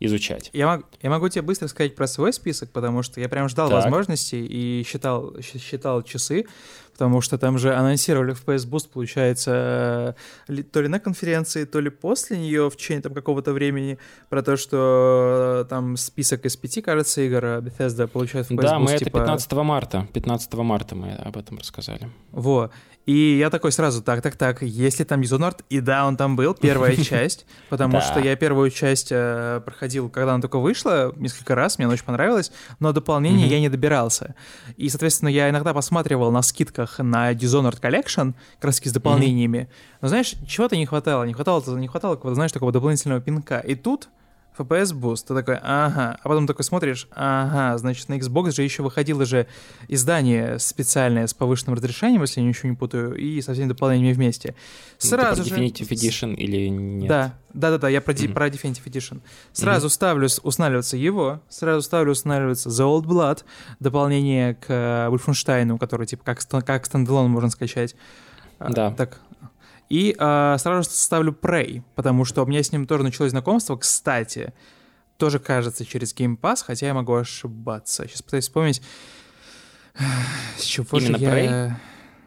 изучать. 0.00 0.50
Я, 0.52 0.66
мог- 0.76 0.86
я 1.02 1.10
могу 1.10 1.28
тебе 1.28 1.42
быстро 1.42 1.68
сказать 1.68 1.94
про 1.94 2.06
свой 2.06 2.32
список, 2.32 2.70
потому 2.70 3.02
что 3.02 3.20
я 3.20 3.28
прям 3.28 3.48
ждал 3.48 3.68
Так. 3.68 3.82
возможностей 3.82 4.44
и 4.44 4.82
считал, 4.86 5.34
считал 5.42 6.02
часы, 6.02 6.46
потому 6.92 7.20
что 7.20 7.36
там 7.38 7.58
же 7.58 7.74
анонсировали 7.74 8.34
FPS 8.34 8.68
Boost, 8.68 8.88
получается, 8.92 10.16
э, 10.48 10.62
то 10.62 10.80
ли 10.80 10.88
на 10.88 11.00
конференции, 11.00 11.64
то 11.64 11.80
ли 11.80 11.90
после 11.90 12.38
нее 12.38 12.70
в 12.70 12.76
течение 12.76 13.02
там 13.02 13.12
какого-то 13.14 13.52
времени, 13.52 13.98
про 14.30 14.42
то, 14.42 14.56
что 14.56 15.62
э, 15.64 15.68
там 15.68 15.96
список 15.98 16.46
из 16.46 16.56
пяти, 16.56 16.80
кажется, 16.80 17.20
игр 17.20 17.44
а 17.44 17.60
Bethesda 17.60 18.06
получает 18.06 18.50
FPS 18.50 18.56
Да, 18.62 18.76
Boost, 18.76 18.78
мы 18.78 18.90
это 18.92 19.04
типа... 19.04 19.18
15 19.18 19.52
марта. 19.52 20.08
15 20.12 20.54
марта 20.54 20.94
мы 20.94 21.12
об 21.12 21.36
этом 21.36 21.58
рассказали. 21.58 22.08
Во. 22.32 22.70
И 23.10 23.38
я 23.38 23.50
такой 23.50 23.72
сразу, 23.72 24.02
так, 24.02 24.22
так, 24.22 24.36
так, 24.36 24.62
если 24.62 25.02
там 25.02 25.20
Dishonored, 25.20 25.64
и 25.68 25.80
да, 25.80 26.06
он 26.06 26.16
там 26.16 26.36
был, 26.36 26.54
первая 26.54 26.94
часть, 27.10 27.44
потому 27.68 28.00
что 28.00 28.20
я 28.20 28.36
первую 28.36 28.70
часть 28.70 29.08
э, 29.10 29.60
проходил, 29.64 30.08
когда 30.08 30.34
она 30.34 30.40
только 30.40 30.60
вышла, 30.60 31.12
несколько 31.16 31.56
раз, 31.56 31.76
мне 31.76 31.86
она 31.86 31.94
очень 31.94 32.04
понравилась, 32.04 32.52
но 32.78 32.92
дополнение 32.92 33.48
я 33.48 33.58
не 33.58 33.68
добирался. 33.68 34.36
И, 34.76 34.88
соответственно, 34.88 35.28
я 35.28 35.50
иногда 35.50 35.74
посматривал 35.74 36.30
на 36.30 36.42
скидках 36.42 37.00
на 37.00 37.32
Dishonored 37.32 37.80
Collection, 37.80 38.34
как 38.60 38.66
раз 38.66 38.76
с 38.76 38.92
дополнениями, 38.92 39.68
но, 40.00 40.06
знаешь, 40.06 40.36
чего-то 40.46 40.76
не 40.76 40.86
хватало, 40.86 41.24
не 41.24 41.32
хватало, 41.32 41.76
не 41.78 41.88
хватало, 41.88 42.16
знаешь, 42.32 42.52
такого 42.52 42.70
дополнительного 42.70 43.20
пинка. 43.20 43.58
И 43.58 43.74
тут 43.74 44.08
FPS 44.60 44.92
Boost, 44.94 45.24
ты 45.28 45.34
такой, 45.34 45.56
ага, 45.62 46.18
а 46.22 46.28
потом 46.28 46.46
такой 46.46 46.64
смотришь, 46.64 47.08
ага, 47.12 47.76
значит, 47.78 48.08
на 48.08 48.14
Xbox 48.14 48.52
же 48.52 48.62
еще 48.62 48.82
выходило 48.82 49.24
же 49.24 49.46
издание 49.88 50.58
специальное 50.58 51.26
с 51.26 51.34
повышенным 51.34 51.74
разрешением, 51.76 52.22
если 52.22 52.40
я 52.40 52.46
ничего 52.46 52.68
не 52.70 52.76
путаю, 52.76 53.14
и 53.14 53.40
со 53.42 53.52
всеми 53.54 53.68
дополнениями 53.68 54.12
вместе. 54.12 54.54
Сразу 54.98 55.42
Ну, 55.42 55.48
ты 55.48 55.54
же... 55.54 55.60
Definitive 55.60 55.88
Edition 55.88 56.34
или 56.34 56.68
нет? 56.68 57.08
Да, 57.08 57.34
да, 57.54 57.70
да, 57.70 57.78
да, 57.78 57.88
я 57.88 58.00
про, 58.00 58.12
Мгм. 58.14 58.32
про 58.34 58.48
Definitive 58.48 58.84
Edition. 58.84 59.20
Сразу 59.52 59.88
ставлю 59.88 60.28
с- 60.28 60.40
устанавливаться 60.42 60.96
его, 60.96 61.40
сразу 61.48 61.82
ставлю 61.82 62.12
устанавливаться 62.12 62.68
The 62.68 62.84
Old 62.86 63.04
Blood, 63.06 63.44
дополнение 63.80 64.54
к 64.54 64.66
э, 64.68 65.08
Wolfenstein, 65.10 65.78
который 65.78 66.06
типа 66.06 66.22
как, 66.24 66.40
как 66.64 66.86
стендалон 66.86 67.30
можно 67.30 67.50
скачать. 67.50 67.94
А, 68.58 68.70
Да. 68.72 68.90
Так. 68.92 69.20
И 69.90 70.14
а, 70.18 70.56
сразу 70.58 70.88
же 70.88 70.96
ставлю 70.96 71.32
Prey, 71.32 71.82
потому 71.96 72.24
что 72.24 72.42
у 72.44 72.46
меня 72.46 72.62
с 72.62 72.72
ним 72.72 72.86
тоже 72.86 73.02
началось 73.02 73.32
знакомство. 73.32 73.76
Кстати, 73.76 74.54
тоже 75.16 75.38
кажется 75.38 75.84
через 75.84 76.14
Game 76.14 76.38
Pass, 76.38 76.64
хотя 76.64 76.86
я 76.86 76.94
могу 76.94 77.12
ошибаться. 77.14 78.06
Сейчас 78.06 78.22
пытаюсь 78.22 78.44
вспомнить, 78.44 78.82
с 80.56 80.62
чего 80.62 80.98
Именно 80.98 81.18
же 81.18 81.24
я... 81.24 81.30
Prey? 81.34 81.72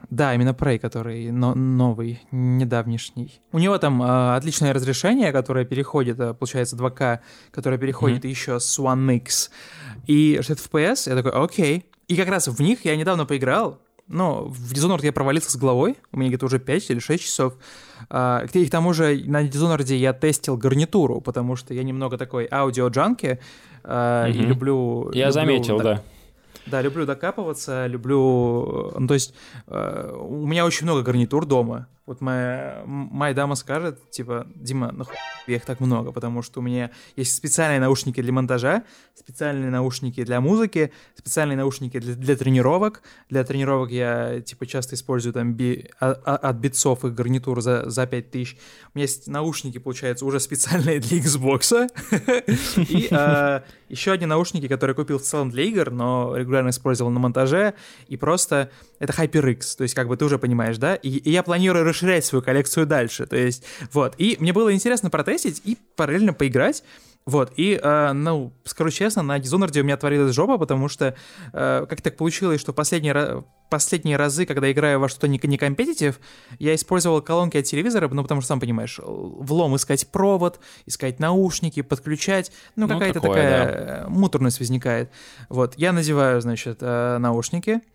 Да, 0.10 0.36
именно 0.36 0.50
Prey, 0.50 0.78
который 0.78 1.32
но- 1.32 1.56
новый, 1.56 2.22
недавнешний. 2.32 3.42
У 3.52 3.60
него 3.60 3.78
там 3.78 4.02
а, 4.04 4.36
отличное 4.36 4.74
разрешение, 4.74 5.32
которое 5.32 5.66
переходит, 5.66 6.20
а, 6.20 6.34
получается, 6.34 6.76
2К, 6.76 7.20
которое 7.52 7.78
переходит 7.78 8.26
еще 8.26 8.60
с 8.60 8.78
One 8.78 9.16
X. 9.16 9.50
И 10.06 10.40
60 10.42 10.60
FPS, 10.72 11.10
я 11.10 11.16
такой, 11.16 11.32
окей. 11.32 11.86
И 12.08 12.16
как 12.16 12.28
раз 12.28 12.48
в 12.48 12.62
них 12.62 12.86
я 12.86 12.96
недавно 12.96 13.26
поиграл, 13.26 13.80
но 14.08 14.46
в 14.46 14.74
Dishonored 14.74 15.04
я 15.04 15.12
провалился 15.14 15.52
с 15.52 15.56
головой, 15.56 15.96
у 16.12 16.18
меня 16.20 16.30
где-то 16.30 16.46
уже 16.46 16.60
5 16.60 16.90
или 16.92 17.00
6 17.00 17.24
часов. 17.24 17.54
А, 18.10 18.46
И 18.54 18.66
к 18.66 18.70
тому 18.72 18.94
же 18.94 19.22
на 19.26 19.44
Dishonored 19.44 19.94
я 19.96 20.14
тестил 20.14 20.58
гарнитуру, 20.58 21.22
потому 21.22 21.56
что 21.56 21.74
я 21.74 21.84
немного 21.84 22.18
такой 22.18 22.48
аудио-джанки, 22.52 23.40
а, 23.84 24.28
и 24.28 24.38
Мгм. 24.40 24.48
люблю... 24.50 25.12
Я 25.14 25.28
люблю, 25.28 25.32
заметил, 25.32 25.80
да. 25.80 26.02
да, 26.66 26.82
люблю 26.82 27.06
докапываться, 27.06 27.88
люблю... 27.88 28.94
Ну, 28.98 29.08
то 29.08 29.14
есть 29.14 29.34
э, 29.68 30.16
у 30.20 30.46
меня 30.46 30.66
очень 30.66 30.86
много 30.86 31.02
гарнитур 31.02 31.46
дома, 31.46 31.88
вот 32.06 32.20
моя, 32.20 32.84
моя 32.86 33.34
дама 33.34 33.56
скажет, 33.56 34.12
типа, 34.12 34.46
Дима, 34.56 34.92
нахуй 34.92 35.16
их 35.48 35.64
так 35.64 35.80
много, 35.80 36.12
потому 36.12 36.42
что 36.42 36.60
у 36.60 36.64
меня 36.64 36.92
есть 37.16 37.34
специальные 37.34 37.80
наушники 37.80 38.22
для 38.22 38.34
монтажа, 38.34 38.84
специальные 39.16 39.70
наушники 39.72 40.24
для 40.24 40.42
музыки, 40.42 40.92
специальные 41.16 41.56
наушники 41.56 42.00
для, 42.00 42.16
для 42.16 42.36
тренировок. 42.36 43.04
Для 43.30 43.46
тренировок 43.46 43.90
я, 43.92 44.42
типа, 44.42 44.66
часто 44.66 44.96
использую 44.96 45.32
там 45.32 45.54
би, 45.54 45.90
а, 46.02 46.12
а, 46.26 46.36
от 46.36 46.58
битцов 46.58 47.06
и 47.06 47.10
гарнитур 47.10 47.62
за, 47.62 47.90
за 47.90 48.06
5000. 48.06 48.58
У 48.94 48.98
меня 48.98 49.04
есть 49.04 49.28
наушники, 49.28 49.78
получается, 49.78 50.26
уже 50.26 50.42
специальные 50.42 51.00
для 51.00 51.20
Xbox. 51.20 51.90
И 52.78 53.08
а, 53.12 53.64
еще 53.88 54.12
одни 54.12 54.26
наушники, 54.26 54.68
которые 54.68 54.94
я 54.94 54.96
купил 54.96 55.20
в 55.20 55.24
целом 55.24 55.52
для 55.52 55.64
игр, 55.64 55.90
но 55.90 56.36
регулярно 56.36 56.70
использовал 56.70 57.12
на 57.12 57.20
монтаже, 57.20 57.76
и 58.08 58.18
просто 58.18 58.72
это 59.04 59.12
HyperX, 59.12 59.76
то 59.78 59.84
есть 59.84 59.94
как 59.96 60.08
бы 60.08 60.16
ты 60.16 60.24
уже 60.24 60.40
понимаешь, 60.40 60.78
да? 60.78 60.96
И 60.96 61.30
я 61.30 61.44
планирую 61.44 61.84
расширять 61.84 62.24
свою 62.26 62.42
коллекцию 62.42 62.86
дальше. 62.86 63.26
То 63.26 63.36
есть, 63.36 63.64
вот. 63.92 64.16
И 64.18 64.38
мне 64.40 64.54
было 64.54 64.74
интересно 64.74 65.10
протестить 65.10 65.62
и 65.66 65.78
параллельно 65.96 66.34
поиграть. 66.34 66.84
Вот, 67.26 67.54
и, 67.56 67.80
э, 67.82 68.12
ну, 68.12 68.52
скажу 68.66 68.90
честно, 68.90 69.24
на 69.24 69.40
Dishonored 69.40 69.80
у 69.80 69.84
меня 69.84 69.96
творилась 69.96 70.36
жопа, 70.36 70.58
потому 70.58 70.90
что 70.90 71.16
э, 71.54 71.86
как 71.90 72.02
так 72.02 72.18
получилось, 72.18 72.60
что 72.60 72.74
последние, 72.74 73.46
последние 73.70 74.18
разы, 74.18 74.46
когда 74.46 74.70
играю 74.70 75.00
во 75.00 75.08
что-то 75.08 75.30
не, 75.30 75.40
не 75.42 75.58
компетитив, 75.58 76.20
я 76.60 76.76
использовал 76.76 77.22
колонки 77.22 77.56
от 77.56 77.64
телевизора, 77.64 78.10
ну, 78.10 78.24
потому 78.24 78.42
что, 78.42 78.50
сам 78.50 78.60
понимаешь, 78.60 79.00
влом 79.02 79.74
искать 79.78 80.06
провод, 80.10 80.60
искать 80.86 81.22
наушники, 81.22 81.82
подключать, 81.82 82.52
ну, 82.76 82.88
ну 82.88 82.94
какая-то 82.94 83.22
такая 83.22 84.02
да. 84.04 84.10
муторность 84.10 84.60
возникает. 84.60 85.10
Вот, 85.48 85.76
я 85.78 85.94
надеваю, 85.94 86.42
значит, 86.42 86.80
э, 86.82 87.18
наушники, 87.20 87.80
Э, 87.80 87.93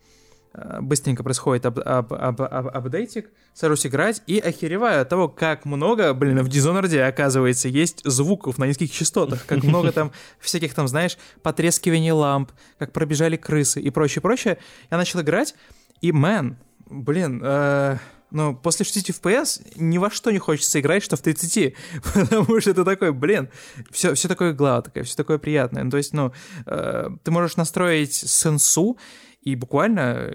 быстренько 0.53 1.23
происходит 1.23 1.65
ап 1.65 1.79
ап 1.79 2.11
ап 2.11 2.41
ап 2.41 2.75
апдейтик, 2.75 3.29
сажусь 3.53 3.85
играть 3.85 4.21
и 4.25 4.39
охереваю 4.39 5.01
от 5.01 5.09
того, 5.09 5.27
как 5.27 5.65
много, 5.65 6.13
блин, 6.13 6.41
в 6.43 6.47
Dishonored, 6.47 7.07
оказывается, 7.07 7.67
есть 7.67 8.01
звуков 8.03 8.57
на 8.57 8.65
низких 8.65 8.91
частотах, 8.91 9.45
как 9.45 9.63
много 9.63 9.91
там 9.91 10.11
всяких 10.39 10.73
там, 10.73 10.87
знаешь, 10.87 11.17
потрескиваний 11.43 12.11
ламп, 12.11 12.51
как 12.77 12.91
пробежали 12.91 13.37
крысы 13.37 13.79
и 13.79 13.89
прочее, 13.89 14.21
прочее. 14.21 14.57
Я 14.89 14.97
начал 14.97 15.21
играть, 15.21 15.55
и, 16.01 16.11
мэн, 16.11 16.57
блин, 16.89 17.41
э, 17.43 17.97
ну, 18.31 18.55
после 18.55 18.85
60 18.85 19.15
FPS 19.15 19.73
ни 19.75 19.97
во 19.97 20.09
что 20.09 20.31
не 20.31 20.39
хочется 20.39 20.79
играть, 20.79 21.03
что 21.03 21.15
в 21.15 21.21
30, 21.21 21.75
потому 22.13 22.61
что 22.61 22.71
это 22.71 22.85
такой, 22.85 23.11
блин, 23.11 23.49
все, 23.91 24.13
все 24.13 24.27
такое 24.27 24.53
гладкое, 24.53 25.03
все 25.03 25.15
такое 25.15 25.37
приятное. 25.37 25.83
Ну, 25.83 25.89
то 25.89 25.97
есть, 25.97 26.13
ну, 26.13 26.31
э, 26.65 27.09
ты 27.23 27.31
можешь 27.31 27.57
настроить 27.57 28.13
сенсу, 28.13 28.97
и 29.41 29.55
буквально 29.55 30.33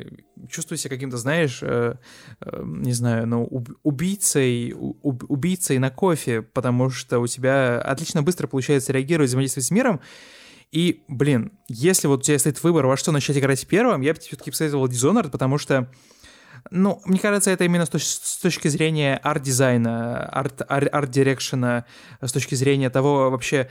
чувствую 0.48 0.78
себя 0.78 0.90
каким-то, 0.90 1.16
знаешь, 1.16 1.60
э, 1.62 1.96
э, 2.40 2.62
не 2.64 2.92
знаю, 2.92 3.26
ну, 3.26 3.44
убийцей, 3.82 4.74
уб, 4.74 5.24
убийцей 5.28 5.78
на 5.78 5.90
кофе, 5.90 6.42
потому 6.42 6.90
что 6.90 7.20
у 7.20 7.26
тебя 7.26 7.80
отлично 7.80 8.22
быстро 8.22 8.46
получается 8.46 8.92
реагировать, 8.92 9.28
взаимодействовать 9.28 9.66
с 9.66 9.70
миром, 9.70 10.00
и, 10.72 11.04
блин, 11.06 11.52
если 11.68 12.08
вот 12.08 12.20
у 12.20 12.22
тебя 12.22 12.38
стоит 12.38 12.62
выбор, 12.64 12.86
во 12.86 12.96
что 12.96 13.12
начать 13.12 13.38
играть 13.38 13.66
первым, 13.66 14.00
я 14.00 14.14
бы 14.14 14.20
все-таки 14.20 14.50
посоветовал 14.50 14.88
Dishonored, 14.88 15.30
потому 15.30 15.58
что 15.58 15.90
ну, 16.70 17.00
мне 17.04 17.18
кажется, 17.18 17.50
это 17.50 17.64
именно 17.64 17.84
с, 17.84 17.90
точ- 17.90 18.20
с 18.22 18.38
точки 18.38 18.68
зрения 18.68 19.20
арт-дизайна, 19.22 20.26
art 20.28 20.62
direction 20.62 21.62
а, 21.62 21.84
с 22.20 22.32
точки 22.32 22.54
зрения 22.54 22.90
того 22.90 23.30
вообще, 23.30 23.68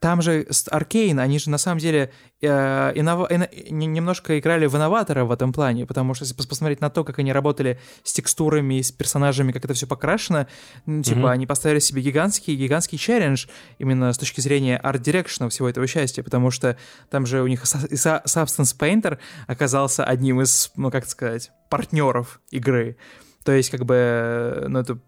там 0.00 0.22
же 0.22 0.46
Arkane, 0.70 1.18
они 1.20 1.38
же 1.38 1.50
на 1.50 1.58
самом 1.58 1.78
деле 1.78 2.12
э, 2.40 2.92
инов... 2.94 3.30
немножко 3.70 4.38
играли 4.38 4.66
в 4.66 4.76
инноватора 4.76 5.24
в 5.24 5.32
этом 5.32 5.52
плане, 5.52 5.86
потому 5.86 6.14
что 6.14 6.24
если 6.24 6.34
посмотреть 6.34 6.80
на 6.80 6.90
то, 6.90 7.04
как 7.04 7.18
они 7.18 7.32
работали 7.32 7.78
с 8.02 8.12
текстурами, 8.12 8.80
с 8.80 8.90
персонажами, 8.90 9.52
как 9.52 9.64
это 9.64 9.74
все 9.74 9.86
покрашено, 9.86 10.46
ну, 10.86 11.02
типа 11.02 11.18
mm-hmm. 11.18 11.30
они 11.30 11.46
поставили 11.46 11.78
себе 11.80 12.02
гигантский, 12.02 12.56
гигантский 12.56 12.98
челлендж 12.98 13.46
именно 13.78 14.12
с 14.12 14.18
точки 14.18 14.40
зрения 14.40 14.76
арт-дирекшена 14.78 15.48
всего 15.48 15.68
этого 15.68 15.86
счастья, 15.86 16.22
потому 16.22 16.50
что 16.50 16.76
там 17.10 17.26
же 17.26 17.42
у 17.42 17.46
них 17.46 17.62
Substance 17.64 18.76
Painter 18.78 19.18
оказался 19.46 20.04
одним 20.04 20.40
из, 20.40 20.70
ну 20.76 20.90
как 20.90 21.06
сказать, 21.06 21.50
партнеров 21.68 22.40
игры. 22.50 22.96
То 23.44 23.52
есть, 23.52 23.70
как 23.70 23.84
бы, 23.86 24.66
ну, 24.68 24.80
это 24.80 24.98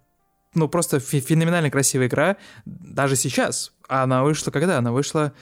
ну, 0.55 0.69
просто 0.69 0.99
феноменально 1.01 1.71
красивая 1.71 2.07
игра 2.09 2.37
даже 2.65 3.17
сейчас. 3.17 3.73
А 3.89 4.03
она 4.03 4.23
вышла 4.25 4.51
когда? 4.51 4.79
Она 4.79 4.93
вышла, 4.93 5.33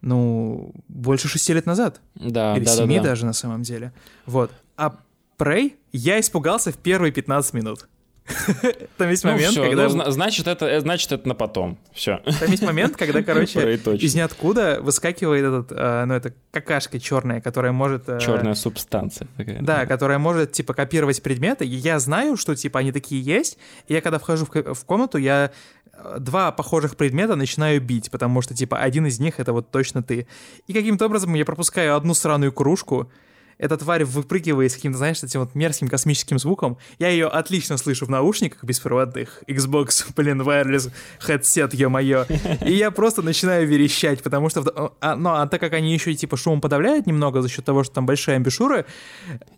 ну, 0.00 0.72
больше 0.88 1.28
шести 1.28 1.52
лет 1.52 1.66
назад. 1.66 2.00
Да, 2.14 2.56
Или 2.56 2.64
да, 2.64 2.76
семи 2.76 2.96
да, 2.96 3.02
да. 3.02 3.08
даже 3.10 3.26
на 3.26 3.32
самом 3.32 3.62
деле. 3.62 3.92
Вот. 4.26 4.50
А 4.76 4.96
Prey 5.38 5.74
я 5.92 6.20
испугался 6.20 6.70
в 6.72 6.78
первые 6.78 7.12
15 7.12 7.54
минут. 7.54 7.88
Там 8.98 9.10
есть 9.10 9.24
момент, 9.24 9.56
ну, 9.56 9.62
все, 9.62 9.68
когда... 9.68 9.88
Ну, 9.88 10.10
значит, 10.10 10.46
это, 10.46 10.66
э, 10.66 10.80
значит, 10.80 11.10
это 11.12 11.28
на 11.28 11.34
потом. 11.34 11.78
Все. 11.92 12.20
Там 12.40 12.50
есть 12.50 12.62
момент, 12.62 12.96
когда, 12.96 13.22
короче, 13.24 13.74
из 13.74 14.14
ниоткуда 14.14 14.78
выскакивает 14.80 15.44
этот, 15.44 15.72
э, 15.72 16.04
ну, 16.04 16.14
это 16.14 16.32
какашка 16.50 17.00
черная, 17.00 17.40
которая 17.40 17.72
может... 17.72 18.08
Э, 18.08 18.18
Черная 18.20 18.54
субстанция. 18.54 19.28
Такая. 19.36 19.60
Да, 19.60 19.86
которая 19.86 20.18
может, 20.18 20.52
типа, 20.52 20.74
копировать 20.74 21.22
предметы. 21.22 21.64
Я 21.64 21.98
знаю, 21.98 22.36
что, 22.36 22.54
типа, 22.54 22.80
они 22.80 22.92
такие 22.92 23.20
есть. 23.20 23.58
И 23.88 23.94
я, 23.94 24.00
когда 24.00 24.18
вхожу 24.18 24.46
в, 24.46 24.74
в 24.74 24.84
комнату, 24.84 25.18
я 25.18 25.50
два 26.18 26.52
похожих 26.52 26.96
предмета 26.96 27.36
начинаю 27.36 27.80
бить, 27.80 28.10
потому 28.10 28.40
что, 28.42 28.54
типа, 28.54 28.78
один 28.78 29.06
из 29.06 29.20
них— 29.20 29.34
это 29.38 29.52
вот 29.52 29.70
точно 29.70 30.02
ты. 30.02 30.26
И 30.66 30.72
каким-то 30.72 31.06
образом 31.06 31.34
я 31.34 31.44
пропускаю 31.44 31.96
одну 31.96 32.14
сраную 32.14 32.52
кружку, 32.52 33.10
эта 33.58 33.76
тварь 33.76 34.04
выпрыгивает 34.04 34.72
с 34.72 34.76
каким-то, 34.76 34.98
знаешь, 34.98 35.22
этим 35.22 35.40
вот 35.40 35.54
мерзким 35.54 35.88
космическим 35.88 36.38
звуком. 36.38 36.78
Я 36.98 37.08
ее 37.08 37.26
отлично 37.26 37.76
слышу 37.76 38.06
в 38.06 38.10
наушниках 38.10 38.64
беспроводных. 38.64 39.42
Xbox, 39.46 40.06
блин, 40.16 40.40
wireless 40.42 40.90
headset, 41.26 41.74
ё-моё. 41.74 42.26
И 42.64 42.72
я 42.72 42.90
просто 42.90 43.22
начинаю 43.22 43.66
верещать, 43.66 44.22
потому 44.22 44.48
что... 44.48 44.92
А, 45.00 45.16
ну, 45.16 45.30
а 45.30 45.46
так 45.46 45.60
как 45.60 45.72
они 45.72 45.92
еще 45.92 46.14
типа 46.14 46.36
шумом 46.36 46.60
подавляют 46.60 47.06
немного 47.06 47.42
за 47.42 47.48
счет 47.48 47.64
того, 47.64 47.84
что 47.84 47.94
там 47.94 48.06
большая 48.06 48.36
амбушюра... 48.36 48.84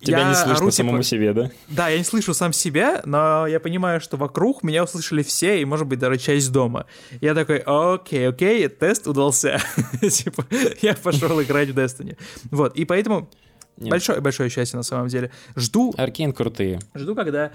Тебя 0.00 0.20
я 0.20 0.28
не 0.28 0.34
слышно 0.34 0.56
ору, 0.56 0.70
самому 0.70 0.98
типа... 0.98 1.08
себе, 1.08 1.32
да? 1.32 1.50
Да, 1.68 1.88
я 1.88 1.98
не 1.98 2.04
слышу 2.04 2.34
сам 2.34 2.52
себя, 2.52 3.02
но 3.04 3.46
я 3.46 3.60
понимаю, 3.60 4.00
что 4.00 4.16
вокруг 4.16 4.62
меня 4.62 4.84
услышали 4.84 5.22
все, 5.22 5.60
и, 5.60 5.64
может 5.64 5.86
быть, 5.86 5.98
даже 5.98 6.18
часть 6.18 6.52
дома. 6.52 6.86
Я 7.20 7.34
такой, 7.34 7.58
окей, 7.64 8.28
окей, 8.28 8.68
тест 8.68 9.06
удался. 9.06 9.60
Типа, 10.00 10.46
я 10.82 10.94
пошел 10.94 11.40
играть 11.42 11.68
в 11.70 11.78
Destiny. 11.78 12.16
Вот, 12.50 12.76
и 12.76 12.84
поэтому 12.84 13.28
нет. 13.76 13.90
Большое, 13.90 14.20
большое 14.20 14.50
счастье 14.50 14.76
на 14.76 14.82
самом 14.82 15.08
деле. 15.08 15.30
Жду... 15.56 15.92
Аркейн 15.96 16.32
крутые. 16.32 16.78
Жду, 16.94 17.14
когда 17.14 17.50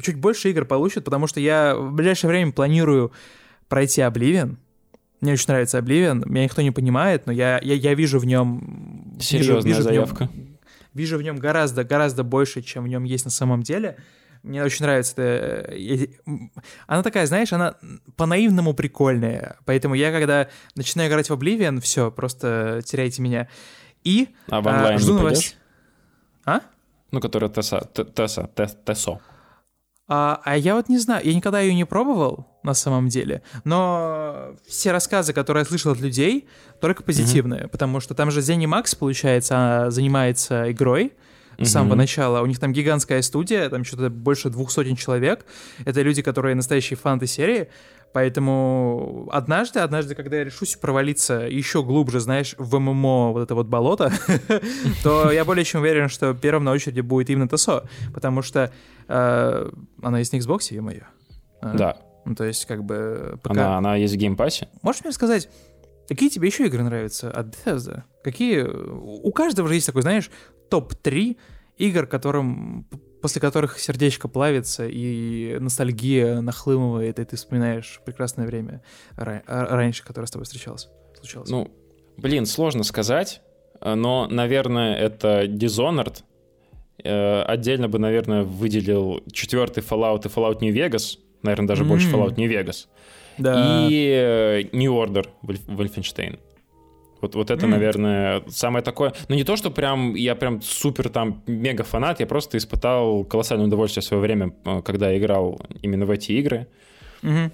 чуть 0.00 0.16
больше 0.16 0.50
игр 0.50 0.64
получат, 0.64 1.04
потому 1.04 1.26
что 1.26 1.40
я 1.40 1.74
в 1.76 1.92
ближайшее 1.92 2.28
время 2.28 2.52
планирую 2.52 3.12
пройти 3.68 4.00
Обливион. 4.00 4.58
Мне 5.20 5.32
очень 5.32 5.46
нравится 5.48 5.78
Обливион. 5.78 6.24
Меня 6.26 6.44
никто 6.44 6.62
не 6.62 6.70
понимает, 6.70 7.26
но 7.26 7.32
я, 7.32 7.58
я, 7.62 7.74
я 7.74 7.94
вижу 7.94 8.18
в 8.18 8.26
нем... 8.26 9.16
Серьезная 9.20 9.56
вижу, 9.56 9.68
вижу 9.68 9.82
заявка. 9.82 10.26
В 10.26 10.36
нем, 10.36 10.58
вижу 10.92 11.18
в 11.18 11.22
нем 11.22 11.36
гораздо, 11.36 11.82
гораздо 11.82 12.22
больше, 12.22 12.62
чем 12.62 12.84
в 12.84 12.88
нем 12.88 13.04
есть 13.04 13.24
на 13.24 13.30
самом 13.30 13.62
деле. 13.62 13.96
Мне 14.44 14.62
очень 14.62 14.84
нравится 14.84 15.22
это. 15.22 16.10
Она 16.86 17.02
такая, 17.02 17.26
знаешь, 17.26 17.52
она 17.52 17.76
по-наивному 18.16 18.74
прикольная. 18.74 19.56
Поэтому 19.64 19.94
я, 19.94 20.12
когда 20.12 20.48
начинаю 20.76 21.08
играть 21.08 21.30
в 21.30 21.32
Oblivion, 21.32 21.80
все, 21.80 22.10
просто 22.10 22.82
теряйте 22.84 23.22
меня. 23.22 23.48
И 24.04 24.28
а 24.50 24.60
в 24.60 24.66
онлайн 24.66 24.96
а, 24.96 24.98
жду 24.98 25.14
новостей. 25.14 25.54
А? 26.44 26.60
Ну, 27.10 27.20
которая 27.20 27.50
Теса, 27.50 27.80
Теса, 28.14 28.50
Тесо. 28.84 29.20
А, 30.06 30.40
а 30.44 30.56
я 30.56 30.74
вот 30.74 30.88
не 30.88 30.98
знаю, 30.98 31.24
я 31.24 31.34
никогда 31.34 31.60
ее 31.60 31.74
не 31.74 31.86
пробовал 31.86 32.46
на 32.62 32.74
самом 32.74 33.08
деле, 33.08 33.42
но 33.64 34.54
все 34.66 34.92
рассказы, 34.92 35.32
которые 35.32 35.62
я 35.62 35.64
слышал 35.64 35.92
от 35.92 36.00
людей, 36.00 36.46
только 36.80 37.02
позитивные, 37.02 37.62
mm-hmm. 37.62 37.68
потому 37.68 38.00
что 38.00 38.14
там 38.14 38.30
же 38.30 38.42
Зени 38.42 38.66
Макс, 38.66 38.94
получается, 38.94 39.86
занимается 39.88 40.70
игрой 40.70 41.14
с 41.58 41.70
самого 41.70 41.94
mm-hmm. 41.94 41.98
начала. 41.98 42.42
У 42.42 42.46
них 42.46 42.58
там 42.58 42.72
гигантская 42.72 43.22
студия, 43.22 43.68
там 43.70 43.84
что-то 43.84 44.10
больше 44.10 44.50
двух 44.50 44.70
сотен 44.70 44.96
человек. 44.96 45.46
Это 45.84 46.02
люди, 46.02 46.20
которые 46.20 46.54
настоящие 46.54 46.96
фанаты 46.96 47.26
серии. 47.26 47.68
Поэтому 48.14 49.28
однажды, 49.32 49.80
однажды, 49.80 50.14
когда 50.14 50.36
я 50.36 50.44
решусь 50.44 50.76
провалиться 50.76 51.40
еще 51.40 51.82
глубже, 51.82 52.20
знаешь, 52.20 52.54
в 52.58 52.78
ММО 52.78 53.32
вот 53.32 53.42
это 53.42 53.56
вот 53.56 53.66
болото, 53.66 54.12
то 55.02 55.32
я 55.32 55.44
более 55.44 55.64
чем 55.64 55.80
уверен, 55.80 56.08
что 56.08 56.32
первым 56.32 56.62
на 56.62 56.70
очереди 56.70 57.00
будет 57.00 57.28
именно 57.28 57.48
TESO, 57.48 57.88
потому 58.14 58.42
что 58.42 58.72
э, 59.08 59.70
она 60.00 60.18
есть 60.20 60.32
на 60.32 60.36
Xbox, 60.36 60.72
ё-моё. 60.72 61.02
А, 61.60 61.74
да. 61.74 61.96
Ну, 62.24 62.36
то 62.36 62.44
есть, 62.44 62.66
как 62.66 62.84
бы... 62.84 63.36
Пока... 63.42 63.66
Она, 63.66 63.78
она 63.78 63.96
есть 63.96 64.14
в 64.14 64.16
Game 64.16 64.37
Pass 64.37 64.58
е? 64.58 64.68
Можешь 64.82 65.02
мне 65.02 65.12
сказать, 65.12 65.48
какие 66.08 66.28
тебе 66.28 66.46
еще 66.46 66.66
игры 66.66 66.84
нравятся 66.84 67.32
от 67.32 67.48
Bethesda? 67.48 68.04
Какие... 68.22 68.62
У 68.62 69.32
каждого 69.32 69.66
же 69.66 69.74
есть 69.74 69.88
такой, 69.88 70.02
знаешь, 70.02 70.30
топ-3 70.70 71.36
игр, 71.78 72.06
которым 72.06 72.86
после 73.24 73.40
которых 73.40 73.78
сердечко 73.78 74.28
плавится 74.28 74.86
и 74.86 75.56
ностальгия 75.58 76.42
нахлымывает, 76.42 77.18
и 77.18 77.24
ты 77.24 77.36
вспоминаешь 77.36 78.02
прекрасное 78.04 78.46
время 78.46 78.82
раньше, 79.16 80.04
которое 80.04 80.26
с 80.26 80.30
тобой 80.30 80.44
встречалось, 80.44 80.90
случалось. 81.18 81.48
Ну, 81.48 81.70
блин, 82.18 82.44
сложно 82.44 82.84
сказать, 82.84 83.40
но, 83.80 84.28
наверное, 84.28 84.94
это 84.94 85.44
Dishonored, 85.44 86.22
Э, 87.02 87.42
отдельно 87.42 87.88
бы, 87.88 87.98
наверное, 87.98 88.44
выделил 88.44 89.22
четвертый 89.32 89.82
Fallout 89.82 90.26
и 90.26 90.28
Fallout 90.28 90.58
New 90.60 90.72
Vegas. 90.72 91.18
Наверное, 91.42 91.68
даже 91.68 91.84
mm-hmm. 91.84 91.88
больше 91.88 92.10
Fallout 92.10 92.36
New 92.36 92.50
Vegas. 92.50 92.86
Да. 93.38 93.86
И 93.90 94.08
э, 94.14 94.62
New 94.72 94.92
Order 94.92 95.26
Wolfenstein. 95.42 96.38
Вот, 97.24 97.34
вот 97.34 97.50
это, 97.50 97.64
mm. 97.64 97.70
наверное, 97.70 98.42
самое 98.48 98.84
такое... 98.84 99.14
Ну, 99.28 99.34
не 99.34 99.44
то, 99.44 99.56
что 99.56 99.70
прям 99.70 100.14
я 100.14 100.34
прям 100.34 100.60
супер 100.60 101.08
там 101.08 101.42
мега 101.46 101.82
фанат, 101.82 102.20
я 102.20 102.26
просто 102.26 102.58
испытал 102.58 103.24
колоссальное 103.24 103.66
удовольствие 103.66 104.02
в 104.02 104.04
свое 104.04 104.22
время, 104.22 104.54
э, 104.64 104.82
когда 104.82 105.16
играл 105.16 105.58
именно 105.80 106.04
в 106.04 106.10
эти 106.10 106.32
игры. 106.32 106.66
Mm-hmm. 107.22 107.50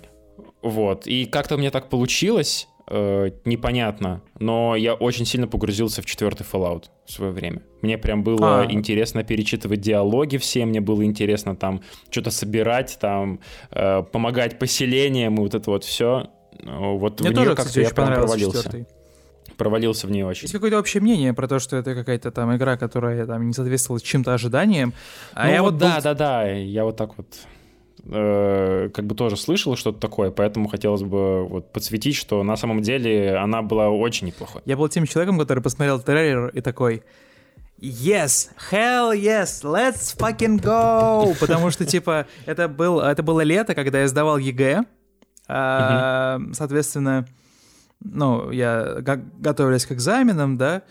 Вот. 0.62 1.06
И 1.06 1.26
как-то 1.26 1.56
мне 1.56 1.70
так 1.70 1.88
получилось, 1.88 2.66
э, 2.88 3.30
непонятно, 3.44 4.22
но 4.40 4.74
я 4.74 4.94
очень 4.94 5.24
сильно 5.24 5.46
погрузился 5.46 6.02
в 6.02 6.06
четвертый 6.06 6.44
Fallout 6.44 6.86
в 7.06 7.12
свое 7.12 7.30
время. 7.30 7.62
Мне 7.80 7.96
прям 7.96 8.24
было 8.24 8.62
а. 8.62 8.66
интересно 8.72 9.22
перечитывать 9.22 9.80
диалоги 9.80 10.36
все, 10.38 10.66
мне 10.66 10.80
было 10.80 11.04
интересно 11.04 11.54
там 11.54 11.80
что-то 12.10 12.32
собирать, 12.32 12.98
там 13.00 13.38
э, 13.70 14.02
помогать 14.02 14.58
поселениям 14.58 15.36
и 15.36 15.38
вот 15.38 15.54
это 15.54 15.70
вот 15.70 15.84
все. 15.84 16.26
Вот 16.64 17.20
мне 17.20 17.30
в 17.30 17.34
тоже, 17.34 17.54
как-то 17.54 17.80
я 17.80 17.90
прям 17.90 18.08
провалился. 18.08 18.64
Четвертый 18.64 18.99
провалился 19.56 20.06
в 20.06 20.10
нее 20.10 20.26
очень. 20.26 20.42
Есть 20.42 20.52
какое-то 20.54 20.78
общее 20.78 21.00
мнение 21.00 21.34
про 21.34 21.48
то, 21.48 21.58
что 21.58 21.76
это 21.76 21.94
какая-то 21.94 22.30
там 22.30 22.54
игра, 22.56 22.76
которая 22.76 23.26
там 23.26 23.46
не 23.46 23.52
соответствовала 23.52 24.00
чем-то 24.00 24.34
ожиданиям. 24.34 24.92
А 25.32 25.46
ну, 25.46 25.52
я 25.52 25.62
вот 25.62 25.78
да, 25.78 25.96
был... 25.96 26.02
да, 26.02 26.14
да, 26.14 26.48
я 26.48 26.84
вот 26.84 26.96
так 26.96 27.16
вот 27.16 27.26
э, 28.04 28.90
как 28.92 29.06
бы 29.06 29.14
тоже 29.14 29.36
слышал 29.36 29.76
что-то 29.76 29.98
такое, 29.98 30.30
поэтому 30.30 30.68
хотелось 30.68 31.02
бы 31.02 31.46
вот 31.46 31.72
подсветить, 31.72 32.16
что 32.16 32.42
на 32.42 32.56
самом 32.56 32.82
деле 32.82 33.36
она 33.36 33.62
была 33.62 33.88
очень 33.88 34.28
неплохой. 34.28 34.62
Я 34.64 34.76
был 34.76 34.88
тем 34.88 35.06
человеком, 35.06 35.38
который 35.38 35.62
посмотрел 35.62 36.00
трейлер 36.00 36.48
и 36.48 36.60
такой... 36.60 37.02
Yes, 37.80 38.50
hell 38.70 39.14
yes, 39.18 39.62
let's 39.62 40.14
fucking 40.14 40.60
go! 40.60 41.34
Потому 41.40 41.70
что, 41.70 41.86
типа, 41.86 42.26
это, 42.44 42.68
был, 42.68 43.00
это 43.00 43.22
было 43.22 43.40
лето, 43.40 43.74
когда 43.74 44.02
я 44.02 44.08
сдавал 44.08 44.36
ЕГЭ. 44.36 44.84
А, 45.48 46.38
соответственно, 46.52 47.26
ну, 48.02 48.50
я 48.50 49.00
готовились 49.02 49.86
к 49.86 49.92
экзаменам, 49.92 50.56
да, 50.56 50.82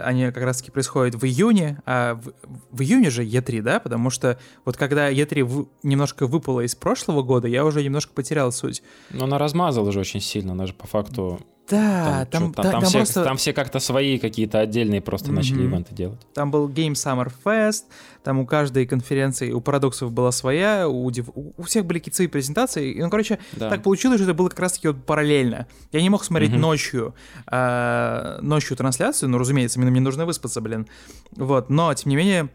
они 0.00 0.26
как 0.32 0.42
раз-таки 0.42 0.70
происходят 0.70 1.14
в 1.14 1.24
июне, 1.24 1.80
а 1.86 2.14
в, 2.14 2.32
в 2.70 2.80
июне 2.82 3.10
же 3.10 3.24
Е3, 3.24 3.62
да, 3.62 3.80
потому 3.80 4.10
что 4.10 4.38
вот 4.64 4.76
когда 4.76 5.10
Е3 5.10 5.44
в, 5.44 5.68
немножко 5.82 6.26
выпало 6.26 6.62
из 6.62 6.74
прошлого 6.74 7.22
года, 7.22 7.46
я 7.46 7.64
уже 7.64 7.82
немножко 7.82 8.12
потерял 8.12 8.50
суть. 8.52 8.82
Но 9.10 9.24
она 9.24 9.38
размазала 9.38 9.92
же 9.92 10.00
очень 10.00 10.20
сильно, 10.20 10.52
она 10.52 10.66
же 10.66 10.74
по 10.74 10.86
факту 10.86 11.40
да, 11.68 12.26
там, 12.30 12.52
там, 12.52 12.62
там, 12.62 12.72
там, 12.72 12.82
все, 12.84 12.98
просто... 12.98 13.24
там 13.24 13.36
все 13.38 13.52
как-то 13.54 13.78
свои 13.78 14.18
какие-то 14.18 14.60
отдельные 14.60 15.00
просто 15.00 15.30
mm-hmm. 15.30 15.34
начали 15.34 15.62
ивенты 15.62 15.94
делать. 15.94 16.20
Там 16.34 16.50
был 16.50 16.68
Game 16.68 16.92
Summer 16.92 17.32
Fest, 17.44 17.84
там 18.22 18.38
у 18.38 18.46
каждой 18.46 18.86
конференции, 18.86 19.50
у 19.50 19.62
парадоксов 19.62 20.12
была 20.12 20.30
своя, 20.30 20.86
у, 20.88 21.10
у 21.56 21.62
всех 21.62 21.86
были 21.86 22.00
какие-то 22.00 22.16
свои 22.16 22.26
презентации. 22.26 22.92
И, 22.92 23.02
ну, 23.02 23.08
короче, 23.08 23.38
да. 23.52 23.70
так 23.70 23.82
получилось, 23.82 24.18
что 24.18 24.24
это 24.24 24.34
было 24.34 24.50
как 24.50 24.60
раз-таки 24.60 24.88
вот 24.88 25.06
параллельно. 25.06 25.66
Я 25.90 26.02
не 26.02 26.10
мог 26.10 26.24
смотреть 26.24 26.50
mm-hmm. 26.50 26.58
ночью, 26.58 27.14
э, 27.50 28.38
ночью 28.42 28.76
трансляцию, 28.76 29.30
ну, 29.30 29.38
разумеется, 29.38 29.80
мне, 29.80 29.90
мне 29.90 30.00
нужно 30.00 30.26
выспаться, 30.26 30.60
блин. 30.60 30.86
Вот, 31.32 31.70
но, 31.70 31.94
тем 31.94 32.10
не 32.10 32.16
менее, 32.16 32.50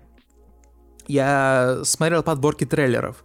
я 1.07 1.79
смотрел 1.83 2.21
подборки 2.21 2.65
трейлеров. 2.65 3.23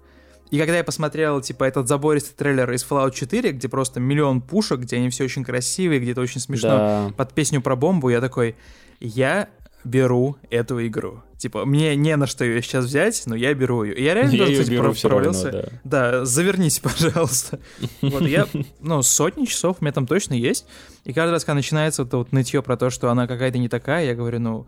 И 0.54 0.58
когда 0.58 0.76
я 0.76 0.84
посмотрел, 0.84 1.40
типа, 1.40 1.64
этот 1.64 1.88
забористый 1.88 2.36
трейлер 2.36 2.70
из 2.70 2.86
Fallout 2.88 3.10
4, 3.12 3.50
где 3.50 3.68
просто 3.68 3.98
миллион 3.98 4.40
пушек, 4.40 4.78
где 4.78 4.98
они 4.98 5.10
все 5.10 5.24
очень 5.24 5.42
красивые, 5.42 5.98
где 5.98 6.12
это 6.12 6.20
очень 6.20 6.40
смешно, 6.40 6.68
да. 6.68 7.12
под 7.16 7.32
песню 7.32 7.60
про 7.60 7.74
бомбу, 7.74 8.08
я 8.08 8.20
такой, 8.20 8.54
я 9.00 9.48
беру 9.82 10.36
эту 10.50 10.86
игру. 10.86 11.24
Типа, 11.38 11.64
мне 11.64 11.96
не 11.96 12.14
на 12.14 12.28
что 12.28 12.44
ее 12.44 12.62
сейчас 12.62 12.84
взять, 12.84 13.20
но 13.26 13.34
я 13.34 13.52
беру 13.52 13.82
ее. 13.82 13.96
И 13.96 14.04
я 14.04 14.14
реально 14.14 14.30
я 14.30 14.38
тоже, 14.38 14.52
кстати, 14.52 14.70
беру 14.70 14.94
провалился. 14.94 15.50
Равно, 15.50 15.68
да. 15.82 16.12
да, 16.12 16.24
завернись, 16.24 16.78
пожалуйста. 17.02 17.58
Вот, 18.00 18.22
я, 18.22 18.46
ну, 18.78 19.02
сотни 19.02 19.46
часов 19.46 19.78
у 19.80 19.84
меня 19.84 19.90
там 19.90 20.06
точно 20.06 20.34
есть. 20.34 20.66
И 21.02 21.12
каждый 21.12 21.32
раз, 21.32 21.44
когда 21.44 21.56
начинается 21.56 22.04
это 22.04 22.18
вот 22.18 22.30
нытье 22.30 22.62
про 22.62 22.76
то, 22.76 22.90
что 22.90 23.10
она 23.10 23.26
какая-то 23.26 23.58
не 23.58 23.68
такая, 23.68 24.06
я 24.06 24.14
говорю, 24.14 24.38
ну, 24.38 24.66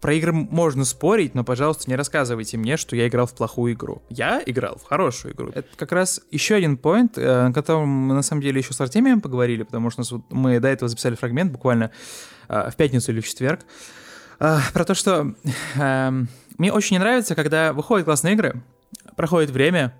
про 0.00 0.14
игры 0.14 0.32
можно 0.32 0.84
спорить, 0.84 1.34
но, 1.34 1.44
пожалуйста, 1.44 1.88
не 1.90 1.96
рассказывайте 1.96 2.56
мне, 2.56 2.76
что 2.76 2.96
я 2.96 3.06
играл 3.06 3.26
в 3.26 3.34
плохую 3.34 3.74
игру. 3.74 4.02
Я 4.08 4.42
играл 4.44 4.76
в 4.76 4.84
хорошую 4.84 5.34
игру. 5.34 5.50
Это 5.54 5.68
как 5.76 5.92
раз 5.92 6.22
еще 6.30 6.54
один 6.54 6.78
поинт, 6.78 7.18
э, 7.18 7.48
о 7.48 7.52
котором 7.52 7.88
мы 7.88 8.14
на 8.14 8.22
самом 8.22 8.40
деле 8.40 8.60
еще 8.60 8.72
с 8.72 8.80
Артемием 8.80 9.20
поговорили, 9.20 9.62
потому 9.62 9.90
что 9.90 10.02
мы 10.30 10.58
до 10.58 10.68
этого 10.68 10.88
записали 10.88 11.14
фрагмент 11.16 11.52
буквально 11.52 11.90
э, 12.48 12.70
в 12.70 12.76
пятницу 12.76 13.12
или 13.12 13.20
в 13.20 13.28
четверг. 13.28 13.60
Э, 14.38 14.58
про 14.72 14.84
то, 14.84 14.94
что 14.94 15.34
эм, 15.76 16.28
мне 16.56 16.72
очень 16.72 16.96
не 16.96 17.00
нравится, 17.00 17.34
когда 17.34 17.74
выходят 17.74 18.06
классные 18.06 18.34
игры, 18.34 18.62
проходит 19.16 19.50
время, 19.50 19.94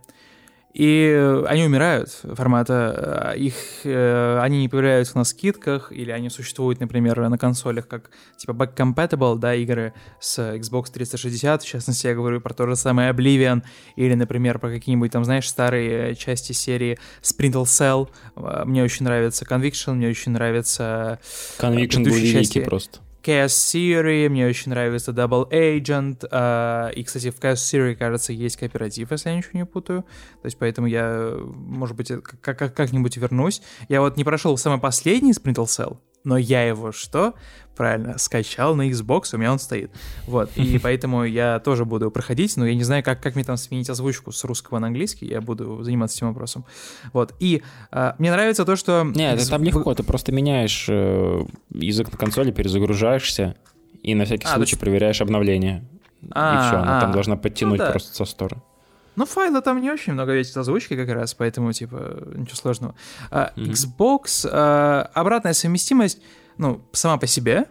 и 0.73 1.43
они 1.49 1.65
умирают 1.65 2.11
формата, 2.11 3.33
э, 3.35 3.39
их, 3.39 3.55
э, 3.85 4.39
они 4.41 4.61
не 4.61 4.69
появляются 4.69 5.19
на 5.19 5.25
скидках, 5.25 5.91
или 5.91 6.13
они 6.13 6.31
существуют, 6.31 6.79
например, 6.81 7.29
на 7.29 7.39
консолях 7.39 7.89
как 7.89 8.11
типа 8.37 8.53
back-compatible, 8.53 9.37
да, 9.39 9.55
игры 9.55 9.95
с 10.21 10.39
Xbox 10.39 10.93
360, 10.93 11.63
в 11.63 11.67
частности, 11.67 12.07
я 12.07 12.15
говорю 12.15 12.41
про 12.41 12.55
то 12.55 12.67
же 12.67 12.77
самое 12.77 13.13
Oblivion, 13.13 13.63
или, 13.97 14.15
например, 14.15 14.61
про 14.61 14.71
какие-нибудь 14.71 15.11
там, 15.11 15.25
знаешь, 15.25 15.49
старые 15.49 16.15
части 16.15 16.53
серии 16.53 16.99
Sprintle 17.21 17.65
Cell, 17.65 18.09
э, 18.37 18.65
мне 18.65 18.85
очень 18.85 19.05
нравится 19.05 19.45
Conviction, 19.45 19.95
мне 19.95 20.09
очень 20.09 20.33
нравится... 20.33 21.19
Conviction 21.59 22.05
был 22.05 22.15
великий 22.15 22.61
просто. 22.61 23.01
Chaos 23.23 23.49
Theory, 23.49 24.29
мне 24.29 24.47
очень 24.47 24.71
нравится 24.71 25.13
Double 25.13 25.51
Agent, 25.51 26.29
uh, 26.31 26.93
и, 26.93 27.05
кстати, 27.05 27.31
в 27.31 27.39
Chaos 27.39 27.55
Theory, 27.55 27.95
кажется, 27.95 28.33
есть 28.33 28.57
кооператив, 28.57 29.11
если 29.11 29.31
я 29.31 29.37
ничего 29.37 29.59
не 29.59 29.67
путаю, 29.67 30.03
то 30.03 30.47
есть 30.47 30.59
поэтому 30.59 30.87
я, 30.87 31.35
может 31.41 31.97
быть, 31.97 32.11
как-нибудь 32.41 33.17
вернусь. 33.17 33.63
Я 33.89 34.01
вот 34.01 34.17
не 34.17 34.25
прошел 34.25 34.57
самый 34.57 34.81
последний 34.81 35.33
Sprintle 35.33 35.67
Cell, 35.67 35.99
но 36.25 36.37
я 36.37 36.63
его 36.67 36.93
что? 36.93 37.35
Правильно, 37.81 38.19
скачал 38.19 38.77
на 38.77 38.91
Xbox, 38.91 39.31
у 39.33 39.39
меня 39.39 39.53
он 39.53 39.59
стоит. 39.59 39.91
Вот, 40.27 40.51
и 40.55 40.79
поэтому 40.83 41.25
я 41.25 41.61
тоже 41.61 41.87
буду 41.87 42.11
проходить, 42.11 42.55
но 42.59 42.67
я 42.67 42.75
не 42.75 42.85
знаю, 42.85 43.03
как, 43.03 43.23
как 43.23 43.37
мне 43.37 43.43
там 43.43 43.57
сменить 43.57 43.89
озвучку 43.89 44.33
с 44.33 44.45
русского 44.45 44.79
на 44.81 44.89
английский, 44.89 45.25
я 45.25 45.41
буду 45.41 45.83
заниматься 45.83 46.19
этим 46.19 46.27
вопросом. 46.27 46.67
Вот, 47.15 47.33
и 47.41 47.63
а, 47.91 48.17
мне 48.19 48.31
нравится 48.33 48.67
то, 48.67 48.77
что... 48.77 49.05
Нет, 49.05 49.41
это 49.41 49.49
там 49.49 49.65
легко, 49.65 49.95
ты 49.95 50.03
просто 50.03 50.31
меняешь 50.31 50.89
э, 50.91 51.43
язык 51.71 52.13
на 52.13 52.19
консоли, 52.19 52.51
перезагружаешься, 52.51 53.57
и 54.03 54.15
на 54.15 54.27
всякий 54.27 54.47
а, 54.47 54.57
случай 54.57 54.73
есть... 54.73 54.81
проверяешь 54.81 55.23
обновление. 55.23 55.83
А, 56.33 56.57
и 56.57 56.69
все, 56.69 56.83
она 56.83 56.99
а, 56.99 57.01
там 57.01 57.13
должна 57.13 57.39
подтянуть 57.39 57.79
ну, 57.79 57.87
да. 57.87 57.93
просто 57.93 58.15
со 58.15 58.27
стора. 58.27 58.63
Ну, 59.17 59.25
файла 59.25 59.63
там 59.63 59.81
не 59.81 59.91
очень 59.91 60.13
много 60.13 60.35
есть 60.35 60.55
озвучки 60.55 60.95
как 60.97 61.09
раз, 61.09 61.33
поэтому, 61.33 61.73
типа, 61.73 62.25
ничего 62.35 62.57
сложного. 62.57 62.95
А, 63.31 63.53
mm-hmm. 63.57 63.71
Xbox, 63.71 64.47
а, 64.53 65.11
обратная 65.15 65.55
совместимость, 65.55 66.21
ну, 66.61 66.83
сама 66.93 67.17
по 67.17 67.27
себе 67.27 67.67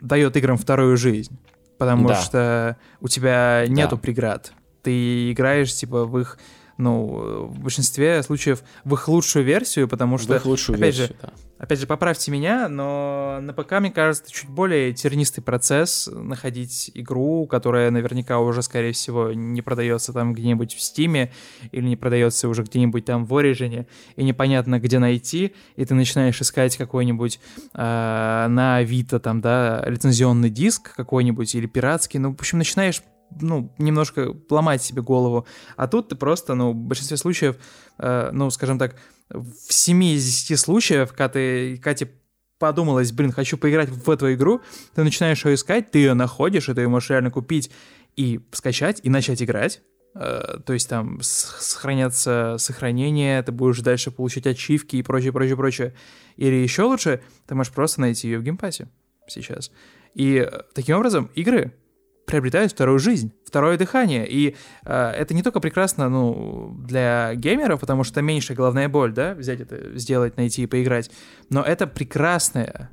дает 0.00 0.36
играм 0.36 0.58
вторую 0.58 0.96
жизнь, 0.98 1.38
потому 1.78 2.06
да. 2.06 2.14
что 2.16 2.76
у 3.00 3.08
тебя 3.08 3.64
нету 3.66 3.96
да. 3.96 4.02
преград. 4.02 4.52
Ты 4.82 5.32
играешь, 5.32 5.74
типа, 5.74 6.04
в 6.04 6.18
их 6.18 6.38
ну, 6.78 7.46
в 7.46 7.60
большинстве 7.60 8.22
случаев 8.22 8.62
в 8.84 8.94
их 8.94 9.08
лучшую 9.08 9.44
версию, 9.44 9.88
потому 9.88 10.18
что, 10.18 10.34
в 10.34 10.36
их 10.36 10.46
лучшую 10.46 10.76
опять 10.76 10.96
версию, 10.96 11.08
же, 11.08 11.16
да. 11.22 11.32
опять 11.58 11.80
же, 11.80 11.86
поправьте 11.86 12.30
меня, 12.30 12.68
но 12.68 13.38
на 13.40 13.52
ПК, 13.52 13.80
мне 13.80 13.90
кажется, 13.90 14.30
чуть 14.30 14.50
более 14.50 14.92
тернистый 14.92 15.42
процесс 15.42 16.08
находить 16.12 16.90
игру, 16.94 17.46
которая 17.46 17.90
наверняка 17.90 18.38
уже, 18.40 18.62
скорее 18.62 18.92
всего, 18.92 19.32
не 19.32 19.62
продается 19.62 20.12
там 20.12 20.34
где-нибудь 20.34 20.74
в 20.74 20.80
Стиме 20.80 21.32
или 21.72 21.86
не 21.86 21.96
продается 21.96 22.48
уже 22.48 22.62
где-нибудь 22.62 23.04
там 23.04 23.24
в 23.24 23.32
Origin, 23.32 23.86
и 24.16 24.24
непонятно, 24.24 24.78
где 24.78 24.98
найти, 24.98 25.54
и 25.76 25.84
ты 25.84 25.94
начинаешь 25.94 26.40
искать 26.40 26.76
какой-нибудь 26.76 27.40
э, 27.74 27.78
на 27.78 28.76
Авито 28.76 29.18
там, 29.18 29.40
да, 29.40 29.82
лицензионный 29.86 30.50
диск 30.50 30.94
какой-нибудь 30.94 31.54
или 31.54 31.66
пиратский, 31.66 32.18
ну, 32.20 32.30
в 32.30 32.34
общем, 32.34 32.58
начинаешь 32.58 33.02
ну, 33.40 33.74
немножко 33.78 34.34
ломать 34.50 34.82
себе 34.82 35.02
голову. 35.02 35.46
А 35.76 35.88
тут 35.88 36.08
ты 36.08 36.16
просто, 36.16 36.54
ну, 36.54 36.72
в 36.72 36.74
большинстве 36.74 37.16
случаев, 37.16 37.56
э, 37.98 38.30
ну, 38.32 38.50
скажем 38.50 38.78
так, 38.78 38.96
в 39.28 39.52
7 39.68 40.04
из 40.04 40.24
10 40.24 40.58
случаев, 40.58 41.10
когда 41.10 41.28
ты, 41.28 41.78
Катя 41.78 42.08
подумалась, 42.58 43.12
блин, 43.12 43.32
хочу 43.32 43.58
поиграть 43.58 43.88
в 43.88 44.08
эту 44.10 44.32
игру, 44.34 44.62
ты 44.94 45.04
начинаешь 45.04 45.44
ее 45.44 45.54
искать, 45.54 45.90
ты 45.90 45.98
ее 45.98 46.14
находишь, 46.14 46.68
и 46.68 46.74
ты 46.74 46.82
ее 46.82 46.88
можешь 46.88 47.10
реально 47.10 47.30
купить 47.30 47.70
и 48.16 48.40
скачать, 48.52 49.00
и 49.02 49.10
начать 49.10 49.42
играть. 49.42 49.82
Э, 50.14 50.58
то 50.64 50.72
есть 50.72 50.88
там 50.88 51.18
сохранятся 51.20 52.56
сохранения, 52.58 53.42
ты 53.42 53.52
будешь 53.52 53.80
дальше 53.80 54.10
получить 54.10 54.46
ачивки 54.46 54.96
и 54.96 55.02
прочее, 55.02 55.32
прочее, 55.32 55.56
прочее. 55.56 55.94
Или 56.36 56.54
еще 56.54 56.82
лучше, 56.82 57.22
ты 57.46 57.54
можешь 57.54 57.72
просто 57.72 58.00
найти 58.00 58.28
ее 58.28 58.38
в 58.38 58.42
Game 58.42 58.62
Pass 58.62 58.83
е 58.83 58.88
сейчас. 59.28 59.70
И 60.14 60.36
э, 60.36 60.62
таким 60.74 60.96
образом 60.96 61.30
игры 61.34 61.74
приобретают 62.26 62.72
вторую 62.72 62.98
жизнь, 62.98 63.32
второе 63.46 63.78
дыхание. 63.78 64.26
И 64.28 64.56
э, 64.84 65.10
это 65.10 65.32
не 65.32 65.42
только 65.42 65.60
прекрасно 65.60 66.08
ну, 66.08 66.76
для 66.78 67.34
геймеров, 67.34 67.80
потому 67.80 68.04
что 68.04 68.20
меньше 68.20 68.54
головная 68.54 68.88
боль, 68.88 69.12
да, 69.12 69.34
взять 69.34 69.60
это, 69.60 69.96
сделать, 69.96 70.36
найти 70.36 70.64
и 70.64 70.66
поиграть, 70.66 71.10
но 71.48 71.62
это 71.62 71.86
прекрасная, 71.86 72.90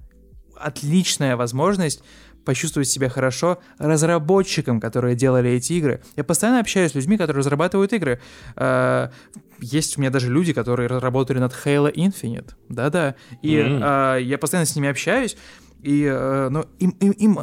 отличная 0.56 1.36
возможность 1.36 2.04
почувствовать 2.46 2.90
себя 2.90 3.10
хорошо 3.10 3.60
разработчикам, 3.78 4.80
которые 4.80 5.16
делали 5.16 5.52
эти 5.52 5.74
игры. 5.74 6.02
Я 6.16 6.24
постоянно 6.24 6.60
общаюсь 6.60 6.92
с 6.92 6.96
людьми, 6.96 7.18
которые 7.18 7.40
разрабатывают 7.40 7.94
игры. 7.94 8.20
А, 8.58 9.12
есть 9.60 9.98
у 9.98 10.02
меня 10.02 10.10
даже 10.10 10.30
люди, 10.30 10.52
которые 10.52 10.88
работали 10.88 11.40
над 11.40 11.54
Halo 11.54 11.92
Infinite. 11.94 12.52
Да-да. 12.68 13.16
И 13.42 13.56
mm-hmm. 13.56 14.24
я 14.24 14.38
постоянно 14.38 14.66
с 14.66 14.76
ними 14.76 14.90
общаюсь. 14.90 15.38
И 15.82 16.04
э, 16.06 16.50
ну, 16.50 16.66
им, 16.80 16.92
им, 17.00 17.12
им 17.12 17.40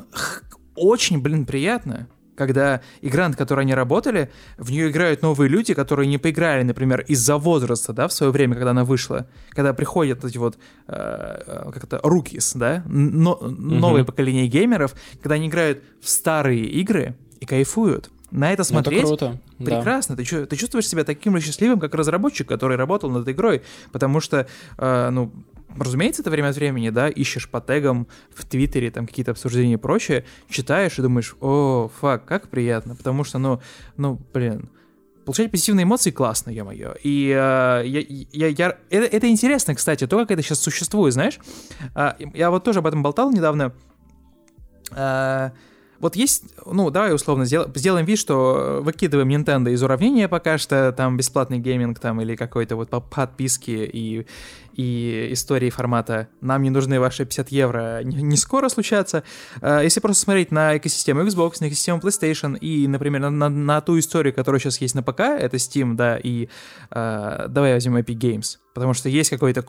очень, 0.81 1.21
блин, 1.21 1.47
приятно 1.47 2.09
когда 2.41 2.81
игра, 3.03 3.29
над 3.29 3.37
которой 3.37 3.61
они 3.61 3.75
работали, 3.75 4.31
в 4.57 4.71
нее 4.71 4.91
играют 4.91 5.21
новые 5.21 5.51
люди, 5.51 5.75
которые 5.75 6.07
не 6.07 6.17
поиграли, 6.17 6.63
например, 6.63 7.05
из-за 7.07 7.37
возраста, 7.37 7.93
да, 7.93 8.09
в 8.09 8.15
свое 8.15 8.33
время, 8.33 8.55
когда 8.55 8.71
она 8.71 8.87
вышла, 8.87 9.27
когда 9.51 9.75
приходят 9.75 10.25
эти 10.25 10.39
вот, 10.39 10.57
э, 10.89 11.43
э 11.47 11.71
как 11.71 11.87
то 11.87 12.01
рукис, 12.03 12.55
да, 12.55 12.83
но, 12.87 13.39
новое 13.43 14.01
mm-hmm. 14.01 14.05
поколение 14.07 14.47
геймеров, 14.47 14.95
когда 15.21 15.35
они 15.35 15.49
играют 15.49 15.83
в 16.01 16.09
старые 16.09 16.65
игры 16.65 17.15
и 17.41 17.45
кайфуют. 17.45 18.11
На 18.31 18.53
это 18.53 18.65
смотреть 18.65 19.01
это 19.01 19.09
круто. 19.09 19.41
прекрасно. 19.59 20.17
Да. 20.17 20.25
Ты, 20.25 20.47
ты 20.47 20.57
чувствуешь 20.57 20.89
себя 20.89 21.05
таким 21.05 21.37
же 21.37 21.45
счастливым, 21.45 21.79
как 21.79 21.95
разработчик, 21.95 22.49
который 22.49 22.79
работал 22.79 23.11
над 23.11 23.29
игрой, 23.29 23.63
потому 23.93 24.21
что, 24.21 24.47
э, 24.79 25.11
ну, 25.11 25.31
разумеется, 25.79 26.23
это 26.23 26.31
время 26.31 26.49
от 26.49 26.57
времени, 26.57 26.91
да, 26.91 27.09
ищешь 27.09 27.49
по 27.49 27.61
тегам 27.61 28.07
в 28.35 28.45
Твиттере, 28.45 28.91
там 28.91 29.07
какие-то 29.07 29.31
обсуждения 29.31 29.75
и 29.75 29.77
прочее, 29.77 30.25
читаешь 30.49 30.99
и 30.99 31.03
думаешь, 31.03 31.37
о, 31.41 31.91
фак, 32.01 32.25
как 32.25 32.49
приятно, 32.49 32.95
потому 32.95 33.25
что, 33.25 33.39
ну, 33.39 33.61
ну, 33.97 34.21
блин, 34.33 34.71
получать 35.25 35.51
позитивные 35.51 35.85
эмоции 35.85 36.11
классно, 36.11 36.51
ё-моё. 36.51 36.95
И 37.03 37.29
э, 37.29 37.83
я, 37.87 38.05
я, 38.33 38.47
я, 38.49 38.79
это, 38.91 39.17
это 39.17 39.29
интересно, 39.29 39.75
кстати, 39.75 40.07
то, 40.07 40.19
как 40.19 40.31
это 40.31 40.43
сейчас 40.43 40.61
существует, 40.61 41.15
знаешь. 41.15 41.39
Э, 41.95 42.13
я 42.35 42.51
вот 42.51 42.65
тоже 42.65 42.81
об 42.81 42.87
этом 42.87 43.03
болтал 43.03 43.31
недавно. 43.31 43.73
Э, 44.91 45.51
вот 46.01 46.17
есть, 46.17 46.45
ну, 46.65 46.91
давай 46.91 47.15
условно 47.15 47.45
сделаем, 47.45 48.07
вид, 48.07 48.19
что 48.19 48.81
выкидываем 48.83 49.29
Nintendo 49.29 49.71
из 49.71 49.83
уравнения 49.83 50.29
пока 50.29 50.57
что, 50.59 50.93
там 50.93 51.17
бесплатный 51.17 51.59
гейминг 51.59 51.99
там 51.99 52.21
или 52.21 52.37
какой-то 52.37 52.77
вот 52.77 52.91
подписки 53.11 53.71
и, 53.71 54.27
и 54.73 55.29
истории 55.33 55.69
формата 55.69 56.29
«нам 56.41 56.63
не 56.63 56.71
нужны 56.71 56.99
ваши 56.99 57.25
50 57.25 57.51
евро» 57.51 58.03
не, 58.03 58.23
не 58.23 58.37
скоро 58.37 58.69
случатся. 58.71 59.25
А, 59.61 59.83
если 59.83 60.01
просто 60.01 60.23
смотреть 60.23 60.51
на 60.51 60.79
экосистему 60.79 61.21
Xbox, 61.23 61.57
на 61.61 61.69
экосистему 61.69 62.01
PlayStation 62.01 62.59
и, 62.59 62.89
например, 62.89 63.21
на, 63.21 63.31
на, 63.31 63.49
на 63.51 63.81
ту 63.83 63.99
историю, 63.99 64.35
которая 64.35 64.59
сейчас 64.59 64.81
есть 64.81 64.95
на 64.95 65.03
ПК, 65.03 65.21
это 65.21 65.59
Steam, 65.59 65.95
да, 65.95 66.17
и 66.17 66.49
э, 66.91 67.47
давай 67.49 67.75
возьмем 67.75 67.99
Epic 67.99 68.17
Games, 68.17 68.57
потому 68.75 68.95
что 68.95 69.11
есть 69.11 69.29
какой-то 69.29 69.63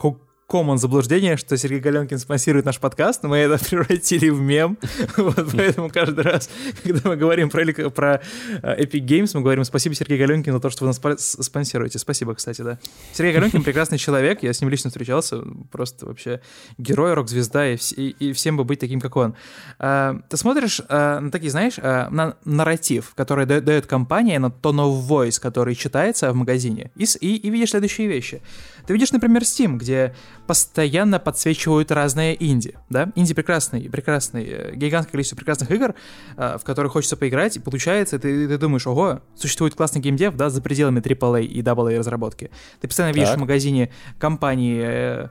common 0.52 0.78
заблуждение, 0.78 1.38
что 1.38 1.56
Сергей 1.56 1.80
Галенкин 1.80 2.20
спонсирует 2.20 2.66
наш 2.66 2.78
подкаст, 2.78 3.24
но 3.24 3.30
мы 3.30 3.38
это 3.38 3.64
превратили 3.70 4.30
в 4.30 4.42
мем. 4.42 4.78
вот, 5.16 5.48
поэтому 5.56 5.90
каждый 5.90 6.26
раз, 6.26 6.50
когда 6.84 7.10
мы 7.10 7.16
говорим 7.16 7.50
про, 7.50 7.90
про 7.90 8.22
э, 8.62 8.84
Epic 8.84 9.06
Games, 9.06 9.32
мы 9.34 9.42
говорим 9.42 9.64
спасибо 9.64 9.96
Сергей 9.96 10.18
Галенкин 10.18 10.52
за 10.52 10.60
то, 10.60 10.70
что 10.70 10.86
вы 10.86 10.90
нас 10.90 11.38
спонсируете. 11.40 12.00
Спасибо, 12.00 12.36
кстати, 12.36 12.62
да. 12.62 12.80
Сергей 13.14 13.34
Галенкин 13.34 13.64
прекрасный 13.64 13.98
человек, 13.98 14.44
я 14.44 14.52
с 14.52 14.60
ним 14.60 14.70
лично 14.70 14.90
встречался, 14.90 15.42
просто 15.72 16.06
вообще 16.06 16.42
герой, 16.78 17.14
рок-звезда, 17.14 17.70
и, 17.70 17.78
и, 17.96 18.10
и 18.20 18.34
всем 18.34 18.58
бы 18.58 18.66
быть 18.66 18.80
таким, 18.80 19.00
как 19.00 19.16
он. 19.16 19.36
А, 19.80 20.20
ты 20.28 20.36
смотришь 20.36 20.82
а, 20.90 21.22
на 21.22 21.32
такие, 21.32 21.52
знаешь, 21.52 21.76
а, 21.78 22.10
на 22.10 22.36
нарратив, 22.44 23.14
который 23.16 23.46
дает, 23.46 23.64
дает 23.64 23.86
компания, 23.86 24.38
на 24.40 24.48
tone 24.48 24.86
of 24.86 25.08
voice, 25.08 25.40
который 25.40 25.76
читается 25.76 26.34
в 26.34 26.36
магазине, 26.36 26.92
и, 26.98 27.06
и, 27.22 27.38
и 27.38 27.50
видишь 27.50 27.70
следующие 27.70 28.08
вещи. 28.08 28.42
Ты 28.86 28.94
видишь, 28.94 29.12
например, 29.12 29.44
Steam, 29.44 29.78
где 29.78 30.16
постоянно 30.48 31.20
подсвечивают 31.20 31.92
разные 31.92 32.36
инди, 32.44 32.76
да? 32.90 33.12
Инди 33.16 33.34
прекрасный, 33.34 33.90
прекрасный, 33.90 34.46
э, 34.48 34.76
гигантское 34.76 35.12
количество 35.12 35.36
прекрасных 35.36 35.72
игр, 35.72 35.96
э, 36.38 36.58
в 36.58 36.64
которые 36.64 36.90
хочется 36.90 37.18
поиграть, 37.18 37.58
и 37.58 37.60
получается, 37.60 38.20
ты, 38.20 38.48
ты 38.48 38.58
думаешь, 38.58 38.88
ого, 38.88 39.22
существует 39.36 39.76
классный 39.76 40.02
геймдев, 40.02 40.36
да, 40.36 40.50
за 40.50 40.62
пределами 40.62 41.00
AAA 41.00 41.44
и 41.44 41.62
AA 41.62 41.98
разработки. 41.98 42.52
Ты 42.80 42.88
постоянно 42.88 43.14
видишь 43.14 43.30
так. 43.30 43.38
в 43.38 43.42
магазине 43.42 43.92
компании, 44.20 44.82
э, 44.84 45.28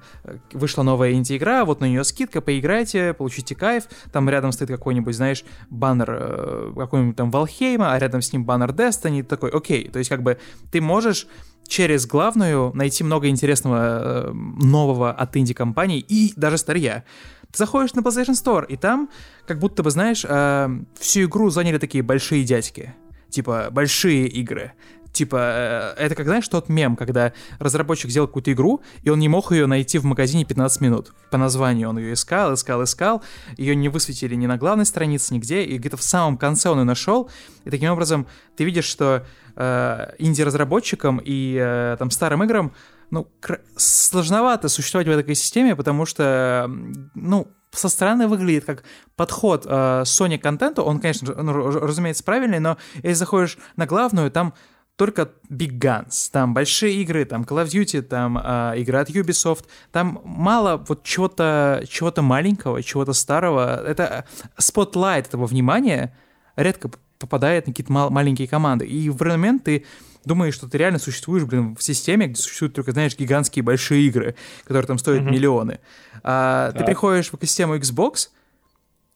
вышла 0.53 0.83
новая 0.83 1.13
инди-игра, 1.13 1.65
вот 1.65 1.81
на 1.81 1.87
нее 1.87 2.05
скидка, 2.05 2.41
поиграйте, 2.41 3.15
получите 3.15 3.55
кайф, 3.55 3.85
там 4.13 4.29
рядом 4.29 4.53
стоит 4.53 4.71
какой-нибудь, 4.71 5.15
знаешь, 5.15 5.45
баннер 5.71 6.73
какой-нибудь 6.77 7.17
там 7.17 7.31
Валхейма, 7.31 7.93
а 7.93 7.99
рядом 7.99 8.23
с 8.23 8.33
ним 8.33 8.45
баннер 8.45 8.71
Destiny, 8.71 9.23
такой, 9.23 9.51
окей, 9.51 9.89
то 9.89 9.99
есть 9.99 10.09
как 10.09 10.23
бы 10.23 10.39
ты 10.71 10.81
можешь 10.81 11.27
через 11.67 12.07
главную 12.07 12.73
найти 12.75 13.05
много 13.05 13.29
интересного 13.29 13.79
э, 13.79 14.33
нового 14.33 15.13
от 15.13 15.37
инди-компаний 15.37 16.01
и 16.01 16.33
даже 16.37 16.59
старья. 16.59 17.05
Ты 17.53 17.59
заходишь 17.59 17.95
на 17.95 18.01
PlayStation 18.01 18.35
Store, 18.35 18.67
и 18.67 18.77
там, 18.77 19.09
как 19.47 19.59
будто 19.59 19.83
бы, 19.83 19.91
знаешь, 19.91 20.25
э, 20.29 20.69
всю 20.99 21.23
игру 21.25 21.51
заняли 21.51 21.79
такие 21.79 22.03
большие 22.03 22.45
дядьки. 22.45 22.95
Типа, 23.29 23.69
большие 23.71 24.27
игры. 24.27 24.73
Типа, 25.13 25.37
э, 25.37 26.05
это 26.05 26.15
как, 26.15 26.27
знаешь, 26.27 26.47
тот 26.49 26.69
мем, 26.69 26.97
когда 26.97 27.33
разработчик 27.59 28.11
сделал 28.11 28.29
какую-то 28.29 28.53
игру, 28.53 28.81
и 29.03 29.11
он 29.11 29.19
не 29.19 29.29
мог 29.29 29.51
ее 29.53 29.67
найти 29.67 29.99
в 29.99 30.05
магазине 30.05 30.45
15 30.45 30.81
минут. 30.81 31.13
По 31.31 31.39
названию 31.39 31.89
он 31.89 31.99
ее 31.99 32.13
искал, 32.13 32.55
искал, 32.55 32.85
искал, 32.85 33.23
ее 33.57 33.75
не 33.75 33.89
высветили 33.89 34.35
ни 34.35 34.47
на 34.47 34.57
главной 34.57 34.87
странице, 34.87 35.35
нигде, 35.35 35.65
и 35.65 35.79
где-то 35.79 35.97
в 35.97 36.03
самом 36.03 36.37
конце 36.37 36.71
он 36.71 36.79
ее 36.79 36.85
нашел, 36.85 37.31
и 37.65 37.71
таким 37.71 37.91
образом 37.91 38.27
ты 38.57 38.65
видишь, 38.65 38.85
что 38.85 39.27
э, 39.57 40.15
инди-разработчикам 40.19 41.21
и 41.25 41.57
э, 41.61 41.97
там 41.99 42.11
старым 42.11 42.45
играм, 42.45 42.73
ну, 43.11 43.29
сложновато 43.77 44.69
существовать 44.69 45.09
в 45.09 45.11
этой 45.11 45.35
системе, 45.35 45.75
потому 45.75 46.07
что, 46.07 46.71
ну, 47.15 47.49
со 47.73 47.89
стороны 47.89 48.27
выглядит 48.27 48.65
как 48.65 48.85
подход 49.17 49.65
э, 49.67 50.03
Sony 50.05 50.39
контенту, 50.39 50.83
он, 50.83 51.01
конечно, 51.01 51.35
ну, 51.43 51.53
разумеется, 51.53 52.25
правильный, 52.25 52.59
но 52.59 52.79
если 52.97 53.13
заходишь 53.13 53.59
на 53.77 53.87
главную, 53.87 54.31
там 54.31 54.55
только 55.01 55.31
Big 55.49 55.79
Guns, 55.79 56.29
там 56.31 56.53
большие 56.53 56.97
игры, 56.97 57.25
там 57.25 57.45
Call 57.45 57.65
of 57.65 57.69
Duty, 57.69 58.03
там 58.03 58.37
э, 58.37 58.75
игры 58.81 58.99
от 58.99 59.09
Ubisoft, 59.09 59.65
там 59.93 60.21
мало 60.25 60.85
вот 60.89 61.05
чего-то 61.05 61.83
чего 61.89 62.13
маленького, 62.21 62.83
чего-то 62.83 63.15
старого. 63.15 63.83
Это 63.83 64.27
spotlight 64.59 65.29
этого 65.29 65.47
внимания 65.47 66.15
редко 66.55 66.91
попадает 67.19 67.67
на 67.67 67.73
какие-то 67.73 67.91
мал- 67.91 68.11
маленькие 68.11 68.47
команды. 68.47 68.85
И 68.85 69.09
в 69.09 69.19
момент 69.25 69.65
ты 69.65 69.87
думаешь, 70.27 70.53
что 70.53 70.69
ты 70.69 70.77
реально 70.77 70.99
существуешь, 70.99 71.45
блин, 71.45 71.77
в 71.77 71.83
системе, 71.83 72.27
где 72.27 72.39
существуют 72.39 72.75
только, 72.75 72.93
знаешь, 72.93 73.17
гигантские 73.17 73.63
большие 73.63 74.03
игры, 74.03 74.35
которые 74.65 74.87
там 74.87 74.99
стоят 74.99 75.23
mm-hmm. 75.23 75.33
миллионы. 75.33 75.81
А, 76.23 76.73
ты 76.73 76.85
приходишь 76.85 77.31
в 77.31 77.37
экосистему 77.37 77.75
Xbox, 77.77 78.29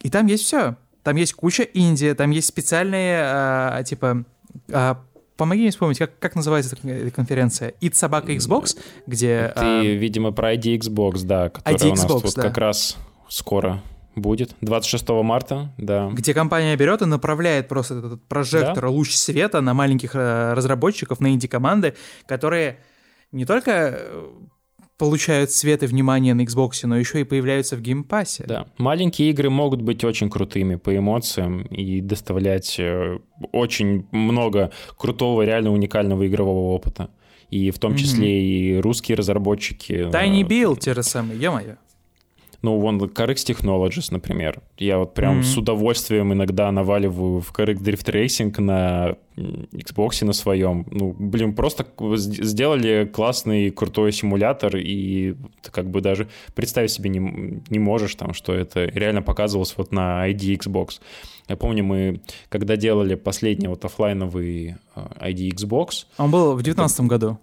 и 0.01 0.09
там 0.09 0.25
есть 0.29 0.45
все. 0.45 0.77
Там 1.03 1.17
есть 1.17 1.35
куча 1.35 1.63
инди, 1.63 2.15
там 2.15 2.31
есть 2.31 2.49
специальные, 2.49 3.19
а, 3.23 3.83
типа, 3.83 4.25
а, 4.73 5.05
помоги 5.37 5.63
мне 5.63 5.71
вспомнить, 5.71 5.99
как, 5.99 6.19
как 6.19 6.35
называется 6.35 6.77
эта 6.83 7.11
конференция? 7.11 7.75
ID 7.81 7.95
собака 7.95 8.33
Xbox, 8.33 8.79
где... 9.07 9.53
Ты, 9.55 9.61
а... 9.61 9.83
видимо, 9.83 10.33
про 10.33 10.55
ID 10.55 10.79
Xbox, 10.79 11.25
да, 11.25 11.51
которая 11.51 11.79
ID 11.79 11.87
у 11.87 11.91
нас 11.91 12.05
Xbox, 12.05 12.21
тут 12.23 12.35
да. 12.35 12.43
как 12.43 12.59
раз 12.59 12.97
скоро 13.29 13.83
будет. 14.17 14.55
26 14.61 15.09
марта, 15.09 15.73
да. 15.79 16.09
Где 16.13 16.35
компания 16.35 16.77
берет 16.77 17.03
и 17.03 17.07
направляет 17.07 17.69
просто 17.69 17.99
этот 17.99 18.25
прожектор, 18.27 18.85
да? 18.85 18.89
луч 18.89 19.15
света 19.15 19.61
на 19.61 19.75
маленьких 19.75 20.15
э, 20.15 20.53
разработчиков, 20.55 21.21
на 21.21 21.33
инди-команды, 21.33 21.95
которые 22.27 22.79
не 23.33 23.45
только 23.45 23.71
э, 23.73 24.31
получают 24.99 25.51
свет 25.51 25.83
и 25.83 25.87
внимание 25.87 26.35
на 26.35 26.43
Xbox, 26.43 26.87
но 26.87 26.97
еще 26.97 27.21
и 27.21 27.25
появляются 27.25 27.77
в 27.77 27.81
Game 27.81 28.06
Pass 28.06 28.32
е. 28.32 28.45
Да. 28.47 28.67
Маленькие 28.79 29.31
игры 29.31 29.51
могут 29.51 29.83
быть 29.83 30.05
очень 30.05 30.31
крутыми 30.31 30.77
по 30.77 30.97
эмоциям 30.97 31.63
и 31.63 32.01
доставлять 32.01 32.77
э, 32.79 33.19
очень 33.53 34.07
много 34.13 34.71
крутого, 34.97 35.43
реально 35.43 35.73
уникального 35.73 36.27
игрового 36.27 36.75
опыта. 36.75 37.11
И 37.51 37.71
в 37.71 37.79
том 37.79 37.95
числе 37.97 38.29
mm-hmm. 38.29 38.79
и 38.79 38.81
русские 38.81 39.17
разработчики. 39.17 39.93
Tiny 40.11 40.43
Build 40.43 40.81
те 40.81 40.95
же 40.95 41.03
самые, 41.03 41.39
ё-моё. 41.41 41.77
Ну, 42.65 42.79
вон 42.79 42.97
CarX 42.97 43.45
Technologies, 43.47 44.09
например. 44.11 44.63
Я 44.79 44.97
вот 44.97 45.13
прям 45.13 45.41
mm-hmm. 45.41 45.43
с 45.43 45.59
удовольствием 45.59 46.33
иногда 46.33 46.73
наваливаю 46.73 47.43
в 47.43 47.53
CarX 47.53 47.75
Drift 47.75 48.11
Racing 48.11 48.59
на 48.59 49.17
Xbox 49.37 50.25
на 50.25 50.33
своем. 50.33 50.87
Ну, 50.91 51.15
блин, 51.19 51.55
просто 51.55 51.85
сделали 52.17 53.05
классный, 53.05 53.71
крутой 53.71 54.13
симулятор, 54.13 54.79
и 54.79 55.35
ты 55.61 55.71
как 55.71 55.91
бы 55.91 56.01
даже 56.01 56.29
представить 56.55 56.91
себе 56.91 57.11
не, 57.11 57.61
не 57.69 57.79
можешь 57.79 58.15
там, 58.15 58.33
что 58.33 58.55
это 58.55 58.87
реально 58.87 59.21
показывалось 59.21 59.75
вот 59.77 59.93
на 59.93 60.27
ID 60.31 60.59
Xbox. 60.59 61.01
Я 61.49 61.57
помню, 61.57 61.85
мы 61.85 62.23
когда 62.49 62.77
делали 62.77 63.15
последний 63.15 63.69
вот 63.69 63.85
офлайновый 63.85 64.77
э, 64.97 65.01
ID 65.21 65.51
Xbox... 65.51 66.07
Он 66.17 66.31
был 66.31 66.53
в 66.53 66.63
2019 66.63 67.01
году. 67.03 67.39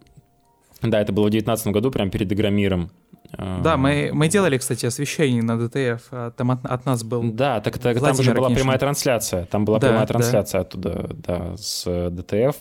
Да, 0.82 1.00
это 1.00 1.14
было 1.14 1.28
в 1.28 1.30
2019 1.30 1.68
году, 1.68 1.92
прям 1.92 2.10
перед 2.10 2.32
Игромиром. 2.32 2.90
Да, 3.38 3.78
мы, 3.78 4.12
мы 4.14 4.28
делали, 4.28 4.58
кстати, 4.58 4.86
освещение 4.86 5.42
на 5.42 5.58
DTF, 5.58 6.08
а 6.12 6.32
там 6.32 6.52
от, 6.52 6.66
от 6.66 6.86
нас 6.86 7.04
был 7.04 7.24
Да, 7.24 7.62
так, 7.62 7.78
так 7.78 8.00
там 8.00 8.16
же 8.16 8.34
была 8.34 8.50
прямая 8.50 8.78
трансляция, 8.78 9.46
там 9.46 9.66
была 9.66 9.80
да, 9.80 9.88
прямая 9.88 10.08
трансляция 10.08 10.60
да. 10.60 10.68
оттуда, 10.68 11.10
да, 11.16 11.58
с 11.58 12.10
DTF. 12.10 12.56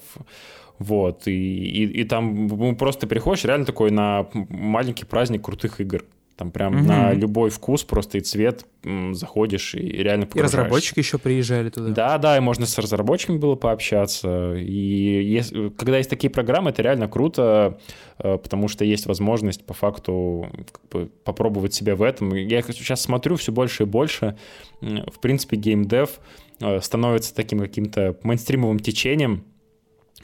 Вот, 0.78 1.26
и, 1.26 1.32
и, 1.32 2.00
и 2.00 2.04
там 2.04 2.46
ну, 2.46 2.74
просто 2.74 3.06
приходишь 3.06 3.44
реально 3.44 3.66
такой 3.66 3.90
на 3.90 4.26
маленький 4.32 5.04
праздник 5.04 5.44
крутых 5.44 5.80
игр. 5.80 6.04
Там 6.40 6.52
прям 6.52 6.74
угу. 6.74 6.84
на 6.84 7.12
любой 7.12 7.50
вкус 7.50 7.84
просто 7.84 8.16
и 8.16 8.22
цвет 8.22 8.64
заходишь 9.12 9.74
и 9.74 9.78
реально 9.78 10.26
И 10.34 10.40
разработчики 10.40 11.00
еще 11.00 11.18
приезжали 11.18 11.68
туда. 11.68 11.90
Да, 11.90 12.16
да, 12.16 12.38
и 12.38 12.40
можно 12.40 12.64
с 12.64 12.78
разработчиками 12.78 13.36
было 13.36 13.56
пообщаться. 13.56 14.54
И 14.54 15.22
если, 15.22 15.68
когда 15.68 15.98
есть 15.98 16.08
такие 16.08 16.30
программы, 16.30 16.70
это 16.70 16.80
реально 16.80 17.08
круто, 17.08 17.78
э, 18.18 18.38
потому 18.38 18.68
что 18.68 18.86
есть 18.86 19.04
возможность 19.04 19.66
по 19.66 19.74
факту 19.74 20.48
как 20.72 20.80
бы, 20.90 21.10
попробовать 21.24 21.74
себя 21.74 21.94
в 21.94 22.00
этом. 22.02 22.34
Я 22.34 22.62
сейчас 22.62 23.02
смотрю 23.02 23.36
все 23.36 23.52
больше 23.52 23.82
и 23.82 23.86
больше. 23.86 24.38
В 24.80 25.20
принципе, 25.20 25.58
геймдев 25.58 26.20
э, 26.60 26.80
становится 26.80 27.34
таким 27.34 27.58
каким-то 27.58 28.16
мейнстримовым 28.22 28.78
течением, 28.78 29.44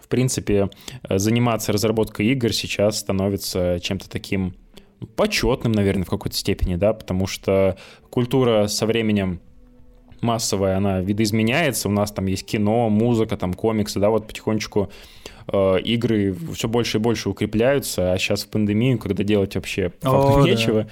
в 0.01 0.09
принципе, 0.09 0.70
э, 1.02 1.18
заниматься 1.18 1.72
разработкой 1.72 2.28
игр 2.28 2.55
сейчас 2.55 3.01
становится 3.01 3.80
чем-то 3.82 4.09
таким 4.09 4.55
почетным, 5.16 5.73
наверное, 5.73 6.05
в 6.05 6.10
какой-то 6.10 6.36
степени, 6.36 6.77
да, 6.77 6.93
потому 6.93 7.27
что 7.27 7.77
культура 8.10 8.66
со 8.66 8.86
временем 8.86 9.40
массовая, 10.20 10.77
она 10.77 11.01
видоизменяется, 11.01 11.89
у 11.89 11.93
нас 11.93 12.10
там 12.10 12.27
есть 12.27 12.47
кино, 12.47 12.89
музыка, 12.89 13.36
там 13.36 13.55
комиксы, 13.55 14.01
да, 14.01 14.10
вот 14.10 14.27
потихонечку 14.27 14.90
э, 15.52 15.81
игры 15.81 16.36
все 16.55 16.68
больше 16.68 16.98
и 16.98 17.01
больше 17.01 17.28
укрепляются, 17.28 18.12
а 18.12 18.18
сейчас 18.18 18.44
в 18.44 18.48
пандемию, 18.48 18.98
когда 18.98 19.24
делать 19.24 19.55
вообще 19.55 19.90
по 19.90 20.10
факту 20.10 20.40
О, 20.40 20.47
нечего, 20.47 20.86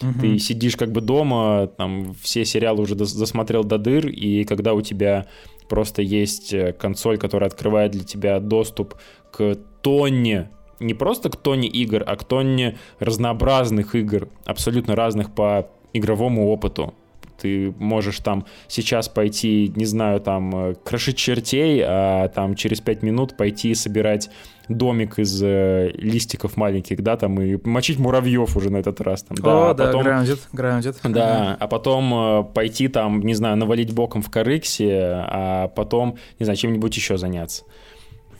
да. 0.00 0.12
ты 0.20 0.30
угу. 0.30 0.38
сидишь 0.38 0.76
как 0.76 0.92
бы 0.92 1.00
дома, 1.00 1.68
там 1.76 2.14
все 2.22 2.44
сериалы 2.44 2.82
уже 2.82 2.94
досмотрел 2.94 3.64
до 3.64 3.78
дыр, 3.78 4.08
и 4.08 4.44
когда 4.44 4.74
у 4.74 4.80
тебя 4.80 5.26
просто 5.68 6.02
есть 6.02 6.52
э, 6.52 6.72
консоль, 6.72 7.18
которая 7.18 7.48
открывает 7.48 7.92
для 7.92 8.04
тебя 8.04 8.40
доступ 8.40 8.94
к 9.30 9.56
тонне 9.82 10.50
не 10.80 10.94
просто 10.94 11.30
к 11.30 11.36
тоне 11.36 11.68
игр, 11.68 12.02
а 12.06 12.16
к 12.16 12.24
тоне 12.24 12.76
разнообразных 12.98 13.94
игр, 13.94 14.28
абсолютно 14.44 14.96
разных 14.96 15.30
по 15.30 15.68
игровому 15.92 16.48
опыту. 16.48 16.94
Ты 17.40 17.72
можешь 17.78 18.18
там 18.18 18.46
сейчас 18.66 19.08
пойти, 19.08 19.72
не 19.76 19.84
знаю, 19.84 20.20
там, 20.20 20.70
э, 20.70 20.74
крошить 20.84 21.16
чертей, 21.16 21.82
а 21.86 22.28
там 22.28 22.56
через 22.56 22.80
пять 22.80 23.04
минут 23.04 23.36
пойти 23.36 23.76
собирать 23.76 24.28
домик 24.68 25.20
из 25.20 25.40
э, 25.42 25.90
листиков 25.94 26.56
маленьких, 26.56 27.00
да, 27.00 27.16
там, 27.16 27.40
и 27.40 27.56
мочить 27.64 27.98
муравьев 27.98 28.56
уже 28.56 28.70
на 28.70 28.78
этот 28.78 29.00
раз. 29.00 29.22
Там, 29.22 29.36
да, 29.36 29.68
О, 29.68 29.70
а 29.70 29.74
да, 29.74 29.86
потом, 29.86 30.02
grounded, 30.02 30.40
grounded. 30.52 30.96
Да, 31.04 31.56
а 31.58 31.68
потом 31.68 32.14
э, 32.14 32.44
пойти 32.52 32.88
там, 32.88 33.20
не 33.20 33.34
знаю, 33.34 33.56
навалить 33.56 33.92
боком 33.92 34.20
в 34.20 34.30
корыксе, 34.30 34.98
а 35.00 35.68
потом, 35.68 36.18
не 36.40 36.44
знаю, 36.44 36.56
чем-нибудь 36.56 36.96
еще 36.96 37.18
заняться. 37.18 37.62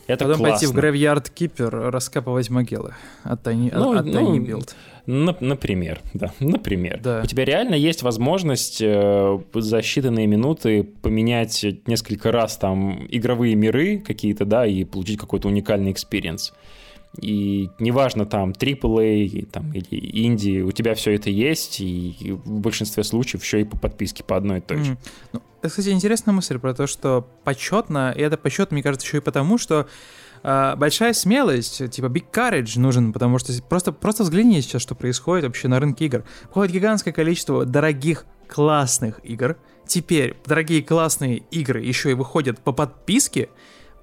Это 0.08 0.24
Потом 0.24 0.38
классно. 0.38 0.52
пойти 0.52 0.66
в 0.66 0.76
Graveyard 0.76 1.30
Keeper 1.34 1.90
раскапывать 1.90 2.48
могилы 2.48 2.94
от 3.24 3.46
Tiny, 3.46 3.70
ну, 3.74 3.92
от, 3.92 3.98
от 4.00 4.06
ну. 4.06 4.60
На, 5.06 5.36
например, 5.40 6.00
да, 6.14 6.32
например. 6.40 7.00
Да. 7.02 7.20
У 7.22 7.26
тебя 7.26 7.44
реально 7.44 7.74
есть 7.74 8.02
возможность 8.02 8.80
э, 8.80 9.38
за 9.54 9.78
считанные 9.78 10.26
минуты 10.26 10.82
поменять 10.82 11.64
несколько 11.86 12.32
раз 12.32 12.56
там 12.56 13.06
игровые 13.08 13.54
миры 13.54 13.98
какие-то, 13.98 14.46
да, 14.46 14.66
и 14.66 14.84
получить 14.84 15.18
какой-то 15.18 15.48
уникальный 15.48 15.92
experience. 15.92 16.54
И 17.20 17.68
неважно, 17.78 18.26
там, 18.26 18.52
AAA 18.52 19.46
там, 19.50 19.72
или 19.72 20.26
инди, 20.26 20.60
у 20.60 20.72
тебя 20.72 20.94
все 20.94 21.14
это 21.14 21.30
есть, 21.30 21.80
и 21.80 22.38
в 22.44 22.60
большинстве 22.60 23.02
случаев 23.02 23.42
еще 23.42 23.62
и 23.62 23.64
по 23.64 23.78
подписке 23.78 24.24
по 24.24 24.36
одной 24.36 24.58
и 24.58 24.60
той 24.60 24.84
же. 24.84 24.92
Mm. 24.92 24.98
Ну, 25.32 25.42
это, 25.60 25.68
кстати, 25.70 25.90
интересная 25.90 26.32
мысль 26.34 26.58
про 26.58 26.74
то, 26.74 26.86
что 26.86 27.28
почетно, 27.44 28.12
и 28.16 28.20
это 28.20 28.36
почетно, 28.36 28.74
мне 28.74 28.82
кажется, 28.82 29.06
еще 29.06 29.18
и 29.18 29.20
потому, 29.20 29.58
что 29.58 29.88
э, 30.42 30.74
большая 30.76 31.12
смелость, 31.12 31.90
типа 31.90 32.06
big 32.06 32.26
courage 32.32 32.78
нужен, 32.78 33.12
потому 33.12 33.38
что 33.38 33.52
просто, 33.68 33.92
просто 33.92 34.22
взгляни 34.22 34.60
сейчас, 34.62 34.82
что 34.82 34.94
происходит 34.94 35.44
вообще 35.44 35.68
на 35.68 35.80
рынке 35.80 36.06
игр. 36.06 36.24
Входит 36.50 36.74
гигантское 36.74 37.12
количество 37.12 37.64
дорогих, 37.64 38.24
классных 38.48 39.20
игр. 39.24 39.56
Теперь 39.86 40.36
дорогие 40.46 40.82
классные 40.82 41.38
игры 41.50 41.82
еще 41.82 42.10
и 42.10 42.14
выходят 42.14 42.60
по 42.60 42.72
подписке, 42.72 43.48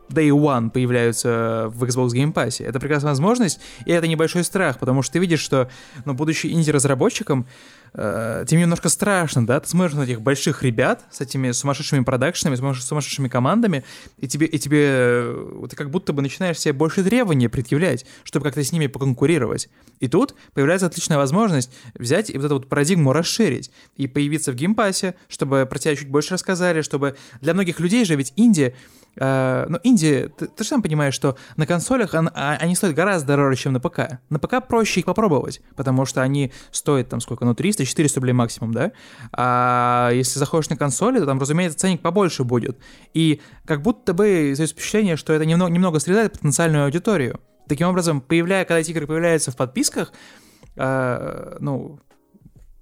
Day 0.09 0.29
One 0.29 0.69
появляются 0.69 1.65
в 1.69 1.83
Xbox 1.83 2.09
Game 2.09 2.33
Pass. 2.33 2.63
Это 2.63 2.79
прекрасная 2.79 3.11
возможность, 3.11 3.59
и 3.85 3.91
это 3.91 4.07
небольшой 4.07 4.43
страх, 4.43 4.79
потому 4.79 5.01
что 5.01 5.13
ты 5.13 5.19
видишь, 5.19 5.39
что, 5.39 5.69
ну, 6.05 6.13
будучи 6.13 6.47
инди-разработчиком, 6.47 7.47
э, 7.95 8.45
тебе 8.47 8.61
немножко 8.61 8.89
страшно, 8.89 9.45
да? 9.45 9.59
Ты 9.59 9.69
смотришь 9.69 9.95
на 9.95 10.03
этих 10.03 10.21
больших 10.21 10.63
ребят 10.63 11.03
с 11.11 11.21
этими 11.21 11.51
сумасшедшими 11.51 12.03
продакшенами, 12.03 12.55
сумасшедшими 12.55 13.27
командами, 13.27 13.83
и 14.19 14.27
тебе, 14.27 14.45
и 14.45 14.59
тебе 14.59 14.85
э, 14.87 15.67
ты 15.69 15.75
как 15.75 15.89
будто 15.89 16.13
бы 16.13 16.21
начинаешь 16.21 16.59
себе 16.59 16.73
больше 16.73 17.03
требований 17.03 17.47
предъявлять, 17.47 18.05
чтобы 18.23 18.43
как-то 18.43 18.63
с 18.63 18.71
ними 18.71 18.87
поконкурировать. 18.87 19.69
И 19.99 20.07
тут 20.07 20.35
появляется 20.53 20.87
отличная 20.87 21.17
возможность 21.17 21.71
взять 21.93 22.29
и 22.29 22.37
вот 22.37 22.45
эту 22.45 22.55
вот 22.55 22.69
парадигму 22.69 23.13
расширить 23.13 23.71
и 23.95 24.07
появиться 24.07 24.51
в 24.51 24.55
Game 24.55 24.79
Pass 24.79 25.03
е, 25.03 25.15
чтобы 25.27 25.65
про 25.65 25.79
тебя 25.79 25.95
чуть 25.95 26.09
больше 26.09 26.33
рассказали, 26.33 26.81
чтобы 26.81 27.15
для 27.41 27.53
многих 27.53 27.79
людей 27.79 28.05
же 28.05 28.15
ведь 28.15 28.33
инди 28.35 28.75
э, 29.17 29.65
ну, 29.69 29.77
инди, 29.83 30.27
ты, 30.27 30.47
ты 30.47 30.63
же 30.63 30.69
сам 30.69 30.81
понимаешь, 30.81 31.13
что 31.13 31.37
на 31.55 31.65
консолях 31.65 32.13
он, 32.13 32.29
а, 32.33 32.57
они 32.59 32.75
стоят 32.75 32.95
гораздо 32.95 33.29
дороже, 33.29 33.57
чем 33.57 33.73
на 33.73 33.79
ПК. 33.79 34.19
На 34.29 34.39
ПК 34.39 34.65
проще 34.67 34.99
их 34.99 35.05
попробовать, 35.05 35.61
потому 35.75 36.05
что 36.05 36.21
они 36.21 36.51
стоят 36.71 37.07
там 37.09 37.21
сколько, 37.21 37.45
ну, 37.45 37.53
300-400 37.53 38.15
рублей 38.15 38.33
максимум, 38.33 38.73
да? 38.73 38.91
А 39.31 40.09
если 40.11 40.37
заходишь 40.37 40.69
на 40.69 40.75
консоли, 40.75 41.19
то 41.19 41.25
там, 41.25 41.39
разумеется, 41.39 41.79
ценник 41.79 42.01
побольше 42.01 42.43
будет. 42.43 42.77
И 43.13 43.41
как 43.65 43.81
будто 43.81 44.13
бы 44.13 44.27
есть 44.27 44.73
впечатление, 44.73 45.15
что 45.15 45.31
это 45.31 45.45
немного, 45.45 45.71
немного 45.71 45.99
срезает 45.99 46.33
потенциальную 46.33 46.83
аудиторию. 46.83 47.39
Таким 47.69 47.87
образом, 47.87 48.19
появляя, 48.19 48.65
когда 48.65 48.79
эти 48.79 48.91
игры 48.91 49.07
появляются 49.07 49.51
в 49.51 49.55
подписках, 49.55 50.11
uh, 50.75 51.57
ну, 51.59 51.99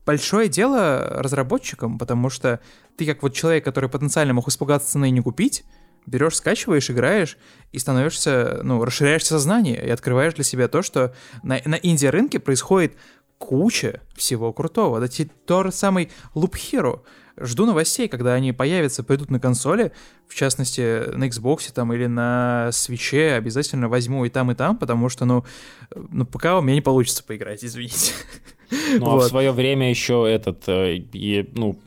большое 0.05 0.49
дело 0.49 1.07
разработчикам, 1.19 1.97
потому 1.97 2.29
что 2.29 2.59
ты 2.97 3.05
как 3.05 3.23
вот 3.23 3.33
человек, 3.33 3.63
который 3.63 3.89
потенциально 3.89 4.33
мог 4.33 4.47
испугаться 4.47 4.91
цены 4.91 5.09
и 5.09 5.11
не 5.11 5.21
купить, 5.21 5.63
берешь, 6.05 6.35
скачиваешь, 6.35 6.89
играешь 6.89 7.37
и 7.71 7.79
становишься, 7.79 8.59
ну, 8.63 8.83
расширяешь 8.83 9.25
сознание 9.25 9.83
и 9.83 9.89
открываешь 9.89 10.33
для 10.33 10.43
себя 10.43 10.67
то, 10.67 10.81
что 10.81 11.13
на, 11.43 11.59
на 11.65 11.75
инди-рынке 11.75 12.39
происходит 12.39 12.93
куча 13.37 14.01
всего 14.15 14.53
крутого. 14.53 15.03
Это 15.03 15.27
тот 15.45 15.65
же 15.65 15.71
самый 15.71 16.09
Loop 16.33 16.53
Hero. 16.53 17.01
Жду 17.37 17.65
новостей, 17.65 18.07
когда 18.07 18.35
они 18.35 18.53
появятся, 18.53 19.03
пойдут 19.03 19.31
на 19.31 19.39
консоли, 19.39 19.91
в 20.27 20.35
частности, 20.35 21.09
на 21.15 21.27
Xbox 21.27 21.73
там 21.73 21.91
или 21.91 22.05
на 22.05 22.69
свече, 22.71 23.33
обязательно 23.33 23.89
возьму 23.89 24.23
и 24.25 24.29
там, 24.29 24.51
и 24.51 24.55
там, 24.55 24.77
потому 24.77 25.09
что, 25.09 25.25
ну, 25.25 25.43
ну 26.11 26.25
пока 26.25 26.59
у 26.59 26.61
меня 26.61 26.75
не 26.75 26.81
получится 26.81 27.23
поиграть, 27.23 27.63
извините. 27.63 28.13
Ну, 28.97 29.05
вот. 29.05 29.23
а 29.23 29.25
в 29.25 29.29
свое 29.29 29.51
время 29.51 29.87
еще 29.87 30.27
этот, 30.27 30.63
э, 30.67 31.03
ну, 31.53 31.79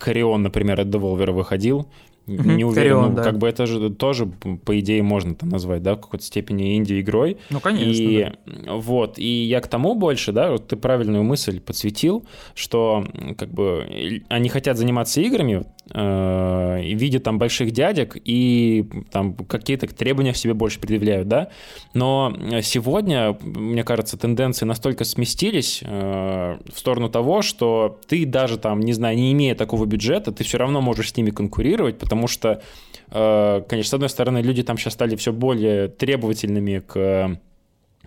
Корион, 0.00 0.42
например, 0.42 0.80
от 0.80 0.88
Devolver 0.88 1.30
выходил, 1.30 1.88
Mm-hmm. 2.26 2.54
Не 2.54 2.64
уверен, 2.64 2.92
Carrion, 2.92 3.08
ну, 3.08 3.16
да. 3.16 3.22
как 3.24 3.38
бы 3.38 3.48
это 3.48 3.66
же 3.66 3.90
тоже, 3.90 4.26
по 4.26 4.78
идее, 4.78 5.02
можно 5.02 5.34
там 5.34 5.48
назвать, 5.48 5.82
да, 5.82 5.96
в 5.96 6.00
какой-то 6.00 6.24
степени 6.24 6.76
инди-игрой. 6.76 7.38
Ну, 7.50 7.60
конечно, 7.60 7.90
и, 7.90 8.24
да. 8.46 8.74
Вот, 8.74 9.18
и 9.18 9.44
я 9.44 9.60
к 9.60 9.66
тому 9.66 9.94
больше, 9.94 10.32
да, 10.32 10.52
вот 10.52 10.68
ты 10.68 10.76
правильную 10.76 11.24
мысль 11.24 11.60
подсветил, 11.60 12.24
что 12.54 13.04
как 13.36 13.50
бы 13.50 14.22
они 14.28 14.48
хотят 14.48 14.78
заниматься 14.78 15.20
играми, 15.20 15.64
э, 15.92 16.82
видят 16.82 17.22
там 17.22 17.38
больших 17.38 17.72
дядек 17.72 18.16
и 18.24 18.88
там 19.10 19.34
какие-то 19.34 19.86
требования 19.86 20.32
в 20.32 20.38
себе 20.38 20.54
больше 20.54 20.80
предъявляют, 20.80 21.28
да, 21.28 21.48
но 21.94 22.34
сегодня, 22.62 23.36
мне 23.42 23.84
кажется, 23.84 24.16
тенденции 24.16 24.64
настолько 24.64 25.04
сместились 25.04 25.80
э, 25.82 26.58
в 26.72 26.78
сторону 26.78 27.08
того, 27.08 27.42
что 27.42 28.00
ты 28.06 28.24
даже 28.26 28.58
там, 28.58 28.80
не 28.80 28.92
знаю, 28.92 29.16
не 29.16 29.32
имея 29.32 29.54
такого 29.54 29.84
бюджета, 29.84 30.32
ты 30.32 30.44
все 30.44 30.58
равно 30.58 30.80
можешь 30.80 31.10
с 31.10 31.16
ними 31.16 31.30
конкурировать, 31.30 31.98
потому 31.98 32.28
что, 32.28 32.62
э, 33.10 33.62
конечно, 33.68 33.90
с 33.90 33.94
одной 33.94 34.08
стороны, 34.08 34.38
люди 34.38 34.62
там 34.62 34.78
сейчас 34.78 34.94
стали 34.94 35.16
все 35.16 35.32
более 35.32 35.88
требовательными 35.88 36.78
к 36.80 37.38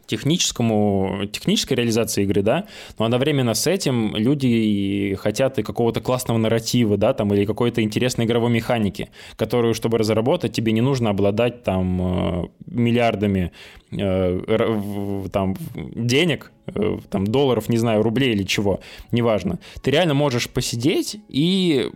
техническому, 0.08 1.26
технической 1.32 1.78
реализации 1.78 2.24
игры, 2.24 2.42
да, 2.42 2.66
но 2.98 3.06
одновременно 3.06 3.54
с 3.54 3.68
этим 3.68 4.16
люди 4.16 5.18
хотят 5.20 5.60
и 5.60 5.64
какого-то 5.64 6.02
классного 6.02 6.38
нарратива, 6.38 6.98
да, 6.98 7.14
там, 7.14 7.34
или 7.34 7.46
какой-то 7.46 7.82
интересной 7.82 8.26
игровой 8.26 8.52
механики, 8.52 9.10
которую, 9.36 9.74
чтобы 9.74 9.98
разработать, 9.98 10.54
тебе 10.54 10.72
не 10.72 10.82
нужно 10.82 11.10
обладать 11.10 11.64
там 11.64 12.02
э, 12.02 12.48
миллиардами 12.68 13.52
э, 13.92 15.28
там 15.32 15.56
денег, 15.96 16.52
э, 16.68 16.98
там 17.10 17.26
долларов, 17.26 17.70
не 17.70 17.78
знаю, 17.78 18.04
рублей 18.04 18.34
или 18.34 18.44
чего, 18.44 18.80
неважно. 19.12 19.60
Ты 19.82 19.92
реально 19.92 20.14
можешь 20.14 20.50
посидеть 20.50 21.18
и 21.30 21.90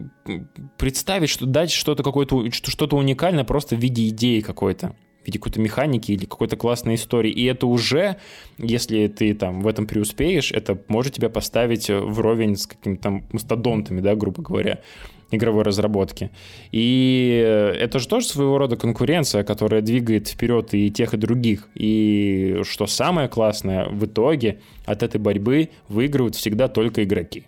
представить, 0.77 1.29
что 1.29 1.45
дать 1.45 1.71
что-то 1.71 2.03
какое-то, 2.03 2.51
что-то 2.51 2.97
уникальное 2.97 3.43
просто 3.43 3.75
в 3.75 3.79
виде 3.79 4.07
идеи 4.09 4.41
какой-то 4.41 4.95
в 5.23 5.25
виде 5.27 5.39
какой-то 5.39 5.59
механики 5.59 6.11
или 6.11 6.25
какой-то 6.25 6.55
классной 6.55 6.95
истории. 6.95 7.31
И 7.31 7.45
это 7.45 7.67
уже, 7.67 8.17
если 8.57 9.07
ты 9.07 9.33
там 9.33 9.61
в 9.61 9.67
этом 9.67 9.87
преуспеешь, 9.87 10.51
это 10.51 10.81
может 10.87 11.13
тебя 11.15 11.29
поставить 11.29 11.89
вровень 11.89 12.55
с 12.55 12.67
какими-то 12.67 13.01
там 13.01 13.23
мастодонтами, 13.31 14.01
да, 14.01 14.15
грубо 14.15 14.41
говоря. 14.41 14.79
игровой 15.31 15.63
разработки. 15.63 16.31
И 16.71 17.75
это 17.79 17.99
же 17.99 18.07
тоже 18.07 18.25
своего 18.25 18.57
рода 18.57 18.75
конкуренция, 18.77 19.43
которая 19.43 19.81
двигает 19.81 20.27
вперед 20.27 20.73
и 20.73 20.89
тех, 20.89 21.13
и 21.13 21.17
других. 21.17 21.69
И 21.75 22.61
что 22.63 22.87
самое 22.87 23.27
классное, 23.27 23.87
в 23.89 24.05
итоге 24.05 24.59
от 24.85 25.03
этой 25.03 25.19
борьбы 25.21 25.69
выигрывают 25.87 26.35
всегда 26.35 26.67
только 26.67 27.03
игроки. 27.03 27.45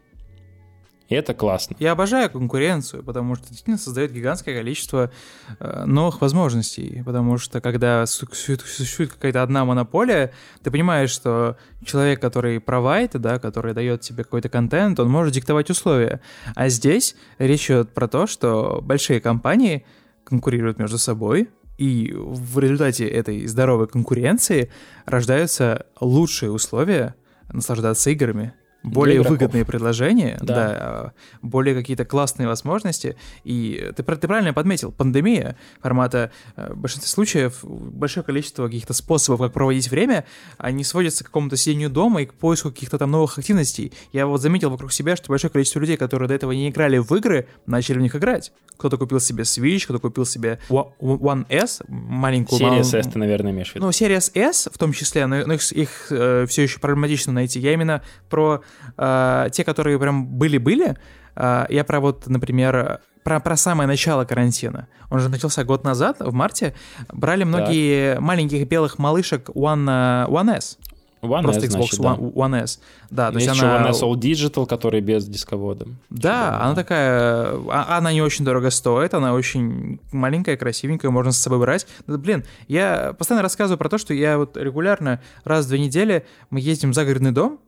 И 1.11 1.13
это 1.13 1.33
классно. 1.33 1.75
Я 1.77 1.91
обожаю 1.91 2.29
конкуренцию, 2.29 3.03
потому 3.03 3.35
что 3.35 3.49
действительно 3.49 3.77
создает 3.77 4.13
гигантское 4.13 4.55
количество 4.55 5.11
э, 5.59 5.83
новых 5.85 6.21
возможностей. 6.21 7.03
Потому 7.05 7.37
что 7.37 7.59
когда 7.59 8.05
существует 8.05 9.11
какая-то 9.11 9.43
одна 9.43 9.65
монополия, 9.65 10.31
ты 10.63 10.71
понимаешь, 10.71 11.09
что 11.09 11.57
человек, 11.83 12.21
который 12.21 12.61
провайд, 12.61 13.11
да, 13.19 13.39
который 13.39 13.73
дает 13.73 13.99
тебе 13.99 14.23
какой-то 14.23 14.47
контент, 14.47 15.01
он 15.01 15.09
может 15.09 15.33
диктовать 15.33 15.69
условия. 15.69 16.21
А 16.55 16.69
здесь 16.69 17.17
речь 17.39 17.65
идет 17.65 17.93
про 17.93 18.07
то, 18.07 18.25
что 18.25 18.79
большие 18.81 19.19
компании 19.19 19.85
конкурируют 20.23 20.79
между 20.79 20.97
собой, 20.97 21.49
и 21.77 22.13
в 22.15 22.57
результате 22.57 23.05
этой 23.05 23.47
здоровой 23.47 23.89
конкуренции 23.89 24.71
рождаются 25.05 25.87
лучшие 25.99 26.51
условия 26.53 27.15
наслаждаться 27.51 28.11
играми 28.11 28.53
более 28.83 29.21
выгодные 29.21 29.65
предложения, 29.65 30.37
да. 30.41 30.55
да, 30.55 31.13
более 31.41 31.75
какие-то 31.75 32.05
классные 32.05 32.47
возможности. 32.47 33.15
И 33.43 33.91
ты, 33.95 34.03
ты 34.03 34.27
правильно 34.27 34.53
подметил, 34.53 34.91
пандемия 34.91 35.55
формата 35.81 36.31
э, 36.55 36.73
в 36.73 36.77
большинстве 36.77 37.09
случаев 37.09 37.59
большое 37.63 38.23
количество 38.23 38.65
каких-то 38.65 38.93
способов, 38.93 39.41
как 39.41 39.53
проводить 39.53 39.89
время, 39.89 40.25
они 40.57 40.83
сводятся 40.83 41.23
к 41.23 41.27
какому-то 41.27 41.57
сидению 41.57 41.89
дома 41.89 42.23
и 42.23 42.25
к 42.25 42.33
поиску 42.33 42.69
каких-то 42.71 42.97
там 42.97 43.11
новых 43.11 43.37
активностей. 43.37 43.93
Я 44.11 44.25
вот 44.25 44.41
заметил 44.41 44.69
вокруг 44.69 44.91
себя, 44.91 45.15
что 45.15 45.29
большое 45.29 45.51
количество 45.51 45.79
людей, 45.79 45.97
которые 45.97 46.27
до 46.27 46.33
этого 46.33 46.51
не 46.51 46.69
играли 46.69 46.97
в 46.97 47.11
игры, 47.13 47.47
начали 47.65 47.99
в 47.99 48.01
них 48.01 48.15
играть. 48.15 48.51
Кто-то 48.77 48.97
купил 48.97 49.19
себе 49.19 49.43
Switch, 49.43 49.83
кто-то 49.83 49.99
купил 49.99 50.25
себе 50.25 50.59
One 50.69 51.45
S, 51.49 51.81
маленькую... 51.87 52.59
Series 52.59 52.97
S 52.97 53.07
ты, 53.07 53.19
наверное, 53.19 53.51
имеешь 53.51 53.71
в 53.71 53.75
виду. 53.75 53.85
Ну, 53.85 53.91
Series 53.91 54.31
S 54.33 54.69
в 54.71 54.77
том 54.77 54.91
числе, 54.93 55.27
но 55.27 55.53
их, 55.53 55.71
их 55.71 56.07
э, 56.09 56.45
все 56.47 56.63
еще 56.63 56.79
проблематично 56.79 57.31
найти. 57.31 57.59
Я 57.59 57.73
именно 57.73 58.01
про 58.29 58.61
э, 58.97 59.49
те, 59.51 59.63
которые 59.63 59.99
прям 59.99 60.25
были-были, 60.25 60.97
э, 61.35 61.65
я 61.69 61.83
про 61.83 61.99
вот, 61.99 62.27
например, 62.27 63.01
про, 63.23 63.39
про 63.39 63.55
самое 63.55 63.87
начало 63.87 64.25
карантина. 64.25 64.87
Он 65.09 65.19
же 65.19 65.29
начался 65.29 65.63
год 65.63 65.83
назад, 65.83 66.17
в 66.19 66.33
марте. 66.33 66.73
Брали 67.11 67.43
многие 67.43 68.15
так. 68.15 68.21
маленьких 68.21 68.67
белых 68.67 68.97
малышек 68.99 69.49
One, 69.49 70.27
One 70.27 70.57
S. 70.57 70.77
One 71.21 71.43
Просто 71.43 71.65
S, 71.67 71.73
Xbox 71.75 71.95
значит, 71.95 71.99
One, 71.99 72.33
да. 72.33 72.41
One 72.41 72.63
S. 72.63 72.79
Да, 73.11 73.31
то 73.31 73.37
есть, 73.37 73.47
есть 73.47 73.61
она... 73.61 73.85
One 73.85 73.89
S 73.91 74.01
All 74.01 74.13
Digital, 74.13 74.65
который 74.65 75.01
без 75.01 75.27
дисковода. 75.27 75.85
Да, 76.09 76.45
типа, 76.45 76.63
она 76.63 76.75
такая... 76.75 77.53
А, 77.69 77.97
она 77.97 78.11
не 78.11 78.21
очень 78.21 78.43
дорого 78.43 78.71
стоит, 78.71 79.13
она 79.13 79.33
очень 79.33 79.99
маленькая, 80.11 80.57
красивенькая, 80.57 81.11
можно 81.11 81.31
с 81.31 81.37
собой 81.37 81.59
брать. 81.59 81.85
Да, 82.07 82.17
блин, 82.17 82.43
я 82.67 83.13
постоянно 83.17 83.43
рассказываю 83.43 83.77
про 83.77 83.89
то, 83.89 83.99
что 83.99 84.13
я 84.13 84.37
вот 84.37 84.57
регулярно 84.57 85.21
раз 85.43 85.65
в 85.65 85.69
две 85.69 85.79
недели 85.79 86.25
мы 86.49 86.59
ездим 86.59 86.91
в 86.91 86.95
загородный 86.95 87.31
дом, 87.31 87.59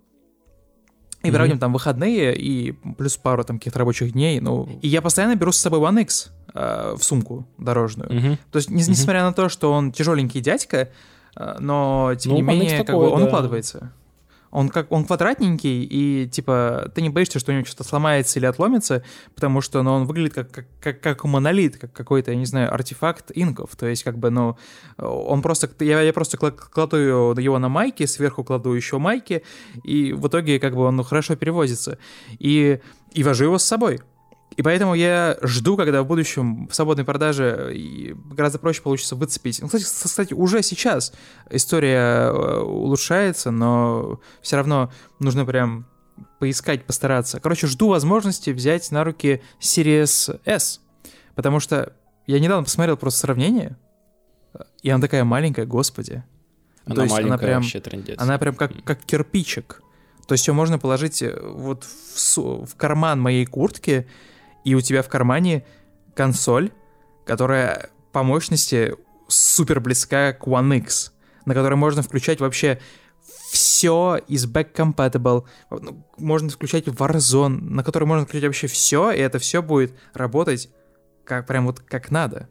и 1.24 1.32
проводим 1.32 1.56
mm-hmm. 1.56 1.60
там 1.60 1.74
выходные, 1.74 2.36
и 2.36 2.74
плюс 2.98 3.18
пару 3.18 3.44
там 3.44 3.58
каких-то 3.58 3.80
рабочих 3.80 4.12
дней. 4.12 4.40
Ну, 4.42 4.68
и 4.82 4.88
я 4.88 5.02
постоянно 5.02 5.36
беру 5.36 5.52
с 5.52 5.58
собой 5.58 5.80
One 5.80 6.02
X 6.02 6.32
э, 6.54 6.96
в 6.98 7.04
сумку 7.04 7.48
дорожную. 7.58 8.10
Mm-hmm. 8.10 8.38
То 8.52 8.58
есть, 8.58 8.70
не, 8.70 8.84
несмотря 8.84 9.22
mm-hmm. 9.22 9.26
на 9.26 9.34
то, 9.34 9.50
что 9.50 9.72
он 9.72 9.92
тяжеленький 9.92 10.42
дядька, 10.42 10.90
э, 11.36 11.56
но 11.60 12.14
тем 12.20 12.34
ну, 12.34 12.38
не 12.38 12.42
менее, 12.42 12.78
такой, 12.78 12.86
как 12.86 12.96
бы, 12.96 13.10
он 13.10 13.22
да. 13.22 13.28
укладывается. 13.28 13.94
Он 14.54 14.70
как 14.70 14.92
он 14.92 15.06
квадратненький, 15.06 15.84
и 15.84 16.28
типа 16.30 16.92
ты 16.94 17.02
не 17.02 17.10
боишься, 17.10 17.40
что 17.40 17.52
у 17.52 17.56
него 17.56 17.66
что-то 17.66 17.84
сломается 17.84 18.38
или 18.38 18.46
отломится, 18.46 19.04
потому 19.34 19.62
что 19.62 19.82
ну, 19.82 19.94
он 19.94 20.06
выглядит 20.06 20.36
как, 20.36 20.52
как, 20.52 20.66
как, 20.80 21.02
как 21.02 21.24
монолит, 21.24 21.78
как 21.78 21.92
какой-то, 21.92 22.30
я 22.30 22.38
не 22.38 22.46
знаю, 22.46 22.72
артефакт 22.72 23.32
инков. 23.34 23.76
То 23.76 23.88
есть, 23.88 24.04
как 24.04 24.20
бы, 24.20 24.30
ну, 24.30 24.56
он 24.98 25.42
просто. 25.42 25.70
Я, 25.80 26.02
я 26.02 26.14
просто 26.14 26.38
кладу 26.38 26.98
его 26.98 27.58
на 27.58 27.68
майки, 27.68 28.06
сверху 28.06 28.44
кладу 28.44 28.74
еще 28.74 29.00
майки, 29.00 29.42
и 29.84 30.14
в 30.14 30.28
итоге, 30.28 30.60
как 30.60 30.76
бы, 30.76 30.84
он 30.84 30.98
ну, 30.98 31.04
хорошо 31.04 31.36
перевозится. 31.36 31.98
И, 32.38 32.80
и 33.12 33.24
вожу 33.24 33.46
его 33.46 33.58
с 33.58 33.64
собой. 33.64 34.02
И 34.56 34.62
поэтому 34.62 34.94
я 34.94 35.38
жду, 35.42 35.78
когда 35.78 36.04
в 36.04 36.08
будущем 36.08 36.68
в 36.68 36.76
свободной 36.76 37.06
продаже 37.06 37.74
гораздо 38.32 38.60
проще 38.60 38.82
получится 38.82 39.16
выцепить. 39.16 39.62
Ну, 39.62 39.68
кстати, 39.68 39.84
кстати, 39.84 40.34
уже 40.34 40.62
сейчас 40.62 41.14
история 41.50 42.28
э, 42.28 42.60
улучшается, 42.60 43.52
но 43.52 44.20
все 44.42 44.58
равно 44.58 44.92
нужно 45.20 45.46
прям 45.46 45.88
поискать, 46.40 46.86
постараться. 46.86 47.40
Короче, 47.40 47.68
жду 47.68 47.90
возможности 47.90 48.52
взять 48.52 48.92
на 48.92 49.04
руки 49.04 49.42
Series 49.60 50.40
S, 50.46 50.82
потому 51.36 51.60
что 51.60 51.94
я 52.28 52.40
недавно 52.40 52.64
посмотрел 52.64 52.98
просто 52.98 53.22
сравнение, 53.22 53.78
и 54.82 54.90
она 54.90 55.02
такая 55.02 55.24
маленькая, 55.24 55.66
господи. 55.66 56.24
Она 56.86 56.96
То 56.96 57.02
есть 57.04 57.14
маленькая, 57.14 57.34
она 57.34 57.38
прям, 57.38 57.62
вообще 57.62 57.80
трендец. 57.80 58.20
Она 58.20 58.38
прям 58.38 58.56
как, 58.56 58.72
как 58.84 59.04
кирпичик. 59.04 59.82
То 60.28 60.34
есть 60.34 60.48
ее 60.48 60.54
можно 60.54 60.80
положить 60.80 61.22
э, 61.22 61.38
вот 61.42 61.84
в, 61.84 62.66
в 62.66 62.76
карман 62.76 63.20
моей 63.20 63.46
куртки, 63.46 64.08
и 64.64 64.76
у 64.76 64.82
тебя 64.82 65.02
в 65.02 65.10
кармане 65.10 65.66
консоль, 66.16 66.72
которая 67.26 67.90
по 68.12 68.24
мощности 68.24 68.96
супер 69.28 69.80
близка 69.80 70.34
к 70.34 70.48
One 70.48 70.78
X, 70.78 71.14
на 71.46 71.54
которой 71.54 71.76
можно 71.76 72.02
включать 72.02 72.40
вообще 72.40 72.80
все 73.52 74.20
из 74.28 74.52
back 74.52 74.74
compatible, 74.74 75.46
ну, 75.70 76.06
можно 76.18 76.50
включать 76.50 76.88
Warzone, 76.88 77.62
на 77.62 77.84
которой 77.84 78.06
можно 78.06 78.26
включать 78.26 78.46
вообще 78.46 78.68
все, 78.68 79.12
и 79.12 79.20
это 79.20 79.40
все 79.40 79.62
будет 79.62 79.94
работать 80.14 80.70
как 81.24 81.48
прям 81.48 81.66
вот 81.66 81.80
как 81.80 82.12
надо. 82.12 82.50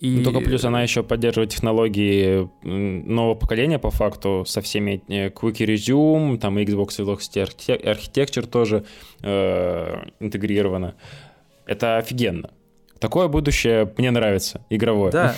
И... 0.00 0.16
Ну, 0.18 0.24
только 0.24 0.40
плюс 0.40 0.64
она 0.64 0.82
еще 0.82 1.02
поддерживает 1.02 1.50
технологии 1.50 2.50
нового 2.62 3.34
поколения 3.36 3.78
по 3.78 3.90
факту 3.90 4.44
со 4.46 4.60
всеми 4.60 5.02
э, 5.08 5.28
Quick 5.28 5.58
Resume, 5.58 6.36
там 6.38 6.58
Xbox 6.58 6.98
Velocity 6.98 7.48
Architecture 7.66 8.46
тоже 8.46 8.84
э, 9.22 10.04
интегрировано. 10.20 10.96
Это 11.66 11.98
офигенно. 11.98 12.50
Такое 12.98 13.28
будущее 13.28 13.92
мне 13.98 14.10
нравится, 14.10 14.64
игровое. 14.70 15.12
Да. 15.12 15.34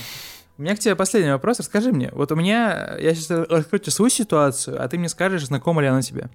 У 0.58 0.62
меня 0.62 0.74
к 0.74 0.78
тебе 0.78 0.96
последний 0.96 1.30
вопрос. 1.30 1.58
Расскажи 1.58 1.92
мне. 1.92 2.10
Вот 2.12 2.32
у 2.32 2.34
меня... 2.34 2.96
Я 2.98 3.14
сейчас 3.14 3.30
раскрою 3.30 3.78
тебе 3.80 3.92
свою 3.92 4.08
ситуацию, 4.08 4.82
а 4.82 4.88
ты 4.88 4.96
мне 4.96 5.10
скажешь, 5.10 5.44
знакома 5.44 5.82
ли 5.82 5.88
она 5.88 6.00
тебе. 6.00 6.30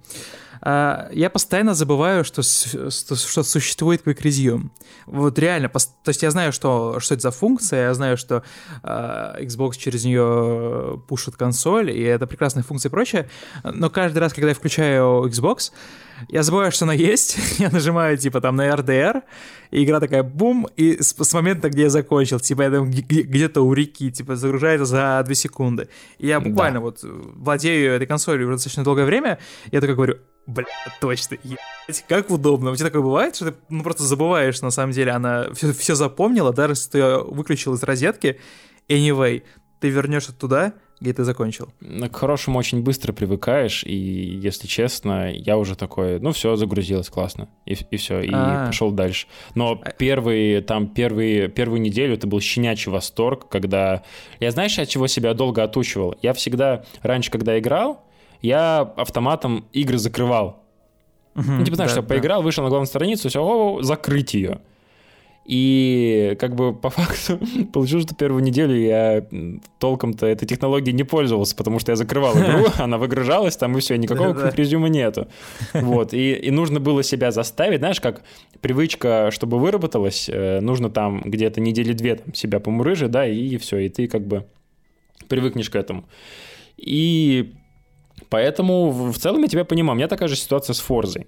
А, 0.60 1.08
я 1.12 1.28
постоянно 1.28 1.74
забываю, 1.74 2.22
что, 2.22 2.42
что, 2.42 3.16
что 3.16 3.42
существует 3.42 4.06
Quick 4.06 4.22
Resume. 4.22 4.70
Вот 5.06 5.38
реально. 5.40 5.68
То 5.68 6.08
есть 6.08 6.22
я 6.22 6.30
знаю, 6.30 6.52
что, 6.52 7.00
что 7.00 7.14
это 7.14 7.22
за 7.22 7.30
функция, 7.32 7.88
я 7.88 7.94
знаю, 7.94 8.16
что 8.16 8.44
а, 8.84 9.36
Xbox 9.40 9.72
через 9.76 10.04
нее 10.04 11.02
пушит 11.08 11.34
консоль, 11.34 11.90
и 11.90 12.02
это 12.02 12.28
прекрасная 12.28 12.62
функция 12.62 12.90
и 12.90 12.92
прочее. 12.92 13.28
Но 13.64 13.90
каждый 13.90 14.18
раз, 14.18 14.32
когда 14.32 14.50
я 14.50 14.54
включаю 14.54 15.24
Xbox, 15.24 15.72
я 16.28 16.42
забываю, 16.42 16.72
что 16.72 16.84
она 16.84 16.94
есть, 16.94 17.36
я 17.58 17.70
нажимаю, 17.70 18.16
типа, 18.16 18.40
там, 18.40 18.56
на 18.56 18.68
RDR, 18.68 19.22
и 19.70 19.84
игра 19.84 20.00
такая 20.00 20.22
бум, 20.22 20.68
и 20.76 21.02
с, 21.02 21.14
с 21.14 21.34
момента, 21.34 21.70
где 21.70 21.82
я 21.82 21.90
закончил, 21.90 22.40
типа, 22.40 22.62
я 22.62 22.70
там 22.70 22.90
где-то 22.90 23.62
у 23.62 23.72
реки, 23.72 24.10
типа, 24.10 24.36
загружается 24.36 24.84
за 24.84 25.22
2 25.24 25.34
секунды. 25.34 25.88
И 26.18 26.26
я 26.26 26.40
буквально 26.40 26.78
да. 26.78 26.84
вот 26.84 27.00
владею 27.02 27.92
этой 27.92 28.06
консолью 28.06 28.46
уже 28.46 28.56
достаточно 28.56 28.84
долгое 28.84 29.04
время, 29.04 29.38
я 29.70 29.80
только 29.80 29.94
говорю, 29.94 30.18
бля, 30.46 30.66
точно, 31.00 31.36
ебать, 31.42 32.04
как 32.08 32.30
удобно. 32.30 32.70
У 32.70 32.76
тебя 32.76 32.88
такое 32.88 33.02
бывает, 33.02 33.36
что 33.36 33.52
ты 33.52 33.58
ну, 33.68 33.82
просто 33.82 34.02
забываешь, 34.02 34.60
на 34.60 34.70
самом 34.70 34.92
деле, 34.92 35.12
она 35.12 35.48
все, 35.54 35.72
все 35.72 35.94
запомнила, 35.94 36.52
даже 36.52 36.72
если 36.72 36.90
ты 36.90 36.98
ее 36.98 37.24
выключил 37.24 37.74
из 37.74 37.82
розетки, 37.82 38.40
anyway, 38.88 39.42
ты 39.80 39.88
вернешься 39.88 40.32
туда, 40.32 40.74
где 41.02 41.12
ты 41.12 41.24
закончил? 41.24 41.68
К 41.80 42.16
хорошему 42.16 42.58
очень 42.58 42.82
быстро 42.82 43.12
привыкаешь, 43.12 43.82
и, 43.84 43.94
если 43.94 44.66
честно, 44.66 45.32
я 45.32 45.58
уже 45.58 45.76
такой, 45.76 46.20
ну 46.20 46.32
все, 46.32 46.56
загрузилось, 46.56 47.08
классно, 47.10 47.48
и, 47.66 47.76
и 47.90 47.96
все, 47.96 48.20
и 48.20 48.30
А-а-а. 48.32 48.66
пошел 48.66 48.92
дальше. 48.92 49.26
Но 49.54 49.80
а 49.82 49.90
первые, 49.90 50.60
там, 50.62 50.86
первые, 50.86 51.48
первую 51.48 51.80
неделю 51.80 52.14
это 52.14 52.26
был 52.26 52.40
щенячий 52.40 52.90
восторг, 52.90 53.48
когда... 53.48 54.02
Я 54.40 54.50
знаешь, 54.52 54.78
от 54.78 54.88
чего 54.88 55.08
себя 55.08 55.34
долго 55.34 55.62
отучивал? 55.64 56.14
Я 56.22 56.32
всегда, 56.32 56.84
раньше, 57.02 57.30
когда 57.30 57.58
играл, 57.58 58.04
я 58.40 58.80
автоматом 58.80 59.66
игры 59.72 59.98
закрывал. 59.98 60.62
Угу, 61.34 61.50
ну, 61.50 61.64
типа, 61.64 61.76
знаешь, 61.76 61.90
да, 61.92 62.00
что 62.00 62.02
да. 62.02 62.14
поиграл, 62.14 62.42
вышел 62.42 62.62
на 62.62 62.70
главную 62.70 62.86
страницу, 62.86 63.28
все, 63.28 63.42
о, 63.42 63.82
закрыть 63.82 64.34
ее. 64.34 64.60
И 65.44 66.36
как 66.38 66.54
бы 66.54 66.72
по 66.72 66.90
факту 66.90 67.40
получилось, 67.72 68.04
что 68.04 68.14
первую 68.14 68.42
неделю 68.42 68.76
я 68.76 69.24
толком-то 69.78 70.26
этой 70.26 70.46
технологией 70.46 70.94
не 70.94 71.02
пользовался, 71.02 71.56
потому 71.56 71.78
что 71.78 71.92
я 71.92 71.96
закрывал 71.96 72.34
игру, 72.34 72.66
она 72.78 72.98
выгружалась, 72.98 73.56
там 73.56 73.76
и 73.76 73.80
все, 73.80 73.96
никакого 73.96 74.34
квик-резюма 74.34 74.88
нету. 74.88 75.28
Вот, 75.74 76.14
и, 76.14 76.34
и 76.34 76.50
нужно 76.50 76.78
было 76.80 77.02
себя 77.02 77.32
заставить, 77.32 77.80
знаешь, 77.80 78.00
как 78.00 78.22
привычка, 78.60 79.30
чтобы 79.32 79.58
выработалась, 79.58 80.28
э, 80.28 80.60
нужно 80.60 80.90
там 80.90 81.22
где-то 81.24 81.60
недели 81.60 81.92
две 81.92 82.16
там, 82.16 82.34
себя 82.34 82.60
помурыжить, 82.60 83.10
да, 83.10 83.26
и 83.26 83.56
все, 83.56 83.78
и 83.78 83.88
ты 83.88 84.06
как 84.06 84.26
бы 84.26 84.46
привыкнешь 85.28 85.70
к 85.70 85.76
этому. 85.76 86.04
И 86.76 87.54
поэтому 88.28 88.90
в 88.90 89.18
целом 89.18 89.42
я 89.42 89.48
тебя 89.48 89.64
понимаю, 89.64 89.94
у 89.94 89.96
меня 89.96 90.08
такая 90.08 90.28
же 90.28 90.36
ситуация 90.36 90.74
с 90.74 90.80
Форзой. 90.80 91.26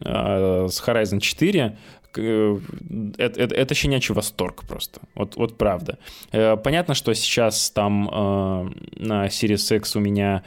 Э, 0.00 0.66
с 0.68 0.82
Horizon 0.86 1.20
4, 1.20 1.76
это, 2.14 3.42
это, 3.42 3.54
это 3.54 3.74
щенячий 3.74 4.14
восторг 4.14 4.64
просто. 4.68 5.00
Вот, 5.14 5.36
вот 5.36 5.56
правда. 5.56 5.98
Э, 6.30 6.56
понятно, 6.56 6.94
что 6.94 7.14
сейчас 7.14 7.70
там 7.70 8.08
э, 8.08 8.70
на 8.96 9.26
Series 9.28 9.76
X 9.76 9.96
у 9.96 10.00
меня 10.00 10.42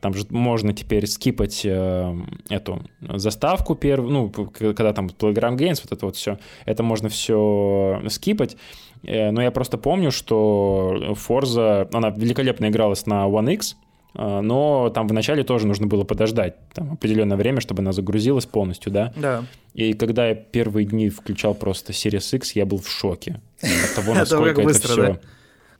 там 0.00 0.14
же 0.14 0.26
можно 0.30 0.72
теперь 0.72 1.06
скипать 1.06 1.64
эту 1.64 2.82
заставку 3.00 3.74
первую, 3.74 4.12
ну, 4.12 4.30
когда 4.30 4.92
там 4.92 5.06
Playground 5.06 5.56
Games, 5.56 5.80
вот 5.82 5.92
это 5.92 6.06
вот 6.06 6.16
все, 6.16 6.38
это 6.66 6.82
можно 6.82 7.08
все 7.08 8.02
скипать. 8.08 8.56
Но 9.02 9.42
я 9.42 9.50
просто 9.50 9.78
помню, 9.78 10.12
что 10.12 11.16
Forza, 11.28 11.88
она 11.92 12.10
великолепно 12.10 12.68
игралась 12.68 13.06
на 13.06 13.26
One 13.26 13.54
X, 13.54 13.76
но 14.14 14.90
там 14.90 15.08
вначале 15.08 15.42
тоже 15.42 15.66
нужно 15.66 15.86
было 15.86 16.04
подождать 16.04 16.56
там, 16.74 16.92
определенное 16.92 17.36
время, 17.36 17.60
чтобы 17.60 17.80
она 17.80 17.92
загрузилась 17.92 18.46
полностью, 18.46 18.92
да? 18.92 19.12
Да. 19.16 19.44
И 19.74 19.94
когда 19.94 20.28
я 20.28 20.34
первые 20.34 20.86
дни 20.86 21.08
включал 21.08 21.54
просто 21.54 21.92
Series 21.92 22.36
X, 22.36 22.52
я 22.52 22.66
был 22.66 22.78
в 22.78 22.88
шоке 22.88 23.40
от 23.62 23.94
того, 23.94 24.14
насколько 24.14 24.60
это 24.60 24.74
все... 24.74 25.18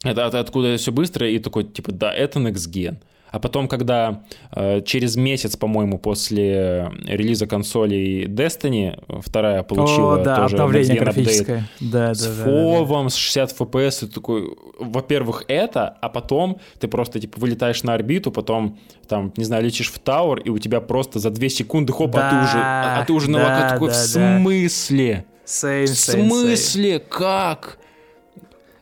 Это 0.04 0.26
откуда 0.26 0.68
это 0.68 0.82
все 0.82 0.90
быстро, 0.90 1.28
и 1.28 1.38
такой, 1.38 1.62
типа, 1.64 1.92
да, 1.92 2.12
это 2.12 2.40
Next 2.40 2.68
Gen. 2.72 2.96
А 3.32 3.38
потом, 3.38 3.66
когда 3.66 4.22
э, 4.54 4.82
через 4.82 5.16
месяц, 5.16 5.56
по-моему, 5.56 5.98
после 5.98 6.92
релиза 7.06 7.46
консолей 7.46 8.26
Destiny 8.26 9.02
вторая 9.22 9.62
получила 9.62 10.20
О, 10.20 10.22
да, 10.22 10.36
тоже 10.36 10.56
обновление 10.56 11.00
графическое. 11.00 11.66
Да, 11.80 12.12
с 12.12 12.26
да, 12.26 12.44
фовом, 12.44 13.04
да, 13.04 13.04
да. 13.04 13.10
с 13.10 13.16
60 13.16 13.58
FPS, 13.58 14.00
ты 14.00 14.06
такой, 14.08 14.54
во-первых, 14.78 15.44
это, 15.48 15.88
а 16.02 16.10
потом 16.10 16.60
ты 16.78 16.88
просто, 16.88 17.20
типа, 17.20 17.40
вылетаешь 17.40 17.82
на 17.82 17.94
орбиту, 17.94 18.30
потом, 18.30 18.78
там, 19.08 19.32
не 19.38 19.44
знаю, 19.44 19.64
летишь 19.64 19.90
в 19.90 19.98
Тауэр, 19.98 20.40
и 20.40 20.50
у 20.50 20.58
тебя 20.58 20.82
просто 20.82 21.18
за 21.18 21.30
2 21.30 21.48
секунды, 21.48 21.94
хоп, 21.94 22.10
да, 22.10 22.28
а 22.28 22.30
ты 22.30 22.36
уже, 22.36 22.58
а 22.62 23.04
ты 23.06 23.12
уже 23.14 23.30
на 23.30 23.38
да, 23.38 23.70
такой, 23.70 23.88
да, 23.88 23.94
в 23.94 23.96
смысле? 23.96 25.24
Same, 25.46 25.86
в 25.86 25.96
смысле? 25.96 26.96
Same. 26.96 27.02
Как? 27.08 27.78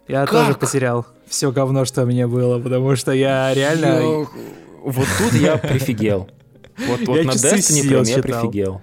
Я 0.08 0.26
как? 0.26 0.30
тоже 0.30 0.54
потерял 0.54 1.06
все 1.30 1.52
говно, 1.52 1.84
что 1.84 2.02
у 2.02 2.06
меня 2.06 2.28
было, 2.28 2.58
потому 2.58 2.96
что 2.96 3.12
я 3.12 3.54
реально... 3.54 4.26
Вот 4.82 5.06
тут 5.18 5.32
я 5.34 5.56
прифигел. 5.56 6.28
Вот, 6.76 7.00
вот 7.06 7.16
я 7.18 7.24
на 7.24 7.30
Destiny 7.30 7.86
прям 7.86 8.02
я 8.02 8.18
прифигел. 8.18 8.80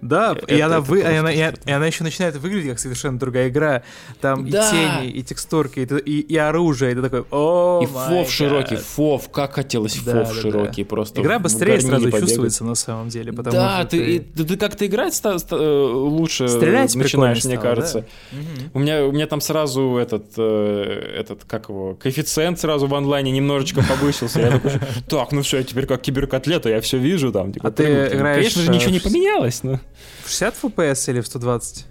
Да, 0.00 0.36
это, 0.36 0.54
и, 0.54 0.60
она 0.60 0.80
вы, 0.80 1.00
и, 1.00 1.02
она, 1.02 1.32
и, 1.32 1.38
и 1.38 1.70
она 1.70 1.86
еще 1.86 2.04
начинает 2.04 2.36
выглядеть 2.36 2.70
как 2.70 2.78
совершенно 2.78 3.18
другая 3.18 3.48
игра. 3.48 3.82
Там 4.20 4.48
да. 4.48 4.68
и 4.68 4.70
тени, 4.70 5.10
и 5.10 5.22
текстурки, 5.22 5.80
и, 5.80 6.10
и, 6.10 6.20
и 6.20 6.36
оружие, 6.36 6.92
и 6.92 6.94
ты 6.94 7.02
такой, 7.02 7.24
о 7.30 7.80
И 7.82 7.86
фов 7.86 8.30
широкий, 8.30 8.76
фов, 8.76 9.30
как 9.30 9.54
хотелось 9.54 9.96
да, 10.02 10.24
фов 10.24 10.34
да, 10.34 10.40
широкий, 10.42 10.82
да. 10.84 10.88
просто 10.88 11.20
Игра 11.20 11.38
быстрее 11.38 11.80
сразу 11.80 12.04
побегать. 12.04 12.20
чувствуется 12.20 12.64
на 12.64 12.74
самом 12.74 13.08
деле, 13.08 13.32
потому 13.32 13.56
да, 13.56 13.80
что 13.80 13.90
ты... 13.90 14.20
ты... 14.20 14.44
ты 14.44 14.56
как-то 14.56 14.86
играть 14.86 15.14
ста- 15.14 15.38
ста- 15.38 15.56
э, 15.56 15.92
лучше 15.92 16.48
Стрелять 16.48 16.94
начинаешь, 16.94 17.44
мне 17.44 17.56
стало, 17.56 17.68
кажется. 17.68 18.04
Да? 18.32 18.38
У, 18.74 18.78
меня, 18.78 19.06
у 19.06 19.12
меня 19.12 19.26
там 19.26 19.40
сразу 19.40 19.96
этот, 19.96 20.26
э, 20.36 21.14
этот, 21.18 21.44
как 21.44 21.68
его, 21.68 21.94
коэффициент 21.94 22.58
сразу 22.60 22.86
в 22.86 22.94
онлайне 22.94 23.30
немножечко 23.30 23.82
повысился. 23.82 24.40
Я 24.40 24.50
такой, 24.50 24.72
так, 25.08 25.32
ну 25.32 25.42
все, 25.42 25.62
теперь 25.62 25.86
как 25.86 26.02
киберкотлета, 26.02 26.68
я 26.68 26.80
все 26.80 26.98
вижу 26.98 27.32
там. 27.32 27.52
Типа, 27.52 27.68
а 27.68 27.70
ты 27.70 27.84
играешь... 27.84 28.36
Конечно 28.36 28.62
же, 28.62 28.70
ничего 28.70 28.90
не 28.90 29.00
поменялось, 29.00 29.62
но... 29.62 29.77
В 30.24 30.28
60 30.28 30.54
FPS 30.62 31.10
или 31.10 31.20
в 31.20 31.26
120? 31.26 31.86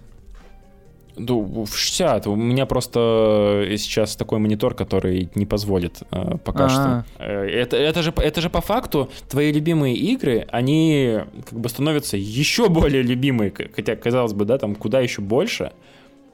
Ну, 1.18 1.64
в 1.64 1.76
60. 1.76 2.26
У 2.26 2.36
меня 2.36 2.66
просто 2.66 3.66
сейчас 3.76 4.16
такой 4.16 4.38
монитор, 4.38 4.74
который 4.74 5.28
не 5.34 5.46
позволит 5.46 6.02
э, 6.10 6.36
пока 6.44 6.66
А-а-а. 6.66 7.04
что. 7.04 7.24
Э, 7.24 7.46
это, 7.48 7.76
это, 7.76 8.02
же, 8.02 8.12
это 8.16 8.40
же 8.40 8.50
по 8.50 8.60
факту 8.60 9.10
твои 9.28 9.52
любимые 9.52 9.96
игры, 9.96 10.46
они 10.50 11.18
как 11.48 11.58
бы 11.58 11.68
становятся 11.68 12.16
еще 12.16 12.68
более 12.68 13.02
любимые, 13.02 13.52
хотя, 13.74 13.96
казалось 13.96 14.32
бы, 14.32 14.44
да, 14.44 14.58
там 14.58 14.74
куда 14.74 15.00
еще 15.00 15.20
больше. 15.20 15.72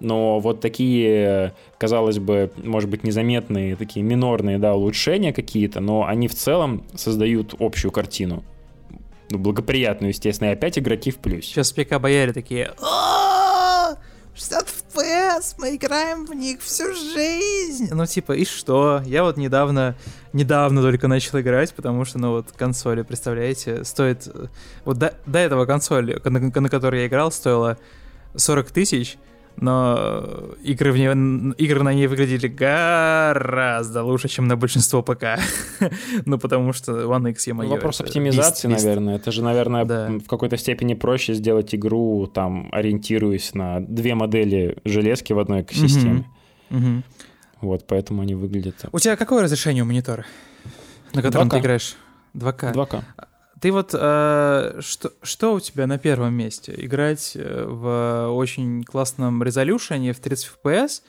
Но 0.00 0.38
вот 0.40 0.60
такие, 0.60 1.54
казалось 1.78 2.18
бы, 2.18 2.50
может 2.62 2.90
быть, 2.90 3.04
незаметные, 3.04 3.76
такие 3.76 4.04
минорные, 4.04 4.58
да, 4.58 4.74
улучшения 4.74 5.32
какие-то, 5.32 5.80
но 5.80 6.04
они 6.04 6.28
в 6.28 6.34
целом 6.34 6.84
создают 6.94 7.54
общую 7.58 7.90
картину 7.90 8.42
ну, 9.36 9.42
благоприятную, 9.42 10.10
естественно, 10.10 10.48
и 10.48 10.52
опять 10.52 10.78
игроки 10.78 11.10
в 11.10 11.18
плюс. 11.18 11.44
Сейчас 11.44 11.72
ПК 11.72 11.98
бояре 11.98 12.32
такие, 12.32 12.72
60 14.34 14.66
FPS, 14.66 15.54
мы 15.58 15.76
играем 15.76 16.26
в 16.26 16.34
них 16.34 16.60
всю 16.60 16.92
жизнь. 16.92 17.88
Ну, 17.92 18.04
типа, 18.04 18.32
и 18.32 18.44
что? 18.44 19.00
Я 19.06 19.22
вот 19.22 19.36
недавно, 19.36 19.96
недавно 20.32 20.82
только 20.82 21.06
начал 21.06 21.38
играть, 21.38 21.72
потому 21.72 22.04
что, 22.04 22.18
ну, 22.18 22.32
вот 22.32 22.50
консоли, 22.56 23.02
представляете, 23.02 23.84
стоит... 23.84 24.28
Вот 24.84 24.98
до, 24.98 25.14
до 25.26 25.38
этого 25.38 25.66
консоли, 25.66 26.20
на, 26.24 26.40
на 26.40 26.68
которой 26.68 27.02
я 27.02 27.06
играл, 27.06 27.30
стоила 27.30 27.78
40 28.34 28.72
тысяч, 28.72 29.18
но 29.56 30.54
игры, 30.62 30.92
в 30.92 30.96
ней, 30.96 31.54
игры 31.58 31.82
на 31.82 31.94
ней 31.94 32.06
выглядели 32.06 32.48
гораздо 32.48 34.02
лучше, 34.02 34.28
чем 34.28 34.48
на 34.48 34.56
большинство 34.56 35.02
ПК. 35.02 35.38
ну, 36.26 36.38
потому 36.38 36.72
что 36.72 36.92
One 36.92 37.30
X 37.30 37.46
я. 37.46 37.54
Вопрос 37.54 38.00
оптимизации, 38.00 38.68
бист, 38.68 38.84
наверное. 38.84 39.16
Это 39.16 39.30
же, 39.32 39.42
наверное, 39.42 39.84
да. 39.84 40.08
в 40.08 40.26
какой-то 40.26 40.56
степени 40.56 40.94
проще 40.94 41.34
сделать 41.34 41.74
игру, 41.74 42.26
там, 42.26 42.68
ориентируясь 42.72 43.54
на 43.54 43.80
две 43.80 44.14
модели 44.14 44.78
железки 44.84 45.32
в 45.32 45.38
одной 45.38 45.62
экосистеме. 45.62 46.24
Вот, 47.60 47.86
поэтому 47.86 48.20
они 48.22 48.34
выглядят... 48.34 48.84
У 48.92 48.98
тебя 48.98 49.16
какое 49.16 49.42
разрешение 49.42 49.84
у 49.84 49.86
монитора, 49.86 50.26
на 51.14 51.22
котором 51.22 51.48
2К. 51.48 51.50
ты 51.50 51.58
играешь? 51.60 51.96
2К. 52.34 52.74
2К. 52.74 53.04
Ты 53.64 53.72
вот 53.72 53.94
э, 53.94 54.80
что, 54.80 55.12
что 55.22 55.54
у 55.54 55.60
тебя 55.60 55.86
на 55.86 55.96
первом 55.96 56.34
месте? 56.34 56.74
Играть 56.76 57.32
э, 57.34 57.64
в 57.66 58.28
очень 58.28 58.84
классном 58.84 59.42
резолюшене 59.42 60.12
в 60.12 60.20
30 60.20 60.50
FPS 60.62 61.00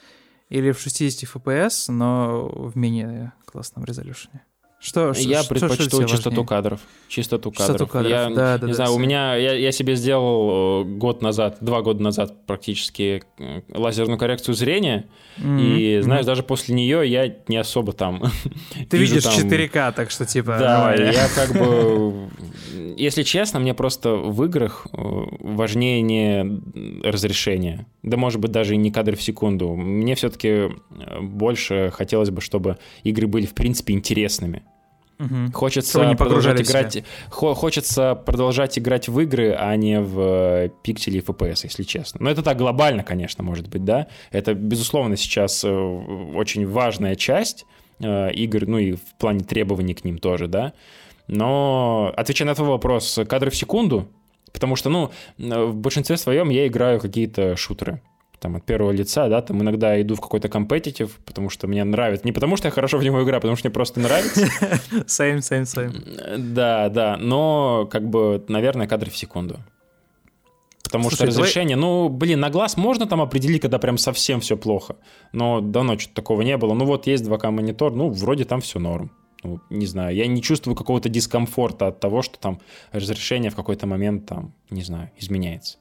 или 0.48 0.72
в 0.72 0.80
60 0.80 1.30
FPS, 1.30 1.92
но 1.92 2.48
в 2.48 2.74
менее 2.74 3.34
классном 3.44 3.84
резолюшене? 3.84 4.45
Что, 4.86 5.12
я 5.16 5.42
что, 5.42 5.48
предпочту 5.48 5.82
что 5.82 5.96
важнее? 5.96 6.46
кадров. 6.46 6.80
Чистоту 7.08 7.50
кадров. 7.50 7.76
Чистоту 7.76 7.86
кадров. 7.88 8.08
Я 8.08 8.30
да, 8.30 8.56
да, 8.56 8.66
не 8.66 8.70
да, 8.70 8.74
знаю, 8.76 8.90
да, 8.90 8.94
у 8.94 8.98
меня 9.00 9.34
я, 9.34 9.54
я 9.54 9.72
себе 9.72 9.96
сделал 9.96 10.82
э, 10.82 10.84
год 10.84 11.22
назад, 11.22 11.58
два 11.60 11.82
года 11.82 12.00
назад 12.04 12.46
практически 12.46 13.24
э, 13.36 13.62
лазерную 13.74 14.16
коррекцию 14.16 14.54
зрения, 14.54 15.06
mm-hmm. 15.38 15.66
и 15.66 16.00
знаешь, 16.02 16.22
mm-hmm. 16.22 16.26
даже 16.26 16.44
после 16.44 16.76
нее 16.76 17.02
я 17.04 17.34
не 17.48 17.56
особо 17.56 17.94
там. 17.94 18.30
Ты 18.88 18.96
видишь 18.96 19.24
там... 19.24 19.34
4К, 19.34 19.92
так 19.92 20.12
что 20.12 20.24
типа. 20.24 20.56
Да, 20.56 20.94
я 20.94 21.26
как 21.34 21.52
бы, 21.52 22.30
если 22.96 23.24
честно, 23.24 23.58
мне 23.58 23.74
просто 23.74 24.14
в 24.14 24.44
играх 24.44 24.86
э, 24.92 24.98
важнее 25.40 26.00
не 26.00 26.62
разрешение, 27.02 27.86
да, 28.04 28.16
может 28.16 28.40
быть 28.40 28.52
даже 28.52 28.74
и 28.74 28.76
не 28.76 28.92
кадры 28.92 29.16
в 29.16 29.22
секунду. 29.22 29.74
Мне 29.74 30.14
все-таки 30.14 30.68
больше 31.20 31.90
хотелось 31.92 32.30
бы, 32.30 32.40
чтобы 32.40 32.78
игры 33.02 33.26
были 33.26 33.46
в 33.46 33.54
принципе 33.54 33.92
интересными. 33.92 34.62
Угу. 35.18 35.52
Хочется 35.54 36.04
не 36.04 36.14
продолжать 36.14 36.60
играть, 36.60 37.02
хочется 37.30 38.14
продолжать 38.14 38.78
играть 38.78 39.08
в 39.08 39.18
игры, 39.20 39.56
а 39.58 39.74
не 39.76 40.00
в 40.00 40.20
э, 40.20 40.70
пиксели 40.82 41.18
и 41.18 41.20
FPS, 41.20 41.60
если 41.64 41.84
честно. 41.84 42.20
Но 42.22 42.30
это 42.30 42.42
так 42.42 42.58
глобально, 42.58 43.02
конечно, 43.02 43.42
может 43.42 43.68
быть, 43.68 43.84
да. 43.84 44.08
Это 44.30 44.52
безусловно 44.54 45.16
сейчас 45.16 45.64
э, 45.64 45.70
очень 45.70 46.66
важная 46.66 47.14
часть 47.14 47.64
э, 48.00 48.32
игр, 48.32 48.66
ну 48.66 48.78
и 48.78 48.92
в 48.92 49.14
плане 49.18 49.40
требований 49.40 49.94
к 49.94 50.04
ним 50.04 50.18
тоже, 50.18 50.48
да. 50.48 50.74
Но 51.28 52.12
отвечая 52.14 52.46
на 52.46 52.54
твой 52.54 52.68
вопрос, 52.68 53.18
кадры 53.28 53.50
в 53.50 53.56
секунду, 53.56 54.08
потому 54.52 54.76
что, 54.76 54.90
ну, 54.90 55.10
в 55.38 55.74
большинстве 55.74 56.18
своем 56.18 56.50
я 56.50 56.66
играю 56.66 57.00
какие-то 57.00 57.56
шутеры 57.56 58.02
там, 58.40 58.56
от 58.56 58.64
первого 58.64 58.90
лица, 58.90 59.28
да, 59.28 59.42
там 59.42 59.62
иногда 59.62 60.00
иду 60.00 60.14
в 60.14 60.20
какой-то 60.20 60.48
компетитив, 60.48 61.18
потому 61.24 61.50
что 61.50 61.66
мне 61.66 61.84
нравится. 61.84 62.26
Не 62.26 62.32
потому 62.32 62.56
что 62.56 62.68
я 62.68 62.72
хорошо 62.72 62.98
в 62.98 63.04
него 63.04 63.22
играю, 63.22 63.38
а 63.38 63.40
потому 63.40 63.56
что 63.56 63.68
мне 63.68 63.72
просто 63.72 64.00
нравится. 64.00 64.40
Same, 65.06 65.38
same, 65.38 65.62
same. 65.62 66.38
Да, 66.38 66.88
да, 66.88 67.16
но 67.18 67.88
как 67.90 68.08
бы, 68.08 68.44
наверное, 68.48 68.86
кадры 68.86 69.10
в 69.10 69.16
секунду. 69.16 69.60
Потому 70.86 71.04
Слушай, 71.10 71.16
что 71.16 71.26
разрешение, 71.26 71.76
давай... 71.76 71.90
ну, 71.90 72.08
блин, 72.08 72.40
на 72.40 72.48
глаз 72.48 72.76
можно 72.76 73.06
там 73.06 73.20
определить, 73.20 73.60
когда 73.60 73.78
прям 73.78 73.98
совсем 73.98 74.38
все 74.40 74.56
плохо. 74.56 74.96
Но 75.32 75.60
давно 75.60 75.98
что-то 75.98 76.14
такого 76.14 76.42
не 76.42 76.56
было. 76.56 76.74
Ну 76.74 76.84
вот 76.84 77.08
есть 77.08 77.24
2К 77.24 77.50
монитор, 77.50 77.92
ну, 77.92 78.08
вроде 78.10 78.44
там 78.44 78.60
все 78.60 78.78
норм. 78.78 79.10
Ну, 79.42 79.60
не 79.68 79.86
знаю, 79.86 80.14
я 80.14 80.26
не 80.26 80.40
чувствую 80.40 80.76
какого-то 80.76 81.08
дискомфорта 81.08 81.88
от 81.88 81.98
того, 81.98 82.22
что 82.22 82.38
там 82.38 82.60
разрешение 82.92 83.50
в 83.50 83.56
какой-то 83.56 83.86
момент 83.86 84.26
там, 84.26 84.54
не 84.70 84.82
знаю, 84.82 85.10
изменяется. 85.18 85.78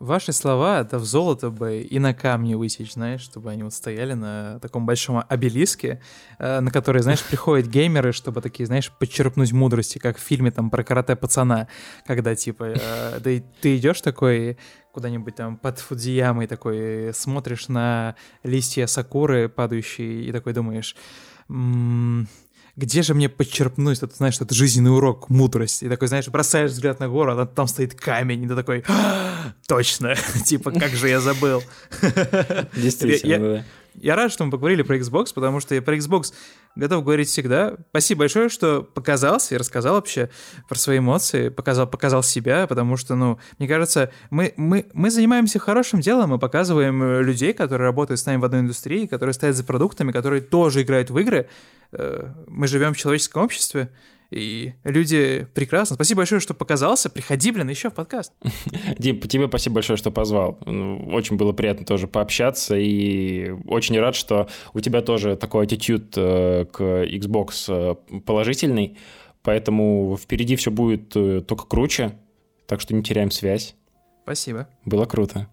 Ваши 0.00 0.32
слова— 0.32 0.80
это 0.80 0.98
в 0.98 1.04
золото 1.04 1.50
бы 1.50 1.82
и 1.82 1.98
на 1.98 2.14
камне 2.14 2.56
высечь, 2.56 2.94
знаешь, 2.94 3.20
чтобы 3.20 3.50
они 3.50 3.64
вот 3.64 3.74
стояли 3.74 4.14
на 4.14 4.58
таком 4.60 4.86
большом 4.86 5.22
обелиске, 5.28 6.00
э, 6.38 6.60
на 6.60 6.70
который, 6.70 7.02
знаешь, 7.02 7.22
приходят 7.22 7.66
геймеры, 7.66 8.12
чтобы 8.12 8.40
такие, 8.40 8.64
знаешь, 8.64 8.90
подчерпнуть 8.98 9.52
мудрости, 9.52 9.98
как 9.98 10.16
в 10.16 10.22
фильме 10.22 10.50
там 10.52 10.70
про 10.70 10.84
карате 10.84 11.16
пацана, 11.16 11.68
когда 12.06 12.34
типа 12.34 12.76
э, 12.76 13.20
ты, 13.22 13.44
ты 13.60 13.76
идешь 13.76 14.00
такой 14.00 14.56
куда-нибудь 14.92 15.34
там 15.34 15.58
под 15.58 15.80
Фудзиямой 15.80 16.46
такой, 16.46 17.12
смотришь 17.12 17.68
на 17.68 18.16
листья 18.42 18.86
сакуры 18.86 19.50
падающие 19.50 20.22
и 20.24 20.32
такой 20.32 20.54
думаешь... 20.54 20.96
Где 22.80 23.02
же 23.02 23.12
мне 23.12 23.28
подчерпнуть, 23.28 23.98
это, 23.98 24.16
знаешь, 24.16 24.40
это 24.40 24.54
жизненный 24.54 24.90
урок 24.90 25.28
мудрости. 25.28 25.84
И 25.84 25.88
такой, 25.90 26.08
знаешь, 26.08 26.28
бросаешь 26.28 26.70
взгляд 26.70 26.98
на 26.98 27.08
гору, 27.08 27.38
а 27.38 27.44
там 27.44 27.66
стоит 27.66 27.94
камень, 27.94 28.44
и 28.44 28.48
ты 28.48 28.56
такой, 28.56 28.84
«А, 28.88 29.52
точно, 29.68 30.14
типа, 30.46 30.72
как 30.72 30.92
же 30.92 31.10
я 31.10 31.20
забыл. 31.20 31.62
Действительно, 32.74 33.38
да. 33.56 33.64
Я 33.94 34.16
рад, 34.16 34.32
что 34.32 34.44
мы 34.44 34.50
поговорили 34.50 34.82
про 34.82 34.96
Xbox, 34.96 35.34
потому 35.34 35.60
что 35.60 35.74
я 35.74 35.82
про 35.82 35.96
Xbox 35.96 36.32
готов 36.74 37.04
говорить 37.04 37.28
всегда. 37.28 37.76
Спасибо 37.90 38.20
большое, 38.20 38.48
что 38.48 38.82
показался 38.82 39.54
и 39.54 39.58
рассказал 39.58 39.94
вообще 39.94 40.30
про 40.68 40.78
свои 40.78 40.98
эмоции, 40.98 41.48
показал, 41.48 41.86
показал 41.86 42.22
себя, 42.22 42.66
потому 42.66 42.96
что, 42.96 43.14
ну, 43.14 43.38
мне 43.58 43.68
кажется, 43.68 44.10
мы, 44.30 44.54
мы, 44.56 44.86
мы 44.92 45.10
занимаемся 45.10 45.58
хорошим 45.58 46.00
делом, 46.00 46.30
мы 46.30 46.38
показываем 46.38 47.02
э, 47.02 47.22
людей, 47.22 47.52
которые 47.52 47.86
работают 47.86 48.20
с 48.20 48.26
нами 48.26 48.36
в 48.40 48.44
одной 48.44 48.60
индустрии, 48.60 49.06
которые 49.06 49.34
стоят 49.34 49.56
за 49.56 49.64
продуктами, 49.64 50.12
которые 50.12 50.40
тоже 50.40 50.82
играют 50.82 51.10
в 51.10 51.18
игры. 51.18 51.48
Э, 51.92 52.32
мы 52.46 52.68
живем 52.68 52.94
в 52.94 52.96
человеческом 52.96 53.42
обществе, 53.42 53.90
и 54.30 54.74
люди 54.84 55.46
прекрасно. 55.54 55.94
Спасибо 55.94 56.18
большое, 56.18 56.40
что 56.40 56.54
показался. 56.54 57.10
Приходи, 57.10 57.50
блин, 57.50 57.68
еще 57.68 57.90
в 57.90 57.94
подкаст. 57.94 58.32
Дим, 58.98 59.20
тебе 59.20 59.48
спасибо 59.48 59.76
большое, 59.76 59.96
что 59.96 60.10
позвал. 60.10 60.58
Очень 60.66 61.36
было 61.36 61.52
приятно 61.52 61.84
тоже 61.84 62.06
пообщаться. 62.06 62.76
И 62.76 63.50
очень 63.66 63.98
рад, 63.98 64.14
что 64.14 64.48
у 64.72 64.80
тебя 64.80 65.02
тоже 65.02 65.36
такой 65.36 65.64
аттитюд 65.64 66.14
э, 66.16 66.66
к 66.66 66.80
Xbox 66.80 67.64
э, 67.68 68.20
положительный. 68.20 68.96
Поэтому 69.42 70.16
впереди 70.20 70.54
все 70.56 70.70
будет 70.70 71.16
э, 71.16 71.40
только 71.40 71.66
круче. 71.66 72.12
Так 72.66 72.80
что 72.80 72.94
не 72.94 73.02
теряем 73.02 73.32
связь. 73.32 73.74
Спасибо. 74.22 74.68
Было 74.84 75.06
круто. 75.06 75.48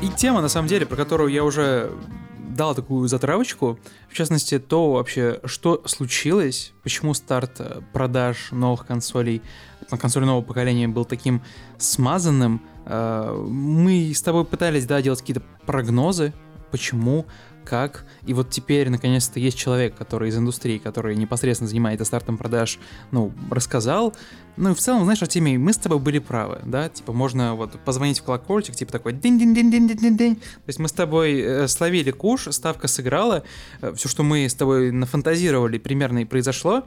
И 0.00 0.08
тема, 0.08 0.40
на 0.40 0.48
самом 0.48 0.68
деле, 0.68 0.86
про 0.86 0.96
которую 0.96 1.30
я 1.30 1.44
уже 1.44 1.92
дал 2.38 2.74
такую 2.74 3.08
затравочку, 3.08 3.78
в 4.08 4.14
частности, 4.14 4.58
то 4.58 4.92
вообще, 4.92 5.40
что 5.44 5.82
случилось, 5.86 6.72
почему 6.82 7.14
старт 7.14 7.60
э, 7.60 7.80
продаж 7.92 8.48
новых 8.50 8.86
консолей 8.86 9.42
на 9.90 9.98
консоли 9.98 10.24
нового 10.24 10.42
поколения 10.42 10.88
был 10.88 11.04
таким 11.04 11.42
смазанным. 11.78 12.62
А, 12.84 13.34
мы 13.34 14.12
с 14.14 14.22
тобой 14.22 14.44
пытались, 14.44 14.86
да, 14.86 15.00
делать 15.02 15.20
какие-то 15.20 15.42
прогнозы, 15.66 16.32
почему, 16.70 17.26
как. 17.64 18.04
И 18.26 18.34
вот 18.34 18.50
теперь, 18.50 18.90
наконец-то, 18.90 19.40
есть 19.40 19.58
человек, 19.58 19.94
который 19.96 20.28
из 20.28 20.36
индустрии, 20.36 20.78
который 20.78 21.16
непосредственно 21.16 21.68
занимается 21.68 22.04
стартом 22.04 22.38
продаж, 22.38 22.78
ну, 23.10 23.32
рассказал. 23.50 24.14
Ну 24.56 24.72
и 24.72 24.74
в 24.74 24.78
целом, 24.78 25.04
знаешь, 25.04 25.22
Артемий, 25.22 25.56
мы 25.56 25.72
с 25.72 25.78
тобой 25.78 25.98
были 25.98 26.18
правы, 26.18 26.60
да? 26.64 26.88
Типа 26.88 27.12
можно 27.12 27.54
вот 27.54 27.78
позвонить 27.80 28.20
в 28.20 28.22
колокольчик, 28.24 28.76
типа 28.76 28.92
такой 28.92 29.14
дин 29.14 29.38
дин 29.38 29.54
дин 29.54 29.70
дин 29.70 29.88
дин 29.88 30.16
дин 30.16 30.36
То 30.36 30.42
есть 30.66 30.78
мы 30.78 30.88
с 30.88 30.92
тобой 30.92 31.40
э, 31.40 31.68
словили 31.68 32.10
куш, 32.10 32.48
ставка 32.50 32.86
сыграла, 32.88 33.44
э, 33.80 33.94
все, 33.94 34.08
что 34.08 34.22
мы 34.22 34.48
с 34.48 34.54
тобой 34.54 34.90
нафантазировали, 34.90 35.78
примерно 35.78 36.18
и 36.18 36.24
произошло. 36.24 36.84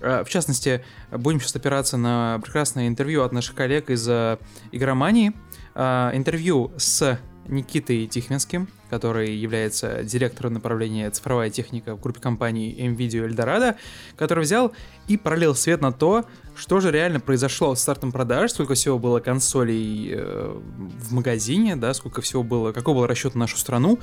Э, 0.00 0.24
в 0.24 0.28
частности, 0.28 0.84
будем 1.10 1.40
сейчас 1.40 1.56
опираться 1.56 1.96
на 1.96 2.38
прекрасное 2.42 2.88
интервью 2.88 3.22
от 3.22 3.32
наших 3.32 3.54
коллег 3.54 3.90
из 3.90 4.06
э, 4.08 4.38
игромании. 4.72 5.32
Э, 5.74 6.10
интервью 6.14 6.72
с 6.76 7.18
Никитой 7.48 8.06
Тихвинским, 8.06 8.68
который 8.90 9.34
является 9.34 10.02
директором 10.02 10.54
направления 10.54 11.10
цифровая 11.10 11.50
техника 11.50 11.96
в 11.96 12.00
группе 12.00 12.20
компаний 12.20 12.74
NVIDIA 12.78 13.28
Eldorado, 13.28 13.76
который 14.16 14.44
взял 14.44 14.72
и 15.08 15.16
пролил 15.16 15.54
свет 15.54 15.80
на 15.80 15.92
то, 15.92 16.24
что 16.54 16.80
же 16.80 16.90
реально 16.90 17.20
произошло 17.20 17.74
с 17.74 17.80
стартом 17.80 18.12
продаж, 18.12 18.52
сколько 18.52 18.74
всего 18.74 18.98
было 18.98 19.20
консолей 19.20 20.12
э, 20.12 20.60
в 21.00 21.12
магазине, 21.12 21.76
да, 21.76 21.94
сколько 21.94 22.22
всего 22.22 22.42
было, 22.42 22.72
какой 22.72 22.94
был 22.94 23.06
расчет 23.06 23.34
на 23.34 23.40
нашу 23.40 23.56
страну, 23.56 23.98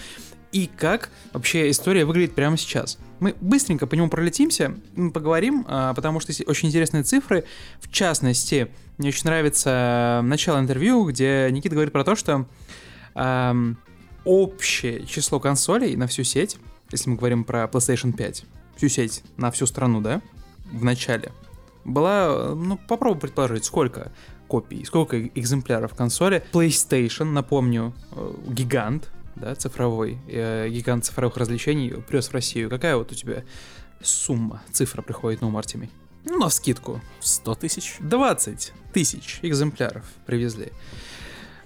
и 0.54 0.70
как 0.78 1.10
вообще 1.34 1.72
история 1.72 2.06
выглядит 2.06 2.36
прямо 2.36 2.58
сейчас. 2.58 3.00
Мы 3.20 3.36
быстренько 3.42 3.88
по 3.88 3.96
нему 3.96 4.08
пролетимся, 4.08 4.76
поговорим, 5.14 5.66
а, 5.68 5.96
потому 5.96 6.20
что 6.20 6.32
очень 6.46 6.70
интересные 6.70 7.02
цифры. 7.02 7.46
В 7.80 7.92
частности, 7.92 8.70
мне 9.00 9.10
очень 9.10 9.26
нравится 9.26 10.22
начало 10.24 10.60
интервью, 10.60 11.06
где 11.06 11.50
Никита 11.52 11.74
говорит 11.74 11.92
про 11.92 12.04
то, 12.04 12.16
что 12.16 12.46
эм, 13.16 13.78
общее 14.26 15.06
число 15.06 15.40
консолей 15.40 15.96
на 15.96 16.08
всю 16.08 16.24
сеть, 16.24 16.58
если 16.92 17.10
мы 17.10 17.18
говорим 17.18 17.44
про 17.44 17.64
PlayStation 17.66 18.14
5, 18.14 18.46
всю 18.76 18.88
сеть 18.88 19.24
на 19.38 19.52
всю 19.52 19.66
страну, 19.66 20.02
да, 20.02 20.22
в 20.72 20.84
начале, 20.84 21.32
была, 21.86 22.56
ну, 22.56 22.78
попробуй 22.88 23.20
предположить, 23.20 23.66
сколько 23.66 24.12
копий, 24.48 24.86
сколько 24.86 25.26
экземпляров 25.28 25.96
консоли. 25.96 26.44
PlayStation, 26.52 27.26
напомню, 27.26 27.94
э, 28.12 28.34
гигант, 28.48 29.12
да, 29.36 29.56
цифровой, 29.56 30.20
э, 30.28 30.70
гигант 30.70 31.06
цифровых 31.06 31.38
развлечений 31.38 31.90
привез 31.90 32.28
в 32.28 32.34
Россию. 32.34 32.70
Какая 32.70 32.96
вот 32.96 33.12
у 33.12 33.16
тебя 33.16 33.44
сумма, 34.02 34.62
цифра 34.72 35.02
приходит 35.02 35.42
на 35.42 35.48
ум, 35.48 35.58
Артемий? 35.58 35.90
Ну, 36.26 36.38
на 36.38 36.50
скидку. 36.50 37.02
100 37.20 37.56
тысяч? 37.56 37.98
20 38.00 38.74
тысяч 38.94 39.40
экземпляров 39.42 40.06
привезли. 40.26 40.72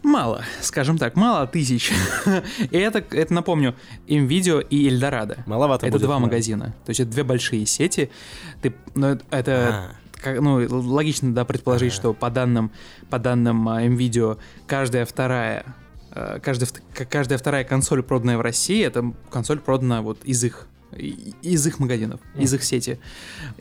Мало, 0.07 0.41
скажем 0.61 0.97
так, 0.97 1.17
мало 1.17 1.45
тысяч. 1.47 1.91
и 2.71 2.77
это, 2.77 3.03
это, 3.11 3.34
напомню, 3.34 3.75
Nvidia 4.07 4.65
и 4.65 4.88
Эльдорадо. 4.88 5.43
Маловато 5.45 5.85
Это 5.85 5.97
будет, 5.97 6.05
два 6.05 6.15
да. 6.15 6.19
магазина. 6.21 6.73
То 6.85 6.91
есть 6.91 7.01
это 7.01 7.11
две 7.11 7.25
большие 7.25 7.65
сети. 7.65 8.09
Ты, 8.61 8.73
ну, 8.95 9.19
это... 9.31 9.91
А, 9.91 9.91
как- 10.21 10.39
ну, 10.39 10.65
логично, 10.69 11.34
да, 11.34 11.43
предположить, 11.43 11.91
что 11.91 12.13
по 12.13 12.29
данным, 12.29 12.71
по 13.09 13.19
данным 13.19 13.67
а, 13.67 13.84
NVIDIA, 13.84 14.38
каждая 14.65 15.05
вторая, 15.05 15.65
э, 16.11 16.39
каждая, 16.41 16.69
каждая 17.09 17.38
вторая 17.38 17.65
консоль, 17.65 18.01
проданная 18.01 18.38
в 18.38 18.41
России, 18.41 18.81
это 18.85 19.11
консоль 19.29 19.59
продана 19.59 20.01
вот 20.01 20.23
из 20.23 20.41
их, 20.41 20.67
из 20.91 21.68
их 21.68 21.80
магазинов, 21.80 22.19
из 22.35 22.53
их 22.53 22.64
сети. 22.64 22.99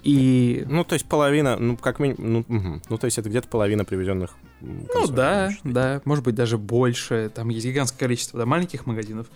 И, 0.03 0.65
Ну, 0.69 0.85
то 0.85 0.95
есть 0.95 1.07
половина, 1.07 1.57
ну, 1.57 1.77
как 1.77 1.99
минимум, 1.99 2.33
ну, 2.33 2.45
мгм. 2.47 2.83
ну, 2.89 2.99
то 2.99 3.07
есть 3.07 3.19
это 3.19 3.29
где-то 3.29 3.49
половина 3.49 3.85
привезенных 3.85 4.37
ну 4.61 5.07
да, 5.09 5.47
может 5.47 5.61
да, 5.65 6.01
может 6.05 6.25
быть 6.25 6.35
даже 6.35 6.59
больше. 6.59 7.31
Там 7.35 7.49
есть 7.51 7.67
гигантское 7.67 7.99
количество 7.99 8.39
да, 8.39 8.47
маленьких 8.47 8.87
магазинов, 8.87 9.27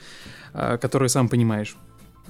а, 0.53 0.79
которые, 0.79 1.09
сам 1.09 1.29
понимаешь, 1.29 1.77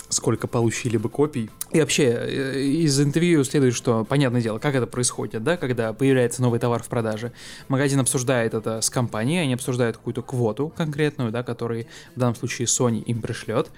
сколько 0.09 0.47
получили 0.49 0.97
бы 0.97 1.09
копий. 1.09 1.51
И 1.71 1.81
вообще, 1.81 2.05
э, 2.05 2.61
из 2.61 3.01
интервью 3.01 3.45
следует, 3.45 3.75
что, 3.75 4.05
понятное 4.05 4.43
дело, 4.43 4.59
как 4.59 4.75
это 4.75 4.87
происходит, 4.87 5.45
да, 5.45 5.57
когда 5.57 5.93
появляется 5.93 6.43
новый 6.43 6.59
товар 6.59 6.83
в 6.83 6.89
продаже. 6.89 7.33
Магазин 7.69 8.01
обсуждает 8.01 8.55
это 8.55 8.81
с 8.81 8.91
компанией, 8.91 9.39
они 9.39 9.55
обсуждают 9.55 9.97
какую-то 9.97 10.23
квоту 10.23 10.69
конкретную, 10.77 11.31
да, 11.31 11.43
который 11.43 11.87
в 12.17 12.19
данном 12.19 12.35
случае 12.35 12.67
Sony 12.67 13.03
им 13.03 13.23
пришлет. 13.23 13.71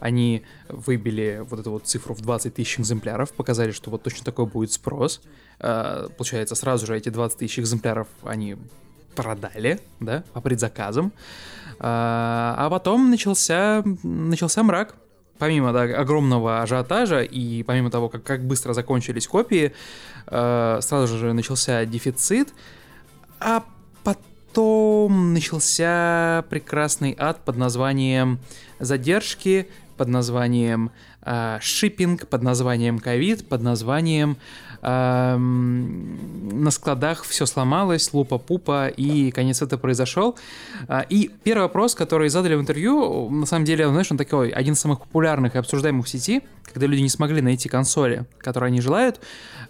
Они 0.00 0.42
выбили 0.68 1.42
вот 1.48 1.60
эту 1.60 1.72
вот 1.72 1.86
цифру 1.86 2.14
в 2.14 2.20
20 2.20 2.54
тысяч 2.54 2.78
экземпляров, 2.78 3.32
показали, 3.32 3.72
что 3.72 3.90
вот 3.90 4.02
точно 4.02 4.24
такой 4.24 4.46
будет 4.46 4.72
спрос. 4.72 5.20
А, 5.60 6.08
Получается, 6.10 6.54
сразу 6.54 6.86
же 6.86 6.96
эти 6.96 7.08
20 7.08 7.38
тысяч 7.38 7.58
экземпляров 7.58 8.08
они 8.22 8.56
продали, 9.14 9.80
да, 9.98 10.22
по 10.32 10.40
предзаказам. 10.40 11.12
А 11.80 12.54
а 12.58 12.70
потом 12.70 13.10
начался, 13.10 13.82
начался 14.02 14.62
мрак. 14.62 14.94
Помимо 15.38 15.72
да, 15.72 15.82
огромного 15.82 16.62
ажиотажа 16.62 17.22
и 17.22 17.62
помимо 17.62 17.90
того, 17.90 18.08
как, 18.08 18.24
как 18.24 18.44
быстро 18.44 18.72
закончились 18.72 19.28
копии, 19.28 19.72
э, 20.26 20.78
сразу 20.82 21.16
же 21.16 21.32
начался 21.32 21.84
дефицит, 21.84 22.52
а 23.38 23.64
потом 24.02 25.32
начался 25.34 26.44
прекрасный 26.50 27.14
ад 27.16 27.44
под 27.44 27.56
названием 27.56 28.40
задержки, 28.80 29.68
под 29.98 30.08
названием 30.08 30.90
э, 31.22 31.58
шиппинг, 31.60 32.26
под 32.28 32.42
названием 32.42 32.98
ковид, 32.98 33.46
под 33.48 33.62
названием 33.62 34.38
эм, 34.80 36.62
на 36.62 36.70
складах 36.70 37.24
все 37.24 37.46
сломалось, 37.46 38.12
лупа-пупа, 38.12 38.88
и 38.88 39.30
конец 39.30 39.60
это 39.62 39.76
произошел. 39.76 40.36
А, 40.88 41.04
И 41.08 41.30
первый 41.44 41.62
вопрос, 41.62 41.94
который 41.94 42.28
задали 42.28 42.54
в 42.54 42.60
интервью, 42.60 43.28
на 43.30 43.46
самом 43.46 43.64
деле, 43.64 43.88
знаешь, 43.88 44.10
он 44.10 44.16
такой, 44.18 44.50
один 44.50 44.74
из 44.74 44.80
самых 44.80 45.00
популярных 45.00 45.54
и 45.54 45.58
обсуждаемых 45.58 46.06
в 46.06 46.08
сети, 46.08 46.42
когда 46.72 46.86
люди 46.86 47.02
не 47.02 47.08
смогли 47.10 47.42
найти 47.42 47.68
консоли, 47.68 48.24
которые 48.38 48.68
они 48.68 48.80
желают. 48.80 49.20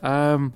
Эм, 0.03 0.53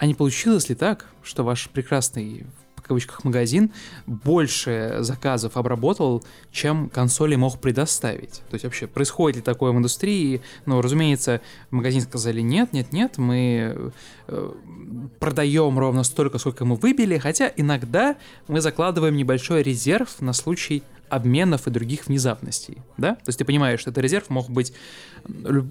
А 0.00 0.06
не 0.06 0.14
получилось 0.14 0.68
ли 0.68 0.74
так, 0.74 1.06
что 1.22 1.42
ваш 1.42 1.68
прекрасный 1.70 2.46
кавычках 2.88 3.24
магазин 3.24 3.72
больше 4.06 4.96
заказов 5.00 5.56
обработал, 5.56 6.24
чем 6.50 6.88
консоли 6.88 7.36
мог 7.36 7.60
предоставить. 7.60 8.42
То 8.50 8.54
есть 8.54 8.64
вообще 8.64 8.86
происходит 8.86 9.36
ли 9.36 9.42
такое 9.42 9.72
в 9.72 9.76
индустрии? 9.76 10.42
Ну, 10.66 10.80
разумеется, 10.80 11.40
в 11.70 11.74
магазине 11.74 12.02
сказали 12.02 12.40
нет, 12.40 12.72
нет, 12.72 12.92
нет, 12.92 13.18
мы 13.18 13.92
э, 14.26 14.52
продаем 15.18 15.78
ровно 15.78 16.02
столько, 16.02 16.38
сколько 16.38 16.64
мы 16.64 16.76
выбили, 16.76 17.18
хотя 17.18 17.52
иногда 17.56 18.16
мы 18.48 18.60
закладываем 18.60 19.16
небольшой 19.16 19.62
резерв 19.62 20.20
на 20.20 20.32
случай 20.32 20.82
обменов 21.08 21.66
и 21.66 21.70
других 21.70 22.06
внезапностей, 22.06 22.78
да? 22.96 23.14
То 23.14 23.28
есть 23.28 23.38
ты 23.38 23.44
понимаешь, 23.44 23.80
что 23.80 23.90
этот 23.90 24.02
резерв 24.02 24.30
мог 24.30 24.50
быть, 24.50 24.72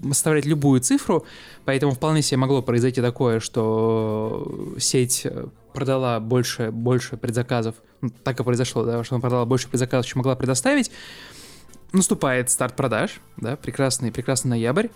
составлять 0.08 0.46
любую 0.46 0.80
цифру, 0.80 1.24
поэтому 1.64 1.92
вполне 1.92 2.22
себе 2.22 2.38
могло 2.38 2.62
произойти 2.62 3.00
такое, 3.00 3.40
что 3.40 4.74
сеть 4.78 5.26
продала 5.78 6.18
больше, 6.18 6.72
больше 6.72 7.16
предзаказов, 7.16 7.76
ну, 8.00 8.10
так 8.24 8.40
и 8.40 8.42
произошло, 8.42 8.82
да, 8.82 9.04
что 9.04 9.14
она 9.14 9.20
продала 9.20 9.44
больше 9.44 9.68
предзаказов, 9.68 10.06
чем 10.06 10.18
могла 10.18 10.34
предоставить, 10.34 10.90
наступает 11.92 12.50
старт 12.50 12.74
продаж, 12.74 13.20
да, 13.36 13.54
прекрасный, 13.54 14.10
прекрасный 14.10 14.48
ноябрь, 14.48 14.88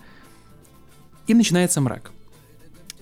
и 1.25 1.33
начинается 1.33 1.79
мрак. 1.79 2.11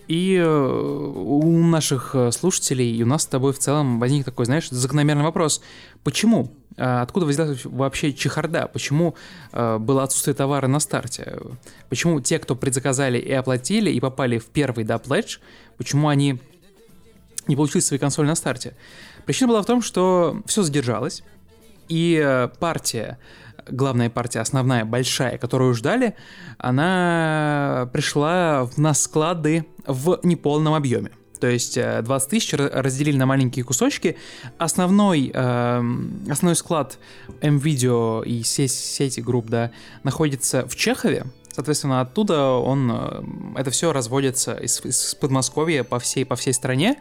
И 0.08 0.36
э, 0.36 0.46
у 0.46 1.66
наших 1.66 2.14
э, 2.14 2.32
слушателей 2.32 2.96
и 2.96 3.02
у 3.02 3.08
нас 3.08 3.24
с 3.24 3.26
тобой 3.26 3.52
в 3.52 3.58
целом 3.58 4.00
возник 4.00 4.26
такой, 4.26 4.46
знаешь, 4.46 4.70
закономерный 4.70 5.24
вопрос. 5.24 5.64
Почему? 6.04 6.52
А 6.78 7.02
откуда 7.02 7.26
взялась 7.26 7.66
вообще 7.66 8.14
чехарда? 8.14 8.70
Почему 8.72 9.16
э, 9.54 9.78
было 9.80 10.04
отсутствие 10.04 10.36
товара 10.36 10.68
на 10.68 10.80
старте? 10.80 11.36
Почему 11.90 12.22
те, 12.22 12.38
кто 12.38 12.56
предзаказали 12.56 13.18
и 13.18 13.32
оплатили, 13.32 13.90
и 13.90 14.00
попали 14.00 14.38
в 14.38 14.46
первый, 14.46 14.84
да, 14.84 15.00
пледж, 15.00 15.40
почему 15.78 16.10
они 16.10 16.40
не 17.52 17.56
получили 17.56 17.82
свои 17.82 18.00
консоли 18.00 18.28
на 18.28 18.36
старте? 18.36 18.76
Причина 19.26 19.50
была 19.50 19.62
в 19.62 19.66
том, 19.66 19.82
что 19.82 20.42
все 20.46 20.64
задержалось, 20.64 21.24
и 21.88 22.48
партия 22.60 23.20
главная 23.70 24.10
партия, 24.10 24.40
основная, 24.40 24.86
большая, 24.86 25.38
которую 25.38 25.74
ждали, 25.76 26.16
она 26.58 27.90
пришла 27.94 28.68
на 28.76 28.94
склады 28.94 29.66
в 29.86 30.20
неполном 30.24 30.74
объеме. 30.74 31.12
То 31.40 31.48
есть 31.48 31.76
20 31.76 32.08
э, 32.08 32.30
тысяч 32.30 32.54
разделили 32.54 33.18
на 33.18 33.26
маленькие 33.26 33.66
кусочки. 33.66 34.16
Основной, 34.60 35.32
э, 35.34 35.84
основной 36.30 36.56
склад 36.56 37.00
MVideo 37.42 38.24
и 38.24 38.44
сеть, 38.44 38.72
сети 38.72 39.22
групп 39.22 39.48
да, 39.48 39.72
находится 40.04 40.68
в 40.68 40.76
Чехове. 40.76 41.26
Соответственно, 41.52 42.02
оттуда 42.02 42.52
он, 42.52 42.92
э, 42.92 43.24
это 43.56 43.72
все 43.72 43.92
разводится 43.92 44.54
из, 44.54 44.86
из 44.86 45.16
Подмосковья 45.16 45.84
по 45.84 45.98
всей, 45.98 46.26
по 46.26 46.36
всей 46.36 46.54
стране. 46.54 46.98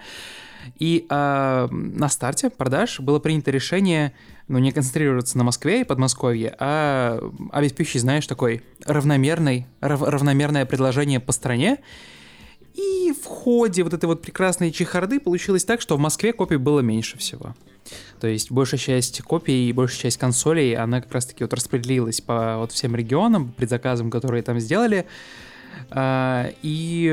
И 0.79 1.07
э, 1.09 1.69
на 1.71 2.09
старте 2.09 2.51
продаж 2.51 3.01
было 3.01 3.19
принято 3.19 3.51
решение 3.51 4.13
ну, 4.49 4.59
не 4.59 4.73
концентрироваться 4.73 5.39
на 5.39 5.45
Москве 5.45 5.83
и 5.83 5.85
Подмосковье, 5.85 6.55
а 6.59 7.21
обеспечить, 7.53 8.01
знаешь, 8.01 8.27
такой 8.27 8.63
равномерный, 8.85 9.67
рав, 9.81 10.03
равномерное 10.03 10.67
предложение 10.67 11.21
по 11.21 11.33
стране. 11.33 11.79
И 12.75 13.13
в 13.13 13.27
ходе 13.27 13.83
вот 13.83 13.93
этой 13.93 14.07
вот 14.07 14.23
прекрасной 14.23 14.71
чехарды 14.71 15.21
получилось 15.21 15.65
так, 15.65 15.81
что 15.81 15.97
в 15.97 16.01
Москве 16.01 16.33
копий 16.33 16.57
было 16.57 16.81
меньше 16.81 17.19
всего. 17.19 17.55
То 18.21 18.29
есть 18.29 18.51
большая 18.51 18.79
часть 18.79 19.23
копий 19.23 19.69
и 19.69 19.73
большая 19.73 20.03
часть 20.03 20.19
консолей, 20.19 20.77
она 20.77 21.01
как 21.01 21.13
раз-таки 21.13 21.45
вот 21.45 21.53
распределилась 21.53 22.21
по 22.21 22.59
вот 22.59 22.73
всем 22.73 22.95
регионам, 22.95 23.53
предзаказам, 23.53 24.11
которые 24.11 24.43
там 24.43 24.61
сделали. 24.61 25.07
А, 25.91 26.51
и 26.63 27.11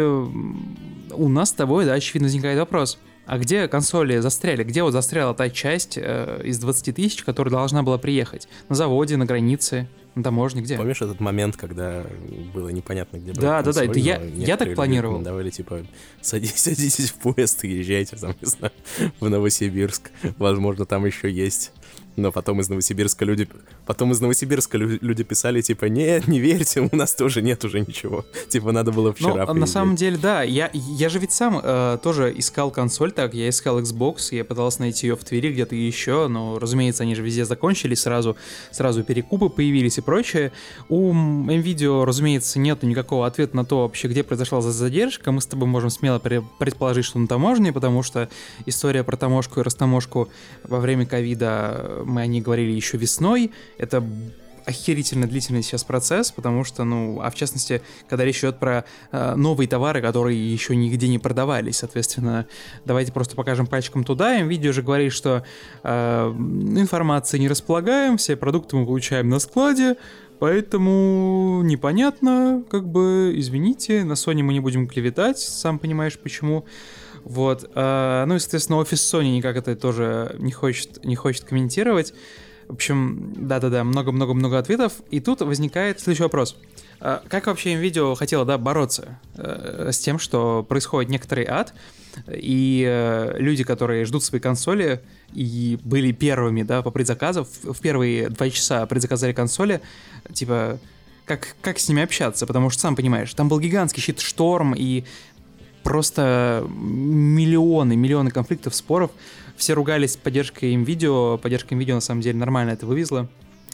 у 1.12 1.30
нас 1.30 1.50
с 1.50 1.54
тобой, 1.54 1.86
да, 1.86 1.94
очевидно, 1.94 2.28
возникает 2.28 2.60
вопрос– 2.60 2.98
а 3.28 3.38
где 3.38 3.68
консоли 3.68 4.20
застряли? 4.20 4.64
Где 4.64 4.84
вот 4.84 4.92
застряла 4.92 5.34
та 5.34 5.50
часть 5.50 5.98
э, 5.98 6.42
из 6.46 6.60
20 6.60 6.96
тысяч, 6.96 7.24
которая 7.24 7.52
должна 7.52 7.84
была 7.84 7.98
приехать? 7.98 8.48
На 8.70 8.76
заводе, 8.76 9.18
на 9.18 9.26
границе, 9.26 9.88
на 10.16 10.24
таможне, 10.24 10.62
где? 10.62 10.78
Помнишь 10.78 11.02
этот 11.02 11.20
момент, 11.20 11.58
когда 11.58 12.06
было 12.54 12.70
непонятно, 12.70 13.18
где 13.18 13.34
Да, 13.34 13.62
да, 13.62 13.74
да, 13.74 13.84
это 13.84 14.00
я, 14.00 14.22
я 14.24 14.56
так 14.56 14.76
планировал. 14.76 15.20
Давали, 15.20 15.50
типа, 15.50 15.86
садитесь, 16.22 16.62
садитесь 16.64 17.12
в 17.12 17.16
поезд 17.16 17.66
и 17.66 17.68
езжайте, 17.68 18.16
там, 18.16 18.34
не 18.42 18.48
знаю, 18.48 18.74
в 19.20 19.30
Новосибирск. 19.30 20.10
Возможно, 20.38 20.86
там 20.86 21.06
еще 21.06 21.30
есть 21.30 21.74
но 22.18 22.32
потом 22.32 22.60
из 22.60 22.68
Новосибирска 22.68 23.24
люди... 23.24 23.48
Потом 23.88 24.12
из 24.12 24.20
Новосибирска 24.20 24.78
люди 24.78 25.24
писали, 25.24 25.62
типа, 25.62 25.86
нет, 25.86 26.28
не 26.28 26.40
верьте, 26.40 26.82
у 26.82 26.96
нас 26.96 27.16
тоже 27.16 27.42
нет 27.42 27.64
уже 27.64 27.80
ничего. 27.80 28.26
Типа, 28.50 28.72
надо 28.74 28.92
было 28.92 29.14
вчера 29.14 29.46
Ну, 29.46 29.54
на 29.54 29.66
самом 29.66 29.96
деле, 29.96 30.18
да. 30.18 30.44
Я, 30.44 30.70
я 30.74 31.08
же 31.08 31.20
ведь 31.20 31.32
сам 31.32 31.60
э, 31.64 31.98
тоже 32.04 32.34
искал 32.36 32.70
консоль 32.70 33.14
так. 33.14 33.34
Я 33.34 33.48
искал 33.48 33.80
Xbox, 33.80 34.36
я 34.36 34.44
пытался 34.44 34.82
найти 34.82 35.08
ее 35.08 35.16
в 35.16 35.24
Твери 35.24 35.54
где-то 35.54 35.76
еще, 35.76 36.28
но, 36.28 36.60
разумеется, 36.60 37.04
они 37.04 37.16
же 37.16 37.22
везде 37.22 37.46
закончились 37.46 38.02
сразу. 38.02 38.36
Сразу 38.72 39.04
перекупы 39.04 39.50
появились 39.50 39.98
и 39.98 40.02
прочее. 40.02 40.52
У 40.90 41.14
NVIDIA, 41.14 42.04
разумеется, 42.04 42.60
нет 42.60 42.84
никакого 42.84 43.26
ответа 43.26 43.56
на 43.56 43.64
то 43.64 43.84
вообще, 43.84 44.10
где 44.10 44.24
произошла 44.24 44.60
задержка. 44.62 45.32
Мы 45.32 45.40
с 45.40 45.46
тобой 45.46 45.68
можем 45.68 45.90
смело 45.90 46.20
предположить, 46.20 47.06
что 47.06 47.20
на 47.20 47.28
таможне, 47.28 47.72
потому 47.72 48.04
что 48.04 48.28
история 48.66 49.06
про 49.06 49.16
таможку 49.16 49.62
и 49.62 49.64
растаможку 49.64 50.30
во 50.64 50.80
время 50.80 51.06
ковида 51.06 52.04
мы 52.06 52.22
о 52.22 52.28
ней 52.28 52.42
говорили 52.42 52.72
еще 52.72 52.98
весной. 52.98 53.52
Это 53.78 54.04
охерительно 54.68 55.28
длительный 55.28 55.64
сейчас 55.64 55.86
процесс, 55.86 56.32
потому 56.32 56.66
что, 56.66 56.84
ну, 56.84 57.22
а 57.22 57.32
в 57.32 57.36
частности, 57.36 57.82
когда 58.10 58.26
речь 58.26 58.40
идет 58.40 58.60
про 58.60 58.84
э, 59.14 59.36
новые 59.36 59.68
товары, 59.68 60.02
которые 60.02 60.52
еще 60.52 60.76
нигде 60.76 61.08
не 61.08 61.20
продавались, 61.20 61.78
соответственно, 61.78 62.48
давайте 62.84 63.14
просто 63.14 63.38
покажем 63.38 63.66
пальчиком 63.66 64.04
туда. 64.04 64.38
Им 64.38 64.50
видео 64.50 64.74
же 64.74 64.82
говорит, 64.82 65.14
что 65.14 65.44
э, 65.84 66.28
информации 66.76 67.38
не 67.38 67.48
располагаем, 67.48 68.18
все 68.18 68.36
продукты 68.36 68.76
мы 68.76 68.86
получаем 68.86 69.30
на 69.30 69.40
складе, 69.40 69.96
поэтому 70.38 71.62
непонятно, 71.64 72.62
как 72.70 72.90
бы, 72.90 73.34
извините, 73.38 74.04
на 74.04 74.14
Sony 74.14 74.44
мы 74.44 74.52
не 74.52 74.60
будем 74.60 74.88
клеветать, 74.88 75.40
сам 75.40 75.80
понимаешь 75.80 76.20
почему. 76.20 76.66
Вот. 77.24 77.72
А, 77.74 78.26
ну 78.26 78.36
и, 78.36 78.40
соответственно, 78.40 78.80
офис 78.80 79.14
Sony 79.14 79.36
никак 79.36 79.56
это 79.56 79.78
тоже 79.78 80.36
не 80.40 80.52
хочет, 80.52 81.06
не 81.06 81.16
хочет 81.16 81.46
комментировать. 81.46 82.14
В 82.68 82.74
общем, 82.74 83.34
да-да-да, 83.36 83.84
много-много-много 83.84 84.58
ответов. 84.58 84.94
И 85.10 85.20
тут 85.20 85.42
возникает 85.42 86.00
следующий 86.00 86.24
вопрос. 86.24 86.58
А, 87.00 87.24
как 87.30 87.48
вообще 87.48 87.76
видео 87.76 88.16
хотела, 88.16 88.44
да, 88.44 88.58
бороться 88.58 89.20
э, 89.36 89.90
с 89.92 90.00
тем, 90.00 90.20
что 90.20 90.66
происходит 90.68 91.10
некоторый 91.10 91.46
ад, 91.46 91.74
и 92.28 92.84
э, 92.86 93.36
люди, 93.38 93.64
которые 93.64 94.06
ждут 94.06 94.24
свои 94.24 94.42
консоли 94.42 95.02
и 95.34 95.80
были 95.84 96.12
первыми, 96.12 96.64
да, 96.64 96.82
по 96.82 96.92
предзаказу, 96.92 97.48
в, 97.64 97.80
первые 97.80 98.30
два 98.30 98.50
часа 98.50 98.86
предзаказали 98.86 99.32
консоли, 99.32 99.82
типа, 100.34 100.80
как, 101.26 101.56
как 101.62 101.80
с 101.80 101.88
ними 101.88 102.02
общаться, 102.02 102.48
потому 102.48 102.70
что, 102.70 102.82
сам 102.82 102.96
понимаешь, 102.96 103.34
там 103.34 103.48
был 103.48 103.60
гигантский 103.60 104.02
щит 104.02 104.20
шторм, 104.20 104.74
и 104.76 105.04
просто 105.84 106.66
миллионы, 106.70 107.96
миллионы 107.96 108.32
конфликтов, 108.32 108.76
споров. 108.76 109.12
Все 109.58 109.74
ругались 109.74 110.14
с 110.14 110.18
поддержкой 110.18 110.72
им 110.74 110.84
видео. 110.84 111.38
Поддержка 111.38 111.74
им 111.74 111.80
видео 111.80 111.96
на 111.96 112.02
самом 112.02 112.22
деле 112.22 112.38
нормально 112.38 112.72
это 112.72 112.86
вывезла. 112.86 113.28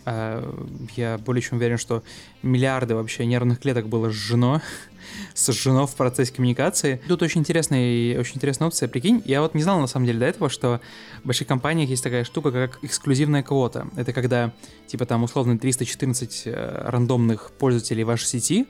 Я 0.06 1.18
более 1.26 1.42
чем 1.42 1.58
уверен, 1.58 1.78
что 1.78 2.04
миллиарды 2.42 2.96
вообще 2.96 3.26
нервных 3.26 3.62
клеток 3.62 3.88
было 3.88 4.10
сжено, 4.10 4.62
сожжено 5.34 5.88
в 5.88 5.96
процессе 5.96 6.34
коммуникации. 6.34 7.02
Тут 7.08 7.22
очень 7.22 7.42
интересная, 7.42 8.20
очень 8.20 8.36
интересная 8.36 8.68
опция, 8.68 8.90
прикинь. 8.90 9.22
Я 9.26 9.42
вот 9.42 9.56
не 9.56 9.64
знал 9.64 9.80
на 9.80 9.88
самом 9.88 10.06
деле 10.06 10.20
до 10.20 10.26
этого, 10.26 10.50
что 10.50 10.82
в 11.24 11.28
больших 11.28 11.48
компаниях 11.48 11.90
есть 11.90 12.04
такая 12.04 12.26
штука, 12.26 12.52
как 12.52 12.80
эксклюзивная 12.82 13.44
квота. 13.44 13.88
Это 13.96 14.12
когда, 14.12 14.52
типа 14.88 15.06
там 15.06 15.24
условно 15.24 15.58
314 15.58 16.44
э, 16.46 16.82
рандомных 16.86 17.52
пользователей 17.52 18.04
вашей 18.04 18.26
сети 18.26 18.68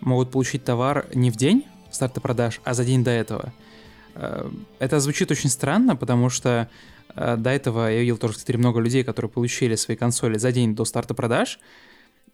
могут 0.00 0.32
получить 0.32 0.64
товар 0.64 1.06
не 1.14 1.30
в 1.30 1.36
день, 1.36 1.64
старта 1.92 2.20
продаж, 2.20 2.60
а 2.64 2.74
за 2.74 2.84
день 2.84 3.04
до 3.04 3.12
этого. 3.12 3.52
Э, 4.14 4.50
это 4.78 5.00
звучит 5.00 5.30
очень 5.30 5.50
странно, 5.50 5.96
потому 5.96 6.30
что 6.30 6.68
э, 7.14 7.36
до 7.36 7.50
этого 7.50 7.90
я 7.90 8.00
видел 8.00 8.16
тоже, 8.16 8.34
кстати, 8.34 8.56
много 8.56 8.80
людей, 8.80 9.04
которые 9.04 9.30
получили 9.30 9.74
свои 9.74 9.96
консоли 9.96 10.38
за 10.38 10.52
день 10.52 10.74
до 10.74 10.84
старта 10.84 11.14
продаж, 11.14 11.58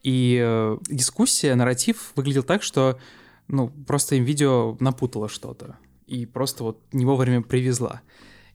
и 0.03 0.41
э, 0.43 0.79
дискуссия, 0.89 1.55
нарратив 1.55 2.13
выглядел 2.17 2.43
так, 2.43 2.63
что 2.63 2.99
ну, 3.49 3.69
просто 3.87 4.15
им 4.15 4.25
видео 4.25 4.77
напутало 4.81 5.29
что-то, 5.29 5.77
и 6.07 6.27
просто 6.27 6.65
вот 6.65 6.81
не 6.93 7.05
вовремя 7.05 7.43
привезла. 7.43 8.01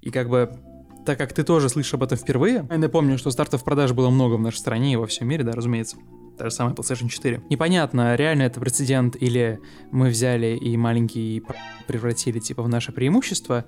И 0.02 0.12
как 0.12 0.30
бы 0.30 0.58
так 1.06 1.20
как 1.20 1.34
ты 1.34 1.44
тоже 1.44 1.70
слышишь 1.70 1.94
об 1.94 2.04
этом 2.04 2.18
впервые, 2.18 2.66
я 2.70 2.78
напомню, 2.78 3.18
что 3.18 3.30
стартов 3.30 3.64
продаж 3.64 3.94
было 3.94 4.10
много 4.10 4.36
в 4.36 4.42
нашей 4.42 4.58
стране 4.58 4.94
и 4.94 4.96
во 4.96 5.06
всем 5.06 5.28
мире, 5.28 5.44
да, 5.44 5.52
разумеется. 5.52 5.98
Та 6.38 6.46
же 6.46 6.52
самая 6.52 6.74
PlayStation 6.74 7.08
4. 7.08 7.44
Непонятно, 7.50 8.16
реально 8.16 8.44
это 8.44 8.60
прецедент 8.60 9.16
или 9.20 9.60
мы 9.92 10.10
взяли 10.10 10.58
и 10.58 10.76
маленький 10.76 11.44
превратили 11.88 12.40
типа 12.40 12.64
в 12.64 12.70
наше 12.70 12.92
преимущество. 12.92 13.66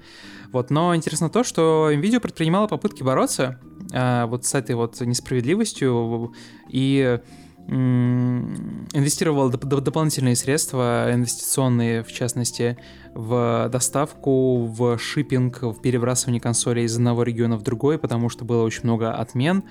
Вот, 0.51 0.69
но 0.69 0.95
интересно 0.95 1.29
то, 1.29 1.43
что 1.43 1.89
Nvidia 1.91 2.19
предпринимала 2.19 2.67
попытки 2.67 3.03
бороться 3.03 3.59
а, 3.93 4.25
вот 4.27 4.45
с 4.45 4.53
этой 4.53 4.75
вот 4.75 4.99
несправедливостью 5.01 6.33
и 6.69 7.19
инвестировала 7.69 9.51
доп- 9.51 9.81
дополнительные 9.81 10.37
средства, 10.37 11.09
инвестиционные, 11.11 12.01
в 12.01 12.11
частности, 12.13 12.77
в 13.13 13.67
доставку, 13.69 14.65
в 14.67 14.97
шиппинг, 14.97 15.63
в 15.63 15.81
перебрасывание 15.81 16.39
консолей 16.39 16.85
из 16.85 16.95
одного 16.95 17.23
региона 17.23 17.57
в 17.57 17.63
другой, 17.63 17.97
потому 17.97 18.29
что 18.29 18.45
было 18.45 18.63
очень 18.63 18.83
много 18.83 19.11
отмен 19.11 19.65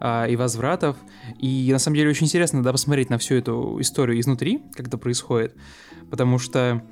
а, 0.00 0.26
и 0.26 0.36
возвратов. 0.36 0.96
И 1.38 1.68
на 1.72 1.78
самом 1.78 1.96
деле 1.96 2.10
очень 2.10 2.26
интересно 2.26 2.62
да, 2.62 2.72
посмотреть 2.72 3.10
на 3.10 3.18
всю 3.18 3.34
эту 3.34 3.80
историю 3.80 4.20
изнутри, 4.20 4.62
как 4.74 4.88
это 4.88 4.98
происходит, 4.98 5.54
потому 6.10 6.38
что, 6.38 6.82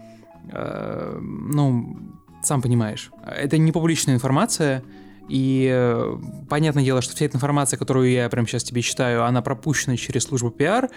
э, 0.51 1.18
ну, 1.20 1.98
сам 2.43 2.62
понимаешь, 2.62 3.10
это 3.26 3.59
не 3.59 3.72
публичная 3.72 4.14
информация, 4.14 4.82
И 5.28 5.68
э, 5.72 6.18
понятное 6.51 6.85
дело, 6.85 7.01
что 7.01 7.16
вся 7.16 7.24
эта 7.24 7.36
информация, 7.36 7.78
которую 7.78 8.10
я 8.10 8.28
прямо 8.28 8.47
сейчас 8.47 8.62
тебе 8.62 8.82
читаю, 8.82 9.24
она 9.24 9.40
пропущена 9.40 9.97
через 9.97 10.24
службу 10.24 10.51
пиар, 10.51 10.90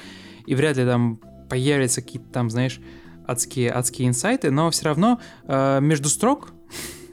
и 0.46 0.54
вряд 0.54 0.76
ли 0.78 0.86
там 0.86 1.22
появятся 1.50 2.02
какие-то 2.02 2.28
там, 2.32 2.50
знаешь, 2.50 2.82
адские, 3.26 3.72
адские 3.72 4.08
инсайты, 4.08 4.52
но 4.52 4.70
все 4.70 4.86
равно 4.86 5.20
э, 5.48 5.80
между 5.82 6.10
строк 6.10 6.54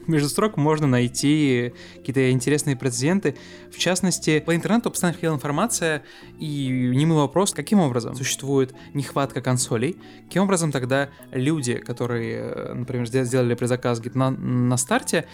между 0.06 0.28
строк 0.28 0.56
можно 0.56 0.86
найти 0.86 1.72
какие-то 1.97 2.31
интересные 2.31 2.76
прецеденты. 2.76 3.36
В 3.72 3.78
частности, 3.78 4.40
по 4.40 4.55
интернету 4.55 4.90
постоянно 4.90 5.14
ходила 5.14 5.35
информация, 5.35 6.02
и 6.39 6.68
немой 6.68 7.18
вопрос, 7.18 7.52
каким 7.52 7.81
образом 7.81 8.14
существует 8.14 8.74
нехватка 8.93 9.40
консолей, 9.40 9.97
каким 10.26 10.44
образом 10.44 10.72
тогда 10.72 11.10
люди, 11.32 11.74
которые, 11.74 12.74
например, 12.74 13.06
сделали 13.06 13.55
предзаказ 13.55 14.02
на, 14.14 14.31
на 14.31 14.76
старте, 14.76 15.26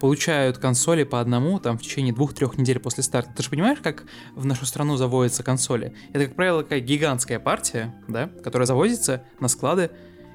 получают 0.00 0.58
консоли 0.58 1.04
по 1.04 1.20
одному 1.20 1.58
там 1.58 1.76
в 1.78 1.82
течение 1.82 2.14
двух-трех 2.14 2.56
недель 2.56 2.78
после 2.78 3.02
старта. 3.02 3.32
Ты 3.36 3.42
же 3.42 3.50
понимаешь, 3.50 3.78
как 3.82 4.04
в 4.34 4.44
нашу 4.44 4.66
страну 4.66 4.96
заводятся 4.96 5.42
консоли? 5.42 5.92
Это, 6.12 6.26
как 6.26 6.36
правило, 6.36 6.62
такая 6.62 6.80
гигантская 6.80 7.38
партия, 7.38 7.94
да, 8.06 8.30
которая 8.42 8.66
завозится 8.66 9.24
на 9.40 9.48
склады, 9.48 9.90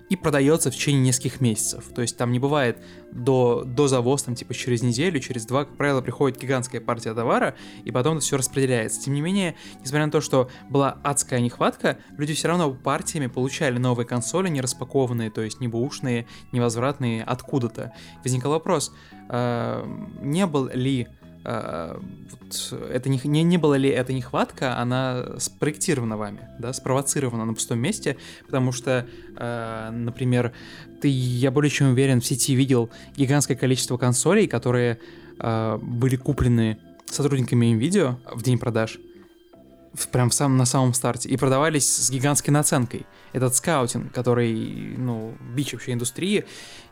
и 0.10 0.16
продается 0.16 0.70
в 0.70 0.76
течение 0.76 1.02
нескольких 1.02 1.42
месяцев. 1.42 1.86
То 1.94 2.02
есть 2.02 2.18
там 2.18 2.32
не 2.32 2.40
бывает 2.40 2.78
до, 3.12 3.64
до 3.66 3.88
завоз, 3.88 4.24
там 4.24 4.36
типа 4.36 4.54
через 4.54 4.82
неделю, 4.82 5.20
через 5.20 5.46
два, 5.46 5.66
как 5.66 5.78
правило, 5.78 6.02
приходит 6.02 6.40
гигантская 6.40 6.82
партия 6.82 7.14
товара, 7.14 7.56
и 7.84 7.92
потом 7.92 8.18
это 8.18 8.26
все 8.26 8.38
распределяется. 8.38 9.02
Тем 9.02 9.14
не 9.14 9.22
менее, 9.22 9.56
несмотря 9.82 10.06
на 10.06 10.12
то, 10.12 10.22
что 10.22 10.50
была 10.70 11.00
адская 11.04 11.40
нехватка, 11.40 11.98
люди 12.18 12.34
все 12.34 12.48
равно 12.48 12.74
партиями 12.74 13.28
получали 13.28 13.78
новые 13.78 14.06
консоли, 14.06 14.50
не 14.50 14.62
распакованные, 14.62 15.30
то 15.30 15.42
есть 15.42 15.60
не 15.60 15.68
бушные, 15.68 16.28
невозвратные 16.52 17.24
откуда-то. 17.24 17.94
Возникал 18.24 18.52
вопрос, 18.52 18.94
э, 19.30 19.86
не 20.22 20.46
был 20.46 20.70
ли 20.74 21.08
а, 21.46 22.00
вот 22.32 22.74
это 22.90 23.10
не, 23.10 23.20
не, 23.24 23.44
не 23.44 23.58
была 23.58 23.78
ли 23.78 23.90
это 23.90 24.14
нехватка, 24.14 24.78
она 24.78 25.40
спроектирована 25.40 26.18
вами, 26.18 26.48
да, 26.60 26.74
спровоцирована 26.74 27.46
на 27.46 27.54
пустом 27.54 27.80
месте, 27.80 28.18
потому 28.46 28.72
что, 28.72 29.06
э, 29.36 29.90
например, 29.92 30.54
ты, 31.02 31.08
я 31.10 31.52
более 31.52 31.70
чем 31.70 31.92
уверен, 31.92 32.22
в 32.22 32.26
сети 32.26 32.56
видел 32.56 32.90
гигантское 33.18 33.58
количество 33.58 33.98
консолей, 33.98 34.48
которые 34.48 35.00
э, 35.40 35.80
были 35.82 36.16
куплены 36.16 36.78
сотрудниками 37.06 37.74
NVIDIA 37.74 38.16
в 38.34 38.42
день 38.42 38.58
продаж, 38.58 39.00
прям 40.12 40.30
в 40.30 40.34
самом, 40.34 40.58
на 40.58 40.66
самом 40.66 40.94
старте, 40.94 41.30
и 41.30 41.38
продавались 41.38 41.88
с 41.88 42.10
гигантской 42.10 42.52
наценкой. 42.52 43.06
Этот 43.32 43.56
скаутинг, 43.56 44.12
который, 44.12 44.96
ну, 44.98 45.36
бич 45.56 45.74
вообще 45.74 45.94
индустрии, 45.94 46.46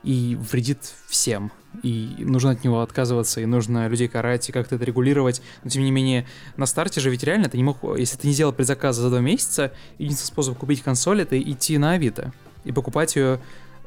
и 0.04 0.38
вредит 0.40 0.80
всем. 1.08 1.52
И 1.84 2.16
нужно 2.20 2.52
от 2.52 2.64
него 2.64 2.82
отказываться, 2.82 3.42
и 3.42 3.46
нужно 3.46 3.88
людей 3.88 4.08
карать, 4.08 4.48
и 4.50 4.52
как-то 4.52 4.76
это 4.76 4.86
регулировать. 4.86 5.42
Но, 5.64 5.70
тем 5.70 5.84
не 5.84 5.92
менее, 5.92 6.28
на 6.58 6.66
старте 6.66 7.02
же 7.02 7.10
ведь 7.10 7.24
реально 7.24 7.50
ты 7.50 7.58
не 7.58 7.64
мог... 7.64 7.78
Если 7.98 8.18
ты 8.18 8.28
не 8.28 8.34
сделал 8.34 8.54
предзаказ 8.54 8.96
за 8.98 9.10
два 9.10 9.20
месяца, 9.20 9.72
единственный 9.98 10.28
способ 10.28 10.58
купить 10.58 10.82
консоль— 10.84 11.22
это 11.24 11.42
идти 11.42 11.78
на 11.78 11.94
Авито 11.94 12.34
и 12.64 12.72
покупать 12.72 13.16
ее 13.16 13.40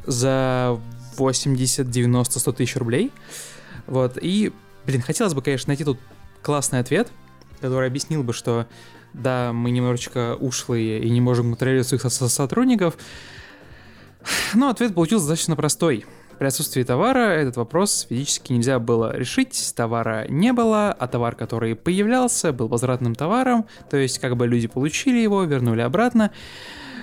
за 0.07 0.79
80, 1.17 1.91
90, 1.91 2.41
100 2.41 2.53
тысяч 2.53 2.77
рублей. 2.77 3.13
Вот, 3.87 4.19
и, 4.21 4.53
блин, 4.87 5.03
хотелось 5.03 5.35
бы, 5.35 5.43
конечно, 5.43 5.69
найти 5.69 5.85
тут 5.85 5.99
классный 6.43 6.81
ответ, 6.81 7.11
который 7.61 7.89
объяснил 7.89 8.23
бы, 8.23 8.33
что 8.33 8.67
да, 9.15 9.53
мы 9.53 9.71
немножечко 9.71 10.37
ушлые 10.39 11.01
и 11.01 11.09
не 11.09 11.21
можем 11.21 11.51
контролировать 11.51 11.89
своих 11.89 12.03
сотрудников, 12.03 12.97
но 14.55 14.69
ответ 14.69 14.95
получился 14.95 15.29
достаточно 15.29 15.57
простой. 15.57 16.05
При 16.39 16.47
отсутствии 16.47 16.83
товара 16.83 17.31
этот 17.31 17.57
вопрос 17.57 18.07
физически 18.09 18.53
нельзя 18.53 18.81
было 18.81 19.17
решить, 19.17 19.73
товара 19.77 20.27
не 20.29 20.53
было, 20.53 20.93
а 20.93 21.07
товар, 21.07 21.37
который 21.37 21.77
появлялся, 21.77 22.53
был 22.53 22.67
возвратным 22.67 23.15
товаром, 23.15 23.67
то 23.89 23.97
есть 23.97 24.19
как 24.19 24.37
бы 24.37 24.47
люди 24.47 24.67
получили 24.67 25.19
его, 25.19 25.45
вернули 25.45 25.83
обратно. 25.83 26.33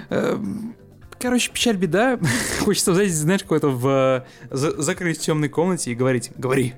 Эм, 0.10 0.76
короче, 1.18 1.50
печаль, 1.52 1.78
беда. 1.78 2.20
Хочется, 2.60 2.94
знаете, 2.94 3.14
знаешь, 3.14 3.44
какой-то 3.44 3.70
в 3.70 4.26
закрыть 4.50 5.20
в 5.20 5.22
темной 5.22 5.48
комнате 5.48 5.92
и 5.92 5.96
говорить, 5.96 6.32
говори, 6.38 6.74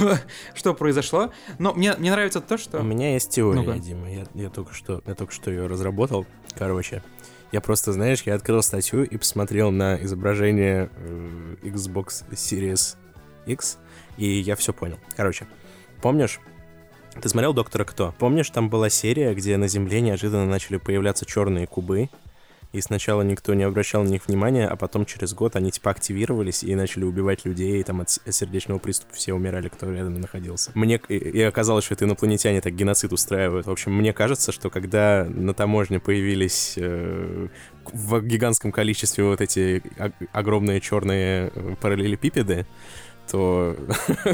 что, 0.54 0.74
произошло. 0.74 1.30
Но 1.58 1.72
мне, 1.74 1.94
мне 1.96 2.10
нравится 2.10 2.40
то, 2.40 2.58
что... 2.58 2.78
У 2.78 2.82
меня 2.82 3.14
есть 3.14 3.30
теория, 3.30 3.62
ну 3.62 3.78
Дима. 3.78 4.10
Я, 4.10 4.24
я, 4.34 4.50
только 4.50 4.74
что, 4.74 5.02
я 5.06 5.14
только 5.14 5.32
что 5.32 5.50
ее 5.50 5.66
разработал. 5.66 6.26
Короче, 6.56 7.02
я 7.52 7.60
просто, 7.60 7.92
знаешь, 7.92 8.22
я 8.22 8.34
открыл 8.34 8.62
статью 8.62 9.04
и 9.04 9.16
посмотрел 9.16 9.70
на 9.70 10.02
изображение 10.02 10.90
э, 10.96 11.56
Xbox 11.62 12.24
Series 12.30 12.96
X, 13.46 13.78
и 14.16 14.26
я 14.26 14.56
все 14.56 14.72
понял. 14.72 14.98
Короче, 15.16 15.46
помнишь, 16.00 16.40
ты 17.20 17.28
смотрел 17.28 17.52
«Доктора 17.52 17.84
Кто»? 17.84 18.14
Помнишь, 18.18 18.50
там 18.50 18.70
была 18.70 18.88
серия, 18.88 19.34
где 19.34 19.56
на 19.56 19.66
Земле 19.66 20.00
неожиданно 20.00 20.46
начали 20.46 20.76
появляться 20.76 21.26
черные 21.26 21.66
кубы, 21.66 22.08
и 22.72 22.80
сначала 22.80 23.22
никто 23.22 23.54
не 23.54 23.64
обращал 23.64 24.04
на 24.04 24.08
них 24.08 24.28
внимания, 24.28 24.66
а 24.66 24.76
потом 24.76 25.04
через 25.04 25.34
год 25.34 25.56
они 25.56 25.70
типа 25.70 25.90
активировались 25.90 26.62
и 26.62 26.74
начали 26.74 27.04
убивать 27.04 27.44
людей, 27.44 27.80
и 27.80 27.82
там 27.82 28.00
от 28.00 28.10
сердечного 28.10 28.78
приступа 28.78 29.14
все 29.14 29.34
умирали, 29.34 29.68
кто 29.68 29.90
рядом 29.90 30.20
находился. 30.20 30.70
Мне 30.74 31.00
и 31.08 31.42
оказалось, 31.42 31.84
что 31.84 31.94
это 31.94 32.04
инопланетяне 32.04 32.60
так 32.60 32.74
геноцид 32.74 33.12
устраивают. 33.12 33.66
В 33.66 33.70
общем, 33.70 33.92
мне 33.92 34.12
кажется, 34.12 34.52
что 34.52 34.70
когда 34.70 35.26
на 35.28 35.52
таможне 35.52 35.98
появились 35.98 36.74
э, 36.76 37.48
в 37.92 38.22
гигантском 38.22 38.70
количестве 38.70 39.24
вот 39.24 39.40
эти 39.40 39.82
огромные 40.32 40.80
черные 40.80 41.50
э, 41.54 41.74
параллелепипеды, 41.80 42.66
то 43.30 43.76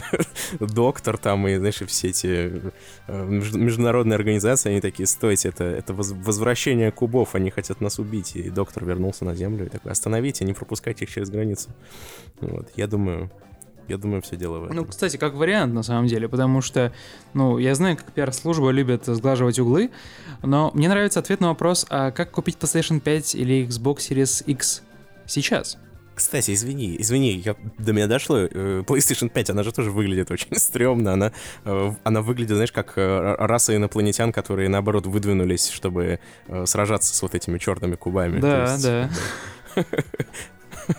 доктор 0.61 1.19
там 1.19 1.47
и, 1.47 1.57
знаешь, 1.57 1.83
все 1.87 2.09
эти 2.09 2.73
э, 3.07 3.25
международные 3.27 4.17
организации, 4.17 4.71
они 4.71 4.81
такие, 4.81 5.07
стойте, 5.07 5.51
это, 5.51 5.65
это 5.65 5.93
возвращение 5.93 6.91
кубов, 6.91 7.35
они 7.35 7.51
хотят 7.51 7.81
нас 7.81 7.99
убить. 7.99 8.37
И 8.37 8.51
доктор 8.51 8.85
вернулся 8.85 9.25
на 9.25 9.35
Землю 9.35 9.67
и 9.67 9.69
такой, 9.69 9.93
остановите, 9.93 10.45
не 10.45 10.55
пропускайте 10.55 11.05
их 11.05 11.11
через 11.11 11.31
границу. 11.31 11.71
Вот, 12.41 12.71
я 12.77 12.87
думаю, 12.87 13.31
я 13.89 13.99
думаю, 13.99 14.23
все 14.23 14.37
дело 14.37 14.59
в 14.59 14.65
этом. 14.65 14.77
Ну, 14.77 14.85
кстати, 14.85 15.17
как 15.17 15.35
вариант, 15.35 15.75
на 15.75 15.83
самом 15.83 16.07
деле, 16.07 16.29
потому 16.29 16.61
что, 16.61 16.93
ну, 17.35 17.59
я 17.59 17.75
знаю, 17.75 17.97
как 17.97 18.13
пиар-служба 18.13 18.71
любит 18.71 19.05
сглаживать 19.07 19.59
углы, 19.59 19.91
но 20.43 20.71
мне 20.75 20.89
нравится 20.89 21.21
ответ 21.21 21.41
на 21.41 21.49
вопрос, 21.49 21.87
а 21.91 22.11
как 22.11 22.31
купить 22.31 22.57
PlayStation 22.57 23.01
5 23.01 23.35
или 23.35 23.67
Xbox 23.67 23.97
Series 23.99 24.45
X 24.45 24.83
сейчас? 25.27 25.79
Кстати, 26.17 26.53
извини, 26.53 26.97
извини, 26.99 27.43
я, 27.45 27.57
до 27.79 27.93
меня 27.93 28.07
дошло. 28.07 28.39
Э, 28.39 28.83
PlayStation 28.87 29.29
5, 29.29 29.51
она 29.51 29.63
же 29.63 29.71
тоже 29.71 29.91
выглядит 29.91 30.31
очень 30.31 30.49
стрёмно. 30.57 31.13
Она, 31.13 31.33
э, 31.67 31.93
она 32.05 32.23
выглядит, 32.23 32.55
знаешь, 32.55 32.73
как 32.73 32.95
э, 32.97 33.37
раса 33.39 33.77
инопланетян, 33.77 34.33
которые, 34.33 34.71
наоборот, 34.71 35.07
выдвинулись, 35.07 35.69
чтобы 35.69 36.19
сражаться 36.65 37.15
с 37.15 37.21
вот 37.21 37.35
этими 37.35 37.59
черными 37.59 37.97
кубами. 37.97 38.41
Да, 38.41 38.73
есть, 38.73 38.83
да. 38.83 39.11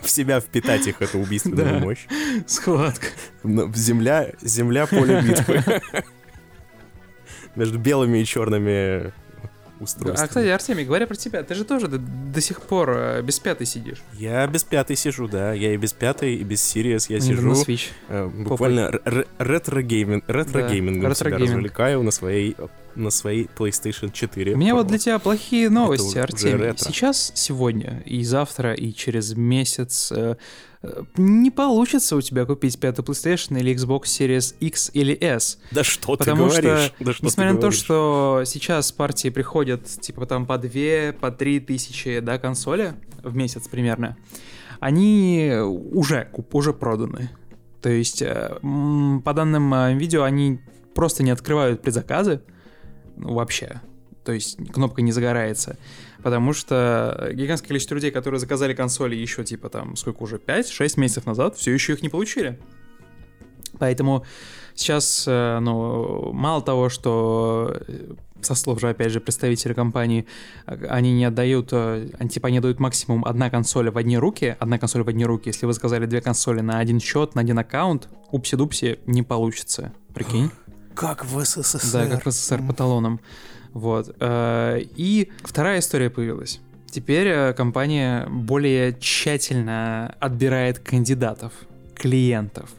В 0.04 0.10
себя 0.10 0.40
впитать 0.40 0.86
их, 0.86 1.02
эту 1.02 1.18
убийственную 1.18 1.80
мощь. 1.80 2.06
Схватка. 2.46 3.08
Земля, 3.44 4.34
земля 4.42 4.86
поле 4.86 5.22
битвы. 5.22 5.64
Между 7.56 7.80
белыми 7.80 8.20
и 8.20 8.26
черными 8.26 9.14
устройствами. 9.80 10.24
А, 10.24 10.28
кстати, 10.28 10.48
Артемий, 10.48 10.86
говоря 10.86 11.08
про 11.08 11.16
тебя, 11.16 11.44
ты 11.44 11.56
же 11.56 11.64
тоже 11.64 11.88
до, 11.88 11.98
до 11.98 12.42
сих 12.42 12.62
пор 12.62 12.92
э, 12.92 13.22
без 13.22 13.40
пятой 13.40 13.66
сидишь. 13.66 14.02
Я 14.14 14.46
без 14.48 14.64
пятой 14.64 14.96
сижу, 14.96 15.28
да. 15.28 15.54
Я 15.54 15.74
и 15.74 15.78
без 15.78 15.94
пятой, 15.94 16.36
и 16.36 16.44
без 16.44 16.60
Series 16.60 17.06
я 17.10 17.20
сижу. 17.20 17.52
Switch. 17.52 17.90
Э, 18.10 18.28
буквально 18.28 18.92
ретро-гейминг, 19.40 20.26
ретро-геймингом 20.28 21.16
себя 21.16 21.38
развлекаю 21.38 22.04
на 22.04 22.12
своей 22.12 22.56
на 22.98 23.12
своей 23.12 23.48
PlayStation 23.56 24.12
4. 24.12 24.54
У 24.54 24.58
меня 24.58 24.74
вот 24.74 24.88
для 24.88 24.98
тебя 24.98 25.20
плохие 25.20 25.70
новости, 25.70 26.18
Артемий. 26.18 26.74
Сейчас, 26.78 27.32
сегодня, 27.36 28.02
и 28.06 28.24
завтра, 28.24 28.74
и 28.74 28.92
через 28.92 29.36
месяц 29.36 30.12
э, 30.12 30.36
не 31.16 31.50
получится 31.52 32.16
у 32.16 32.22
тебя 32.22 32.46
купить 32.46 32.80
пятый 32.80 33.04
PlayStation 33.04 33.60
или 33.60 33.74
Xbox 33.74 34.04
Series 34.04 34.56
X 34.60 34.92
или 34.94 35.14
S. 35.14 35.60
Да 35.72 35.84
что 35.84 36.16
потому 36.16 36.50
ты 36.50 36.62
говоришь? 36.62 36.86
Что, 36.86 37.04
да 37.04 37.14
что 37.14 37.26
несмотря 37.26 37.54
на 37.54 37.60
то, 37.60 37.72
что 37.72 38.44
сейчас 38.46 38.92
партии 38.92 39.30
приходят 39.30 39.86
типа 39.86 40.26
там 40.26 40.46
по 40.46 40.58
2, 40.58 41.14
по 41.20 41.32
3 41.32 41.60
тысячи 41.62 42.20
да, 42.20 42.38
консоли 42.38 42.94
в 43.24 43.36
месяц 43.36 43.68
примерно, 43.68 44.18
они 44.80 45.52
уже, 45.60 46.30
уже 46.52 46.74
проданы. 46.74 47.32
То 47.82 47.90
есть, 47.90 48.22
э, 48.22 48.58
по 48.62 49.34
данным 49.34 49.74
э, 49.74 49.94
видео, 49.94 50.24
они 50.24 50.60
просто 50.94 51.24
не 51.24 51.32
открывают 51.32 51.82
предзаказы 51.82 52.42
вообще. 53.16 53.82
То 54.24 54.32
есть 54.32 54.58
кнопка 54.74 55.02
не 55.02 55.12
загорается 55.12 55.78
потому 56.24 56.54
что 56.54 57.30
гигантское 57.34 57.70
количество 57.70 57.96
людей, 57.96 58.12
которые 58.12 58.40
заказали 58.40 58.74
консоли 58.74 59.16
еще 59.16 59.44
типа 59.44 59.70
там, 59.70 59.96
сколько 59.96 60.24
уже, 60.24 60.38
5-6 60.38 61.00
месяцев 61.00 61.26
назад, 61.26 61.56
все 61.58 61.74
еще 61.74 61.94
их 61.94 62.02
не 62.02 62.10
получили. 62.10 62.60
Поэтому 63.80 64.26
сейчас, 64.76 65.26
э, 65.28 65.60
ну, 65.60 66.32
мало 66.34 66.62
того, 66.62 66.90
что 66.90 67.76
э, 67.88 68.14
со 68.42 68.56
слов 68.56 68.80
же, 68.80 68.90
опять 68.90 69.12
же, 69.12 69.20
представителя 69.20 69.74
компании, 69.74 70.26
они 70.66 71.14
не 71.14 71.26
отдают, 71.26 71.70
э, 71.72 72.10
они 72.18 72.30
типа 72.30 72.48
не 72.48 72.60
дают 72.60 72.80
максимум 72.80 73.26
одна 73.26 73.50
консоль 73.50 73.90
в 73.90 73.98
одни 73.98 74.18
руки, 74.18 74.56
одна 74.60 74.78
консоль 74.78 75.04
в 75.04 75.10
одни 75.10 75.26
руки. 75.26 75.50
Если 75.50 75.66
вы 75.66 75.74
заказали 75.74 76.06
две 76.06 76.22
консоли 76.22 76.62
на 76.62 76.80
один 76.80 77.00
счет, 77.00 77.36
на 77.36 77.42
один 77.42 77.60
аккаунт, 77.60 78.10
упси-дупси, 78.32 79.00
не 79.06 79.24
получится. 79.24 79.94
прикинь. 80.14 80.52
Как 80.96 81.26
в 81.26 81.46
СССР. 81.46 81.92
Да, 81.94 82.08
как 82.08 82.26
в 82.26 82.32
СССР 82.32 82.62
по 82.66 82.74
талонам. 82.74 83.20
Вот. 83.78 84.16
э, 84.20 84.82
И 84.96 85.32
вторая 85.44 85.80
история 85.80 86.10
появилась. 86.10 86.60
Теперь 86.90 87.28
э, 87.28 87.54
компания 87.54 88.26
более 88.28 88.98
тщательно 89.00 90.16
отбирает 90.20 90.80
кандидатов, 90.80 91.54
клиентов, 91.94 92.72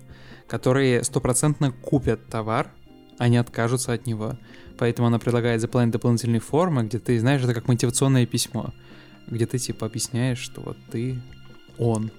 которые 0.49 1.05
стопроцентно 1.05 1.71
купят 1.71 2.27
товар, 2.27 2.73
а 3.19 3.29
не 3.29 3.37
откажутся 3.37 3.93
от 3.93 4.07
него. 4.07 4.37
Поэтому 4.77 5.07
она 5.07 5.19
предлагает 5.21 5.61
заполнять 5.61 5.93
дополнительные 5.93 6.41
формы, 6.41 6.83
где 6.83 6.99
ты, 6.99 7.21
знаешь, 7.21 7.43
это 7.43 7.55
как 7.55 7.69
мотивационное 7.69 8.27
письмо, 8.27 8.73
где 9.29 9.47
ты 9.47 9.59
типа 9.59 9.87
объясняешь, 9.87 10.39
что 10.39 10.63
вот 10.63 10.77
ты 10.91 11.21
он. 11.79 12.11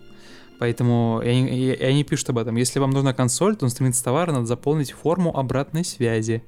Поэтому 0.57 1.21
и 1.23 1.27
они, 1.27 1.47
и- 1.49 1.83
они 1.83 2.03
пишут 2.05 2.29
об 2.29 2.37
этом. 2.37 2.55
Если 2.55 2.79
вам 2.79 2.91
нужна 2.91 3.13
консоль, 3.13 3.57
то 3.57 3.67
странице 3.67 4.03
товара 4.03 4.31
надо 4.31 4.45
заполнить 4.45 4.91
форму 4.91 5.37
обратной 5.37 5.83
связи. 5.83 6.43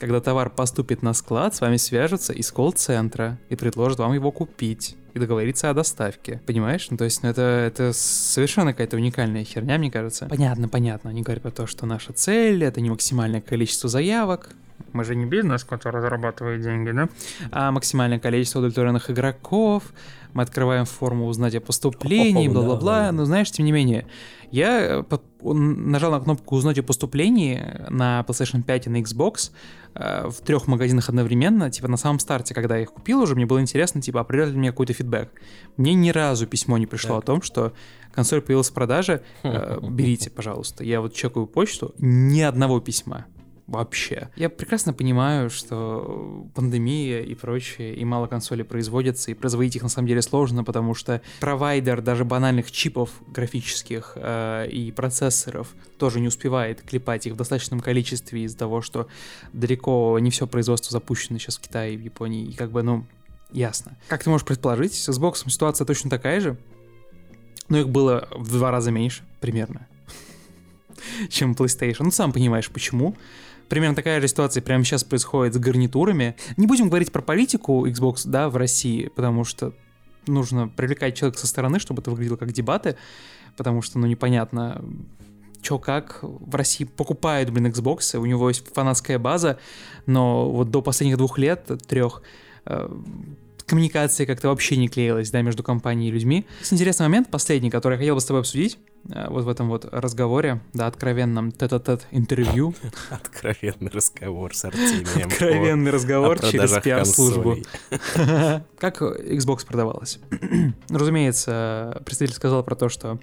Когда 0.00 0.18
товар 0.22 0.48
поступит 0.48 1.02
на 1.02 1.12
склад, 1.12 1.54
с 1.54 1.60
вами 1.60 1.76
свяжутся 1.76 2.32
из 2.32 2.50
колл-центра 2.50 3.38
и 3.50 3.54
предложат 3.54 3.98
вам 3.98 4.14
его 4.14 4.32
купить 4.32 4.96
и 5.12 5.18
договориться 5.18 5.68
о 5.68 5.74
доставке. 5.74 6.40
Понимаешь? 6.46 6.86
Ну, 6.88 6.96
то 6.96 7.04
есть, 7.04 7.22
ну, 7.22 7.28
это, 7.28 7.42
это 7.42 7.92
совершенно 7.92 8.72
какая-то 8.72 8.96
уникальная 8.96 9.44
херня, 9.44 9.76
мне 9.76 9.90
кажется. 9.90 10.24
Понятно, 10.24 10.70
понятно. 10.70 11.10
Они 11.10 11.20
говорят 11.20 11.42
про 11.42 11.50
то, 11.50 11.66
что 11.66 11.84
наша 11.84 12.14
цель— 12.14 12.64
это 12.64 12.80
не 12.80 12.88
максимальное 12.88 13.42
количество 13.42 13.90
заявок. 13.90 14.54
Мы 14.94 15.04
же 15.04 15.14
не 15.14 15.26
бизнес, 15.26 15.64
который 15.64 16.00
зарабатывает 16.00 16.62
деньги, 16.62 16.92
да? 16.92 17.08
А 17.50 17.70
максимальное 17.70 18.18
количество 18.18 18.60
удовлетворенных 18.60 19.10
игроков. 19.10 19.84
Мы 20.32 20.42
открываем 20.42 20.86
форму 20.86 21.26
узнать 21.26 21.54
о 21.56 21.60
поступлении, 21.60 22.48
О, 22.48 22.52
да, 22.52 22.54
бла-бла-бла. 22.60 23.00
да. 23.06 23.12
Но 23.12 23.24
знаешь, 23.26 23.50
тем 23.50 23.66
не 23.66 23.72
менее, 23.72 24.06
я 24.50 24.80
э, 24.80 25.04
нажал 25.42 26.10
на 26.12 26.20
кнопку 26.20 26.56
«Узнать 26.56 26.78
о 26.78 26.82
поступлении» 26.82 27.62
на 27.88 28.24
PlayStation 28.26 28.62
5 28.62 28.86
и 28.86 28.90
на 28.90 29.00
Xbox 29.00 29.52
э, 29.94 30.28
в 30.28 30.40
трех 30.42 30.66
магазинах 30.66 31.08
одновременно, 31.08 31.70
типа 31.70 31.88
на 31.88 31.96
самом 31.96 32.18
старте, 32.18 32.54
когда 32.54 32.76
я 32.76 32.82
их 32.82 32.92
купил 32.92 33.20
уже, 33.20 33.34
мне 33.34 33.46
было 33.46 33.60
интересно, 33.60 34.02
типа, 34.02 34.20
определяет 34.20 34.52
ли 34.52 34.58
мне 34.58 34.70
какой-то 34.70 34.92
фидбэк. 34.92 35.30
Мне 35.76 35.94
ни 35.94 36.10
разу 36.10 36.46
письмо 36.46 36.78
не 36.78 36.86
пришло 36.86 37.16
Так. 37.16 37.24
о 37.24 37.26
том, 37.26 37.42
что 37.42 37.72
консоль 38.12 38.40
появилась 38.40 38.70
в 38.70 38.74
продаже, 38.74 39.22
э, 39.42 39.78
берите, 39.88 40.30
пожалуйста. 40.30 40.84
Я 40.84 41.00
вот 41.00 41.14
чекаю 41.14 41.46
почту, 41.46 41.94
ни 41.98 42.40
одного 42.40 42.80
письма. 42.80 43.26
Вообще. 43.70 44.30
Я 44.34 44.50
прекрасно 44.50 44.92
понимаю, 44.92 45.48
что 45.48 46.44
пандемия 46.56 47.20
и 47.20 47.36
прочее, 47.36 47.94
и 47.94 48.04
мало 48.04 48.26
консолей 48.26 48.64
производятся, 48.64 49.30
и 49.30 49.34
производить 49.34 49.76
их 49.76 49.84
на 49.84 49.88
самом 49.88 50.08
деле 50.08 50.22
сложно, 50.22 50.64
потому 50.64 50.92
что 50.92 51.22
провайдер 51.38 52.02
даже 52.02 52.24
банальных 52.24 52.72
чипов 52.72 53.10
графических 53.28 54.14
э, 54.16 54.66
и 54.72 54.90
процессоров 54.90 55.68
тоже 55.98 56.18
не 56.18 56.26
успевает 56.26 56.82
клепать 56.82 57.28
их 57.28 57.34
в 57.34 57.36
достаточном 57.36 57.78
количестве 57.78 58.42
из-за 58.42 58.58
того, 58.58 58.82
что 58.82 59.06
далеко 59.52 60.18
не 60.18 60.32
все 60.32 60.48
производство 60.48 60.90
запущено 60.90 61.38
сейчас 61.38 61.58
в 61.58 61.60
Китае 61.60 61.94
и 61.94 61.96
в 61.96 62.00
Японии, 62.00 62.46
и 62.46 62.54
как 62.54 62.72
бы, 62.72 62.82
ну, 62.82 63.06
ясно. 63.52 63.96
Как 64.08 64.24
ты 64.24 64.30
можешь 64.30 64.44
предположить, 64.44 64.94
с 64.94 65.08
Xbox 65.08 65.48
ситуация 65.48 65.84
точно 65.84 66.10
такая 66.10 66.40
же, 66.40 66.56
но 67.68 67.78
их 67.78 67.88
было 67.88 68.26
в 68.32 68.50
два 68.50 68.72
раза 68.72 68.90
меньше, 68.90 69.22
примерно, 69.40 69.86
чем 71.28 71.52
PlayStation. 71.52 72.00
Ну, 72.00 72.10
сам 72.10 72.32
понимаешь, 72.32 72.68
почему. 72.68 73.14
Примерно 73.70 73.94
такая 73.94 74.20
же 74.20 74.26
ситуация 74.26 74.62
прямо 74.62 74.82
сейчас 74.82 75.04
происходит 75.04 75.54
с 75.54 75.58
гарнитурами. 75.58 76.34
Не 76.56 76.66
будем 76.66 76.88
говорить 76.88 77.12
про 77.12 77.22
политику 77.22 77.86
Xbox, 77.86 78.22
да, 78.24 78.48
в 78.50 78.56
России, 78.56 79.06
потому 79.14 79.44
что 79.44 79.72
нужно 80.26 80.66
привлекать 80.66 81.14
человека 81.16 81.38
со 81.38 81.46
стороны, 81.46 81.78
чтобы 81.78 82.02
это 82.02 82.10
выглядело 82.10 82.36
как 82.36 82.50
дебаты, 82.50 82.96
потому 83.56 83.80
что, 83.80 84.00
ну, 84.00 84.08
непонятно, 84.08 84.84
чё 85.62 85.78
как. 85.78 86.18
В 86.22 86.52
России 86.56 86.82
покупают, 86.84 87.50
блин, 87.50 87.68
Xbox, 87.68 88.18
у 88.18 88.26
него 88.26 88.48
есть 88.48 88.66
фанатская 88.74 89.20
база, 89.20 89.60
но 90.04 90.50
вот 90.50 90.72
до 90.72 90.82
последних 90.82 91.16
двух 91.16 91.38
лет, 91.38 91.70
трех, 91.86 92.22
э, 92.66 92.92
коммуникация 93.66 94.26
как-то 94.26 94.48
вообще 94.48 94.76
не 94.78 94.88
клеилась, 94.88 95.30
да, 95.30 95.42
между 95.42 95.62
компанией 95.62 96.08
и 96.08 96.12
людьми. 96.12 96.44
Есть 96.58 96.72
интересный 96.72 97.06
момент, 97.06 97.30
последний, 97.30 97.70
который 97.70 97.94
я 97.94 97.98
хотел 97.98 98.16
бы 98.16 98.20
с 98.20 98.24
тобой 98.24 98.40
обсудить, 98.40 98.78
вот 99.04 99.44
в 99.44 99.48
этом 99.48 99.68
вот 99.68 99.86
разговоре, 99.90 100.60
да, 100.72 100.86
откровенном 100.86 101.52
тет-а-тет 101.52 102.06
интервью, 102.10 102.74
Откровенный 103.10 103.90
разговор 103.90 104.54
с 104.54 104.64
Артемием. 104.64 105.28
откровенный 105.28 105.90
разговор 105.90 106.38
через 106.40 106.72
пиар-службу. 106.78 107.56
Как 108.78 109.00
Xbox 109.02 109.66
продавалась? 109.66 110.18
Разумеется, 110.88 112.02
представитель 112.04 112.36
сказал 112.36 112.62
про 112.62 112.76
то, 112.76 112.88
что 112.88 113.18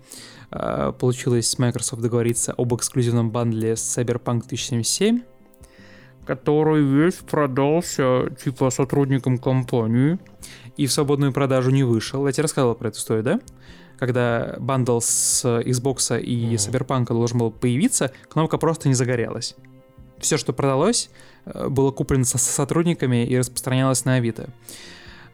э, 0.51 0.93
получилось 0.99 1.49
с 1.49 1.57
Microsoft 1.59 2.01
договориться 2.01 2.53
об 2.57 2.73
эксклюзивном 2.73 3.31
бандле 3.31 3.75
с 3.75 3.97
Cyberpunk 3.97 4.47
2077, 4.47 5.21
который 6.25 6.83
весь 6.83 7.15
продался 7.15 8.29
типа 8.43 8.69
сотрудникам 8.69 9.37
компании 9.37 10.19
и 10.75 10.85
в 10.85 10.91
свободную 10.91 11.33
продажу 11.33 11.71
не 11.71 11.83
вышел. 11.83 12.25
Я 12.27 12.33
тебе 12.33 12.43
рассказывал 12.43 12.75
про 12.75 12.89
эту 12.89 12.97
историю, 12.99 13.23
да? 13.23 13.39
Когда 13.97 14.55
бандл 14.59 14.99
с 14.99 15.43
Xbox 15.45 16.19
и 16.21 16.45
Мгм. 16.45 16.55
Cyberpunk 16.55 17.05
должен 17.07 17.39
был 17.39 17.51
появиться, 17.51 18.11
кнопка 18.29 18.57
просто 18.57 18.87
не 18.87 18.93
загорелась. 18.93 19.55
Все, 20.19 20.37
что 20.37 20.53
продалось, 20.53 21.09
э, 21.45 21.67
было 21.67 21.91
куплено 21.91 22.25
со 22.25 22.37
со 22.37 22.51
сотрудниками 22.51 23.25
и 23.25 23.37
распространялось 23.37 24.05
на 24.05 24.15
Авито. 24.15 24.49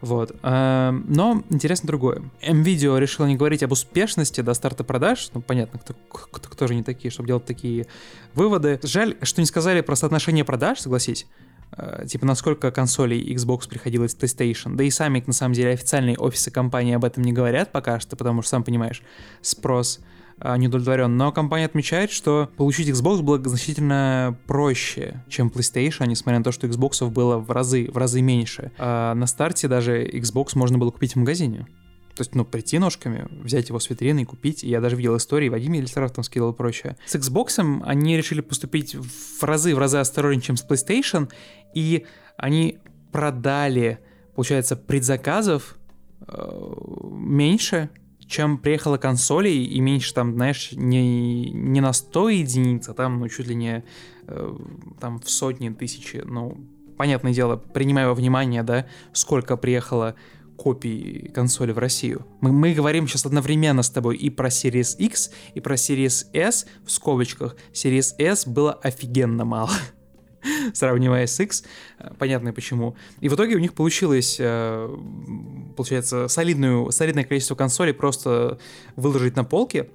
Вот. 0.00 0.36
эм, 0.42 1.06
Но 1.08 1.42
интересно 1.48 1.86
другое. 1.86 2.22
MVideo 2.42 2.98
решила 2.98 3.26
не 3.26 3.36
говорить 3.36 3.62
об 3.62 3.72
успешности 3.72 4.42
до 4.42 4.52
старта 4.52 4.84
продаж. 4.84 5.30
Ну, 5.32 5.40
понятно, 5.40 5.78
кто, 5.78 5.94
кто, 6.10 6.48
кто 6.50 6.66
же 6.66 6.74
не 6.74 6.82
такие, 6.82 7.10
чтобы 7.10 7.28
делать 7.28 7.46
такие 7.46 7.86
выводы. 8.34 8.78
Жаль, 8.82 9.16
что 9.22 9.40
не 9.40 9.46
сказали 9.46 9.80
про 9.80 9.96
соотношение 9.96 10.44
продаж, 10.44 10.80
согласись. 10.80 11.26
Э, 11.76 12.04
Типа, 12.06 12.26
насколько 12.26 12.70
консолей 12.70 13.34
Xbox 13.34 13.68
приходилось 13.68 14.16
PlayStation. 14.16 14.74
Да 14.76 14.84
и 14.84 14.90
сами, 14.90 15.22
на 15.26 15.32
самом 15.32 15.54
деле, 15.54 15.72
официальные 15.72 16.16
офисы 16.16 16.50
компании 16.50 16.94
об 16.94 17.04
этом 17.04 17.22
не 17.22 17.32
говорят 17.32 17.72
пока 17.72 18.00
что, 18.00 18.16
потому 18.16 18.42
что, 18.42 18.50
сам 18.50 18.64
понимаешь, 18.64 19.02
спрос 19.40 20.00
а, 20.38 20.56
не 20.56 20.68
удовлетворен. 20.68 21.16
Но 21.16 21.32
компания 21.32 21.64
отмечает, 21.64 22.10
что 22.10 22.50
получить 22.56 22.88
Xbox 22.88 23.22
было 23.22 23.42
значительно 23.42 24.36
проще, 24.46 25.22
чем 25.28 25.48
PlayStation, 25.48 26.06
несмотря 26.06 26.38
на 26.38 26.44
то, 26.44 26.52
что 26.52 26.66
Xbox 26.66 27.08
было 27.08 27.38
в 27.38 27.50
разы, 27.50 27.90
в 27.90 27.96
разы 27.96 28.20
меньше. 28.20 28.72
А 28.78 29.14
на 29.14 29.26
старте 29.26 29.68
даже 29.68 30.04
Xbox 30.04 30.50
можно 30.54 30.78
было 30.78 30.90
купить 30.90 31.14
в 31.14 31.16
магазине. 31.16 31.66
То 32.14 32.20
есть, 32.20 32.34
ну, 32.34 32.44
прийти 32.44 32.78
ножками, 32.78 33.26
взять 33.42 33.68
его 33.68 33.80
с 33.80 33.90
витрины 33.90 34.22
и 34.22 34.24
купить. 34.24 34.62
Я 34.62 34.80
даже 34.80 34.96
видел 34.96 35.16
истории, 35.16 35.48
Вадим 35.48 35.72
Елисаров 35.72 36.12
там 36.12 36.22
скидывал 36.22 36.52
и 36.52 36.56
прочее. 36.56 36.96
С 37.06 37.16
Xbox 37.16 37.82
они 37.84 38.16
решили 38.16 38.40
поступить 38.40 38.94
в 38.94 39.42
разы, 39.42 39.74
в 39.74 39.78
разы 39.78 39.98
осторожнее, 39.98 40.42
чем 40.42 40.56
с 40.56 40.64
PlayStation, 40.64 41.28
и 41.74 42.06
они 42.36 42.78
продали, 43.10 43.98
получается, 44.34 44.76
предзаказов 44.76 45.76
э, 46.26 46.72
меньше, 47.10 47.90
чем 48.26 48.58
приехало 48.58 48.96
консолей, 48.96 49.64
и 49.64 49.80
меньше 49.80 50.14
там, 50.14 50.34
знаешь, 50.34 50.70
не, 50.72 51.50
не 51.50 51.80
на 51.80 51.92
100 51.92 52.28
единиц, 52.30 52.88
а 52.88 52.94
там, 52.94 53.20
ну, 53.20 53.28
чуть 53.28 53.48
ли 53.48 53.54
не 53.54 53.84
э, 54.26 54.56
там 55.00 55.20
в 55.20 55.28
сотни, 55.28 55.70
тысячи, 55.70 56.22
ну, 56.24 56.58
понятное 56.96 57.32
дело, 57.32 57.56
принимая 57.56 58.08
во 58.08 58.14
внимание, 58.14 58.62
да, 58.62 58.86
сколько 59.12 59.56
приехало 59.56 60.14
копий 60.56 61.30
консоли 61.34 61.72
в 61.72 61.78
Россию. 61.78 62.26
Мы, 62.40 62.52
мы 62.52 62.74
говорим 62.74 63.06
сейчас 63.06 63.26
одновременно 63.26 63.82
с 63.82 63.90
тобой 63.90 64.16
и 64.16 64.30
про 64.30 64.48
Series 64.48 64.96
X, 64.98 65.30
и 65.54 65.60
про 65.60 65.74
Series 65.74 66.26
S, 66.32 66.66
в 66.84 66.90
скобочках. 66.90 67.56
Series 67.72 68.14
S 68.18 68.46
было 68.46 68.72
офигенно 68.72 69.44
мало, 69.44 69.70
сравнивая 70.74 71.26
с 71.26 71.38
X, 71.40 71.64
э, 71.98 72.12
понятно 72.18 72.52
почему. 72.52 72.96
И 73.20 73.28
в 73.28 73.34
итоге 73.34 73.56
у 73.56 73.58
них 73.58 73.74
получилось, 73.74 74.36
э, 74.38 74.96
получается, 75.76 76.28
солидную, 76.28 76.90
солидное 76.92 77.24
количество 77.24 77.54
консолей 77.54 77.94
просто 77.94 78.58
выложить 78.96 79.36
на 79.36 79.44
полке. 79.44 79.90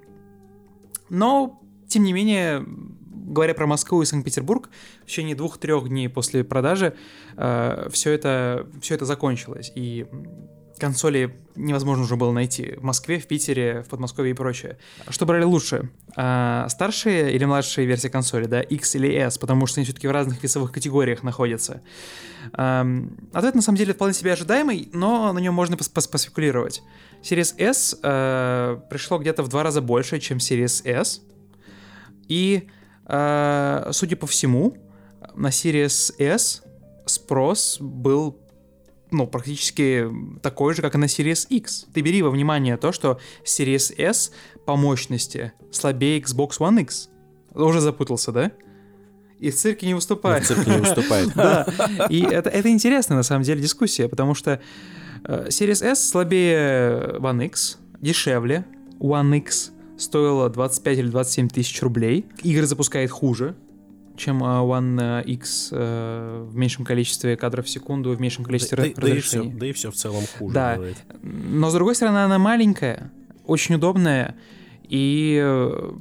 Но, 1.08 1.60
тем 1.88 2.04
не 2.04 2.12
менее, 2.12 2.64
говоря 3.30 3.54
про 3.54 3.66
Москву 3.66 4.02
и 4.02 4.04
Санкт-Петербург, 4.04 4.68
в 5.02 5.06
течение 5.06 5.34
двух-трех 5.34 5.88
дней 5.88 6.08
после 6.08 6.44
продажи 6.44 6.94
все, 7.36 8.12
это, 8.12 8.66
все 8.80 8.94
это 8.94 9.04
закончилось. 9.04 9.72
И 9.74 10.06
консоли 10.80 11.36
невозможно 11.54 12.04
уже 12.04 12.16
было 12.16 12.32
найти 12.32 12.74
в 12.76 12.82
Москве, 12.82 13.20
в 13.20 13.26
Питере, 13.26 13.82
в 13.82 13.88
Подмосковье 13.88 14.32
и 14.32 14.34
прочее. 14.34 14.78
Что 15.10 15.26
брали 15.26 15.44
лучше? 15.44 15.90
А, 16.16 16.66
старшие 16.70 17.32
или 17.34 17.44
младшие 17.44 17.86
версии 17.86 18.08
консоли, 18.08 18.46
да, 18.46 18.62
X 18.62 18.96
или 18.96 19.14
S, 19.14 19.36
потому 19.38 19.66
что 19.66 19.80
они 19.80 19.84
все-таки 19.84 20.08
в 20.08 20.10
разных 20.10 20.42
весовых 20.42 20.72
категориях 20.72 21.22
находятся. 21.22 21.82
Ам, 22.52 23.16
ответ 23.32 23.54
на 23.54 23.62
самом 23.62 23.76
деле 23.76 23.92
вполне 23.92 24.14
себе 24.14 24.32
ожидаемый, 24.32 24.88
но 24.92 25.32
на 25.32 25.38
нем 25.38 25.54
можно 25.54 25.74
пос- 25.74 25.92
пос- 25.92 26.10
поспекулировать. 26.10 26.82
Series 27.22 27.54
S 27.58 27.98
э, 28.02 28.80
пришло 28.88 29.18
где-то 29.18 29.42
в 29.42 29.48
два 29.48 29.62
раза 29.62 29.82
больше, 29.82 30.18
чем 30.18 30.38
Series 30.38 30.88
S. 30.88 31.20
И, 32.26 32.66
э, 32.66 32.79
судя 33.92 34.16
по 34.16 34.26
всему, 34.26 34.76
на 35.34 35.48
Series 35.48 36.14
S 36.18 36.62
спрос 37.06 37.78
был 37.80 38.38
ну, 39.10 39.26
практически 39.26 40.08
такой 40.42 40.74
же, 40.74 40.82
как 40.82 40.94
и 40.94 40.98
на 40.98 41.06
Series 41.06 41.46
X. 41.48 41.86
Ты 41.92 42.00
бери 42.00 42.22
во 42.22 42.30
внимание 42.30 42.76
то, 42.76 42.92
что 42.92 43.18
Series 43.44 43.92
S 43.98 44.32
по 44.64 44.76
мощности 44.76 45.52
слабее 45.72 46.20
Xbox 46.20 46.58
One 46.58 46.82
X. 46.82 47.10
Уже 47.54 47.80
запутался, 47.80 48.32
да? 48.32 48.52
и 49.40 49.50
в 49.50 49.56
цирке 49.56 49.86
не 49.86 49.94
выступает. 49.94 50.44
в 50.44 50.46
цирке 50.46 50.70
не 50.70 50.76
выступает. 50.76 51.30
Да, 51.34 51.66
и 52.10 52.20
это, 52.20 52.50
это 52.50 52.68
интересная 52.68 53.16
на 53.16 53.22
самом 53.22 53.42
деле 53.42 53.62
дискуссия, 53.62 54.08
потому 54.08 54.34
что 54.34 54.60
э, 55.24 55.46
Series 55.48 55.82
S 55.84 56.10
слабее 56.10 57.18
One 57.18 57.46
X, 57.46 57.78
дешевле. 58.00 58.66
One 58.98 59.38
X 59.38 59.72
стоила 60.00 60.48
25 60.48 60.98
или 60.98 61.08
27 61.08 61.48
тысяч 61.48 61.80
рублей. 61.82 62.26
Игры 62.42 62.66
запускает 62.66 63.10
хуже, 63.10 63.54
чем 64.16 64.42
э, 64.42 64.46
One 64.46 65.24
X 65.24 65.68
э, 65.72 66.46
в 66.48 66.56
меньшем 66.56 66.84
количестве 66.84 67.36
кадров 67.36 67.66
в 67.66 67.68
секунду, 67.68 68.10
в 68.14 68.20
меньшем 68.20 68.44
количестве 68.44 68.76
Да, 68.76 68.82
да 68.82 68.88
и 68.88 68.92
все, 68.92 69.38
разрешений. 69.38 69.58
да 69.58 69.66
и 69.66 69.72
все 69.72 69.90
в 69.90 69.94
целом 69.94 70.24
хуже 70.38 70.54
Да. 70.54 70.78
Но 71.22 71.70
с 71.70 71.74
другой 71.74 71.94
стороны, 71.94 72.18
она 72.18 72.38
маленькая, 72.38 73.12
очень 73.46 73.74
удобная 73.74 74.36
и 74.88 75.40
э, 75.42 75.92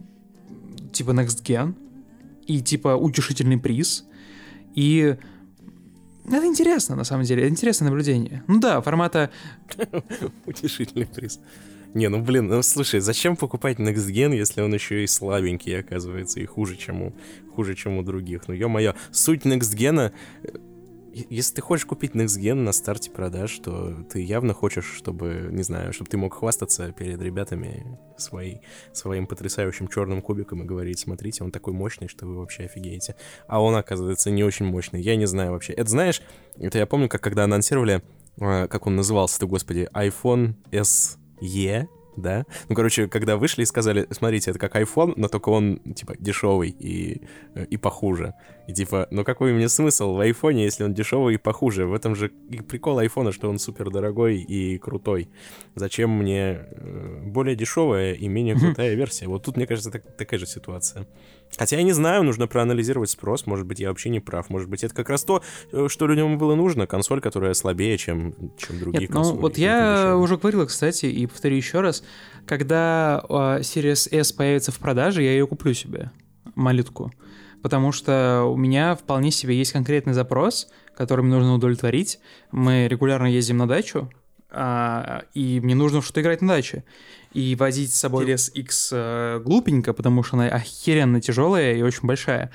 типа 0.93 1.11
next 1.11 1.43
gen, 1.43 1.75
и 2.47 2.61
типа 2.61 2.95
утешительный 2.95 3.57
приз. 3.57 4.05
И 4.75 5.15
это 6.25 6.45
интересно, 6.45 6.95
на 6.95 7.03
самом 7.03 7.23
деле, 7.23 7.43
это 7.43 7.51
интересное 7.51 7.89
наблюдение. 7.89 8.43
Ну 8.47 8.59
да, 8.59 8.81
формата... 8.81 9.29
Утешительный 10.45 11.07
приз. 11.07 11.39
Не, 11.93 12.07
ну 12.07 12.21
блин, 12.21 12.47
ну 12.47 12.61
слушай, 12.61 12.99
зачем 12.99 13.35
покупать 13.35 13.79
Next 13.79 14.11
Gen, 14.11 14.35
если 14.35 14.61
он 14.61 14.73
еще 14.73 15.03
и 15.03 15.07
слабенький, 15.07 15.79
оказывается, 15.79 16.39
и 16.39 16.45
хуже, 16.45 16.75
чем 16.75 17.01
у, 17.01 17.13
хуже, 17.55 17.73
чем 17.73 17.97
у 17.97 18.03
других? 18.03 18.47
Ну, 18.47 18.53
ё-моё, 18.53 18.93
суть 19.11 19.45
Next 19.45 19.75
Gen... 19.75 20.11
Если 21.11 21.55
ты 21.55 21.61
хочешь 21.61 21.87
купить 21.87 22.11
Next 22.11 22.39
Gen 22.39 22.53
на 22.53 22.71
старте 22.71 23.09
продаж, 23.09 23.57
то 23.59 24.05
ты 24.11 24.21
явно 24.21 24.53
хочешь, 24.53 24.85
чтобы, 24.85 25.49
не 25.51 25.63
знаю, 25.63 25.91
чтобы 25.91 26.09
ты 26.09 26.17
мог 26.17 26.35
хвастаться 26.35 26.91
перед 26.91 27.19
ребятами 27.19 27.97
своей, 28.17 28.61
своим 28.93 29.25
потрясающим 29.25 29.87
черным 29.87 30.21
кубиком 30.21 30.61
и 30.61 30.65
говорить, 30.65 30.99
смотрите, 30.99 31.43
он 31.43 31.51
такой 31.51 31.73
мощный, 31.73 32.07
что 32.07 32.27
вы 32.27 32.37
вообще 32.37 32.65
офигеете. 32.65 33.15
А 33.47 33.59
он, 33.61 33.75
оказывается, 33.75 34.29
не 34.29 34.43
очень 34.43 34.67
мощный. 34.67 35.01
Я 35.01 35.15
не 35.15 35.25
знаю 35.25 35.53
вообще. 35.53 35.73
Это 35.73 35.89
знаешь, 35.89 36.21
это 36.57 36.77
я 36.77 36.85
помню, 36.85 37.09
как 37.09 37.21
когда 37.21 37.45
анонсировали, 37.45 38.03
э, 38.37 38.67
как 38.67 38.85
он 38.85 38.95
назывался-то, 38.95 39.47
господи, 39.47 39.89
iPhone 39.93 40.53
SE, 41.41 41.87
да? 42.15 42.45
Ну, 42.67 42.75
короче, 42.75 43.07
когда 43.07 43.37
вышли 43.37 43.63
и 43.63 43.65
сказали, 43.65 44.07
смотрите, 44.11 44.51
это 44.51 44.59
как 44.59 44.75
iPhone, 44.75 45.13
но 45.15 45.27
только 45.27 45.49
он, 45.49 45.79
типа, 45.95 46.15
дешевый 46.19 46.69
и, 46.69 47.21
э, 47.55 47.65
и 47.65 47.77
похуже. 47.77 48.33
И 48.67 48.73
типа, 48.73 49.07
ну 49.09 49.23
какой 49.23 49.53
мне 49.53 49.67
смысл 49.67 50.13
в 50.13 50.19
айфоне, 50.19 50.63
если 50.63 50.83
он 50.83 50.93
дешевый 50.93 51.35
и 51.35 51.37
похуже? 51.37 51.85
В 51.85 51.93
этом 51.93 52.15
же 52.15 52.31
и 52.49 52.61
прикол 52.61 52.99
айфона, 52.99 53.31
что 53.31 53.49
он 53.49 53.57
супер 53.57 53.89
дорогой 53.89 54.37
и 54.37 54.77
крутой. 54.77 55.29
Зачем 55.75 56.11
мне 56.11 56.59
э, 56.71 57.21
более 57.25 57.55
дешевая 57.55 58.13
и 58.13 58.27
менее 58.27 58.55
крутая 58.55 58.93
версия? 58.95 59.27
Вот 59.27 59.43
тут, 59.43 59.57
мне 59.57 59.65
кажется, 59.65 59.91
так- 59.91 60.15
такая 60.17 60.39
же 60.39 60.45
ситуация. 60.45 61.07
Хотя 61.57 61.77
я 61.77 61.83
не 61.83 61.91
знаю, 61.91 62.23
нужно 62.23 62.47
проанализировать 62.47 63.09
спрос. 63.09 63.45
Может 63.45 63.65
быть, 63.65 63.79
я 63.79 63.89
вообще 63.89 64.09
не 64.09 64.19
прав. 64.19 64.49
Может 64.49 64.69
быть, 64.69 64.83
это 64.83 64.93
как 64.93 65.09
раз 65.09 65.23
то, 65.23 65.43
э, 65.71 65.87
что 65.89 66.07
людям 66.07 66.37
было 66.37 66.55
нужно. 66.55 66.87
Консоль, 66.87 67.21
которая 67.21 67.53
слабее, 67.53 67.97
чем, 67.97 68.33
чем 68.57 68.79
другие 68.79 69.01
Нет, 69.01 69.09
ну 69.09 69.15
консоли. 69.17 69.39
вот 69.39 69.57
и 69.57 69.61
я 69.61 70.15
уже 70.17 70.37
говорил, 70.37 70.65
кстати, 70.67 71.07
и 71.07 71.25
повторю 71.25 71.55
еще 71.55 71.81
раз, 71.81 72.03
когда 72.45 73.23
э, 73.27 73.33
Series 73.61 74.07
S 74.11 74.31
появится 74.31 74.71
в 74.71 74.79
продаже, 74.79 75.23
я 75.23 75.31
ее 75.31 75.47
куплю 75.47 75.73
себе, 75.73 76.11
малютку. 76.55 77.11
Потому 77.61 77.91
что 77.91 78.43
у 78.45 78.55
меня 78.55 78.95
вполне 78.95 79.31
себе 79.31 79.55
есть 79.55 79.73
конкретный 79.73 80.13
запрос, 80.13 80.69
который 80.95 81.25
мне 81.25 81.35
нужно 81.35 81.55
удовлетворить. 81.55 82.19
Мы 82.51 82.87
регулярно 82.87 83.27
ездим 83.27 83.57
на 83.57 83.67
дачу, 83.67 84.09
а, 84.51 85.23
и 85.33 85.59
мне 85.59 85.75
нужно 85.75 86.01
что-то 86.01 86.21
играть 86.21 86.41
на 86.41 86.55
даче. 86.55 86.83
И 87.33 87.55
возить 87.55 87.93
с 87.93 87.99
собой 87.99 88.25
Series 88.25 88.51
X 88.53 88.89
э, 88.91 89.41
глупенько, 89.45 89.93
потому 89.93 90.23
что 90.23 90.37
она 90.37 90.47
охеренно 90.47 91.21
тяжелая 91.21 91.75
и 91.75 91.81
очень 91.83 92.07
большая. 92.07 92.51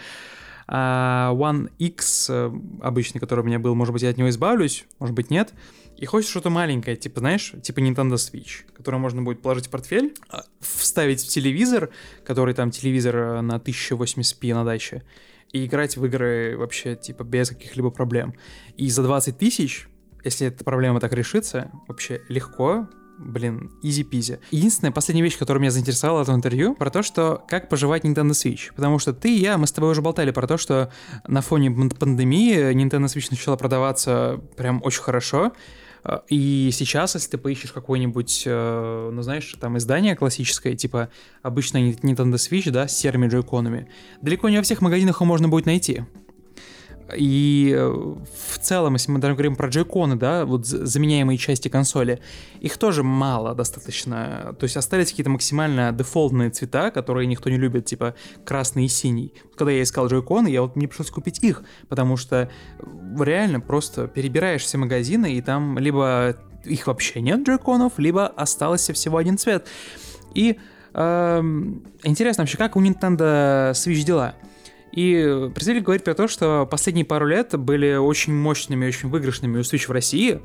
А 0.67 1.33
One 1.35 1.71
X 1.79 2.29
э, 2.31 2.53
обычный, 2.81 3.21
который 3.21 3.41
у 3.41 3.45
меня 3.45 3.59
был, 3.59 3.75
может 3.75 3.93
быть, 3.93 4.03
я 4.03 4.11
от 4.11 4.17
него 4.17 4.29
избавлюсь, 4.31 4.85
может 4.99 5.15
быть, 5.15 5.31
нет. 5.31 5.53
И 5.97 6.07
хочется 6.07 6.33
что-то 6.33 6.51
маленькое, 6.51 6.97
типа, 6.97 7.21
знаешь, 7.21 7.55
типа 7.63 7.79
Nintendo 7.79 8.15
Switch, 8.15 8.65
который 8.75 8.99
можно 8.99 9.23
будет 9.23 9.43
положить 9.43 9.69
в 9.69 9.71
портфель, 9.71 10.15
а, 10.29 10.43
вставить 10.61 11.23
в 11.23 11.29
телевизор, 11.29 11.91
который 12.25 12.55
там 12.55 12.71
телевизор 12.71 13.17
э, 13.17 13.41
на 13.43 13.59
1080p 13.59 14.55
на 14.55 14.65
даче, 14.65 15.05
и 15.53 15.67
играть 15.67 15.97
в 15.97 16.05
игры 16.05 16.57
вообще, 16.57 16.97
типа, 16.97 17.23
без 17.23 17.51
каких-либо 17.51 17.91
проблем. 17.91 18.35
И 18.77 18.89
за 18.91 19.05
20 19.05 19.39
тысяч, 19.39 19.87
если 20.25 20.49
эта 20.49 20.65
проблема 20.65 21.01
так 21.01 21.13
решится, 21.13 21.71
вообще 21.87 22.23
легко, 22.29 22.89
блин, 23.19 23.71
изи-пизи. 23.83 24.41
Единственная 24.51 24.93
последняя 24.93 25.23
вещь, 25.23 25.39
которая 25.39 25.61
меня 25.61 25.71
заинтересовала 25.71 26.21
от 26.21 26.25
этого 26.27 26.37
интервью, 26.37 26.75
про 26.75 26.91
то, 26.91 27.03
что 27.03 27.45
как 27.49 27.69
поживать 27.69 28.05
Nintendo 28.05 28.31
Switch. 28.31 28.73
Потому 28.75 28.99
что 28.99 29.13
ты 29.13 29.35
и 29.35 29.39
я, 29.39 29.59
мы 29.59 29.67
с 29.67 29.73
тобой 29.73 29.91
уже 29.91 30.03
болтали 30.03 30.31
про 30.31 30.47
то, 30.47 30.57
что 30.57 30.93
на 31.27 31.41
фоне 31.41 31.71
пан- 31.71 31.91
пандемии 31.91 32.73
Nintendo 32.73 33.05
Switch 33.05 33.29
начала 33.31 33.57
продаваться 33.57 34.41
прям 34.57 34.81
очень 34.83 35.03
хорошо. 35.03 35.53
И 36.29 36.69
сейчас, 36.71 37.15
если 37.15 37.31
ты 37.31 37.39
поищешь 37.39 37.73
какое-нибудь, 37.73 38.43
э, 38.45 39.11
ну 39.11 39.23
знаешь, 39.23 39.57
там 39.59 39.79
издание 39.79 40.15
классическое, 40.15 40.75
типа 40.75 41.09
обычно 41.43 41.79
Nintendo 41.79 42.35
Switch, 42.35 42.71
да, 42.71 42.89
с 42.89 42.99
серыми 42.99 43.27
джойконами, 43.27 43.89
далеко 44.21 44.51
не 44.51 44.59
во 44.59 44.63
всех 44.63 44.83
магазинах 44.83 45.17
его 45.17 45.27
можно 45.27 45.49
будет 45.49 45.65
найти. 45.65 46.05
И 47.15 47.75
э, 47.77 47.87
в 47.87 48.59
целом, 48.59 48.95
если 48.95 49.11
мы 49.11 49.19
даже 49.19 49.35
говорим 49.35 49.57
про 49.57 49.69
джойконы, 49.69 50.17
да, 50.17 50.47
вот 50.47 50.67
за- 50.67 50.87
заменяемые 50.87 51.37
части 51.37 51.69
консоли, 51.69 52.21
их 52.61 52.79
тоже 52.79 53.03
мало 53.03 53.55
достаточно. 53.55 54.55
То 54.59 54.65
есть 54.65 54.77
остались 54.77 55.11
какие-то 55.11 55.31
максимально 55.31 55.93
дефолтные 55.93 56.51
цвета, 56.51 56.91
которые 56.91 57.27
никто 57.27 57.51
не 57.51 57.59
любит, 57.59 57.85
типа 57.85 58.15
красный 58.45 58.87
и 58.87 58.89
синий. 58.89 59.35
Когда 59.57 59.73
я 59.73 59.83
искал 59.83 60.07
джойконы, 60.07 60.49
я 60.49 60.63
вот 60.63 60.77
мне 60.77 60.89
пришлось 60.89 61.11
купить 61.11 61.43
их, 61.45 61.63
потому 61.89 62.17
что 62.17 62.49
э, 62.79 63.25
реально 63.25 63.61
просто 63.61 64.09
перебираешь 64.09 64.63
все 64.63 64.79
магазины, 64.79 65.35
и 65.35 65.43
там 65.43 65.79
либо 65.79 66.37
их 66.65 66.87
вообще 66.87 67.21
нет 67.21 67.47
джойконов, 67.47 67.99
либо 67.99 68.27
остался 68.27 68.95
всего 68.95 69.19
один 69.19 69.37
цвет. 69.37 69.67
И 70.35 70.59
эм, 70.95 71.83
интересно 72.03 72.43
вообще, 72.43 72.57
как 72.57 72.77
у 72.77 72.81
Nintendo 72.81 73.73
Switch 73.73 74.03
дела? 74.05 74.35
И 74.95 75.51
представитель 75.53 75.83
говорит 75.83 76.05
про 76.05 76.15
то, 76.15 76.29
что 76.29 76.69
последние 76.71 77.05
пару 77.05 77.27
лет 77.27 77.59
были 77.59 77.97
очень 77.97 78.33
мощными, 78.33 78.87
очень 78.87 79.09
выигрышными 79.09 79.59
у 79.59 79.63
Switch 79.63 79.89
в 79.89 79.91
России, 79.91 80.41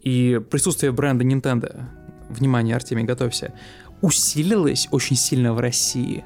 и 0.00 0.40
присутствие 0.50 0.92
бренда 0.92 1.24
Nintendo, 1.24 1.84
внимание, 2.30 2.74
Артемий, 2.74 3.04
готовься, 3.04 3.52
усилилось 4.00 4.88
очень 4.92 5.14
сильно 5.16 5.52
в 5.52 5.60
России. 5.60 6.24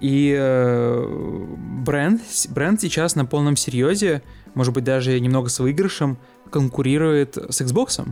И 0.00 0.34
э, 0.34 1.46
бренд, 1.84 2.22
бренд 2.48 2.80
сейчас 2.80 3.14
на 3.14 3.26
полном 3.26 3.56
серьезе, 3.56 4.22
может 4.54 4.72
быть, 4.72 4.84
даже 4.84 5.20
немного 5.20 5.50
с 5.50 5.58
выигрышем, 5.60 6.16
конкурирует 6.50 7.36
с 7.36 7.60
Xbox. 7.60 8.08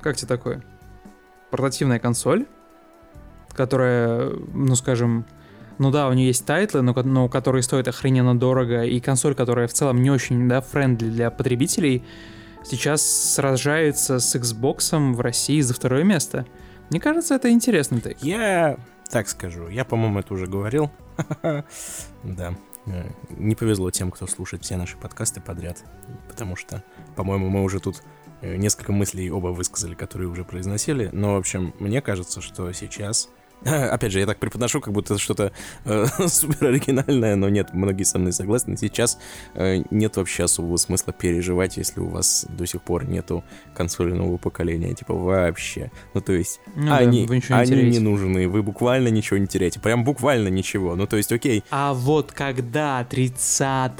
Как 0.00 0.16
тебе 0.16 0.28
такое? 0.28 0.62
Портативная 1.50 1.98
консоль, 1.98 2.46
которая, 3.52 4.30
ну, 4.54 4.76
скажем, 4.76 5.26
ну 5.80 5.90
да, 5.90 6.08
у 6.08 6.12
нее 6.12 6.26
есть 6.26 6.44
тайтлы, 6.44 6.82
но, 6.82 6.92
но 6.92 7.28
которые 7.30 7.62
стоят 7.62 7.88
охрененно 7.88 8.38
дорого, 8.38 8.84
и 8.84 9.00
консоль, 9.00 9.34
которая 9.34 9.66
в 9.66 9.72
целом 9.72 10.02
не 10.02 10.10
очень, 10.10 10.46
да, 10.46 10.60
friendly 10.60 11.08
для 11.08 11.30
потребителей, 11.30 12.04
сейчас 12.62 13.00
сражается 13.02 14.18
с 14.18 14.36
Xbox 14.36 15.14
в 15.14 15.20
России 15.20 15.62
за 15.62 15.72
второе 15.72 16.04
место. 16.04 16.44
Мне 16.90 17.00
кажется, 17.00 17.34
это 17.34 17.50
интересный 17.50 18.02
take. 18.02 18.18
Я 18.20 18.76
так 19.10 19.26
скажу, 19.26 19.68
я, 19.68 19.86
по-моему, 19.86 20.20
это 20.20 20.34
уже 20.34 20.46
говорил. 20.46 20.90
Да. 22.24 22.54
Э, 22.84 23.08
Не 23.30 23.54
повезло 23.54 23.90
тем, 23.90 24.10
кто 24.10 24.26
слушает 24.26 24.62
все 24.62 24.76
наши 24.76 24.98
подкасты 24.98 25.40
подряд, 25.40 25.82
потому 26.28 26.56
что, 26.56 26.84
по-моему, 27.16 27.48
мы 27.48 27.62
уже 27.62 27.80
тут 27.80 28.02
э, 28.42 28.56
несколько 28.56 28.92
мыслей 28.92 29.30
оба 29.30 29.48
высказали, 29.48 29.94
которые 29.94 30.28
уже 30.28 30.44
произносили. 30.44 31.08
Но, 31.12 31.36
в 31.36 31.38
общем, 31.38 31.72
мне 31.78 32.02
кажется, 32.02 32.42
что 32.42 32.70
сейчас... 32.72 33.30
Опять 33.64 34.12
же, 34.12 34.20
я 34.20 34.26
так 34.26 34.38
преподношу, 34.38 34.80
как 34.80 34.92
будто 34.94 35.14
это 35.14 35.22
что-то 35.22 35.52
э, 35.84 36.06
супер 36.28 36.68
оригинальное, 36.68 37.36
но 37.36 37.48
нет, 37.48 37.74
многие 37.74 38.04
со 38.04 38.18
мной 38.18 38.32
согласны. 38.32 38.76
Сейчас 38.76 39.18
э, 39.54 39.82
нет 39.90 40.16
вообще 40.16 40.44
особого 40.44 40.76
смысла 40.76 41.12
переживать, 41.12 41.76
если 41.76 42.00
у 42.00 42.08
вас 42.08 42.46
до 42.48 42.66
сих 42.66 42.82
пор 42.82 43.04
нету 43.04 43.44
консоли 43.74 44.12
нового 44.12 44.38
поколения, 44.38 44.94
типа 44.94 45.14
вообще. 45.14 45.90
Ну, 46.14 46.20
то 46.20 46.32
есть, 46.32 46.60
Ну 46.74 46.86
да, 46.86 46.98
они, 46.98 47.22
ничего 47.26 47.56
не 47.56 47.62
они 47.62 47.70
теряете. 47.70 47.90
не 47.90 47.98
нужны, 47.98 48.48
вы 48.48 48.62
буквально 48.62 49.08
ничего 49.08 49.38
не 49.38 49.46
теряете. 49.46 49.80
Прям 49.80 50.04
буквально 50.04 50.48
ничего. 50.48 50.96
Ну, 50.96 51.06
то 51.06 51.16
есть, 51.16 51.32
окей, 51.32 51.62
А 51.70 51.92
вот 51.92 52.32
когда 52.32 53.04
30 53.04 53.92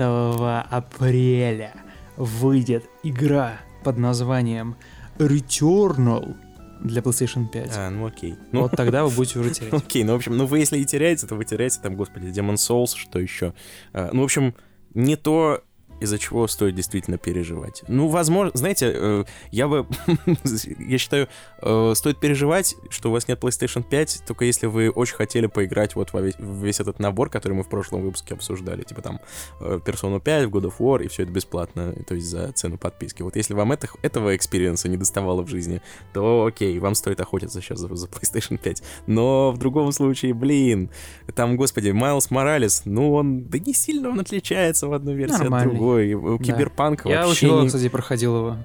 апреля 0.71 1.75
выйдет 2.17 2.89
игра 3.03 3.59
под 3.85 3.99
названием 3.99 4.77
Returnal 5.19 6.35
для 6.83 7.03
PlayStation 7.03 7.49
5, 7.49 7.73
а, 7.77 7.91
ну 7.91 8.07
окей. 8.07 8.37
Ну, 8.53 8.63
вот 8.63 8.73
тогда 8.73 9.05
вы 9.05 9.11
будете 9.15 9.39
уже 9.39 9.51
терять. 9.51 9.73
окей, 9.73 10.05
ну, 10.05 10.13
в 10.13 10.17
общем, 10.17 10.37
ну, 10.37 10.47
вы 10.47 10.59
если 10.59 10.79
и 10.79 10.85
теряете, 10.85 11.27
то 11.27 11.35
вы 11.35 11.45
теряете 11.45 11.81
там, 11.81 11.97
господи, 11.97 12.27
Demon 12.27 12.55
Souls, 12.55 12.97
что 12.97 13.19
еще. 13.19 13.55
А, 13.93 14.11
ну, 14.13 14.23
в 14.23 14.25
общем, 14.25 14.55
не 14.95 15.17
то 15.17 15.63
из-за 16.01 16.19
чего 16.19 16.47
стоит 16.49 16.75
действительно 16.75 17.19
переживать. 17.19 17.83
Ну, 17.89 18.09
возможно, 18.09 18.51
знаете, 18.55 18.93
э, 18.95 19.25
я 19.51 19.69
бы, 19.69 19.87
я 20.79 20.99
считаю, 20.99 21.29
э, 21.63 21.93
стоит 21.95 22.19
переживать, 22.19 22.77
что 22.89 23.11
у 23.11 23.13
вас 23.13 23.29
нет 23.29 23.43
PlayStation 23.43 23.83
5, 23.83 24.23
только 24.27 24.45
если 24.45 24.67
вы 24.67 24.91
очень 24.91 25.17
хотели 25.17 25.47
поиграть 25.47 25.95
вот 25.95 26.13
во 26.13 26.21
весь, 26.21 26.35
весь 26.39 26.81
этот 26.81 26.99
набор, 26.99 27.31
который 27.31 27.53
мы 27.53 27.63
в 27.63 27.69
прошлом 27.69 28.03
выпуске 28.03 28.35
обсуждали, 28.35 28.83
типа 28.83 29.03
там 29.03 29.21
э, 29.61 29.81
Persona 29.85 30.21
5, 30.21 30.49
God 30.49 30.65
of 30.65 30.75
War, 30.79 31.05
и 31.05 31.09
все 31.09 31.25
это 31.25 31.33
бесплатно, 31.33 31.95
то 32.07 32.15
есть 32.15 32.29
за 32.29 32.53
цену 32.53 32.79
подписки. 32.79 33.23
Вот 33.23 33.37
если 33.37 33.55
вам 33.55 33.73
это, 33.73 33.89
этого 34.03 34.35
experience 34.37 34.84
а 34.84 34.89
не 34.89 34.97
доставало 34.97 35.43
в 35.43 35.49
жизни, 35.49 35.83
то 36.13 36.47
окей, 36.47 36.79
вам 36.79 36.95
стоит 36.95 37.21
охотиться 37.21 37.61
сейчас 37.61 37.79
за, 37.79 37.95
за 37.95 38.07
PlayStation 38.07 38.59
5. 38.59 38.83
Но 39.07 39.53
в 39.53 39.59
другом 39.59 39.93
случае, 39.93 40.35
блин, 40.35 40.91
там, 41.35 41.57
господи, 41.57 41.91
Майлз 41.91 42.31
Моралес, 42.31 42.83
ну 42.85 43.13
он, 43.13 43.45
да 43.45 43.59
не 43.59 43.75
сильно 43.75 44.11
он 44.11 44.21
отличается 44.21 44.89
в 44.89 44.93
одной 44.93 45.15
версии 45.15 45.39
Нормальный. 45.39 45.73
от 45.73 45.79
другой. 45.79 45.90
Да. 45.99 46.45
Киберпанк 46.45 47.07
Я 47.07 47.27
вообще 47.27 47.31
очень 47.31 47.49
долго, 47.49 47.63
не... 47.63 47.69
кстати, 47.69 47.89
проходил 47.89 48.37
его. 48.37 48.57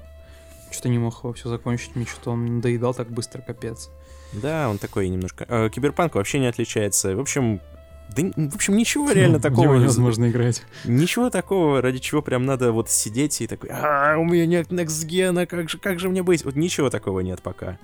Что-то 0.71 0.89
не 0.89 0.99
мог 0.99 1.17
его 1.23 1.33
все 1.33 1.49
закончить, 1.49 1.95
мне 1.95 2.05
что-то 2.05 2.31
он 2.31 2.57
надоедал 2.57 2.93
так 2.93 3.09
быстро, 3.09 3.41
капец. 3.41 3.89
Да, 4.33 4.69
он 4.69 4.77
такой 4.77 5.07
немножко... 5.09 5.45
Э, 5.47 5.69
Киберпанк 5.69 6.15
вообще 6.15 6.39
не 6.39 6.47
отличается. 6.47 7.15
В 7.15 7.19
общем, 7.19 7.61
да, 8.15 8.23
в 8.35 8.55
общем, 8.55 8.75
ничего 8.75 9.11
реально 9.11 9.39
такого... 9.41 9.75
невозможно 9.75 10.29
играть. 10.29 10.63
Ничего 10.83 11.29
такого, 11.29 11.81
ради 11.81 11.99
чего 11.99 12.21
прям 12.21 12.45
надо 12.45 12.71
вот 12.71 12.89
сидеть 12.89 13.41
и 13.41 13.47
такой, 13.47 13.69
а, 13.71 14.17
у 14.17 14.25
меня 14.25 14.45
нет 14.45 14.67
Next 14.69 15.07
Gen, 15.07 15.45
как 15.45 15.69
же, 15.69 15.77
как 15.77 15.99
же 15.99 16.09
мне 16.09 16.23
быть? 16.23 16.45
Вот 16.45 16.55
ничего 16.55 16.89
такого 16.89 17.21
нет 17.21 17.41
пока. 17.41 17.77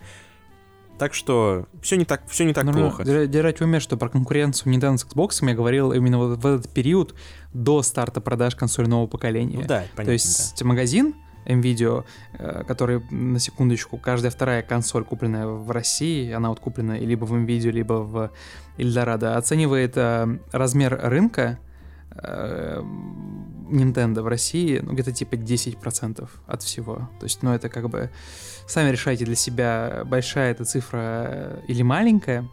Так 1.02 1.16
что 1.16 1.66
все 1.82 1.96
не 1.96 2.06
так, 2.06 2.22
все 2.28 2.46
не 2.46 2.54
так 2.54 2.64
Нужно 2.64 2.92
плохо. 2.92 3.04
держать 3.04 3.60
в 3.60 3.64
уме, 3.64 3.80
что 3.80 3.98
про 3.98 4.08
конкуренцию 4.08 4.72
Nintendo 4.72 4.98
с 4.98 5.04
Xbox 5.04 5.44
я 5.44 5.56
говорил 5.56 5.94
именно 5.94 6.20
вот 6.20 6.38
в 6.38 6.46
этот 6.46 6.72
период 6.72 7.16
до 7.56 7.82
старта 7.82 8.22
продаж 8.22 8.56
консоли 8.56 8.86
нового 8.86 9.08
поколения. 9.08 9.62
Ну 9.62 9.68
да, 9.68 9.80
понятно. 9.96 10.06
То 10.06 10.12
есть 10.12 10.60
да. 10.60 10.66
магазин 10.68 11.16
MVideo, 11.48 12.04
э, 12.34 12.64
который, 12.68 13.02
на 13.10 13.40
секундочку, 13.40 13.98
каждая 13.98 14.32
вторая 14.32 14.62
консоль, 14.62 15.04
купленная 15.04 15.48
в 15.48 15.72
России, 15.72 16.32
она 16.32 16.50
вот 16.50 16.60
куплена 16.60 17.00
либо 17.00 17.26
в 17.26 17.34
MVideo, 17.34 17.72
либо 17.72 17.94
в 17.94 18.32
Эльдорадо, 18.78 19.38
оценивает 19.38 19.98
э, 19.98 20.38
размер 20.52 21.00
рынка 21.02 21.58
э, 22.12 22.84
Nintendo 23.72 24.22
в 24.22 24.28
России, 24.28 24.80
ну, 24.82 24.94
где-то 24.94 25.12
типа 25.12 25.36
10% 25.36 26.30
от 26.46 26.64
всего. 26.64 27.10
То 27.20 27.26
есть, 27.26 27.42
ну, 27.44 27.54
это 27.54 27.70
как 27.70 27.90
бы... 27.90 28.10
Сами 28.68 28.92
решайте 28.92 29.26
для 29.26 29.36
себя, 29.36 30.04
большая 30.06 30.52
эта 30.52 30.66
цифра 30.66 31.62
или 31.68 31.82
маленькая. 31.82 32.48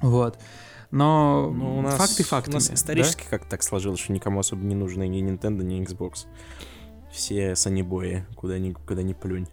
Вот. 0.00 0.38
Но 0.90 1.50
ну, 1.52 1.78
у 1.78 1.82
нас, 1.82 1.96
факты 1.96 2.22
фактами. 2.22 2.54
У 2.54 2.56
нас 2.58 2.70
исторически 2.70 3.24
да? 3.24 3.38
как 3.38 3.48
так 3.48 3.62
сложилось, 3.62 4.00
что 4.00 4.12
никому 4.12 4.38
особо 4.40 4.64
не 4.64 4.74
нужны 4.74 5.08
ни 5.08 5.22
Nintendo, 5.22 5.62
ни 5.62 5.82
Xbox. 5.82 6.26
Все 7.10 7.56
санибои, 7.56 8.24
куда 8.36 8.58
ни, 8.58 8.72
куда 8.72 9.02
ни 9.02 9.12
плюнь. 9.12 9.48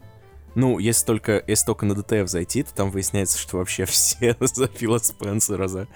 Ну, 0.55 0.79
если 0.79 1.05
только, 1.05 1.43
если 1.47 1.65
только 1.65 1.85
на 1.85 1.93
DTF 1.93 2.27
зайти, 2.27 2.63
то 2.63 2.73
там 2.73 2.91
выясняется, 2.91 3.37
что 3.37 3.57
вообще 3.57 3.85
все 3.85 4.35
за 4.39 4.67
Фила 4.67 4.97
Спенсера, 4.97 5.67
за, 5.67 5.87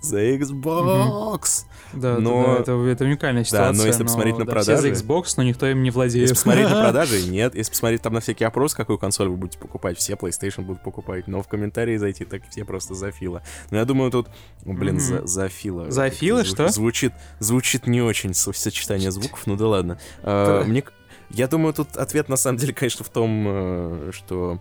за 0.00 0.20
Xbox. 0.20 1.64
Да, 1.92 2.18
но... 2.18 2.44
да, 2.44 2.60
это, 2.60 2.72
это 2.72 3.04
уникальная 3.04 3.44
ситуация. 3.44 3.72
Да, 3.72 3.78
но 3.78 3.86
если 3.86 4.02
посмотреть 4.02 4.34
но, 4.34 4.40
на 4.40 4.46
да, 4.46 4.52
продажи... 4.52 4.92
Все 4.92 4.94
за 4.94 5.04
Xbox, 5.04 5.34
но 5.36 5.42
никто 5.42 5.66
им 5.66 5.82
не 5.82 5.90
владеет. 5.90 6.22
Если 6.22 6.34
посмотреть 6.34 6.68
на 6.68 6.80
продажи, 6.82 7.22
нет. 7.28 7.54
Если 7.54 7.70
посмотреть 7.70 8.02
там 8.02 8.14
на 8.14 8.20
всякий 8.20 8.44
опрос, 8.44 8.74
какую 8.74 8.98
консоль 8.98 9.28
вы 9.28 9.36
будете 9.36 9.58
покупать, 9.58 9.98
все 9.98 10.14
PlayStation 10.14 10.62
будут 10.62 10.82
покупать. 10.82 11.26
Но 11.26 11.42
в 11.42 11.48
комментарии 11.48 11.96
зайти, 11.96 12.24
так 12.24 12.42
все 12.50 12.64
просто 12.64 12.94
за 12.94 13.10
Фила. 13.10 13.42
Но 13.70 13.78
я 13.78 13.84
думаю, 13.84 14.10
тут, 14.10 14.28
блин, 14.64 15.00
за, 15.00 15.26
за 15.26 15.48
Фила. 15.48 15.90
За 15.90 16.10
Фила, 16.10 16.44
что? 16.44 16.68
Звучит, 16.68 17.12
звучит 17.38 17.86
не 17.86 18.02
очень 18.02 18.34
сочетание 18.34 19.10
звуков, 19.10 19.46
ну 19.46 19.56
да 19.56 19.66
ладно. 19.66 19.98
Uh, 20.22 20.64
мне, 20.64 20.84
я 21.30 21.48
думаю, 21.48 21.72
тут 21.72 21.96
ответ 21.96 22.28
на 22.28 22.36
самом 22.36 22.58
деле, 22.58 22.72
конечно, 22.74 23.04
в 23.04 23.08
том, 23.08 23.44
э, 23.46 24.10
что 24.12 24.60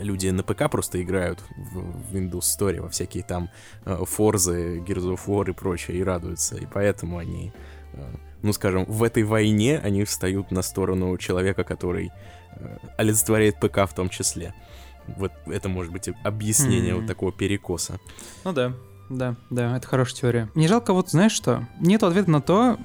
люди 0.00 0.28
на 0.28 0.42
ПК 0.42 0.70
просто 0.70 1.02
играют 1.02 1.40
в 1.56 2.14
Windows 2.14 2.40
Store 2.40 2.80
во 2.80 2.88
всякие 2.88 3.22
там 3.22 3.50
Форзы, 3.84 4.78
Gears 4.78 5.14
of 5.14 5.20
War 5.26 5.50
и 5.50 5.52
прочее, 5.52 5.98
и 5.98 6.02
радуются. 6.02 6.56
И 6.56 6.66
поэтому 6.66 7.18
они, 7.18 7.52
э, 7.92 8.14
ну 8.42 8.52
скажем, 8.52 8.84
в 8.86 9.02
этой 9.02 9.24
войне 9.24 9.78
они 9.78 10.04
встают 10.04 10.50
на 10.50 10.62
сторону 10.62 11.16
человека, 11.18 11.64
который 11.64 12.10
э, 12.56 12.78
олицетворяет 12.96 13.60
ПК 13.60 13.88
в 13.88 13.94
том 13.94 14.08
числе. 14.08 14.54
Вот 15.06 15.32
это 15.46 15.68
может 15.68 15.92
быть 15.92 16.08
объяснение 16.22 16.94
mm-hmm. 16.94 17.00
вот 17.00 17.06
такого 17.06 17.32
перекоса. 17.32 17.98
Ну 18.44 18.52
да, 18.52 18.72
да, 19.10 19.36
да, 19.50 19.76
это 19.76 19.86
хорошая 19.86 20.16
теория. 20.16 20.50
Не 20.54 20.66
жалко 20.66 20.94
вот, 20.94 21.10
знаешь 21.10 21.32
что? 21.32 21.66
Нет 21.78 22.02
ответа 22.02 22.30
на 22.30 22.40
то, 22.40 22.78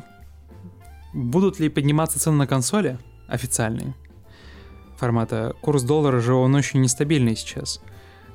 Будут 1.13 1.59
ли 1.59 1.69
подниматься 1.69 2.19
цены 2.19 2.37
на 2.37 2.47
консоли 2.47 2.99
официальные 3.27 3.93
формата? 4.97 5.55
Курс 5.61 5.83
доллара 5.83 6.19
же 6.19 6.33
он 6.33 6.53
очень 6.55 6.81
нестабильный 6.81 7.35
сейчас, 7.35 7.81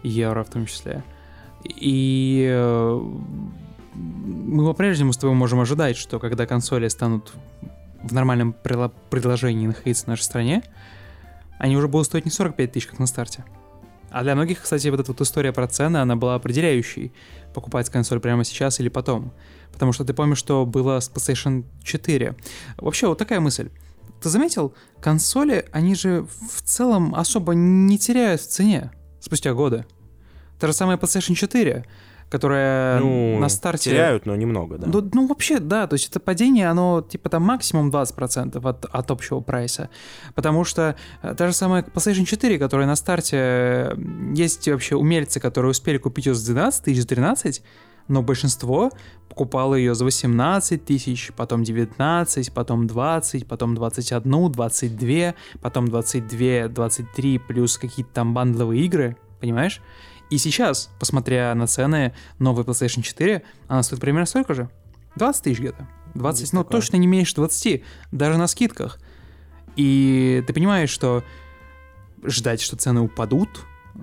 евро 0.02 0.42
в 0.44 0.50
том 0.50 0.66
числе. 0.66 1.04
И 1.64 2.46
э, 2.50 3.00
мы 3.94 4.64
по-прежнему 4.64 5.12
с 5.12 5.16
тобой 5.16 5.36
можем 5.36 5.60
ожидать, 5.60 5.96
что 5.96 6.18
когда 6.18 6.46
консоли 6.46 6.88
станут 6.88 7.32
в 8.02 8.12
нормальном 8.12 8.52
предложении 8.52 9.66
находиться 9.66 10.04
в 10.04 10.08
нашей 10.08 10.22
стране, 10.22 10.62
они 11.58 11.76
уже 11.76 11.88
будут 11.88 12.06
стоить 12.06 12.24
не 12.24 12.30
45 12.30 12.72
тысяч, 12.72 12.86
как 12.86 12.98
на 12.98 13.06
старте. 13.06 13.44
А 14.10 14.22
для 14.22 14.34
многих, 14.34 14.62
кстати, 14.62 14.88
вот 14.88 15.00
эта 15.00 15.10
вот 15.12 15.20
история 15.20 15.52
про 15.52 15.66
цены, 15.66 15.96
она 15.96 16.14
была 16.14 16.34
определяющей, 16.34 17.12
покупать 17.52 17.88
консоль 17.90 18.20
прямо 18.20 18.44
сейчас 18.44 18.78
или 18.78 18.88
потом. 18.88 19.32
Потому 19.74 19.92
что 19.92 20.04
ты 20.04 20.14
помнишь, 20.14 20.38
что 20.38 20.64
было 20.64 21.00
с 21.00 21.10
PlayStation 21.10 21.64
4. 21.82 22.34
Вообще, 22.78 23.06
вот 23.08 23.18
такая 23.18 23.40
мысль. 23.40 23.70
Ты 24.22 24.28
заметил, 24.30 24.72
консоли, 25.00 25.66
они 25.72 25.94
же 25.94 26.26
в 26.50 26.62
целом 26.62 27.14
особо 27.14 27.52
не 27.54 27.98
теряют 27.98 28.40
в 28.40 28.48
цене 28.48 28.92
спустя 29.20 29.52
годы. 29.52 29.84
Та 30.58 30.68
же 30.68 30.72
самая 30.72 30.96
PlayStation 30.96 31.34
4 31.34 31.84
которая 32.30 32.98
ну, 32.98 33.38
на 33.38 33.48
старте... 33.48 33.90
теряют, 33.90 34.26
но 34.26 34.34
немного, 34.34 34.76
да. 34.78 34.88
Ну, 34.88 35.08
ну, 35.12 35.26
вообще, 35.28 35.60
да, 35.60 35.86
то 35.86 35.94
есть 35.94 36.08
это 36.08 36.18
падение, 36.18 36.68
оно 36.68 37.00
типа 37.00 37.28
там 37.28 37.42
максимум 37.42 37.90
20% 37.90 38.68
от, 38.68 38.84
от 38.86 39.10
общего 39.10 39.38
прайса, 39.40 39.88
потому 40.34 40.64
что 40.64 40.96
э, 41.22 41.34
та 41.36 41.46
же 41.46 41.52
самая 41.52 41.82
PlayStation 41.84 42.24
4, 42.24 42.58
которая 42.58 42.88
на 42.88 42.96
старте... 42.96 43.36
Э, 43.36 43.96
есть 44.34 44.66
вообще 44.66 44.96
умельцы, 44.96 45.38
которые 45.38 45.70
успели 45.70 45.98
купить 45.98 46.26
ее 46.26 46.34
за 46.34 46.46
12 46.46 46.84
тысяч, 46.84 47.02
за 47.02 47.06
13, 47.06 47.62
но 48.08 48.22
большинство 48.22 48.90
покупало 49.28 49.74
ее 49.74 49.94
за 49.94 50.04
18 50.04 50.84
тысяч, 50.84 51.32
потом 51.36 51.64
19, 51.64 52.52
потом 52.52 52.86
20, 52.86 53.46
потом 53.46 53.74
21, 53.74 54.52
22, 54.52 55.34
потом 55.60 55.88
22, 55.88 56.68
23, 56.68 57.38
плюс 57.38 57.78
какие-то 57.78 58.12
там 58.12 58.34
бандловые 58.34 58.84
игры, 58.84 59.16
понимаешь? 59.40 59.80
И 60.30 60.38
сейчас, 60.38 60.90
посмотря 60.98 61.54
на 61.54 61.66
цены 61.66 62.14
новой 62.38 62.64
PlayStation 62.64 63.02
4, 63.02 63.42
она 63.68 63.82
стоит 63.82 64.00
примерно 64.00 64.26
столько 64.26 64.54
же. 64.54 64.70
20 65.16 65.42
тысяч 65.42 65.58
где-то. 65.58 65.88
20, 66.14 66.40
Есть 66.40 66.52
ну 66.52 66.62
такое. 66.62 66.80
точно 66.80 66.96
не 66.96 67.06
меньше 67.06 67.34
20, 67.34 67.82
даже 68.12 68.38
на 68.38 68.46
скидках. 68.46 68.98
И 69.76 70.42
ты 70.46 70.52
понимаешь, 70.52 70.90
что 70.90 71.24
ждать, 72.22 72.60
что 72.60 72.76
цены 72.76 73.00
упадут, 73.00 73.48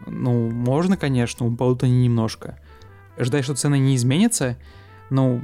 ну, 0.07 0.49
можно, 0.49 0.97
конечно, 0.97 1.45
упадут 1.45 1.83
они 1.83 2.03
немножко. 2.03 2.59
Ждать, 3.17 3.43
что 3.43 3.55
цены 3.55 3.79
не 3.79 3.95
изменятся, 3.95 4.57
ну, 5.11 5.41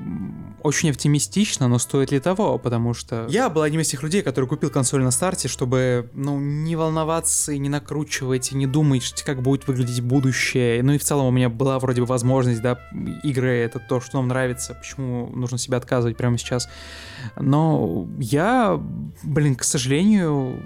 очень 0.64 0.90
оптимистично, 0.92 1.68
но 1.68 1.78
стоит 1.78 2.12
ли 2.12 2.22
того, 2.22 2.58
потому 2.58 2.94
что... 2.94 3.28
Я 3.30 3.50
был 3.50 3.64
одним 3.64 3.82
из 3.82 3.90
тех 3.90 4.02
людей, 4.02 4.22
который 4.22 4.46
купил 4.46 4.70
консоль 4.70 5.04
на 5.04 5.12
старте, 5.12 5.50
чтобы, 5.50 6.10
ну, 6.14 6.40
не 6.40 6.78
волноваться 6.78 7.52
и 7.52 7.60
не 7.60 7.68
накручивать, 7.68 8.54
и 8.54 8.56
не 8.56 8.66
думать, 8.66 9.24
как 9.26 9.42
будет 9.42 9.68
выглядеть 9.68 10.00
будущее. 10.00 10.82
Ну 10.84 10.94
и 10.94 10.98
в 10.98 11.04
целом 11.04 11.26
у 11.26 11.32
меня 11.32 11.50
была 11.50 11.80
вроде 11.80 12.00
бы 12.00 12.08
возможность, 12.08 12.62
да, 12.62 12.80
игры— 13.24 13.50
это 13.58 13.80
то, 13.80 14.00
что 14.00 14.18
нам 14.18 14.30
нравится, 14.30 14.74
почему 14.74 15.30
нужно 15.36 15.58
себя 15.58 15.78
отказывать 15.80 16.16
прямо 16.16 16.38
сейчас. 16.38 16.70
Но 17.36 18.08
я, 18.20 18.82
блин, 19.24 19.58
к 19.58 19.66
сожалению, 19.66 20.64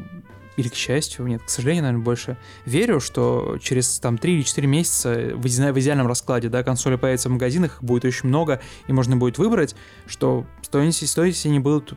или 0.57 0.67
к 0.67 0.75
счастью, 0.75 1.25
нет, 1.27 1.41
к 1.43 1.49
сожалению, 1.49 1.83
наверное, 1.83 2.03
больше 2.03 2.37
верю, 2.65 2.99
что 2.99 3.57
через 3.61 3.99
там 3.99 4.17
3 4.17 4.33
или 4.33 4.41
4 4.41 4.67
месяца 4.67 5.31
в, 5.33 5.41
в 5.41 5.79
идеальном 5.79 6.07
раскладе, 6.07 6.49
да, 6.49 6.63
консоли 6.63 6.95
появятся 6.95 7.29
в 7.29 7.31
магазинах, 7.31 7.81
будет 7.81 8.05
очень 8.05 8.27
много, 8.27 8.61
и 8.87 8.93
можно 8.93 9.15
будет 9.15 9.37
выбрать, 9.37 9.75
что 10.07 10.45
стоимость, 10.61 11.07
стоимость 11.07 11.45
они 11.45 11.59
будут 11.59 11.93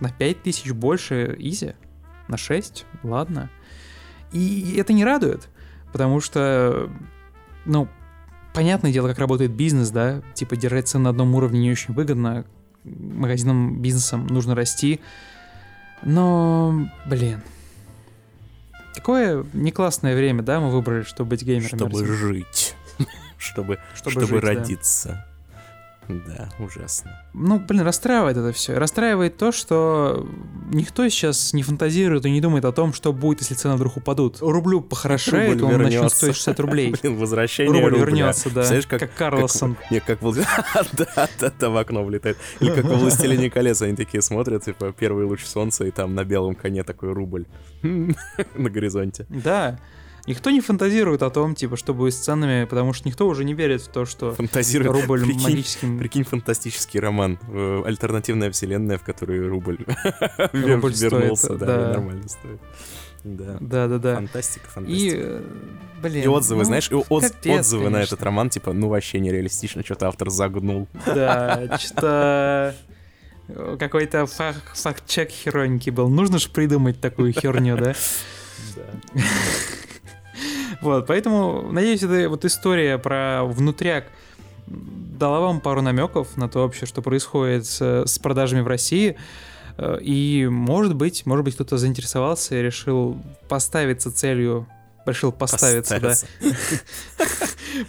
на 0.00 0.10
5 0.10 0.42
тысяч 0.42 0.72
больше 0.72 1.36
изи, 1.38 1.74
на 2.26 2.36
6, 2.36 2.84
ладно. 3.04 3.50
И 4.32 4.76
это 4.76 4.92
не 4.92 5.04
радует, 5.04 5.48
потому 5.92 6.20
что, 6.20 6.90
ну, 7.64 7.88
понятное 8.54 8.92
дело, 8.92 9.08
как 9.08 9.18
работает 9.18 9.52
бизнес, 9.52 9.90
да, 9.90 10.22
типа 10.34 10.56
держать 10.56 10.88
цены 10.88 11.04
на 11.04 11.10
одном 11.10 11.34
уровне 11.34 11.60
не 11.60 11.70
очень 11.70 11.94
выгодно, 11.94 12.44
магазинам, 12.84 13.80
бизнесам 13.80 14.26
нужно 14.26 14.54
расти, 14.54 15.00
но, 16.02 16.88
блин, 17.06 17.42
Какое 18.98 19.44
не 19.52 19.70
классное 19.70 20.16
время, 20.16 20.42
да, 20.42 20.60
мы 20.60 20.70
выбрали, 20.70 21.02
чтобы 21.02 21.30
быть 21.30 21.42
геймерами. 21.42 21.78
Чтобы 21.78 22.04
жить. 22.04 22.74
чтобы, 23.38 23.78
чтобы, 23.94 24.10
чтобы 24.10 24.26
жить, 24.26 24.42
родиться. 24.42 25.27
Да, 26.08 26.48
ужасно. 26.58 27.22
Ну, 27.34 27.58
блин, 27.60 27.82
расстраивает 27.82 28.36
это 28.36 28.52
все. 28.52 28.74
Расстраивает 28.78 29.36
то, 29.36 29.52
что 29.52 30.26
никто 30.72 31.06
сейчас 31.08 31.52
не 31.52 31.62
фантазирует 31.62 32.24
и 32.24 32.30
не 32.30 32.40
думает 32.40 32.64
о 32.64 32.72
том, 32.72 32.92
что 32.94 33.12
будет, 33.12 33.40
если 33.40 33.54
цены 33.54 33.74
вдруг 33.74 33.98
упадут. 33.98 34.38
Рублю 34.40 34.80
похорошеет, 34.80 35.60
Рубль 35.60 35.74
он 35.74 35.82
начнет 35.82 35.92
вернется. 35.94 36.16
стоить 36.16 36.34
60 36.36 36.60
рублей. 36.60 36.94
Блин, 37.02 37.16
возвращение 37.16 37.72
Рубль 37.72 37.90
рубля. 37.98 38.06
вернется, 38.06 38.48
да. 38.48 38.54
Представляешь, 38.62 38.86
как, 38.86 39.00
Как 39.00 39.14
Карлсон. 39.14 39.74
Как, 39.74 39.90
не, 39.90 40.00
как 40.00 40.18
да, 40.92 41.28
да, 41.40 41.52
да, 41.58 41.70
в 41.70 41.76
окно 41.76 42.04
влетает. 42.04 42.38
Или 42.60 42.70
как 42.70 42.84
во 42.86 42.94
«Властелине 42.94 43.50
колец» 43.50 43.82
они 43.82 43.94
такие 43.94 44.22
смотрят, 44.22 44.64
типа, 44.64 44.92
первый 44.98 45.26
луч 45.26 45.44
солнца, 45.44 45.84
и 45.84 45.90
там 45.90 46.14
на 46.14 46.24
белом 46.24 46.54
коне 46.54 46.84
такой 46.84 47.12
рубль 47.12 47.46
на 47.82 48.70
горизонте. 48.70 49.26
Да. 49.28 49.78
Никто 50.28 50.50
не 50.50 50.60
фантазирует 50.60 51.22
о 51.22 51.30
том, 51.30 51.54
типа, 51.54 51.76
что 51.76 51.94
будет 51.94 52.12
с 52.14 52.18
ценами, 52.18 52.64
потому 52.66 52.92
что 52.92 53.08
никто 53.08 53.26
уже 53.26 53.44
не 53.44 53.54
верит 53.54 53.80
в 53.82 53.88
то, 53.88 54.04
что 54.04 54.34
Фантазирует. 54.34 54.92
рубль 54.92 55.22
Прикинь, 55.24 55.42
магическим... 55.42 55.98
Прикинь, 55.98 56.24
фантастический 56.24 57.00
роман. 57.00 57.38
э, 57.50 57.82
Альтернативная 57.86 58.50
вселенная, 58.50 58.98
в 58.98 59.02
которой 59.04 59.46
рубль, 59.48 59.78
Рубль 60.52 60.92
вернулся, 60.92 61.44
стоит, 61.46 61.58
да, 61.60 61.66
да. 61.66 61.90
и 61.90 61.92
нормально 61.94 62.28
стоит. 62.28 62.60
Да. 63.24 63.56
Да-да-да. 63.60 64.14
Фантастика, 64.16 64.66
И, 64.66 64.70
фантастика. 64.70 65.16
э, 65.18 65.42
блин... 66.02 66.24
И 66.24 66.26
отзывы, 66.28 66.58
ну, 66.60 66.64
знаешь, 66.66 66.90
и 66.90 66.94
отз- 66.94 67.20
капец, 67.32 67.60
отзывы 67.60 67.84
на 67.84 67.90
конечно. 67.96 68.14
этот 68.14 68.22
роман, 68.24 68.50
типа, 68.50 68.72
ну 68.74 68.88
вообще 68.88 69.20
нереалистично, 69.20 69.82
что-то 69.82 70.08
автор 70.08 70.28
загнул. 70.30 70.88
Да, 71.06 71.78
что 71.80 72.74
какой-то 73.78 74.26
фак- 74.26 74.74
факт-чек 74.74 75.30
хероньки 75.30 75.88
был. 75.90 76.08
Нужно 76.08 76.38
же 76.38 76.50
придумать 76.50 77.00
такую 77.00 77.32
херню, 77.32 77.78
да? 77.78 77.94
Вот, 80.80 81.06
поэтому, 81.06 81.70
надеюсь, 81.72 82.02
эта 82.02 82.28
вот 82.28 82.44
история 82.44 82.98
про 82.98 83.44
внутряк 83.44 84.04
дала 84.66 85.40
вам 85.40 85.60
пару 85.60 85.82
намеков 85.82 86.36
на 86.36 86.48
то 86.48 86.60
вообще, 86.60 86.86
что 86.86 87.02
происходит 87.02 87.66
с, 87.66 88.04
с 88.06 88.18
продажами 88.18 88.60
в 88.60 88.66
России. 88.68 89.16
Э, 89.76 89.98
И, 90.00 90.46
может 90.50 90.94
быть, 90.94 91.26
может 91.26 91.44
быть, 91.44 91.54
кто-то 91.54 91.78
заинтересовался 91.78 92.56
и 92.58 92.62
решил 92.62 93.16
поставиться 93.48 94.12
целью 94.12 94.66
решил 95.06 95.32
поставиться, 95.32 95.94
Поставился. 95.94 96.26
да, 96.42 97.26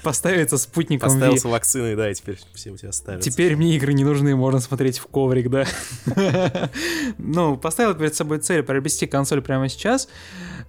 поставиться 0.03 0.57
спутником 0.57 1.09
Ви. 1.09 1.15
Поставился 1.15 1.47
вакциной, 1.49 1.95
да, 1.97 2.09
и 2.09 2.13
теперь 2.13 2.39
все 2.53 2.71
у 2.71 2.77
тебя 2.77 2.93
ставятся. 2.93 3.29
Теперь 3.29 3.57
мне 3.57 3.75
игры 3.75 3.91
не 3.93 4.05
нужны, 4.05 4.35
можно 4.37 4.61
смотреть 4.61 4.99
в 4.99 5.07
коврик, 5.07 5.49
да. 5.49 5.65
Ну, 7.17 7.57
поставил 7.57 7.93
перед 7.95 8.15
собой 8.15 8.39
цель 8.39 8.63
приобрести 8.63 9.05
консоль 9.05 9.41
прямо 9.41 9.67
сейчас. 9.67 10.07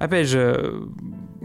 Опять 0.00 0.26
же, 0.28 0.88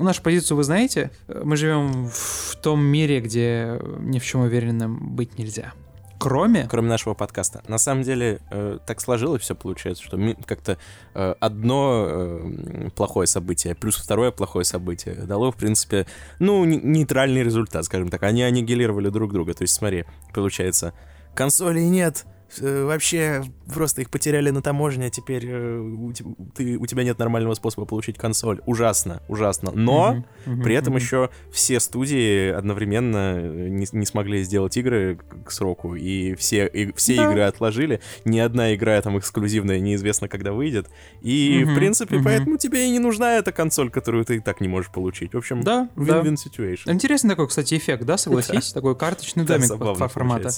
нашу 0.03 0.22
позицию 0.22 0.57
вы 0.57 0.63
знаете. 0.63 1.11
Мы 1.27 1.57
живем 1.57 2.09
в 2.09 2.55
том 2.61 2.81
мире, 2.84 3.22
где 3.22 3.80
ни 3.99 4.19
в 4.19 4.26
чем 4.26 4.41
уверенным 4.41 5.15
быть 5.15 5.38
нельзя. 5.38 5.73
Кроме... 6.17 6.67
Кроме 6.69 6.89
нашего 6.89 7.13
подкаста. 7.13 7.61
На 7.67 7.77
самом 7.77 8.03
деле, 8.03 8.39
э, 8.49 8.80
так 8.85 9.01
сложилось 9.01 9.41
все, 9.41 9.53
получается, 9.53 10.03
что 10.03 10.17
как-то 10.45 10.77
э, 11.13 11.35
одно 11.39 12.05
э, 12.07 12.89
плохое 12.95 13.27
событие 13.27 13.76
плюс 13.76 13.97
второе 13.97 14.31
плохое 14.31 14.63
событие 14.63 15.15
дало, 15.15 15.51
в 15.51 15.55
принципе, 15.55 16.07
ну, 16.39 16.63
не- 16.63 16.77
нейтральный 16.77 17.43
результат, 17.43 17.85
скажем 17.85 18.09
так. 18.09 18.23
Они 18.23 18.43
аннигилировали 18.43 19.09
друг 19.09 19.34
друга. 19.34 19.53
То 19.53 19.63
есть, 19.63 19.73
смотри, 19.73 20.05
получается, 20.34 20.93
консолей 21.34 21.89
нет, 21.89 22.26
э, 22.26 22.35
вообще 22.59 23.43
просто 23.73 24.01
их 24.01 24.09
потеряли 24.09 24.49
на 24.49 24.61
таможне, 24.61 25.07
а 25.07 25.09
теперь 25.09 25.45
э, 25.47 25.77
у, 25.80 26.13
ты- 26.55 26.77
у 26.77 26.85
тебя 26.85 27.03
нет 27.03 27.17
нормального 27.19 27.53
способа 27.55 27.85
получить 27.85 28.17
консоль. 28.17 28.61
Ужасно, 28.65 29.22
ужасно. 29.27 29.72
Но... 29.73 30.23
При 30.63 30.76
этом 30.76 30.95
еще 30.95 31.30
все 31.51 31.80
студии 31.80 32.49
одновременно 32.51 33.35
э, 33.38 33.67
не, 33.69 33.88
не 33.91 34.05
смогли 34.05 34.43
сделать 34.43 34.77
игры 34.77 35.15
к, 35.17 35.45
к 35.47 35.51
сроку, 35.51 35.95
и 35.95 36.35
все, 36.35 36.67
и 36.67 36.91
все 36.93 37.15
Да. 37.15 37.31
игры 37.31 37.41
отложили. 37.41 37.99
Ни 38.26 38.39
одна 38.39 38.76
игра 38.76 39.01
там 39.01 39.17
эксклюзивная 39.17 39.80
неизвестно, 39.80 40.27
когда 40.27 40.53
выйдет. 40.53 40.88
И, 41.22 41.63
в 41.65 41.73
принципе, 41.76 42.19
поэтому 42.23 42.57
тебе 42.57 42.88
и 42.88 42.91
не 42.91 42.99
нужна 42.99 43.38
эта 43.38 43.51
консоль, 43.51 43.89
которую 43.89 44.23
ты 44.26 44.35
и 44.38 44.39
так 44.39 44.61
не 44.61 44.67
можешь 44.67 44.91
получить. 44.91 45.34
В 45.34 45.38
общем, 45.38 45.61
Да, 45.63 45.89
да. 45.95 46.19
win-win 46.22 46.35
situation. 46.35 46.91
Интересный 46.91 47.31
такой, 47.31 47.47
кстати, 47.47 47.76
эффект, 47.76 48.05
да, 48.05 48.17
согласись? 48.17 48.72
Такой 48.72 48.95
карточный 48.95 49.45
Да, 49.45 49.57
домик 49.57 50.09
формата. 50.11 50.49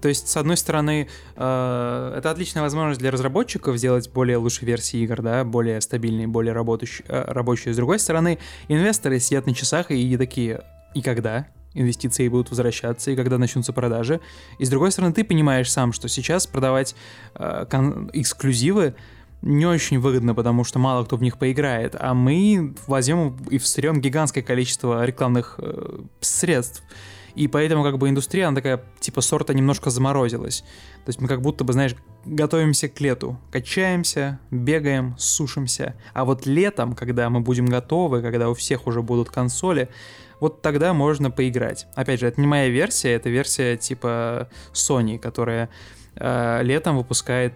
То 0.00 0.08
есть, 0.08 0.28
с 0.28 0.36
одной 0.36 0.56
стороны, 0.56 1.08
э, 1.36 2.14
это 2.16 2.30
отличная 2.30 2.62
возможность 2.62 3.00
для 3.00 3.10
разработчиков 3.10 3.76
сделать 3.76 4.10
более 4.10 4.36
лучшие 4.36 4.66
версии 4.66 5.00
игр, 5.00 5.22
да, 5.22 5.44
более 5.44 5.80
стабильные, 5.80 6.26
более 6.26 6.52
работающие. 6.52 7.04
э, 7.08 7.24
рабочие. 7.32 7.74
С 7.74 7.76
другой 7.76 7.98
стороны, 7.98 8.38
инвесторы 8.68 9.18
сидят 9.20 9.46
на 9.46 9.54
часах 9.54 9.90
и 9.90 10.16
такие, 10.16 10.62
и 10.94 11.02
когда? 11.02 11.46
инвестиции 11.74 12.26
будут 12.28 12.50
возвращаться 12.50 13.10
и 13.10 13.16
когда 13.16 13.38
начнутся 13.38 13.72
продажи. 13.72 14.20
И 14.58 14.64
с 14.64 14.70
другой 14.70 14.90
стороны, 14.90 15.12
ты 15.12 15.22
понимаешь 15.22 15.70
сам, 15.70 15.92
что 15.92 16.08
сейчас 16.08 16.46
продавать 16.46 16.96
э, 17.34 17.66
кон- 17.70 18.10
эксклюзивы 18.12 18.94
не 19.42 19.66
очень 19.66 20.00
выгодно, 20.00 20.34
потому 20.34 20.64
что 20.64 20.78
мало 20.78 21.04
кто 21.04 21.16
в 21.16 21.22
них 21.22 21.38
поиграет, 21.38 21.94
а 21.98 22.14
мы 22.14 22.74
возьмем 22.86 23.36
и 23.50 23.58
всрем 23.58 24.00
гигантское 24.00 24.42
количество 24.42 25.04
рекламных 25.04 25.56
э, 25.58 26.00
средств. 26.20 26.82
И 27.38 27.46
поэтому 27.46 27.84
как 27.84 27.98
бы 27.98 28.08
индустрия, 28.08 28.48
она 28.48 28.56
такая, 28.56 28.82
типа, 28.98 29.20
сорта 29.20 29.54
немножко 29.54 29.90
заморозилась. 29.90 30.62
То 31.04 31.10
есть 31.10 31.20
мы 31.20 31.28
как 31.28 31.40
будто 31.40 31.62
бы, 31.62 31.72
знаешь, 31.72 31.94
готовимся 32.24 32.88
к 32.88 33.00
лету. 33.00 33.38
Качаемся, 33.52 34.40
бегаем, 34.50 35.14
сушимся. 35.18 35.94
А 36.14 36.24
вот 36.24 36.46
летом, 36.46 36.96
когда 36.96 37.30
мы 37.30 37.38
будем 37.38 37.66
готовы, 37.66 38.22
когда 38.22 38.50
у 38.50 38.54
всех 38.54 38.88
уже 38.88 39.02
будут 39.02 39.30
консоли, 39.30 39.88
вот 40.40 40.62
тогда 40.62 40.92
можно 40.94 41.30
поиграть. 41.30 41.86
Опять 41.94 42.18
же, 42.18 42.26
это 42.26 42.40
не 42.40 42.48
моя 42.48 42.70
версия, 42.70 43.12
это 43.12 43.30
версия 43.30 43.76
типа 43.76 44.48
Sony, 44.72 45.20
которая 45.20 45.68
э, 46.16 46.62
летом 46.64 46.96
выпускает 46.96 47.54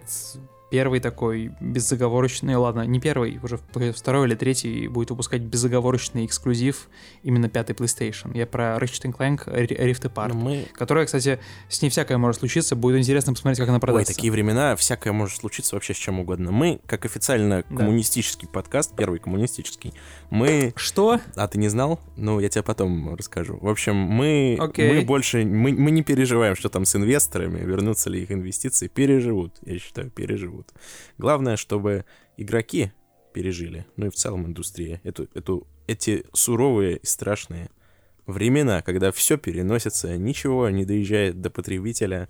первый 0.73 0.99
такой 0.99 1.51
безоговорочный, 1.59 2.55
ладно, 2.55 2.81
не 2.81 2.99
первый, 2.99 3.39
уже 3.43 3.59
второй 3.93 4.25
или 4.27 4.33
третий 4.33 4.87
будет 4.87 5.11
выпускать 5.11 5.41
безоговорочный 5.43 6.25
эксклюзив 6.25 6.89
именно 7.21 7.47
пятый 7.47 7.73
PlayStation. 7.75 8.35
Я 8.35 8.47
про 8.47 8.77
Ratchet 8.79 9.15
Clank 9.15 9.45
Rift 9.45 10.11
Apart, 10.11 10.29
Ну, 10.29 10.39
мы... 10.39 10.65
которая, 10.73 11.05
кстати, 11.05 11.37
с 11.69 11.79
ней 11.83 11.89
всякое 11.89 12.17
может 12.17 12.39
случиться, 12.39 12.75
будет 12.75 12.97
интересно 12.97 13.33
посмотреть, 13.33 13.59
как 13.59 13.67
она 13.69 13.77
Ой, 13.77 13.81
продастся. 13.81 14.15
такие 14.15 14.31
времена, 14.31 14.75
всякое 14.75 15.13
может 15.13 15.37
случиться 15.37 15.75
вообще 15.75 15.93
с 15.93 15.97
чем 15.97 16.19
угодно. 16.19 16.51
Мы, 16.51 16.79
как 16.87 17.05
официально 17.05 17.63
Да. 17.69 17.77
коммунистический 17.77 18.47
подкаст, 18.47 18.95
первый 18.95 19.19
коммунистический, 19.19 19.93
мы 20.31 20.73
Что? 20.75 21.19
А 21.35 21.47
ты 21.47 21.59
не 21.59 21.67
знал? 21.67 21.99
Ну, 22.15 22.39
я 22.39 22.49
тебе 22.49 22.63
потом 22.63 23.13
расскажу. 23.13 23.59
В 23.61 23.69
общем, 23.69 23.95
мы, 23.95 24.57
Окей. 24.59 24.91
мы 24.91 25.01
больше 25.05 25.45
мы, 25.45 25.71
мы 25.71 25.91
не 25.91 26.01
переживаем, 26.01 26.55
что 26.55 26.69
там 26.69 26.85
с 26.85 26.95
инвесторами, 26.95 27.59
вернутся 27.59 28.09
ли 28.09 28.23
их 28.23 28.31
инвестиции. 28.31 28.87
Переживут, 28.87 29.53
я 29.61 29.77
считаю, 29.77 30.09
переживут. 30.09 30.62
Главное, 31.17 31.55
чтобы 31.55 32.05
игроки 32.37 32.91
пережили, 33.33 33.85
ну 33.95 34.07
и 34.07 34.09
в 34.09 34.15
целом 34.15 34.45
индустрия, 34.45 35.01
эту, 35.03 35.27
эту, 35.33 35.67
эти 35.87 36.25
суровые 36.33 36.97
и 36.97 37.05
страшные 37.05 37.69
времена, 38.25 38.81
когда 38.81 39.11
все 39.11 39.37
переносится, 39.37 40.17
ничего 40.17 40.69
не 40.69 40.85
доезжает 40.85 41.41
до 41.41 41.49
потребителя, 41.49 42.29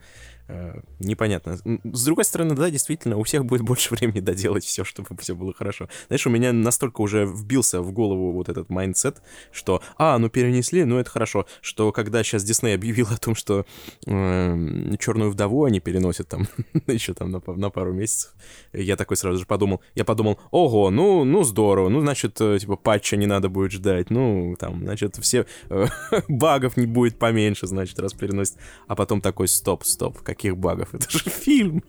непонятно. 0.99 1.57
М, 1.65 1.82
С 1.94 2.06
другой 2.06 2.26
стороны, 2.26 2.56
да, 2.56 2.70
действительно, 2.70 3.18
у 3.18 3.24
всех 3.24 3.45
будет 3.45 3.61
больше 3.61 3.94
времени 3.95 4.20
доделать 4.20 4.64
все, 4.64 4.84
чтобы 4.84 5.10
все 5.20 5.36
было 5.36 5.53
хорошо. 5.53 5.88
Знаешь, 6.07 6.28
у 6.28 6.30
меня 6.30 6.53
настолько 6.53 7.02
уже 7.02 7.26
вбился 7.26 7.82
в 7.82 7.91
голову 7.91 8.32
вот 8.32 8.49
этот 8.49 8.70
mindset, 8.70 9.22
что, 9.52 9.82
а, 9.98 10.18
ну 10.18 10.30
перенесли, 10.30 10.84
ну 10.86 10.98
это 10.98 11.10
хорошо, 11.10 11.45
что 11.61 11.91
когда 11.91 12.24
сейчас 12.24 12.44
Дисней 12.44 12.76
объявил 12.76 13.07
о 13.11 13.18
том, 13.18 13.36
что 13.36 13.65
Черную 14.06 15.32
вдову 15.32 15.65
они 15.65 15.80
переносят 15.80 16.28
там 16.28 16.48
еще 16.88 17.14
там 17.14 17.32
на, 17.32 17.41
на 17.45 17.70
пару 17.70 17.94
месяцев, 17.94 18.34
я 18.74 18.95
такой 18.95 19.18
сразу 19.18 19.40
же 19.40 19.45
подумал, 19.45 19.82
я 19.95 20.06
подумал, 20.06 20.40
ого, 20.52 20.90
ну, 20.90 21.24
ну 21.24 21.44
здорово, 21.44 21.90
ну 21.90 22.02
значит, 22.02 22.40
э, 22.41 22.57
типа 22.60 22.76
патча 22.76 23.18
не 23.18 23.26
надо 23.26 23.49
будет 23.49 23.72
ждать, 23.72 24.10
ну 24.10 24.56
там, 24.60 24.82
значит, 24.84 25.18
все 25.18 25.45
э, 25.70 25.86
багов 26.28 26.78
не 26.78 26.86
будет 26.86 27.18
поменьше, 27.18 27.68
значит, 27.68 27.99
раз 27.99 28.14
переносят. 28.14 28.57
А 28.88 28.95
потом 28.95 29.22
такой, 29.22 29.48
стоп, 29.48 29.84
стоп, 29.86 30.22
каких 30.34 30.57
багов? 30.57 30.93
Это 30.93 31.10
же 31.10 31.19
фильм. 31.30 31.84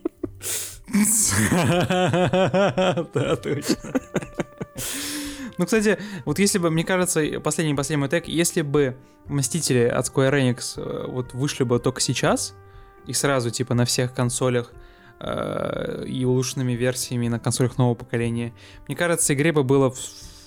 Да, 3.15 3.37
точно. 3.37 3.77
Ну, 5.57 5.65
кстати, 5.67 5.99
вот 6.25 6.39
если 6.39 6.59
бы, 6.59 6.71
мне 6.71 6.85
кажется, 6.85 7.23
последний-последний 7.41 8.01
мой 8.01 8.09
тег, 8.09 8.27
если 8.27 8.63
бы 8.63 8.97
Мстители 9.27 9.85
от 9.85 10.07
Square 10.07 10.33
Enix 10.33 10.75
э, 10.77 11.07
вот 11.07 11.33
вышли 11.33 11.65
бы 11.65 11.79
только 11.79 12.01
сейчас, 12.01 12.55
и 13.07 13.13
сразу, 13.13 13.51
типа, 13.51 13.75
на 13.75 13.85
всех 13.85 14.13
консолях 14.13 14.73
э, 15.21 16.05
и 16.07 16.25
улучшенными 16.25 16.73
версиями 16.73 17.29
на 17.29 17.39
консолях 17.39 17.79
нового 17.79 17.95
поколения, 17.95 18.53
мне 18.89 18.97
кажется, 18.97 19.33
игре 19.33 19.53
бы 19.53 19.63
было 19.63 19.95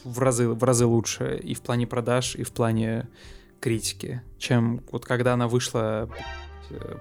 в, 0.03 0.19
разы, 0.19 0.49
в 0.49 0.63
разы 0.63 0.85
лучше 0.85 1.39
и 1.41 1.53
в 1.53 1.61
плане 1.61 1.87
продаж, 1.87 2.35
и 2.35 2.43
в 2.43 2.51
плане 2.51 3.07
критики, 3.59 4.21
чем 4.37 4.83
вот 4.91 5.05
когда 5.05 5.33
она 5.33 5.47
вышла 5.47 6.09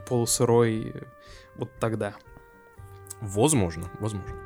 полусырой 0.09 0.93
э, 0.95 1.03
вот 1.55 1.71
тогда. 1.81 2.15
Возможно, 3.21 3.91
возможно. 4.01 4.46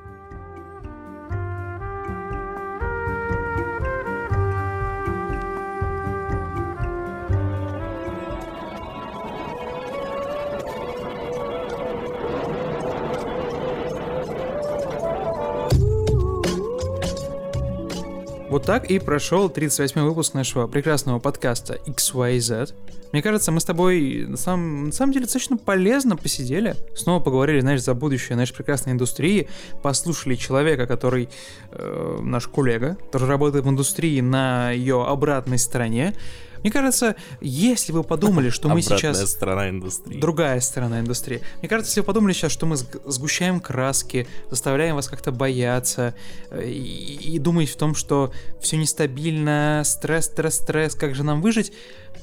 Вот 18.50 18.64
так 18.64 18.90
и 18.90 18.98
прошел 18.98 19.48
38 19.48 20.00
выпуск 20.00 20.34
нашего 20.34 20.66
прекрасного 20.66 21.20
подкаста 21.20 21.78
XYZ. 21.86 22.74
Мне 23.12 23.22
кажется, 23.22 23.52
мы 23.52 23.60
с 23.60 23.64
тобой 23.64 24.24
на 24.26 24.36
самом, 24.36 24.86
на 24.86 24.92
самом 24.92 25.12
деле 25.12 25.26
достаточно 25.26 25.56
полезно 25.56 26.16
посидели. 26.16 26.74
Снова 26.96 27.22
поговорили, 27.22 27.60
знаешь, 27.60 27.80
за 27.80 27.94
будущее 27.94 28.36
нашей 28.36 28.56
прекрасной 28.56 28.92
индустрии. 28.92 29.48
Послушали 29.84 30.34
человека, 30.34 30.88
который 30.88 31.28
э, 31.70 32.18
наш 32.22 32.48
коллега, 32.48 32.96
который 33.06 33.28
работает 33.28 33.64
в 33.64 33.68
индустрии 33.68 34.20
на 34.20 34.72
ее 34.72 35.04
обратной 35.06 35.58
стороне. 35.58 36.16
Мне 36.62 36.70
кажется, 36.70 37.16
если 37.40 37.92
вы 37.92 38.02
подумали, 38.02 38.50
что 38.50 38.68
мы 38.68 38.82
сейчас... 38.82 39.30
Сторона 39.30 39.68
индустрии. 39.70 40.20
Другая 40.20 40.60
сторона 40.60 41.00
индустрии. 41.00 41.40
Мне 41.60 41.68
кажется, 41.68 41.90
если 41.90 42.00
вы 42.00 42.06
подумали 42.06 42.32
сейчас, 42.32 42.52
что 42.52 42.66
мы 42.66 42.76
сг- 42.76 43.00
сгущаем 43.06 43.60
краски, 43.60 44.26
заставляем 44.50 44.96
вас 44.96 45.08
как-то 45.08 45.32
бояться 45.32 46.14
э, 46.50 46.68
и, 46.68 47.34
и 47.34 47.38
думать 47.38 47.68
в 47.70 47.76
том, 47.76 47.94
что 47.94 48.32
все 48.60 48.76
нестабильно, 48.76 49.82
стресс, 49.84 50.26
стресс, 50.26 50.56
стресс, 50.56 50.94
как 50.94 51.14
же 51.14 51.22
нам 51.22 51.40
выжить, 51.40 51.72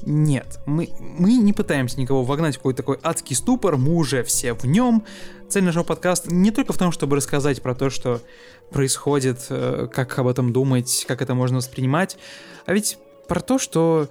нет, 0.02 0.60
мы, 0.66 0.90
мы 1.00 1.34
не 1.34 1.52
пытаемся 1.52 2.00
никого 2.00 2.22
вогнать 2.22 2.54
в 2.54 2.58
какой-то 2.58 2.78
такой 2.78 2.98
адский 3.02 3.34
ступор, 3.34 3.76
мы 3.76 3.94
уже 3.94 4.22
все 4.22 4.52
в 4.52 4.64
нем. 4.64 5.04
Цель 5.48 5.64
нашего 5.64 5.82
подкаста 5.82 6.32
не 6.32 6.50
только 6.50 6.72
в 6.72 6.78
том, 6.78 6.92
чтобы 6.92 7.16
рассказать 7.16 7.62
про 7.62 7.74
то, 7.74 7.90
что 7.90 8.20
происходит, 8.70 9.46
э, 9.48 9.88
как 9.92 10.18
об 10.18 10.26
этом 10.26 10.52
думать, 10.52 11.04
как 11.08 11.22
это 11.22 11.34
можно 11.34 11.56
воспринимать, 11.56 12.16
а 12.66 12.74
ведь 12.74 12.98
про 13.28 13.40
то, 13.40 13.58
что 13.58 14.08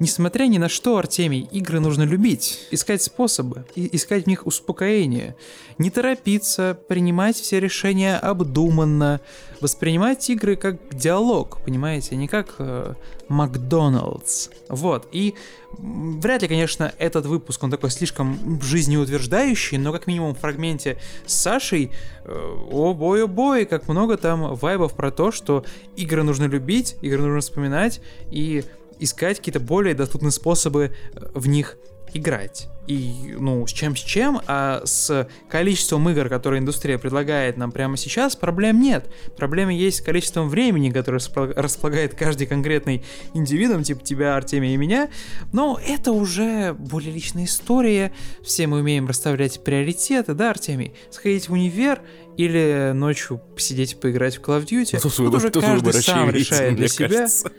Несмотря 0.00 0.46
ни 0.46 0.56
на 0.56 0.70
что, 0.70 0.96
Артемий, 0.96 1.46
игры 1.52 1.78
нужно 1.78 2.04
любить, 2.04 2.66
искать 2.70 3.02
способы, 3.02 3.66
и 3.74 3.94
искать 3.94 4.24
в 4.24 4.28
них 4.28 4.46
успокоение, 4.46 5.36
не 5.76 5.90
торопиться, 5.90 6.78
принимать 6.88 7.36
все 7.36 7.60
решения 7.60 8.16
обдуманно, 8.16 9.20
воспринимать 9.60 10.30
игры 10.30 10.56
как 10.56 10.78
диалог, 10.90 11.60
понимаете, 11.62 12.16
не 12.16 12.28
как 12.28 12.54
э, 12.56 12.94
Макдоналдс. 13.28 14.48
Вот, 14.70 15.06
и 15.12 15.34
вряд 15.76 16.40
ли, 16.40 16.48
конечно, 16.48 16.94
этот 16.96 17.26
выпуск, 17.26 17.62
он 17.62 17.70
такой 17.70 17.90
слишком 17.90 18.58
жизнеутверждающий, 18.62 19.76
но 19.76 19.92
как 19.92 20.06
минимум 20.06 20.34
в 20.34 20.38
фрагменте 20.38 20.96
с 21.26 21.34
Сашей, 21.34 21.90
э, 22.24 22.56
о 22.70 22.94
бой, 22.94 23.24
о 23.24 23.26
бой, 23.26 23.66
как 23.66 23.86
много 23.86 24.16
там 24.16 24.54
вайбов 24.54 24.94
про 24.94 25.10
то, 25.10 25.30
что 25.30 25.62
игры 25.94 26.22
нужно 26.22 26.46
любить, 26.46 26.96
игры 27.02 27.20
нужно 27.20 27.40
вспоминать, 27.40 28.00
и 28.30 28.64
искать 29.00 29.38
какие-то 29.38 29.60
более 29.60 29.94
доступные 29.94 30.30
способы 30.30 30.92
э, 31.14 31.20
в 31.34 31.48
них 31.48 31.76
играть. 32.12 32.68
И, 32.86 33.36
ну, 33.38 33.66
с 33.68 33.72
чем 33.72 33.94
с 33.94 34.00
чем, 34.00 34.40
а 34.48 34.82
с 34.84 35.28
количеством 35.48 36.08
игр, 36.08 36.28
которые 36.28 36.58
индустрия 36.58 36.98
предлагает 36.98 37.56
нам 37.56 37.70
прямо 37.70 37.96
сейчас, 37.96 38.34
проблем 38.34 38.80
нет. 38.80 39.08
Проблемы 39.36 39.74
есть 39.74 39.98
с 39.98 40.00
количеством 40.00 40.48
времени, 40.48 40.90
которое 40.90 41.20
располагает 41.54 42.16
каждый 42.16 42.48
конкретный 42.48 43.04
индивидуум, 43.32 43.84
типа 43.84 44.04
тебя, 44.04 44.36
Артемия 44.36 44.74
и 44.74 44.76
меня. 44.76 45.08
Но 45.52 45.78
это 45.86 46.10
уже 46.10 46.72
более 46.72 47.12
личная 47.12 47.44
история. 47.44 48.12
Все 48.42 48.66
мы 48.66 48.80
умеем 48.80 49.06
расставлять 49.06 49.62
приоритеты, 49.62 50.34
да, 50.34 50.50
Артемий? 50.50 50.92
Сходить 51.10 51.48
в 51.48 51.52
универ 51.52 52.00
или 52.40 52.92
ночью 52.92 53.38
посидеть 53.54 54.00
поиграть 54.00 54.38
в 54.38 54.40
Call 54.40 54.62
of 54.62 54.66
Duty. 54.66 54.98
Ну, 55.02 55.10
тут 55.10 55.34
уже 55.34 55.50
каждый 55.50 55.92
сам 55.92 56.30
решает 56.30 56.76
для 56.76 56.88
себя. 56.88 57.26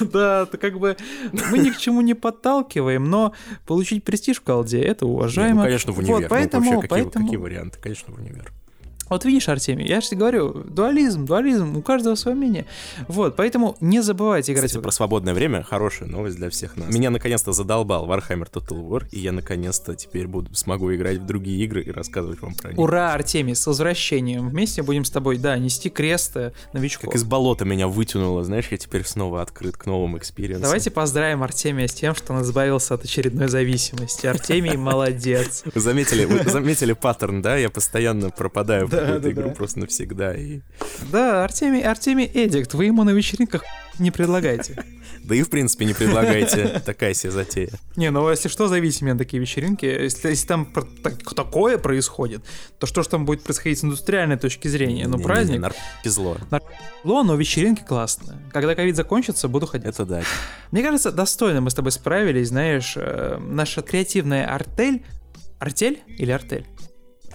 Да, 0.00 0.46
как 0.46 0.78
бы 0.78 0.96
мы 1.50 1.58
ни 1.58 1.70
к 1.70 1.78
чему 1.78 2.00
не 2.02 2.14
подталкиваем, 2.14 3.08
но 3.08 3.32
получить 3.66 4.04
престиж 4.04 4.38
в 4.38 4.42
колде 4.42 4.80
это 4.82 5.06
уважаемо. 5.06 5.56
Ну, 5.56 5.62
конечно, 5.62 5.92
в 5.92 5.98
универ. 5.98 6.28
Поэтому, 6.28 6.82
поэтому... 6.88 7.26
Какие 7.26 7.38
варианты? 7.38 7.78
Конечно, 7.80 8.14
в 8.14 8.18
универ. 8.18 8.52
Вот 9.12 9.26
видишь, 9.26 9.46
Артемий, 9.50 9.86
я 9.86 10.00
же 10.00 10.08
тебе 10.08 10.20
говорю, 10.20 10.64
дуализм, 10.64 11.26
дуализм, 11.26 11.76
у 11.76 11.82
каждого 11.82 12.14
свое 12.14 12.34
мнение. 12.34 12.64
Вот, 13.08 13.36
поэтому 13.36 13.76
не 13.82 14.00
забывайте 14.00 14.54
играть. 14.54 14.68
Кстати, 14.68 14.80
в... 14.80 14.82
про 14.82 14.90
свободное 14.90 15.34
время 15.34 15.62
хорошая 15.62 16.08
новость 16.08 16.36
для 16.36 16.48
всех 16.48 16.78
нас. 16.78 16.88
Меня 16.88 17.10
наконец-то 17.10 17.52
задолбал 17.52 18.08
Warhammer 18.08 18.50
Total 18.50 18.82
War, 18.82 19.04
и 19.10 19.20
я 19.20 19.32
наконец-то 19.32 19.94
теперь 19.96 20.26
буду, 20.26 20.54
смогу 20.54 20.94
играть 20.94 21.18
в 21.18 21.26
другие 21.26 21.62
игры 21.62 21.82
и 21.82 21.90
рассказывать 21.90 22.40
вам 22.40 22.54
про 22.54 22.70
них. 22.70 22.78
Ура, 22.78 23.12
Артемий, 23.12 23.54
с 23.54 23.66
возвращением. 23.66 24.48
Вместе 24.48 24.82
будем 24.82 25.04
с 25.04 25.10
тобой, 25.10 25.36
да, 25.36 25.58
нести 25.58 25.90
крест 25.90 26.34
э, 26.38 26.52
новичков. 26.72 27.10
Как 27.10 27.14
из 27.14 27.24
болота 27.24 27.66
меня 27.66 27.88
вытянуло, 27.88 28.42
знаешь, 28.44 28.68
я 28.70 28.78
теперь 28.78 29.04
снова 29.04 29.42
открыт 29.42 29.76
к 29.76 29.84
новым 29.84 30.16
experience 30.16 30.51
ам. 30.51 30.62
Давайте 30.62 30.90
поздравим 30.90 31.42
Артемия 31.42 31.86
с 31.86 31.92
тем, 31.92 32.14
что 32.14 32.32
он 32.32 32.40
избавился 32.40 32.94
от 32.94 33.04
очередной 33.04 33.48
зависимости. 33.48 34.26
Артемий 34.26 34.78
молодец. 34.78 35.64
Вы 35.74 35.82
заметили, 35.82 36.24
вы 36.24 36.48
заметили 36.50 36.94
паттерн, 36.94 37.42
да? 37.42 37.58
Я 37.58 37.68
постоянно 37.68 38.30
пропадаю 38.30 38.88
в 39.02 39.06
какую-то 39.06 39.30
игру 39.30 39.50
просто 39.50 39.80
навсегда. 39.80 40.34
И... 40.34 40.60
Да, 41.10 41.44
Артемий, 41.44 41.82
Артемий 41.82 42.30
Эдикт, 42.32 42.74
вы 42.74 42.86
ему 42.86 43.04
на 43.04 43.10
вечеринках 43.10 43.64
не 43.98 44.10
предлагайте. 44.10 44.84
Да 45.24 45.34
и 45.34 45.42
в 45.42 45.50
принципе 45.50 45.84
не 45.84 45.94
предлагайте, 45.94 46.82
такая 46.84 47.14
себе 47.14 47.30
затея. 47.30 47.70
Не, 47.96 48.10
ну 48.10 48.28
если 48.28 48.48
что, 48.48 48.68
зовите 48.68 49.04
меня 49.04 49.16
такие 49.16 49.40
вечеринки. 49.40 49.84
Если, 49.84 50.30
если 50.30 50.46
там 50.46 50.72
такое 51.36 51.78
происходит, 51.78 52.44
то 52.78 52.86
что 52.86 53.02
же 53.02 53.08
там 53.08 53.24
будет 53.24 53.42
происходить 53.42 53.78
с 53.78 53.84
индустриальной 53.84 54.36
точки 54.36 54.68
зрения? 54.68 55.06
Ну, 55.06 55.18
праздник. 55.18 55.62
Не, 56.04 56.10
зло. 56.10 56.36
Зло, 57.04 57.22
но 57.22 57.34
вечеринки 57.34 57.82
классные. 57.82 58.38
Когда 58.52 58.74
ковид 58.74 58.96
закончится, 58.96 59.48
буду 59.48 59.66
ходить. 59.66 59.88
Это 59.88 60.04
да. 60.04 60.22
Мне 60.70 60.82
кажется, 60.82 61.12
достойно 61.12 61.60
мы 61.60 61.70
с 61.70 61.74
тобой 61.74 61.92
справились, 61.92 62.48
знаешь, 62.48 62.94
э, 62.96 63.38
наша 63.38 63.82
креативная 63.82 64.46
артель. 64.52 65.04
Артель 65.58 66.02
или 66.18 66.32
артель? 66.32 66.66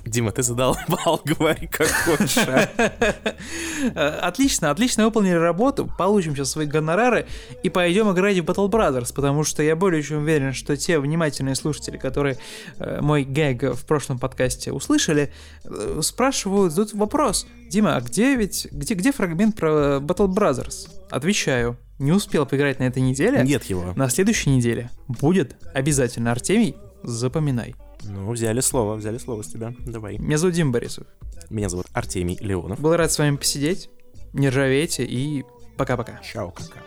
Дима, 0.07 0.31
ты 0.31 0.43
задолбал, 0.43 1.21
говори 1.25 1.67
как 1.67 1.87
хочешь. 1.87 2.37
А. 2.47 4.19
Отлично, 4.21 4.71
отлично 4.71 5.05
выполнили 5.05 5.35
работу, 5.35 5.89
получим 5.97 6.35
сейчас 6.35 6.51
свои 6.51 6.65
гонорары 6.65 7.27
и 7.63 7.69
пойдем 7.69 8.11
играть 8.11 8.37
в 8.39 8.43
Battle 8.43 8.69
Brothers, 8.69 9.13
потому 9.13 9.43
что 9.43 9.63
я 9.63 9.75
более 9.75 10.03
чем 10.03 10.19
уверен, 10.23 10.53
что 10.53 10.75
те 10.77 10.99
внимательные 10.99 11.55
слушатели, 11.55 11.97
которые 11.97 12.37
э, 12.79 12.99
мой 13.01 13.23
гэг 13.23 13.75
в 13.75 13.85
прошлом 13.85 14.19
подкасте 14.19 14.71
услышали, 14.71 15.31
э, 15.63 15.99
спрашивают, 16.01 16.71
задают 16.73 16.93
вопрос, 16.93 17.47
Дима, 17.69 17.95
а 17.95 18.01
где 18.01 18.35
ведь, 18.35 18.67
где, 18.71 18.93
где 18.93 19.11
фрагмент 19.11 19.55
про 19.55 19.97
Battle 19.97 20.27
Brothers? 20.27 20.89
Отвечаю, 21.09 21.77
не 21.99 22.11
успел 22.11 22.45
поиграть 22.45 22.79
на 22.79 22.83
этой 22.83 23.01
неделе. 23.01 23.43
Нет 23.43 23.65
его. 23.65 23.93
На 23.95 24.09
следующей 24.09 24.51
неделе 24.51 24.89
будет 25.07 25.55
обязательно. 25.73 26.31
Артемий, 26.31 26.75
запоминай. 27.03 27.75
Ну, 28.07 28.31
взяли 28.31 28.61
слово, 28.61 28.95
взяли 28.95 29.17
слово 29.17 29.43
с 29.43 29.47
тебя. 29.47 29.73
Давай. 29.85 30.17
Меня 30.17 30.37
зовут 30.37 30.55
Дим 30.55 30.71
Борисов. 30.71 31.05
Меня 31.49 31.69
зовут 31.69 31.87
Артемий 31.93 32.37
Леонов. 32.41 32.79
Был 32.79 32.95
рад 32.95 33.11
с 33.11 33.19
вами 33.19 33.35
посидеть. 33.35 33.89
Не 34.33 34.49
ржавейте 34.49 35.05
и 35.05 35.43
пока-пока. 35.77 36.19
Чао, 36.23 36.51
кака. 36.51 36.79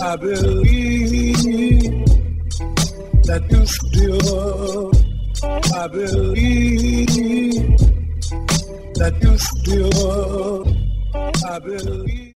I 0.00 0.16
believe 0.16 1.36
that 3.24 3.50
you 3.50 3.66
still, 3.66 4.92
I 5.74 5.88
believe 5.88 7.08
that 8.94 9.20
you 9.22 9.36
still, 9.36 10.64
I 11.44 11.58
believe. 11.58 12.26